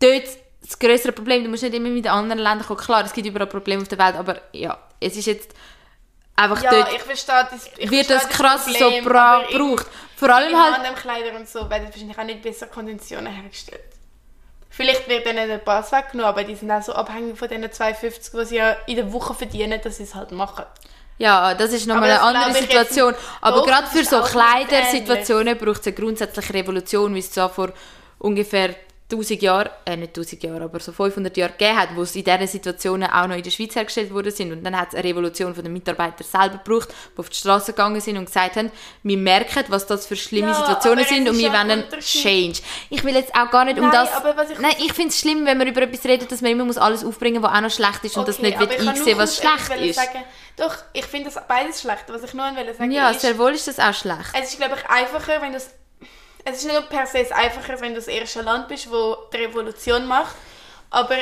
dort 0.00 0.24
das 0.60 0.78
größere 0.78 1.12
Problem. 1.12 1.44
Du 1.44 1.50
musst 1.50 1.62
nicht 1.62 1.74
immer 1.74 1.88
mit 1.88 2.04
den 2.04 2.10
anderen 2.12 2.40
Ländern 2.40 2.66
kommen. 2.66 2.80
Klar, 2.80 3.04
es 3.04 3.12
gibt 3.12 3.26
überall 3.28 3.46
Probleme 3.46 3.82
auf 3.82 3.88
der 3.88 3.98
Welt, 3.98 4.16
aber 4.16 4.40
ja, 4.52 4.76
es 4.98 5.16
ist 5.16 5.26
jetzt 5.26 5.52
einfach 6.34 6.60
ja, 6.62 6.70
dort 6.70 6.92
ich 6.94 7.02
verstehe 7.02 7.46
das. 7.50 7.66
Ich 7.78 7.90
wird 7.90 8.06
verstehe 8.06 8.28
das 8.28 8.28
krass 8.28 8.64
Problem, 8.64 9.04
so 9.04 9.08
bra 9.08 9.36
aber 9.36 9.50
in- 9.50 9.58
gebraucht. 9.58 9.86
Vor 10.16 10.30
allem 10.30 10.56
halt, 10.60 10.96
Kleidern 10.96 11.36
und 11.36 11.48
so 11.48 11.68
werden 11.70 11.84
wahrscheinlich 11.84 12.18
auch 12.18 12.24
nicht 12.24 12.42
bessere 12.42 12.70
Konditionen 12.70 13.32
hergestellt. 13.32 13.84
Vielleicht 14.76 15.08
wird 15.08 15.24
ihnen 15.24 15.46
der 15.46 15.58
Pass 15.58 15.92
weggenommen, 15.92 16.26
aber 16.26 16.42
die 16.42 16.56
sind 16.56 16.68
auch 16.70 16.82
so 16.82 16.92
abhängig 16.94 17.38
von 17.38 17.48
diesen 17.48 17.64
2,50, 17.64 18.40
die 18.40 18.44
sie 18.44 18.56
ja 18.56 18.76
in 18.86 18.96
der 18.96 19.12
Woche 19.12 19.32
verdienen, 19.32 19.80
dass 19.80 19.98
sie 19.98 20.02
es 20.02 20.16
halt 20.16 20.32
machen. 20.32 20.64
ja, 21.18 21.54
das 21.54 21.72
ist 21.72 21.86
nochmal 21.86 22.10
eine 22.10 22.20
andere 22.20 22.54
Situation. 22.54 23.14
Aber 23.40 23.58
Doch, 23.58 23.66
gerade 23.66 23.86
für 23.86 24.04
so 24.04 24.20
Kleidersituationen 24.20 25.56
braucht 25.56 25.80
es 25.82 25.86
eine 25.86 25.94
grundsätzliche 25.94 26.54
Revolution, 26.54 27.14
wie 27.14 27.20
es 27.20 27.30
zwar 27.30 27.50
vor 27.50 27.72
ungefähr 28.18 28.74
1000 29.12 29.42
Jahren, 29.42 29.68
äh 29.84 29.96
nicht 29.98 30.16
1000 30.16 30.42
Jahre, 30.42 30.64
aber 30.64 30.80
so 30.80 30.90
500 30.90 31.36
Jahre 31.36 31.52
gegeben 31.52 31.76
hat, 31.78 31.90
wo 31.94 32.02
es 32.02 32.16
in 32.16 32.24
diesen 32.24 32.46
Situationen 32.46 33.10
auch 33.10 33.26
noch 33.26 33.36
in 33.36 33.42
der 33.42 33.50
Schweiz 33.50 33.74
hergestellt 33.76 34.12
worden 34.14 34.32
sind. 34.32 34.50
Und 34.50 34.64
dann 34.64 34.74
hat 34.78 34.88
es 34.88 34.94
eine 34.94 35.04
Revolution 35.04 35.54
von 35.54 35.62
den 35.62 35.74
Mitarbeitern 35.74 36.26
selber 36.26 36.56
gebraucht, 36.64 36.88
die 37.14 37.18
auf 37.18 37.28
die 37.28 37.36
Straße 37.36 37.72
gegangen 37.72 38.00
sind 38.00 38.16
und 38.16 38.24
gesagt 38.24 38.56
haben, 38.56 38.72
wir 39.02 39.18
merken, 39.18 39.62
was 39.68 39.86
das 39.86 40.06
für 40.06 40.16
schlimme 40.16 40.48
Ja, 40.48 40.54
Situationen 40.54 41.04
sind 41.04 41.28
und 41.28 41.36
wir 41.36 41.48
ja 41.48 41.52
wollen 41.52 41.70
ein 41.70 41.84
einen. 41.92 42.00
Change. 42.00 42.60
Ich 42.88 43.04
will 43.04 43.14
jetzt 43.14 43.34
auch 43.34 43.50
gar 43.50 43.66
nicht 43.66 43.76
um 43.78 43.84
Nein, 43.84 43.92
das... 43.92 44.10
aber 44.14 44.36
was 44.38 44.48
ich- 44.50 44.58
Nein, 44.58 44.74
ich 44.78 44.92
finde 44.94 45.10
es 45.10 45.20
schlimm, 45.20 45.44
wenn 45.44 45.58
man 45.58 45.66
über 45.68 45.82
etwas 45.82 46.04
redet, 46.06 46.32
dass 46.32 46.40
man 46.40 46.52
immer 46.52 46.64
muss 46.64 46.78
alles 46.78 47.04
aufbringen 47.04 47.42
muss, 47.42 47.50
was 47.50 47.58
auch 47.58 47.62
noch 47.62 47.70
schlecht 47.70 48.04
ist 48.04 48.16
und 48.16 48.26
das 48.26 48.38
nicht 48.38 48.58
kann 48.58 48.88
einsehen, 48.88 49.18
was 49.18 49.36
schlecht 49.36 49.80
ist. 49.82 49.96
Sagen. 49.96 50.24
Doch, 50.56 50.76
ich 50.94 51.04
finde 51.04 51.30
das 51.30 51.46
beides 51.46 51.82
schlecht. 51.82 52.04
Was 52.08 52.22
ich 52.22 52.32
nur 52.32 52.44
wollte 52.56 52.72
sagen 52.74 52.90
Ja, 52.90 53.10
ist, 53.10 53.20
sehr 53.20 53.36
wohl 53.38 53.52
ist 53.52 53.68
das 53.68 53.78
auch 53.78 53.92
schlecht. 53.92 54.30
es 54.40 54.50
ist, 54.52 54.56
glaube 54.58 54.76
ich, 54.78 54.88
einfacher, 54.88 55.42
wenn 55.42 55.52
du 55.52 55.58
es... 56.44 56.56
Ist 56.58 56.66
nicht 56.66 56.88
per 56.88 57.06
se 57.06 57.26
einfacher, 57.34 57.80
wenn 57.80 57.90
du 57.90 57.96
das 57.96 58.08
erste 58.08 58.42
Land 58.42 58.68
bist, 58.68 58.90
wo 58.90 59.16
die 59.32 59.38
Revolution 59.38 60.06
macht, 60.06 60.34
aber 60.90 61.16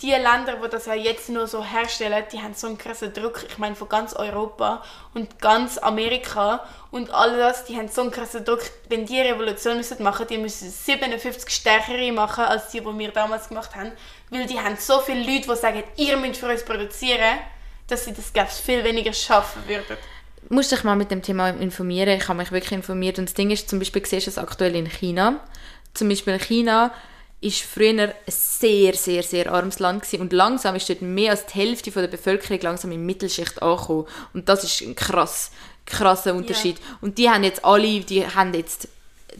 die 0.00 0.10
Länder, 0.10 0.58
die 0.62 0.68
das 0.68 0.86
ja 0.86 0.94
jetzt 0.94 1.28
nur 1.28 1.46
so 1.48 1.64
herstellen, 1.64 2.24
die 2.32 2.40
haben 2.40 2.54
so 2.54 2.68
einen 2.68 2.78
krassen 2.78 3.12
Druck. 3.12 3.44
Ich 3.48 3.58
meine, 3.58 3.74
von 3.74 3.88
ganz 3.88 4.14
Europa 4.14 4.82
und 5.14 5.40
ganz 5.40 5.76
Amerika 5.78 6.64
und 6.92 7.10
all 7.10 7.36
das, 7.36 7.64
die 7.64 7.76
haben 7.76 7.88
so 7.88 8.02
einen 8.02 8.12
krassen 8.12 8.44
Druck. 8.44 8.60
Wenn 8.88 9.06
die 9.06 9.20
Revolution 9.20 9.76
müssen 9.76 10.00
machen, 10.02 10.26
die 10.28 10.38
müssen 10.38 10.70
57 10.70 11.52
stärkere 11.52 12.12
machen, 12.12 12.44
als 12.44 12.68
die, 12.68 12.80
die 12.80 12.98
wir 12.98 13.10
damals 13.10 13.48
gemacht 13.48 13.74
haben. 13.74 13.92
Weil 14.30 14.46
die 14.46 14.60
haben 14.60 14.76
so 14.76 15.00
viele 15.00 15.20
Leute, 15.20 15.48
die 15.48 15.56
sagen, 15.56 15.82
ihr 15.96 16.16
müsst 16.16 16.40
für 16.40 16.48
uns 16.48 16.64
produzieren, 16.64 17.38
dass 17.88 18.04
sie 18.04 18.12
das, 18.12 18.32
glaube 18.32 18.50
viel 18.50 18.84
weniger 18.84 19.12
schaffen 19.12 19.66
würden. 19.66 19.96
Musst 20.48 20.72
dich 20.72 20.84
mal 20.84 20.96
mit 20.96 21.10
dem 21.10 21.22
Thema 21.22 21.50
informieren. 21.50 22.16
Ich 22.16 22.28
habe 22.28 22.38
mich 22.38 22.52
wirklich 22.52 22.72
informiert. 22.72 23.18
Und 23.18 23.28
das 23.28 23.34
Ding 23.34 23.50
ist, 23.50 23.68
zum 23.68 23.78
Beispiel 23.78 24.04
siehst 24.04 24.26
du 24.26 24.30
es 24.30 24.38
aktuell 24.38 24.74
in 24.74 24.86
China. 24.86 25.40
Zum 25.94 26.08
Beispiel 26.08 26.38
China 26.38 26.92
ist 27.40 27.62
früher 27.62 28.02
ein 28.02 28.12
sehr, 28.26 28.94
sehr, 28.94 29.22
sehr 29.22 29.52
armes 29.52 29.78
Land 29.78 30.02
gewesen. 30.02 30.22
und 30.22 30.32
langsam 30.32 30.74
ist 30.74 30.88
dort 30.88 31.02
mehr 31.02 31.30
als 31.30 31.46
die 31.46 31.58
Hälfte 31.58 31.92
von 31.92 32.02
der 32.02 32.08
Bevölkerung 32.08 32.60
langsam 32.62 32.90
in 32.90 32.98
die 32.98 33.04
Mittelschicht 33.04 33.62
angekommen. 33.62 34.06
Und 34.34 34.48
das 34.48 34.64
ist 34.64 34.80
ein 34.80 34.96
krass, 34.96 35.52
krasser 35.86 36.34
Unterschied. 36.34 36.78
Und 37.00 37.18
die 37.18 37.30
haben 37.30 37.44
jetzt 37.44 37.64
alle, 37.64 38.00
die 38.00 38.26
haben 38.26 38.54
jetzt 38.54 38.88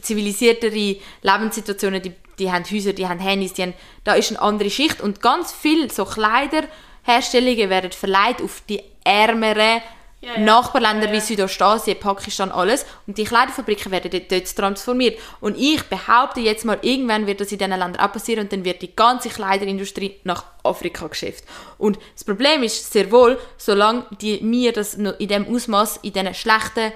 zivilisiertere 0.01 0.97
Lebenssituationen, 1.21 2.01
die, 2.01 2.13
die 2.37 2.51
haben 2.51 2.63
Häuser, 2.63 2.93
die 2.93 3.07
haben 3.07 3.19
Handys, 3.19 3.53
die 3.53 3.63
haben, 3.63 3.73
da 4.05 4.13
ist 4.13 4.29
eine 4.29 4.41
andere 4.41 4.69
Schicht 4.69 5.01
und 5.01 5.21
ganz 5.21 5.51
viel 5.51 5.91
so 5.91 6.05
Kleiderherstellungen 6.05 7.69
werden 7.69 7.91
verleiht 7.91 8.41
auf 8.41 8.61
die 8.69 8.81
ärmeren 9.03 9.81
Ja, 10.21 10.33
ja. 10.33 10.39
Nachbarländer 10.39 11.07
Ja, 11.07 11.13
wie. 11.13 11.19
Südostasien, 11.21 11.97
Pakistan, 11.97 12.51
alles. 12.51 12.85
Und 13.07 13.17
die 13.17 13.23
Kleiderfabriken 13.23 13.89
werden 13.91 14.11
dort, 14.11 14.29
dort 14.31 14.55
transformiert. 14.55 15.17
Und 15.39 15.57
ich 15.57 15.81
behaupte 15.83 16.41
jetzt 16.41 16.65
mal, 16.65 16.77
irgendwann 16.81 17.25
wird 17.25 17.39
das 17.39 17.51
in 17.53 17.57
diesen 17.57 17.71
Ländern 17.71 17.95
auch 17.95 18.11
passieren 18.11 18.41
und 18.43 18.51
dann 18.51 18.65
wird 18.65 18.81
die 18.81 18.93
ganze 18.93 19.29
Kleiderindustrie 19.29 20.19
nach 20.25 20.43
Afrika 20.63 21.07
geschifft. 21.07 21.45
Und 21.77 21.97
das 22.13 22.25
Problem 22.25 22.63
ist 22.63 22.91
sehr 22.91 23.09
wohl, 23.11 23.39
solange 23.57 24.05
die, 24.19 24.41
mir 24.41 24.73
das 24.73 24.97
noch 24.97 25.17
in 25.19 25.29
dem 25.29 25.47
Ausmaß 25.55 25.97
in 26.03 26.11
diesen 26.11 26.33
schlechten 26.33 26.91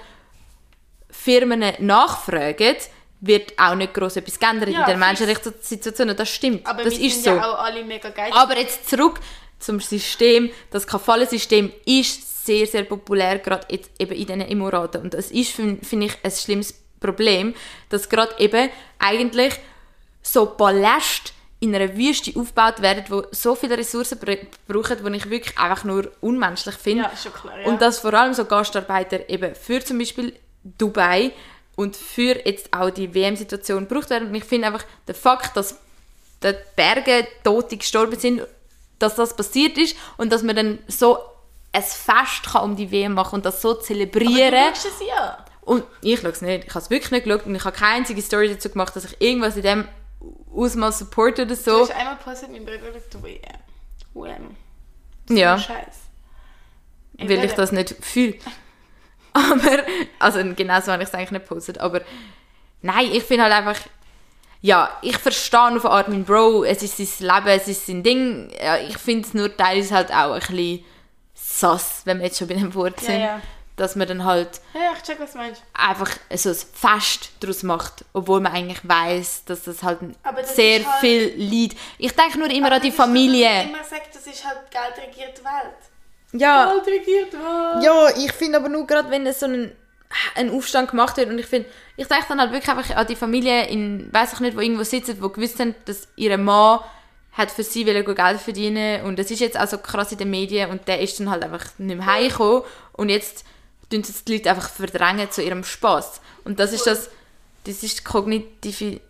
Firmen 1.10 1.64
nachfragen, 1.80 2.76
wird 3.22 3.54
auch 3.58 3.76
nicht 3.76 3.94
groß 3.94 4.18
etwas 4.18 4.38
geändert 4.38 4.70
Ja, 4.70 4.82
in 4.82 4.86
den 4.86 4.98
fix. 4.98 5.08
Menschenrechtssituationen. 5.08 6.18
Das 6.18 6.30
stimmt. 6.30 6.68
Aber 6.68 6.84
das 6.84 7.00
wir 7.00 7.08
ist 7.08 7.24
sind 7.24 7.36
so. 7.36 7.40
ja 7.40 7.54
auch 7.54 7.60
alle 7.60 7.86
mega 7.86 8.10
geil. 8.10 8.32
Aber 8.34 8.58
jetzt 8.58 8.90
zurück 8.90 9.22
zum 9.60 9.80
System. 9.80 10.52
Das 10.72 10.86
Kafala-System 10.86 11.72
ist 11.86 12.33
sehr, 12.46 12.68
sehr 12.68 12.84
populär, 12.84 13.40
gerade 13.40 13.66
jetzt 13.70 13.92
eben 14.00 14.12
in 14.14 14.26
diesen 14.28 14.42
Emiraten. 14.42 15.02
Und 15.02 15.14
das 15.14 15.32
ist, 15.32 15.52
fin- 15.52 15.82
finde 15.82 16.08
ich, 16.08 16.14
ein 16.24 16.32
schlimmes 16.32 16.74
Problem, 17.00 17.54
dass 17.90 18.10
gerade 18.10 18.34
eben 18.40 18.70
eigentlich 19.00 19.54
so 20.22 20.46
Paläste 20.46 21.32
in 21.60 21.74
einer 21.74 21.96
Wüste 21.96 22.38
aufgebaut 22.38 22.82
werden, 22.82 23.06
wo 23.10 23.24
so 23.32 23.56
viele 23.56 23.78
Ressourcen 23.78 24.20
br- 24.20 24.36
brauchen, 24.68 24.98
die 25.06 25.18
ich 25.18 25.30
wirklich 25.30 25.58
einfach 25.58 25.86
nur 25.86 26.12
unmenschlich 26.22 26.76
finde. 26.76 27.04
Ja, 27.04 27.12
klar, 27.30 27.60
ja. 27.62 27.68
Und 27.68 27.82
dass 27.82 28.00
vor 28.00 28.14
allem 28.14 28.34
so 28.34 28.44
Gastarbeiter 28.46 29.30
eben 29.30 29.56
für 29.56 29.84
zum 29.84 29.98
Beispiel 30.00 30.34
Dubai 30.78 31.32
und 31.76 31.96
für 31.96 32.46
jetzt 32.46 32.74
auch 32.74 32.90
die 32.90 33.14
WM-Situation 33.14 33.88
gebraucht 33.88 34.10
werden. 34.10 34.28
Und 34.30 34.36
ich 34.36 34.44
finde 34.44 34.68
einfach, 34.68 34.86
der 35.08 35.16
Fakt, 35.16 35.56
dass 35.56 35.80
die 36.44 36.54
Berge 36.76 37.26
Tote 37.44 37.78
gestorben 37.78 38.20
sind, 38.20 38.42
dass 39.00 39.16
das 39.16 39.34
passiert 39.36 39.78
ist 39.78 39.96
und 40.18 40.32
dass 40.32 40.44
man 40.44 40.56
dann 40.56 40.80
so 40.88 41.18
ein 41.74 41.82
Fest 41.84 42.44
kann 42.52 42.64
um 42.64 42.76
die 42.76 42.92
WM 42.92 43.14
machen 43.14 43.36
und 43.36 43.46
das 43.46 43.62
so 43.62 43.74
zelebrieren. 43.74 44.54
Aber 44.54 44.72
du 44.72 44.88
es 44.88 45.08
ja. 45.08 45.46
Und 45.62 45.84
ich 46.02 46.20
schaue 46.20 46.30
es 46.32 46.42
nicht. 46.42 46.66
Ich 46.66 46.70
habe 46.70 46.80
es 46.80 46.90
wirklich 46.90 47.12
nicht 47.12 47.24
geschaut 47.26 47.46
und 47.46 47.56
ich 47.56 47.66
habe 47.66 47.76
keine 47.76 47.96
einzige 47.96 48.22
Story 48.22 48.50
dazu 48.50 48.70
gemacht, 48.70 48.96
dass 48.96 49.06
ich 49.06 49.20
irgendwas 49.22 49.56
in 49.56 49.64
dem 49.64 49.88
Ausmaß 50.54 51.00
support 51.00 51.40
oder 51.40 51.48
Du 51.48 51.56
so. 51.56 51.82
hast 51.82 51.92
einmal 51.92 52.18
mein 52.52 52.66
Bruder 52.66 52.80
schaut 52.94 53.14
die 53.14 53.24
WM. 53.24 53.42
WM. 54.14 54.56
Ja, 55.30 55.58
Scheiß. 55.58 55.96
weil 57.18 57.44
ich 57.44 57.54
das 57.54 57.72
nicht 57.72 57.96
fühle. 58.02 58.36
Aber, 59.34 59.84
also 60.20 60.40
genau 60.56 60.80
so 60.82 60.92
habe 60.92 61.02
ich 61.04 61.10
es 61.10 61.16
eigentlich 61.16 61.32
nicht 61.32 61.48
gepostet. 61.48 61.80
Aber 61.80 62.02
nein, 62.82 63.10
ich 63.12 63.24
finde 63.24 63.46
halt 63.46 63.54
einfach, 63.54 63.80
ja, 64.62 64.96
ich 65.02 65.18
verstehe 65.18 65.76
auf 65.76 65.86
eine 65.86 65.94
Art 65.94 66.08
meinen 66.08 66.24
Bro, 66.26 66.66
es 66.66 66.84
ist 66.84 66.98
sein 66.98 67.28
Leben, 67.28 67.48
es 67.48 67.68
ist 67.68 67.88
sein 67.88 68.04
Ding. 68.04 68.52
Ja, 68.64 68.78
ich 68.78 68.98
finde 68.98 69.28
es 69.28 69.34
nur 69.34 69.56
teilweise 69.58 69.96
halt 69.96 70.12
auch 70.12 70.34
ein 70.34 70.40
bisschen 70.40 70.86
sass, 71.34 72.02
wenn 72.06 72.20
wir 72.20 72.26
jetzt 72.28 72.38
schon 72.40 72.48
bei 72.48 72.54
dem 72.56 72.74
Wort 72.76 73.00
Ja, 73.02 73.08
sind. 73.08 73.20
ja. 73.22 73.42
Dass 73.76 73.96
man 73.96 74.08
dann 74.08 74.24
halt 74.24 74.62
Ja, 74.76 74.92
ich 74.96 75.02
check, 75.02 75.18
einfach 75.74 76.12
so 76.36 76.50
ein 76.50 76.56
Fest 76.56 77.32
daraus 77.40 77.64
macht, 77.64 78.06
obwohl 78.14 78.40
man 78.40 78.52
eigentlich 78.54 78.88
weiß, 78.88 79.46
dass 79.46 79.64
das 79.64 79.82
halt 79.82 79.98
Aber 80.22 80.42
das 80.44 80.56
sehr 80.56 80.86
halt- 80.86 81.00
viel 81.00 81.34
Leid. 81.38 81.76
Ich 81.98 82.12
denke 82.14 82.38
nur 82.38 82.52
immer 82.52 82.68
Aber 82.68 82.76
an 82.76 82.82
die 82.84 82.90
das 82.90 82.98
Familie. 82.98 83.50
man 83.50 83.70
immer 83.70 83.84
sagt, 83.84 84.14
das 84.14 84.28
ist 84.28 84.46
halt 84.46 84.60
Geld 84.70 85.08
regiert 85.08 85.40
die 85.40 85.44
Welt. 85.44 86.40
Ja, 86.40 86.72
Geld 86.72 86.86
regiert 86.88 87.34
die 87.34 87.38
Welt. 87.38 87.84
ja, 87.84 88.10
ich 88.24 88.32
finde 88.34 88.60
aber 88.60 88.70
nur 88.70 88.86
gerade, 88.86 89.10
wenn 89.10 89.26
es 89.26 89.40
so 89.40 89.48
ein, 89.48 89.72
ein 90.36 90.52
Aufstand 90.52 90.92
gemacht 90.92 91.18
wird 91.18 91.30
und 91.32 91.40
ich 91.40 91.48
finde, 91.48 91.68
ich 91.98 92.08
denke 92.08 92.26
dann 92.30 92.40
halt 92.42 92.52
wirklich 92.52 92.70
einfach 92.78 92.96
an 92.96 93.08
die 93.08 93.16
Familie 93.16 93.66
in, 93.70 94.08
weiß 94.14 94.34
ich 94.34 94.40
nicht, 94.40 94.56
wo 94.56 94.62
irgendwo 94.62 94.84
sitzen, 94.84 95.20
wo 95.20 95.30
gewusst 95.30 95.60
haben, 95.60 95.74
dass 95.86 96.08
ihre 96.16 96.38
Mann 96.38 96.80
hat 97.34 97.52
für 97.52 97.64
sie 97.64 97.86
wollen 97.86 98.06
Geld 98.06 98.40
verdienen. 98.40 99.04
Und 99.06 99.20
das 99.20 99.32
ist 99.32 99.40
jetzt 99.40 99.60
auch 99.60 99.68
so 99.68 99.78
krass 99.78 100.12
in 100.12 100.18
den 100.20 100.30
Medien. 100.30 100.70
Und 100.70 100.88
der 100.88 101.02
ist 101.02 101.20
dann 101.20 101.30
halt 101.30 101.44
einfach 101.44 101.66
nicht 101.78 101.98
mehr 101.98 102.06
heimgekommen. 102.06 102.64
Und 102.94 103.10
jetzt 103.10 103.44
tun 103.94 104.02
es 104.02 104.24
die 104.24 104.34
Leute 104.34 104.50
einfach 104.50 104.70
verdrängen 104.70 105.30
zu 105.32 105.42
ihrem 105.42 105.64
Spaß 105.64 106.22
und 106.44 106.60
das 106.60 106.74
ist 106.74 106.88
das, 106.88 107.10
das 107.66 107.84
ist 107.84 108.00
die 108.00 108.04
kognitive 108.04 109.02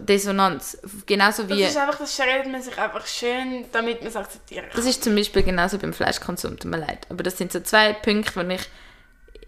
Dissonanz, 0.00 0.78
genauso 1.06 1.44
Das 1.44 1.56
wie, 1.56 1.62
ist 1.62 1.76
einfach, 1.76 1.98
das 1.98 2.20
redet 2.20 2.50
man 2.50 2.62
sich 2.62 2.76
einfach 2.78 3.06
schön, 3.06 3.64
damit 3.72 4.00
man 4.00 4.08
es 4.08 4.16
akzeptieren 4.16 4.66
kann. 4.66 4.76
das 4.76 4.86
ist 4.86 5.04
zum 5.04 5.14
Beispiel 5.14 5.42
genauso 5.42 5.78
beim 5.78 5.92
Fleischkonsum, 5.92 6.58
tut 6.58 6.70
mir 6.70 6.78
leid, 6.78 7.06
aber 7.08 7.22
das 7.22 7.38
sind 7.38 7.52
so 7.52 7.60
zwei 7.60 7.92
Punkte, 7.92 8.36
wo 8.36 8.48
ich 8.52 8.68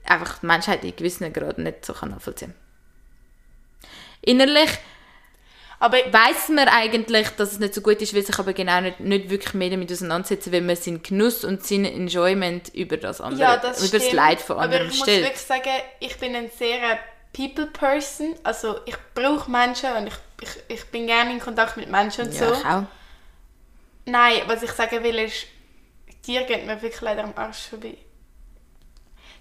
einfach 0.05 0.39
die 0.39 0.47
Menschheit 0.47 0.85
in 0.85 0.97
gewissen 0.97 1.33
Graden 1.33 1.65
nicht 1.65 1.85
so 1.85 1.93
kann 1.93 2.11
nachvollziehen 2.11 2.55
Innerlich 4.23 4.71
Aber 5.83 5.97
weiß 5.97 6.51
man 6.51 6.69
eigentlich, 6.69 7.31
dass 7.31 7.53
es 7.53 7.59
nicht 7.59 7.73
so 7.75 7.81
gut 7.81 8.03
ist, 8.03 8.13
will 8.13 8.25
sich 8.25 8.39
aber 8.39 8.53
genau 8.53 8.83
nicht, 8.83 9.01
nicht 9.01 9.31
wirklich 9.31 9.55
mehr 9.55 9.71
damit 9.71 9.91
auseinandersetzen, 9.91 10.53
wenn 10.53 10.67
man 10.67 10.77
seinen 10.77 11.03
Genuss 11.03 11.43
und 11.43 11.65
sein 11.67 11.87
Enjoyment 11.87 12.69
über 12.75 12.99
das 12.99 13.23
andere, 13.23 13.41
ja, 13.41 13.57
das 13.57 13.89
über 13.89 13.99
das. 13.99 14.13
Leid 14.13 14.43
von 14.43 14.57
Aber 14.57 14.65
anderen 14.65 14.89
ich 14.91 14.99
muss 14.99 15.03
stellt. 15.09 15.25
wirklich 15.25 15.41
sagen, 15.41 15.71
ich 16.01 16.19
bin 16.19 16.37
ein 16.37 16.51
sehr 16.57 16.99
People-Person. 17.33 18.35
Also 18.43 18.81
ich 18.85 18.97
brauche 19.15 19.51
Menschen 19.51 19.91
und 19.95 20.09
ich, 20.09 20.15
ich, 20.43 20.51
ich 20.77 20.85
bin 20.91 21.07
gerne 21.07 21.33
in 21.33 21.41
Kontakt 21.41 21.79
mit 21.79 21.91
Menschen 21.91 22.27
und 22.27 22.35
Ja, 22.35 22.49
so. 22.49 22.53
ich 22.61 22.67
auch. 22.67 22.83
Nein, 24.05 24.43
was 24.49 24.63
ich 24.63 24.73
sagen 24.73 25.03
will 25.03 25.19
ist, 25.19 25.47
Tiere 26.23 26.45
gehen 26.45 26.67
mir 26.67 26.81
wirklich 26.83 27.01
leider 27.01 27.25
am 27.25 27.33
Arsch 27.37 27.69
vorbei. 27.71 27.97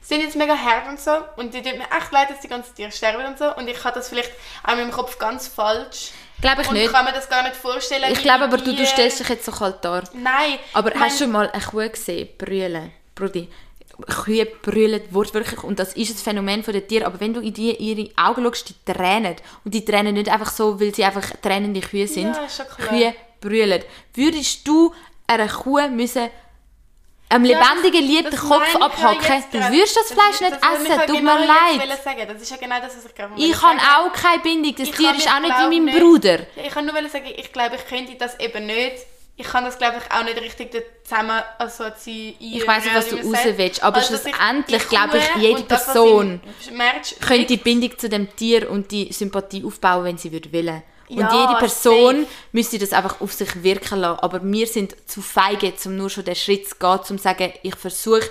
Sie 0.01 0.15
sind 0.15 0.21
jetzt 0.23 0.37
mega 0.37 0.57
hart 0.57 0.87
und 0.87 0.99
so 1.01 1.11
und 1.35 1.53
die 1.53 1.61
tut 1.61 1.77
mir 1.77 1.83
echt 1.91 2.11
leid, 2.13 2.29
dass 2.29 2.39
die 2.39 2.47
ganzen 2.47 2.73
Tiere 2.75 2.91
sterben 2.93 3.25
und 3.25 3.37
so 3.37 3.53
und 3.57 3.67
ich 3.67 3.83
habe 3.83 3.95
das 3.95 4.07
vielleicht 4.07 4.31
auch 4.63 4.71
in 4.71 4.77
meinem 4.79 4.91
Kopf 4.91 5.19
ganz 5.19 5.49
falsch 5.49 6.11
Glaube 6.41 6.61
ich 6.61 6.69
und 6.69 6.75
nicht. 6.75 6.91
kann 6.91 7.05
mir 7.05 7.13
das 7.13 7.29
gar 7.29 7.43
nicht 7.43 7.55
vorstellen. 7.55 8.11
Ich 8.11 8.21
glaube 8.21 8.45
aber, 8.45 8.57
du, 8.57 8.75
du 8.75 8.85
stellst 8.85 9.19
dich 9.19 9.29
jetzt 9.29 9.45
so 9.45 9.51
kalt 9.51 9.83
dar. 9.83 10.03
Nein. 10.13 10.59
Aber 10.73 10.91
hast 10.99 11.19
du 11.19 11.25
schon 11.25 11.31
mal 11.31 11.49
eine 11.49 11.61
Kuh 11.61 11.89
gesehen, 11.89 12.29
brüllen, 12.37 12.91
Brudi? 13.15 13.49
Kühe 14.07 14.45
brüllen 14.45 15.01
wortwörtlich 15.11 15.61
und 15.63 15.77
das 15.77 15.93
ist 15.93 16.11
ein 16.11 16.17
Phänomen 16.17 16.63
von 16.63 16.73
den 16.73 16.87
Tieren, 16.87 17.05
aber 17.05 17.19
wenn 17.19 17.33
du 17.33 17.41
in 17.41 17.53
die, 17.53 17.75
ihre 17.75 18.09
Augen 18.15 18.43
schaust, 18.43 18.69
die 18.69 18.93
tränen 18.93 19.35
und 19.65 19.73
die 19.73 19.83
tränen 19.83 20.13
nicht 20.13 20.29
einfach 20.29 20.51
so, 20.51 20.79
weil 20.79 20.95
sie 20.95 21.03
einfach 21.03 21.29
tränende 21.41 21.81
Kühe 21.81 22.07
sind. 22.07 22.33
Ja, 22.35 22.45
ist 22.45 22.55
schon 22.55 22.67
klar. 22.67 22.87
Kühe 22.87 23.15
brüllen. 23.41 23.83
Würdest 24.13 24.67
du 24.67 24.93
einer 25.27 25.47
Kuh 25.47 25.87
müssen 25.89 26.29
einem 27.29 27.45
Ja, 27.45 27.59
lebendigen 27.59 28.05
Lieb 28.07 28.23
den 28.23 28.31
das 28.31 28.39
Kopf 28.41 28.63
ich 28.67 28.73
ja 28.73 28.79
abhacken? 28.81 29.43
Du 29.51 29.59
würdest 29.71 29.95
das 29.95 30.11
Fleisch 30.11 30.41
nicht 30.41 30.51
das 30.61 30.81
ich 30.83 30.89
essen, 30.89 30.99
tut 31.07 31.17
genau 31.17 31.35
mir 31.39 31.45
leid. 31.45 31.99
sagen. 32.03 32.27
Das 32.27 32.41
ist 32.41 32.49
ja 32.51 32.57
genau 32.57 32.79
das, 32.81 32.97
was 32.97 33.05
ich 33.05 33.15
gerade 33.15 33.33
Ich 33.37 33.61
habe 33.61 33.79
auch 33.79 34.13
keine 34.13 34.41
Bindung, 34.41 34.75
das 34.75 34.89
Ich 34.89 34.95
Tier 34.95 35.15
ist 35.15 35.27
auch 35.31 35.39
nicht 35.39 35.53
wie 35.69 35.79
mein 35.79 35.85
nicht- 35.85 35.99
Bruder. 35.99 36.39
Ich 36.55 36.69
kann 36.73 36.85
nur 36.85 36.95
sagen, 37.09 37.25
ich 37.35 37.51
glaube, 37.53 37.75
ich 37.75 37.85
könnte 37.87 38.15
das 38.15 38.39
eben 38.39 38.65
nicht. 38.65 38.97
Ich 39.41 39.47
kann 39.47 39.63
das, 39.63 39.77
glaube 39.77 39.97
ich, 40.05 40.11
auch 40.13 40.23
nicht 40.25 40.41
richtig 40.41 40.75
zusammen 41.03 41.41
assoziieren. 41.59 42.35
Ich 42.39 42.67
weiss 42.67 42.83
nicht, 42.83 42.93
was 42.95 43.07
du 43.07 43.15
raus 43.17 43.37
willst, 43.55 43.81
aber 43.81 43.97
Also, 43.97 44.15
ich 44.15 44.21
schlussendlich 44.21 44.81
die 44.83 44.87
glaube 44.89 45.17
ich, 45.17 45.41
jede 45.41 45.63
das, 45.63 45.85
Person 45.85 46.41
im 46.69 46.77
Merch 46.77 47.15
könnte 47.21 47.45
die 47.45 47.55
Bindung 47.57 47.97
zu 47.97 48.09
dem 48.09 48.35
Tier 48.35 48.69
und 48.69 48.91
die 48.91 49.13
Sympathie 49.13 49.63
aufbauen, 49.63 50.03
wenn 50.03 50.17
sie 50.17 50.31
würde 50.33 50.51
wollen. 50.51 50.83
Und 51.09 51.17
Ja, 51.19 51.41
jede 51.41 51.59
Person 51.59 52.15
safe. 52.21 52.27
müsste 52.51 52.77
das 52.77 52.93
einfach 52.93 53.19
auf 53.19 53.33
sich 53.33 53.63
wirken 53.63 53.99
lassen. 53.99 54.19
Aber 54.19 54.39
wir 54.43 54.67
sind 54.67 54.95
zu 55.07 55.21
feige, 55.21 55.73
um 55.85 55.95
nur 55.97 56.09
schon 56.09 56.23
den 56.25 56.35
Schritt 56.35 56.69
zu 56.69 56.75
gehen, 56.75 56.99
um 56.99 57.03
zu 57.03 57.17
sagen, 57.17 57.51
ich 57.63 57.75
versuche, 57.75 58.29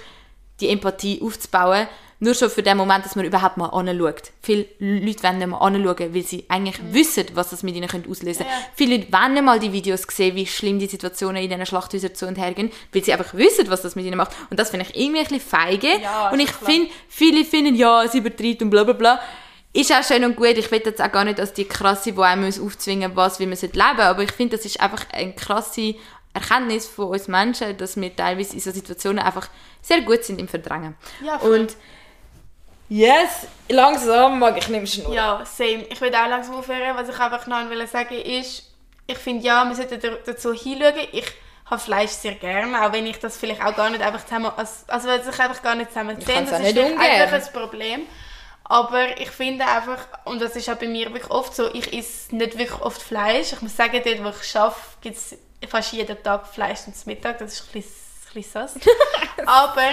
die 0.60 0.68
Empathie 0.68 1.20
aufzubauen. 1.22 1.88
Nur 2.20 2.34
schon 2.34 2.50
für 2.50 2.64
den 2.64 2.76
Moment, 2.76 3.04
dass 3.04 3.14
man 3.14 3.24
überhaupt 3.24 3.58
mal 3.58 3.66
anschaut. 3.68 4.32
Viele 4.42 4.66
Leute 4.80 5.22
wollen 5.22 5.38
nicht 5.38 5.48
mal 5.48 5.58
anschauen, 5.58 6.12
weil 6.12 6.22
sie 6.22 6.44
eigentlich 6.48 6.80
wissen, 6.90 7.26
was 7.34 7.50
das 7.50 7.62
mit 7.62 7.76
ihnen 7.76 7.86
könnte 7.86 8.10
auslösen 8.10 8.44
könnte. 8.44 8.52
Mhm. 8.54 8.60
Ja. 8.60 8.70
Viele 8.74 8.96
Leute 8.96 9.12
wollen 9.12 9.34
nicht 9.34 9.44
mal 9.44 9.60
die 9.60 9.72
Videos 9.72 10.02
sehen, 10.10 10.34
wie 10.34 10.44
schlimm 10.46 10.80
die 10.80 10.86
Situationen 10.88 11.40
in 11.40 11.48
diesen 11.48 11.64
Schlachthäusern 11.64 12.16
zu 12.16 12.26
und 12.26 12.36
her 12.36 12.54
gehen, 12.54 12.72
weil 12.92 13.04
sie 13.04 13.12
einfach 13.12 13.34
wissen, 13.34 13.70
was 13.70 13.82
das 13.82 13.94
mit 13.94 14.04
ihnen 14.04 14.16
macht. 14.16 14.32
Und 14.50 14.58
das 14.58 14.70
finde 14.70 14.86
ich 14.90 15.00
irgendwie 15.00 15.20
ein 15.20 15.26
bisschen 15.26 15.40
feige. 15.40 16.00
Ja, 16.02 16.30
und 16.30 16.40
ich 16.40 16.50
finde, 16.50 16.90
viele 17.08 17.44
finden, 17.44 17.76
ja, 17.76 18.02
es 18.02 18.14
übertreibt 18.14 18.62
und 18.62 18.70
bla 18.70 18.82
bla 18.82 18.94
bla. 18.94 19.20
Ist 19.72 19.92
auch 19.92 20.02
schön 20.02 20.24
und 20.24 20.34
gut. 20.36 20.56
Ich 20.56 20.70
will 20.70 20.82
jetzt 20.84 21.00
auch 21.00 21.12
gar 21.12 21.24
nicht 21.24 21.38
als 21.38 21.52
die 21.52 21.66
krasse, 21.66 22.12
die 22.12 22.20
einem 22.22 22.46
aufzwingen 22.64 23.14
was, 23.14 23.38
wie 23.38 23.46
man 23.46 23.58
leben 23.58 23.74
sollte. 23.76 24.02
Aber 24.04 24.22
ich 24.22 24.32
finde, 24.32 24.56
das 24.56 24.64
ist 24.64 24.80
einfach 24.80 25.04
eine 25.12 25.34
krasse 25.34 25.94
Erkenntnis 26.34 26.86
von 26.86 27.06
uns 27.08 27.28
Menschen, 27.28 27.76
dass 27.76 27.96
wir 27.96 28.14
teilweise 28.14 28.54
in 28.54 28.60
so 28.60 28.70
Situationen 28.70 29.18
einfach 29.22 29.48
sehr 29.82 30.00
gut 30.02 30.24
sind 30.24 30.40
im 30.40 30.48
Verdrängen. 30.48 30.94
Ja, 31.24 31.38
voll. 31.38 31.60
und 31.60 31.76
yes, 32.88 33.46
langsam 33.68 34.38
mag 34.38 34.56
ich 34.58 34.68
nicht 34.68 34.78
mehr 34.80 34.86
schnurren. 34.86 35.12
Ja, 35.14 35.44
same. 35.44 35.84
Ich 35.90 36.00
will 36.00 36.14
auch 36.14 36.28
langsam 36.28 36.56
aufhören. 36.56 36.96
Was 36.96 37.08
ich 37.08 37.18
einfach 37.18 37.46
noch 37.46 37.68
will 37.70 37.86
sagen 37.86 38.14
ist, 38.14 38.64
ich 39.06 39.18
finde, 39.18 39.44
ja, 39.44 39.64
wir 39.64 39.74
sollten 39.74 40.00
da- 40.00 40.18
dazu 40.24 40.52
hinschauen. 40.52 40.94
Ich 41.12 41.26
habe 41.66 41.80
Fleisch 41.80 42.10
sehr 42.12 42.34
gerne, 42.34 42.82
auch 42.84 42.92
wenn 42.92 43.06
ich 43.06 43.18
das 43.18 43.36
vielleicht 43.36 43.62
auch 43.62 43.76
gar 43.76 43.90
nicht 43.90 44.02
einfach 44.02 44.24
zusammen, 44.24 44.50
also, 44.56 44.72
also 44.86 45.08
sich 45.30 45.38
einfach 45.40 45.62
gar 45.62 45.74
nicht 45.74 45.90
zusammen 45.90 46.16
Ich 46.18 46.24
sehen. 46.24 46.34
kann's 46.36 46.50
Das 46.50 46.60
ist 46.60 46.74
nicht 46.74 46.98
einfach 46.98 47.32
ein 47.46 47.52
Problem. 47.52 48.00
Aber 48.70 49.18
ich 49.18 49.30
finde 49.30 49.64
einfach, 49.64 49.98
und 50.26 50.42
das 50.42 50.54
ist 50.54 50.68
auch 50.68 50.76
bei 50.76 50.86
mir 50.86 51.06
wirklich 51.06 51.30
oft 51.30 51.54
so, 51.54 51.72
ich 51.72 51.90
esse 51.92 52.36
nicht 52.36 52.58
wirklich 52.58 52.80
oft 52.82 53.00
Fleisch. 53.00 53.54
Ich 53.54 53.62
muss 53.62 53.74
sagen, 53.74 54.00
dort, 54.04 54.22
wo 54.22 54.28
ich 54.28 54.56
arbeite, 54.56 54.76
gibt 55.00 55.16
es 55.16 55.36
fast 55.66 55.92
jeden 55.94 56.22
Tag 56.22 56.46
Fleisch 56.46 56.80
zum 56.80 56.92
Mittag. 57.06 57.38
Das 57.38 57.54
ist 57.54 57.62
ein 57.62 57.72
bisschen, 57.72 57.94
ein 58.28 58.34
bisschen 58.34 58.52
sass. 58.52 58.74
Aber 59.46 59.88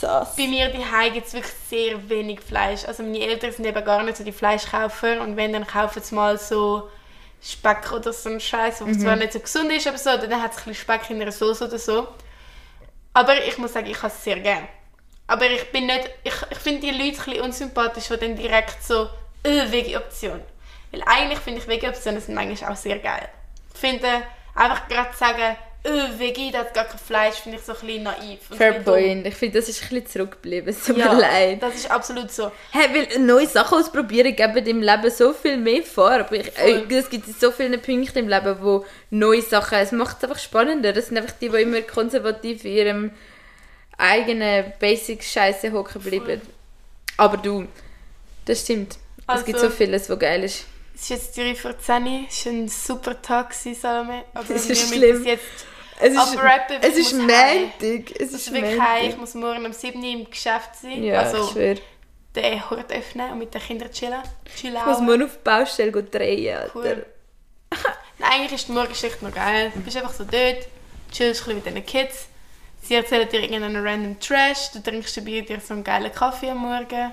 Sass. 0.00 0.36
bei 0.36 0.46
mir 0.46 0.68
daheim 0.68 1.12
gibt 1.12 1.26
es 1.26 1.32
wirklich 1.32 1.52
sehr 1.68 2.08
wenig 2.08 2.40
Fleisch. 2.40 2.84
Also 2.84 3.02
meine 3.02 3.20
Eltern 3.20 3.50
sind 3.50 3.64
eben 3.64 3.84
gar 3.84 4.04
nicht 4.04 4.16
so 4.16 4.22
die 4.22 4.32
Fleischkäufer 4.32 5.20
und 5.20 5.36
wenn, 5.36 5.52
dann 5.52 5.66
kaufen 5.66 6.00
sie 6.00 6.14
mal 6.14 6.38
so 6.38 6.88
Speck 7.42 7.90
oder 7.90 8.12
so 8.12 8.28
einen 8.28 8.38
Scheiß, 8.38 8.78
der 8.78 8.98
zwar 9.00 9.16
nicht 9.16 9.32
so 9.32 9.40
gesund 9.40 9.72
ist, 9.72 9.88
aber 9.88 9.98
so, 9.98 10.16
dann 10.16 10.40
hat 10.40 10.52
es 10.52 10.58
ein 10.58 10.64
bisschen 10.66 10.74
Speck 10.74 11.10
in 11.10 11.20
einer 11.20 11.32
Soße 11.32 11.66
oder 11.66 11.78
so. 11.78 12.06
Aber 13.14 13.44
ich 13.44 13.58
muss 13.58 13.72
sagen, 13.72 13.86
ich 13.86 13.98
habe 13.98 14.08
es 14.08 14.22
sehr 14.22 14.38
gern. 14.38 14.68
Aber 15.26 15.48
ich 15.50 15.70
bin 15.72 15.86
nicht, 15.86 16.10
ich, 16.24 16.32
ich 16.50 16.58
finde 16.58 16.80
die 16.80 16.90
Leute 16.90 17.20
ein 17.20 17.24
bisschen 17.24 17.40
unsympathisch, 17.40 18.08
die 18.08 18.16
dann 18.18 18.36
direkt 18.36 18.82
so, 18.82 19.08
äh, 19.44 19.70
Veggie-Option. 19.70 20.40
Weil 20.90 21.02
eigentlich 21.06 21.38
finde 21.38 21.60
ich 21.60 21.68
Veggie-Optionen 21.68 22.20
sind 22.20 22.34
manchmal 22.34 22.72
auch 22.72 22.76
sehr 22.76 22.98
geil. 22.98 23.28
Ich 23.74 23.80
finde, 23.80 24.08
einfach 24.54 24.86
gerade 24.88 25.10
zu 25.12 25.18
sagen, 25.18 25.56
äh, 25.84 26.18
Veggie, 26.18 26.52
das 26.52 26.60
hat 26.66 26.74
gar 26.74 26.84
kein 26.84 26.98
Fleisch, 26.98 27.36
finde 27.36 27.58
ich 27.58 27.64
so 27.64 27.72
ein 27.72 27.80
bisschen 27.80 28.02
naiv. 28.04 28.38
Fair 28.56 28.74
point. 28.80 29.26
Ich 29.26 29.34
finde, 29.34 29.58
das 29.58 29.68
ist 29.68 29.82
ein 29.82 29.88
bisschen 29.88 30.06
zurückgeblieben. 30.06 30.68
Es 30.68 30.84
tut 30.84 30.96
Ja, 30.96 31.12
mir 31.12 31.20
leid. 31.20 31.62
das 31.62 31.74
ist 31.74 31.90
absolut 31.90 32.30
so. 32.30 32.52
Hey, 32.70 32.88
weil 32.94 33.18
neue 33.18 33.46
Sachen 33.48 33.78
ausprobieren 33.78 34.36
geben 34.36 34.64
im 34.66 34.80
Leben 34.80 35.10
so 35.10 35.32
viel 35.32 35.56
mehr. 35.56 35.82
Aber 35.96 36.32
ich, 36.32 36.56
äh, 36.58 36.84
es 36.88 37.10
gibt 37.10 37.26
so 37.40 37.50
viele 37.50 37.78
Punkte 37.78 38.20
im 38.20 38.28
Leben, 38.28 38.58
wo 38.60 38.84
neue 39.10 39.42
Sachen, 39.42 39.78
es 39.78 39.90
macht 39.90 40.18
es 40.18 40.24
einfach 40.24 40.38
spannender. 40.38 40.92
Das 40.92 41.06
sind 41.06 41.16
einfach 41.18 41.34
die, 41.40 41.48
die 41.48 41.62
immer 41.62 41.80
konservativ 41.82 42.64
in 42.64 42.72
ihrem 42.72 43.10
eigenen 43.98 44.72
Basic-Scheiße 44.78 45.72
hocken 45.72 46.00
bleiben. 46.02 46.40
Aber 47.16 47.36
du, 47.36 47.66
das 48.44 48.60
stimmt. 48.60 48.98
es 49.28 49.44
gibt 49.44 49.58
so 49.58 49.66
Also- 49.66 49.76
vieles, 49.76 50.08
was 50.10 50.18
geil 50.18 50.44
ist. 50.44 50.64
Es 50.94 51.02
ist 51.02 51.08
jetzt 51.10 51.38
3 51.38 51.54
vor 51.54 51.78
10 51.78 52.06
Uhr. 52.06 52.24
Es 52.28 52.44
war 52.46 52.52
ein 52.52 52.68
super 52.68 53.20
Tag, 53.22 53.50
gewesen, 53.50 53.74
Salome. 53.74 54.24
Aber 54.34 54.44
Das 54.52 54.66
ist 54.66 54.88
schlimm. 54.92 55.24
jetzt 55.24 55.42
Es 56.00 56.12
ist, 56.12 56.18
abrappen, 56.18 56.76
es 56.82 56.96
ist. 56.96 57.14
Montag. 57.14 57.30
Es 57.80 57.94
Ich 58.10 58.20
ist 58.20 58.32
muss 58.32 58.52
wirklich 58.52 58.80
heim. 58.80 59.10
Ich 59.10 59.16
muss 59.16 59.34
morgen 59.34 59.64
um 59.66 59.72
7 59.72 59.98
Uhr 60.02 60.12
im 60.12 60.30
Geschäft 60.30 60.70
sein. 60.80 61.02
Ja, 61.02 61.20
also 61.22 61.44
ich 61.46 61.50
schwöre. 61.52 61.78
den 62.36 62.70
Hort 62.70 62.92
öffnen 62.92 63.32
und 63.32 63.38
mit 63.38 63.52
den 63.54 63.60
Kindern 63.62 63.90
chillen. 63.90 64.20
chillen. 64.54 64.76
Ich 64.76 64.84
muss 64.86 65.00
morgen 65.00 65.22
auf 65.24 65.32
die 65.32 65.42
Baustelle 65.44 65.90
drehen, 66.02 66.56
Alter. 66.56 66.72
Cool. 66.74 67.06
Nein, 68.18 68.30
eigentlich 68.32 68.52
ist 68.52 68.68
die 68.68 68.72
Morgenschicht 68.72 69.22
noch 69.22 69.32
geil. 69.34 69.72
Du 69.74 69.80
bist 69.80 69.96
einfach 69.96 70.12
so 70.12 70.24
dort, 70.24 70.66
chillst 71.10 71.42
ein 71.48 71.54
bisschen 71.54 71.54
mit 71.56 71.66
deinen 71.66 71.86
Kids. 71.86 72.26
Sie 72.82 72.94
erzählen 72.94 73.28
dir 73.28 73.40
irgendeinen 73.40 73.86
random 73.86 74.18
Trash, 74.20 74.72
du 74.72 74.82
trinkst 74.82 75.16
dabei 75.16 75.40
dir 75.42 75.60
so 75.60 75.74
einen 75.74 75.84
geilen 75.84 76.12
Kaffee 76.12 76.50
am 76.50 76.58
Morgen. 76.58 77.12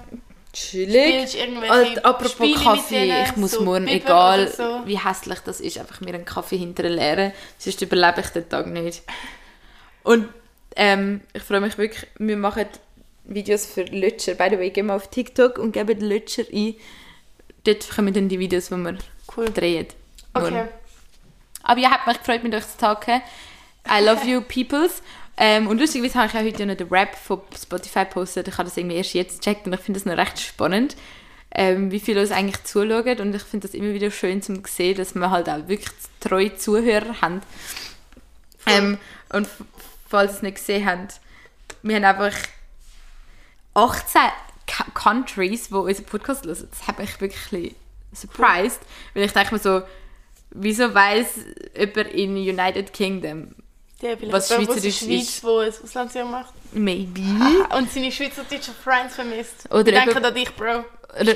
Chillig. 0.52 1.38
Alter, 1.70 2.06
apropos 2.06 2.32
Spiele 2.32 2.60
Kaffee, 2.60 3.08
denen, 3.08 3.24
ich 3.26 3.36
muss 3.36 3.52
so 3.52 3.62
morgen, 3.64 3.86
Biber 3.86 3.96
egal 4.04 4.48
so. 4.52 4.82
wie 4.86 4.98
hässlich 4.98 5.40
das 5.42 5.62
ist, 5.62 5.78
einfach 5.78 6.02
mir 6.02 6.14
einen 6.16 6.26
Kaffee 6.26 6.58
hinterher 6.58 6.92
leeren. 6.92 7.32
Sonst 7.60 7.82
überlebe 7.84 8.22
ich 8.22 8.28
den 8.30 8.50
Tag 8.50 8.66
nicht. 8.66 9.04
Und 10.02 10.28
ähm, 10.76 11.22
ich 11.34 11.44
freue 11.44 11.62
mich 11.62 11.78
wirklich, 11.78 12.08
wir 12.18 12.36
machen 12.38 12.66
Videos 13.26 13.68
für 13.68 13.84
Lutscher. 13.84 14.34
By 14.34 14.48
the 14.50 14.58
way, 14.58 14.72
gehen 14.72 14.88
wir 14.88 14.96
auf 14.96 15.10
TikTok 15.12 15.60
und 15.60 15.72
geben 15.72 16.00
Lutscher 16.02 16.44
ein. 16.52 16.74
Dort 17.64 17.88
kommen 17.92 18.12
dann 18.14 18.28
die 18.28 18.40
Videos, 18.40 18.70
die 18.70 18.76
wir 18.76 18.98
Cool. 19.38 19.52
drehen. 19.52 19.86
Okay. 20.34 20.50
Morgen. 20.52 20.68
Aber 21.62 21.80
ja, 21.80 21.92
hat 21.92 22.08
mich 22.08 22.18
gefreut, 22.18 22.44
mit 22.44 22.56
euch 22.56 22.68
zu 22.68 22.78
talken. 22.80 23.22
I 23.88 24.04
love 24.04 24.26
you, 24.26 24.42
peoples. 24.48 25.04
Ähm, 25.42 25.68
und 25.68 25.80
lustigerweise 25.80 26.16
habe 26.20 26.28
ich 26.28 26.34
ja 26.34 26.42
heute 26.42 26.66
noch 26.66 26.76
den 26.76 26.90
Rap 26.90 27.16
von 27.16 27.42
Spotify 27.58 28.00
gepostet. 28.04 28.50
Ich 28.50 28.58
habe 28.58 28.68
das 28.68 28.76
irgendwie 28.76 28.98
erst 28.98 29.14
jetzt 29.14 29.40
gecheckt 29.42 29.66
und 29.66 29.74
ich 29.74 29.80
finde 29.80 29.98
das 30.00 30.06
noch 30.06 30.18
recht 30.18 30.38
spannend, 30.38 30.98
ähm, 31.52 31.92
wie 31.92 32.02
viele 32.02 32.20
uns 32.20 32.32
eigentlich 32.32 32.62
zuschauen. 32.66 33.20
Und 33.20 33.34
ich 33.34 33.44
finde 33.44 33.66
das 33.68 33.74
immer 33.74 33.94
wieder 33.94 34.12
schön 34.12 34.42
zu 34.42 34.62
sehen, 34.68 34.98
dass 34.98 35.16
wir 35.16 35.32
halt 35.32 35.48
auch 35.50 35.68
wirklich 35.70 35.90
treue 36.20 36.56
Zuhörer 36.58 37.22
haben. 37.22 37.42
Ähm, 38.66 38.98
und 39.32 39.48
falls 40.10 40.32
ihr 40.34 40.36
es 40.36 40.42
nicht 40.42 40.56
gesehen 40.58 40.86
habt, 40.86 41.22
wir 41.84 41.96
haben 41.96 42.04
einfach 42.04 42.38
18 43.76 44.22
Ca- 44.68 44.86
Countries, 44.94 45.70
die 45.70 45.74
unseren 45.76 46.06
Podcast 46.06 46.46
hören. 46.46 46.68
Das 46.70 46.86
hat 46.88 47.00
mich 47.00 47.20
wirklich 47.22 47.42
ein 47.54 47.62
bisschen 47.62 47.76
surprised. 48.14 48.82
Weil 49.14 49.24
ich 49.24 49.32
denke 49.32 49.54
mir 49.56 49.60
so, 49.60 49.84
wieso 50.52 50.94
weiß 50.94 51.28
jemand 51.78 52.08
in 52.10 52.36
United 52.36 52.92
Kingdom, 52.92 53.56
Der 54.02 54.20
will 54.22 54.32
Was 54.32 54.50
jemand, 54.50 54.68
Schweizerisch 54.70 55.00
der 55.00 55.06
Schweiz, 55.08 55.30
ist. 55.30 55.44
wo 55.44 55.58
ein 55.60 55.74
Auslandsjahr 55.84 56.26
macht. 56.26 56.54
maybe? 56.72 57.22
Und 57.78 57.92
seine 57.92 58.12
schweizerdeutschen 58.12 58.74
Friends 58.84 59.16
vermisst. 59.16 59.66
Oder 59.70 59.84
denken 59.84 60.10
eben- 60.12 60.26
an 60.26 60.34
dich, 60.34 60.56
Bro. 60.56 60.86
Oder, 61.20 61.34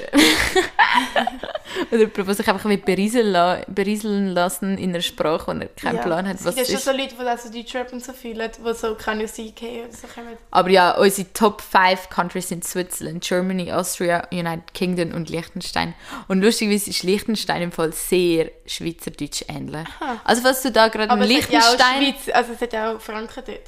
oder 1.91 2.05
der 2.05 2.35
sich 2.35 2.47
einfach 2.47 2.69
berieseln, 2.85 3.31
la 3.31 3.61
berieseln 3.67 4.27
lassen 4.27 4.77
in 4.77 4.91
einer 4.91 5.01
Sprache, 5.01 5.51
und 5.51 5.61
er 5.61 5.67
keinen 5.69 5.99
Plan 6.01 6.27
hat, 6.27 6.35
Es 6.35 6.45
was 6.45 6.55
gibt 6.55 6.67
es 6.67 6.73
ja 6.73 6.79
schon 6.79 6.93
ist. 6.93 6.97
so 6.97 7.01
Leute, 7.03 7.15
die 7.19 7.23
das 7.23 7.43
so 7.43 7.51
Deutschrap 7.51 7.93
und 7.93 8.03
so 8.03 8.13
fühlen, 8.13 8.51
die 8.57 8.73
so 8.73 8.95
keine 8.95 9.23
aus 9.23 9.39
UK 9.39 9.61
oder 9.85 9.91
so 9.91 10.07
kommen. 10.07 10.37
Aber 10.51 10.69
ja, 10.69 10.91
unsere 10.97 11.31
Top 11.33 11.61
5 11.61 12.09
Countries 12.09 12.49
sind 12.49 12.63
Switzerland, 12.63 13.23
Germany, 13.23 13.71
Austria, 13.71 14.27
United 14.31 14.73
Kingdom 14.73 15.13
und 15.13 15.29
Liechtenstein. 15.29 15.93
Und 16.27 16.41
lustigerweise 16.41 16.89
ist 16.89 17.03
Liechtenstein 17.03 17.61
im 17.63 17.71
Fall 17.71 17.93
sehr 17.93 18.51
schweizerdeutsch 18.65 19.45
ähnlich. 19.47 19.87
Also 20.23 20.41
falls 20.41 20.61
du 20.61 20.71
da 20.71 20.87
gerade 20.89 21.05
in 21.05 21.09
Aber 21.11 21.25
es 21.25 21.43
hat 21.43 21.51
ja 21.51 21.59
auch 21.59 21.71
Liechtenstein... 21.71 22.03
Schweiz, 22.03 22.35
also 22.35 22.53
es 22.53 22.61
hat 22.61 22.73
ja 22.73 22.93
auch 22.93 23.01
Franken 23.01 23.43
dort. 23.45 23.61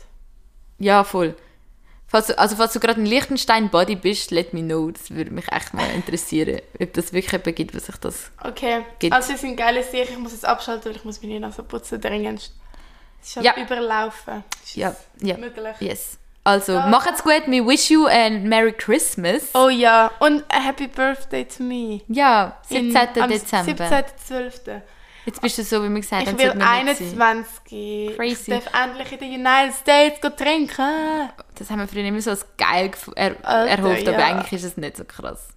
Ja, 0.77 1.03
voll. 1.03 1.35
Falls 2.15 2.27
du, 2.27 2.39
also 2.39 2.55
falls 2.55 2.71
du 2.71 2.79
gerade 2.79 2.99
in 3.01 3.05
Liechtenstein 3.05 3.69
Body 3.69 3.97
bist, 3.97 4.31
let 4.31 4.53
me 4.53 4.61
know. 4.61 4.89
Das 4.89 5.09
würde 5.11 5.31
mich 5.31 5.51
echt 5.51 5.73
mal 5.73 5.89
interessieren, 5.93 6.61
ob 6.79 6.93
das 6.93 7.11
wirklich 7.11 7.33
jemand 7.33 7.55
gibt, 7.57 7.75
was 7.75 7.87
sich 7.87 7.97
das... 7.97 8.31
Okay, 8.41 8.85
Gibt- 8.99 9.13
also 9.13 9.33
es 9.33 9.41
sind 9.41 9.57
geile 9.57 9.83
Sachen. 9.83 9.99
Ich 10.11 10.17
muss 10.17 10.31
jetzt 10.31 10.45
abschalten, 10.45 10.85
weil 10.91 10.95
ich 10.95 11.03
muss 11.03 11.21
meine 11.21 11.41
Nase 11.41 11.61
putzen 11.63 11.99
dringendst. 11.99 12.53
Es 13.21 13.27
ist 13.29 13.35
Ja. 13.35 13.41
ja. 13.57 13.61
überlaufen. 13.61 14.45
Ist 14.63 14.77
Ja, 14.77 14.95
ja. 15.21 15.35
Möglich. 15.35 15.75
Yes. 15.81 16.17
Also, 16.45 16.79
macht's 16.79 17.21
gut. 17.21 17.47
We 17.47 17.65
wish 17.67 17.89
you 17.89 18.07
a 18.07 18.29
Merry 18.29 18.71
Christmas. 18.71 19.49
Oh 19.53 19.67
ja, 19.67 20.11
und 20.19 20.43
a 20.49 20.61
Happy 20.61 20.87
Birthday 20.87 21.43
to 21.43 21.63
me. 21.63 21.99
Ja, 22.07 22.57
17. 22.69 22.91
In- 22.91 23.21
am 23.23 23.29
Dezember. 23.29 23.85
17.12. 23.85 24.81
Jetzt 25.25 25.41
bist 25.41 25.57
du 25.57 25.63
so, 25.63 25.83
wie 25.83 25.89
wir 25.89 26.01
gesagt 26.01 26.23
Ich 26.23 26.27
haben, 26.29 26.37
will 26.37 26.53
nicht 26.53 27.15
sein. 27.15 27.45
21. 27.55 28.15
Crazy. 28.15 28.53
Ich 28.53 28.63
darf 28.63 28.83
endlich 28.83 29.11
in 29.11 29.19
den 29.19 29.31
United 29.45 29.73
States 29.75 30.21
go 30.21 30.29
trinken. 30.29 31.29
Das 31.57 31.69
haben 31.69 31.79
wir 31.79 31.87
früher 31.87 32.03
immer 32.03 32.21
so 32.21 32.29
als 32.31 32.45
geil 32.57 32.91
er 33.15 33.35
Alter, 33.43 33.69
erhofft, 33.71 34.07
aber 34.07 34.19
ja. 34.19 34.25
eigentlich 34.27 34.53
ist 34.53 34.63
es 34.63 34.77
nicht 34.77 34.97
so 34.97 35.03
krass. 35.05 35.47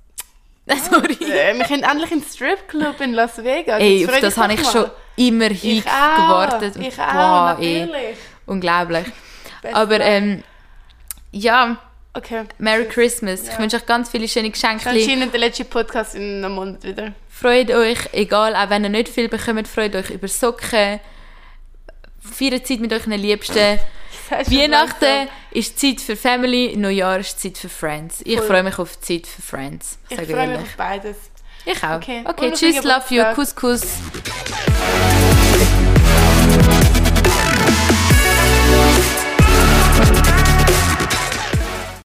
Sorry. 0.90 1.14
Äh, 1.24 1.56
wir 1.56 1.64
können 1.64 1.82
endlich 1.82 2.12
in 2.12 2.20
den 2.20 2.28
Stripclub 2.28 3.00
in 3.00 3.12
Las 3.14 3.42
Vegas. 3.42 3.80
Ey, 3.80 4.06
auf 4.06 4.20
das 4.20 4.36
habe 4.36 4.54
ich 4.54 4.64
schon 4.66 4.90
immer 5.16 5.50
Ich 5.50 5.60
hingewartet. 5.62 6.72
auch. 6.72 6.76
Und 6.76 6.86
Ich 6.86 6.98
auch, 6.98 7.58
ey, 7.58 7.80
natürlich. 7.86 8.18
unglaublich. 8.46 9.06
Beste 9.62 9.76
Aber 9.76 10.00
ähm, 10.00 10.42
ja, 11.32 11.76
Okay. 12.14 12.44
Merry 12.58 12.86
Christmas. 12.86 13.42
Ich 13.44 13.48
Ja. 13.50 13.58
wünsche 13.58 13.76
euch 13.76 13.86
ganz 13.86 14.08
viele 14.10 14.26
schöne 14.26 14.50
Geschenke. 14.50 14.88
Anscheinend 14.88 15.32
der 15.32 15.40
letzte 15.40 15.64
Podcast 15.64 16.14
in 16.16 16.42
einem 16.44 16.54
Monat 16.54 16.82
wieder. 16.82 17.12
Freut 17.40 17.70
euch, 17.70 17.98
egal, 18.12 18.56
auch 18.56 18.68
wenn 18.68 18.82
ihr 18.82 18.90
nicht 18.90 19.08
viel 19.08 19.28
bekommt, 19.28 19.68
freut 19.68 19.94
euch 19.94 20.10
über 20.10 20.26
Socken. 20.26 20.98
Feiert 22.18 22.66
Zeit 22.66 22.80
mit 22.80 22.92
euren 22.92 23.12
Liebsten. 23.12 23.78
Weihnachten 24.30 25.28
ist 25.52 25.78
Zeit 25.78 26.00
für 26.00 26.16
Family, 26.16 26.76
Neujahr 26.76 27.20
ist 27.20 27.40
Zeit 27.40 27.56
für 27.56 27.68
Friends. 27.68 28.22
Ich 28.24 28.38
Voll. 28.38 28.46
freue 28.48 28.62
mich 28.64 28.78
auf 28.80 28.96
die 28.96 29.22
Zeit 29.22 29.28
für 29.28 29.42
Friends. 29.42 29.98
Ich 30.08 30.20
freue 30.20 30.48
mich 30.48 30.58
auf 30.58 30.76
beides. 30.76 31.16
Ich 31.64 31.84
auch. 31.84 31.96
Okay. 31.96 32.24
Okay, 32.24 32.52
tschüss, 32.52 32.82
love 32.82 33.14
you. 33.14 33.22
Kuss, 33.34 33.54
Kuss. 33.54 33.82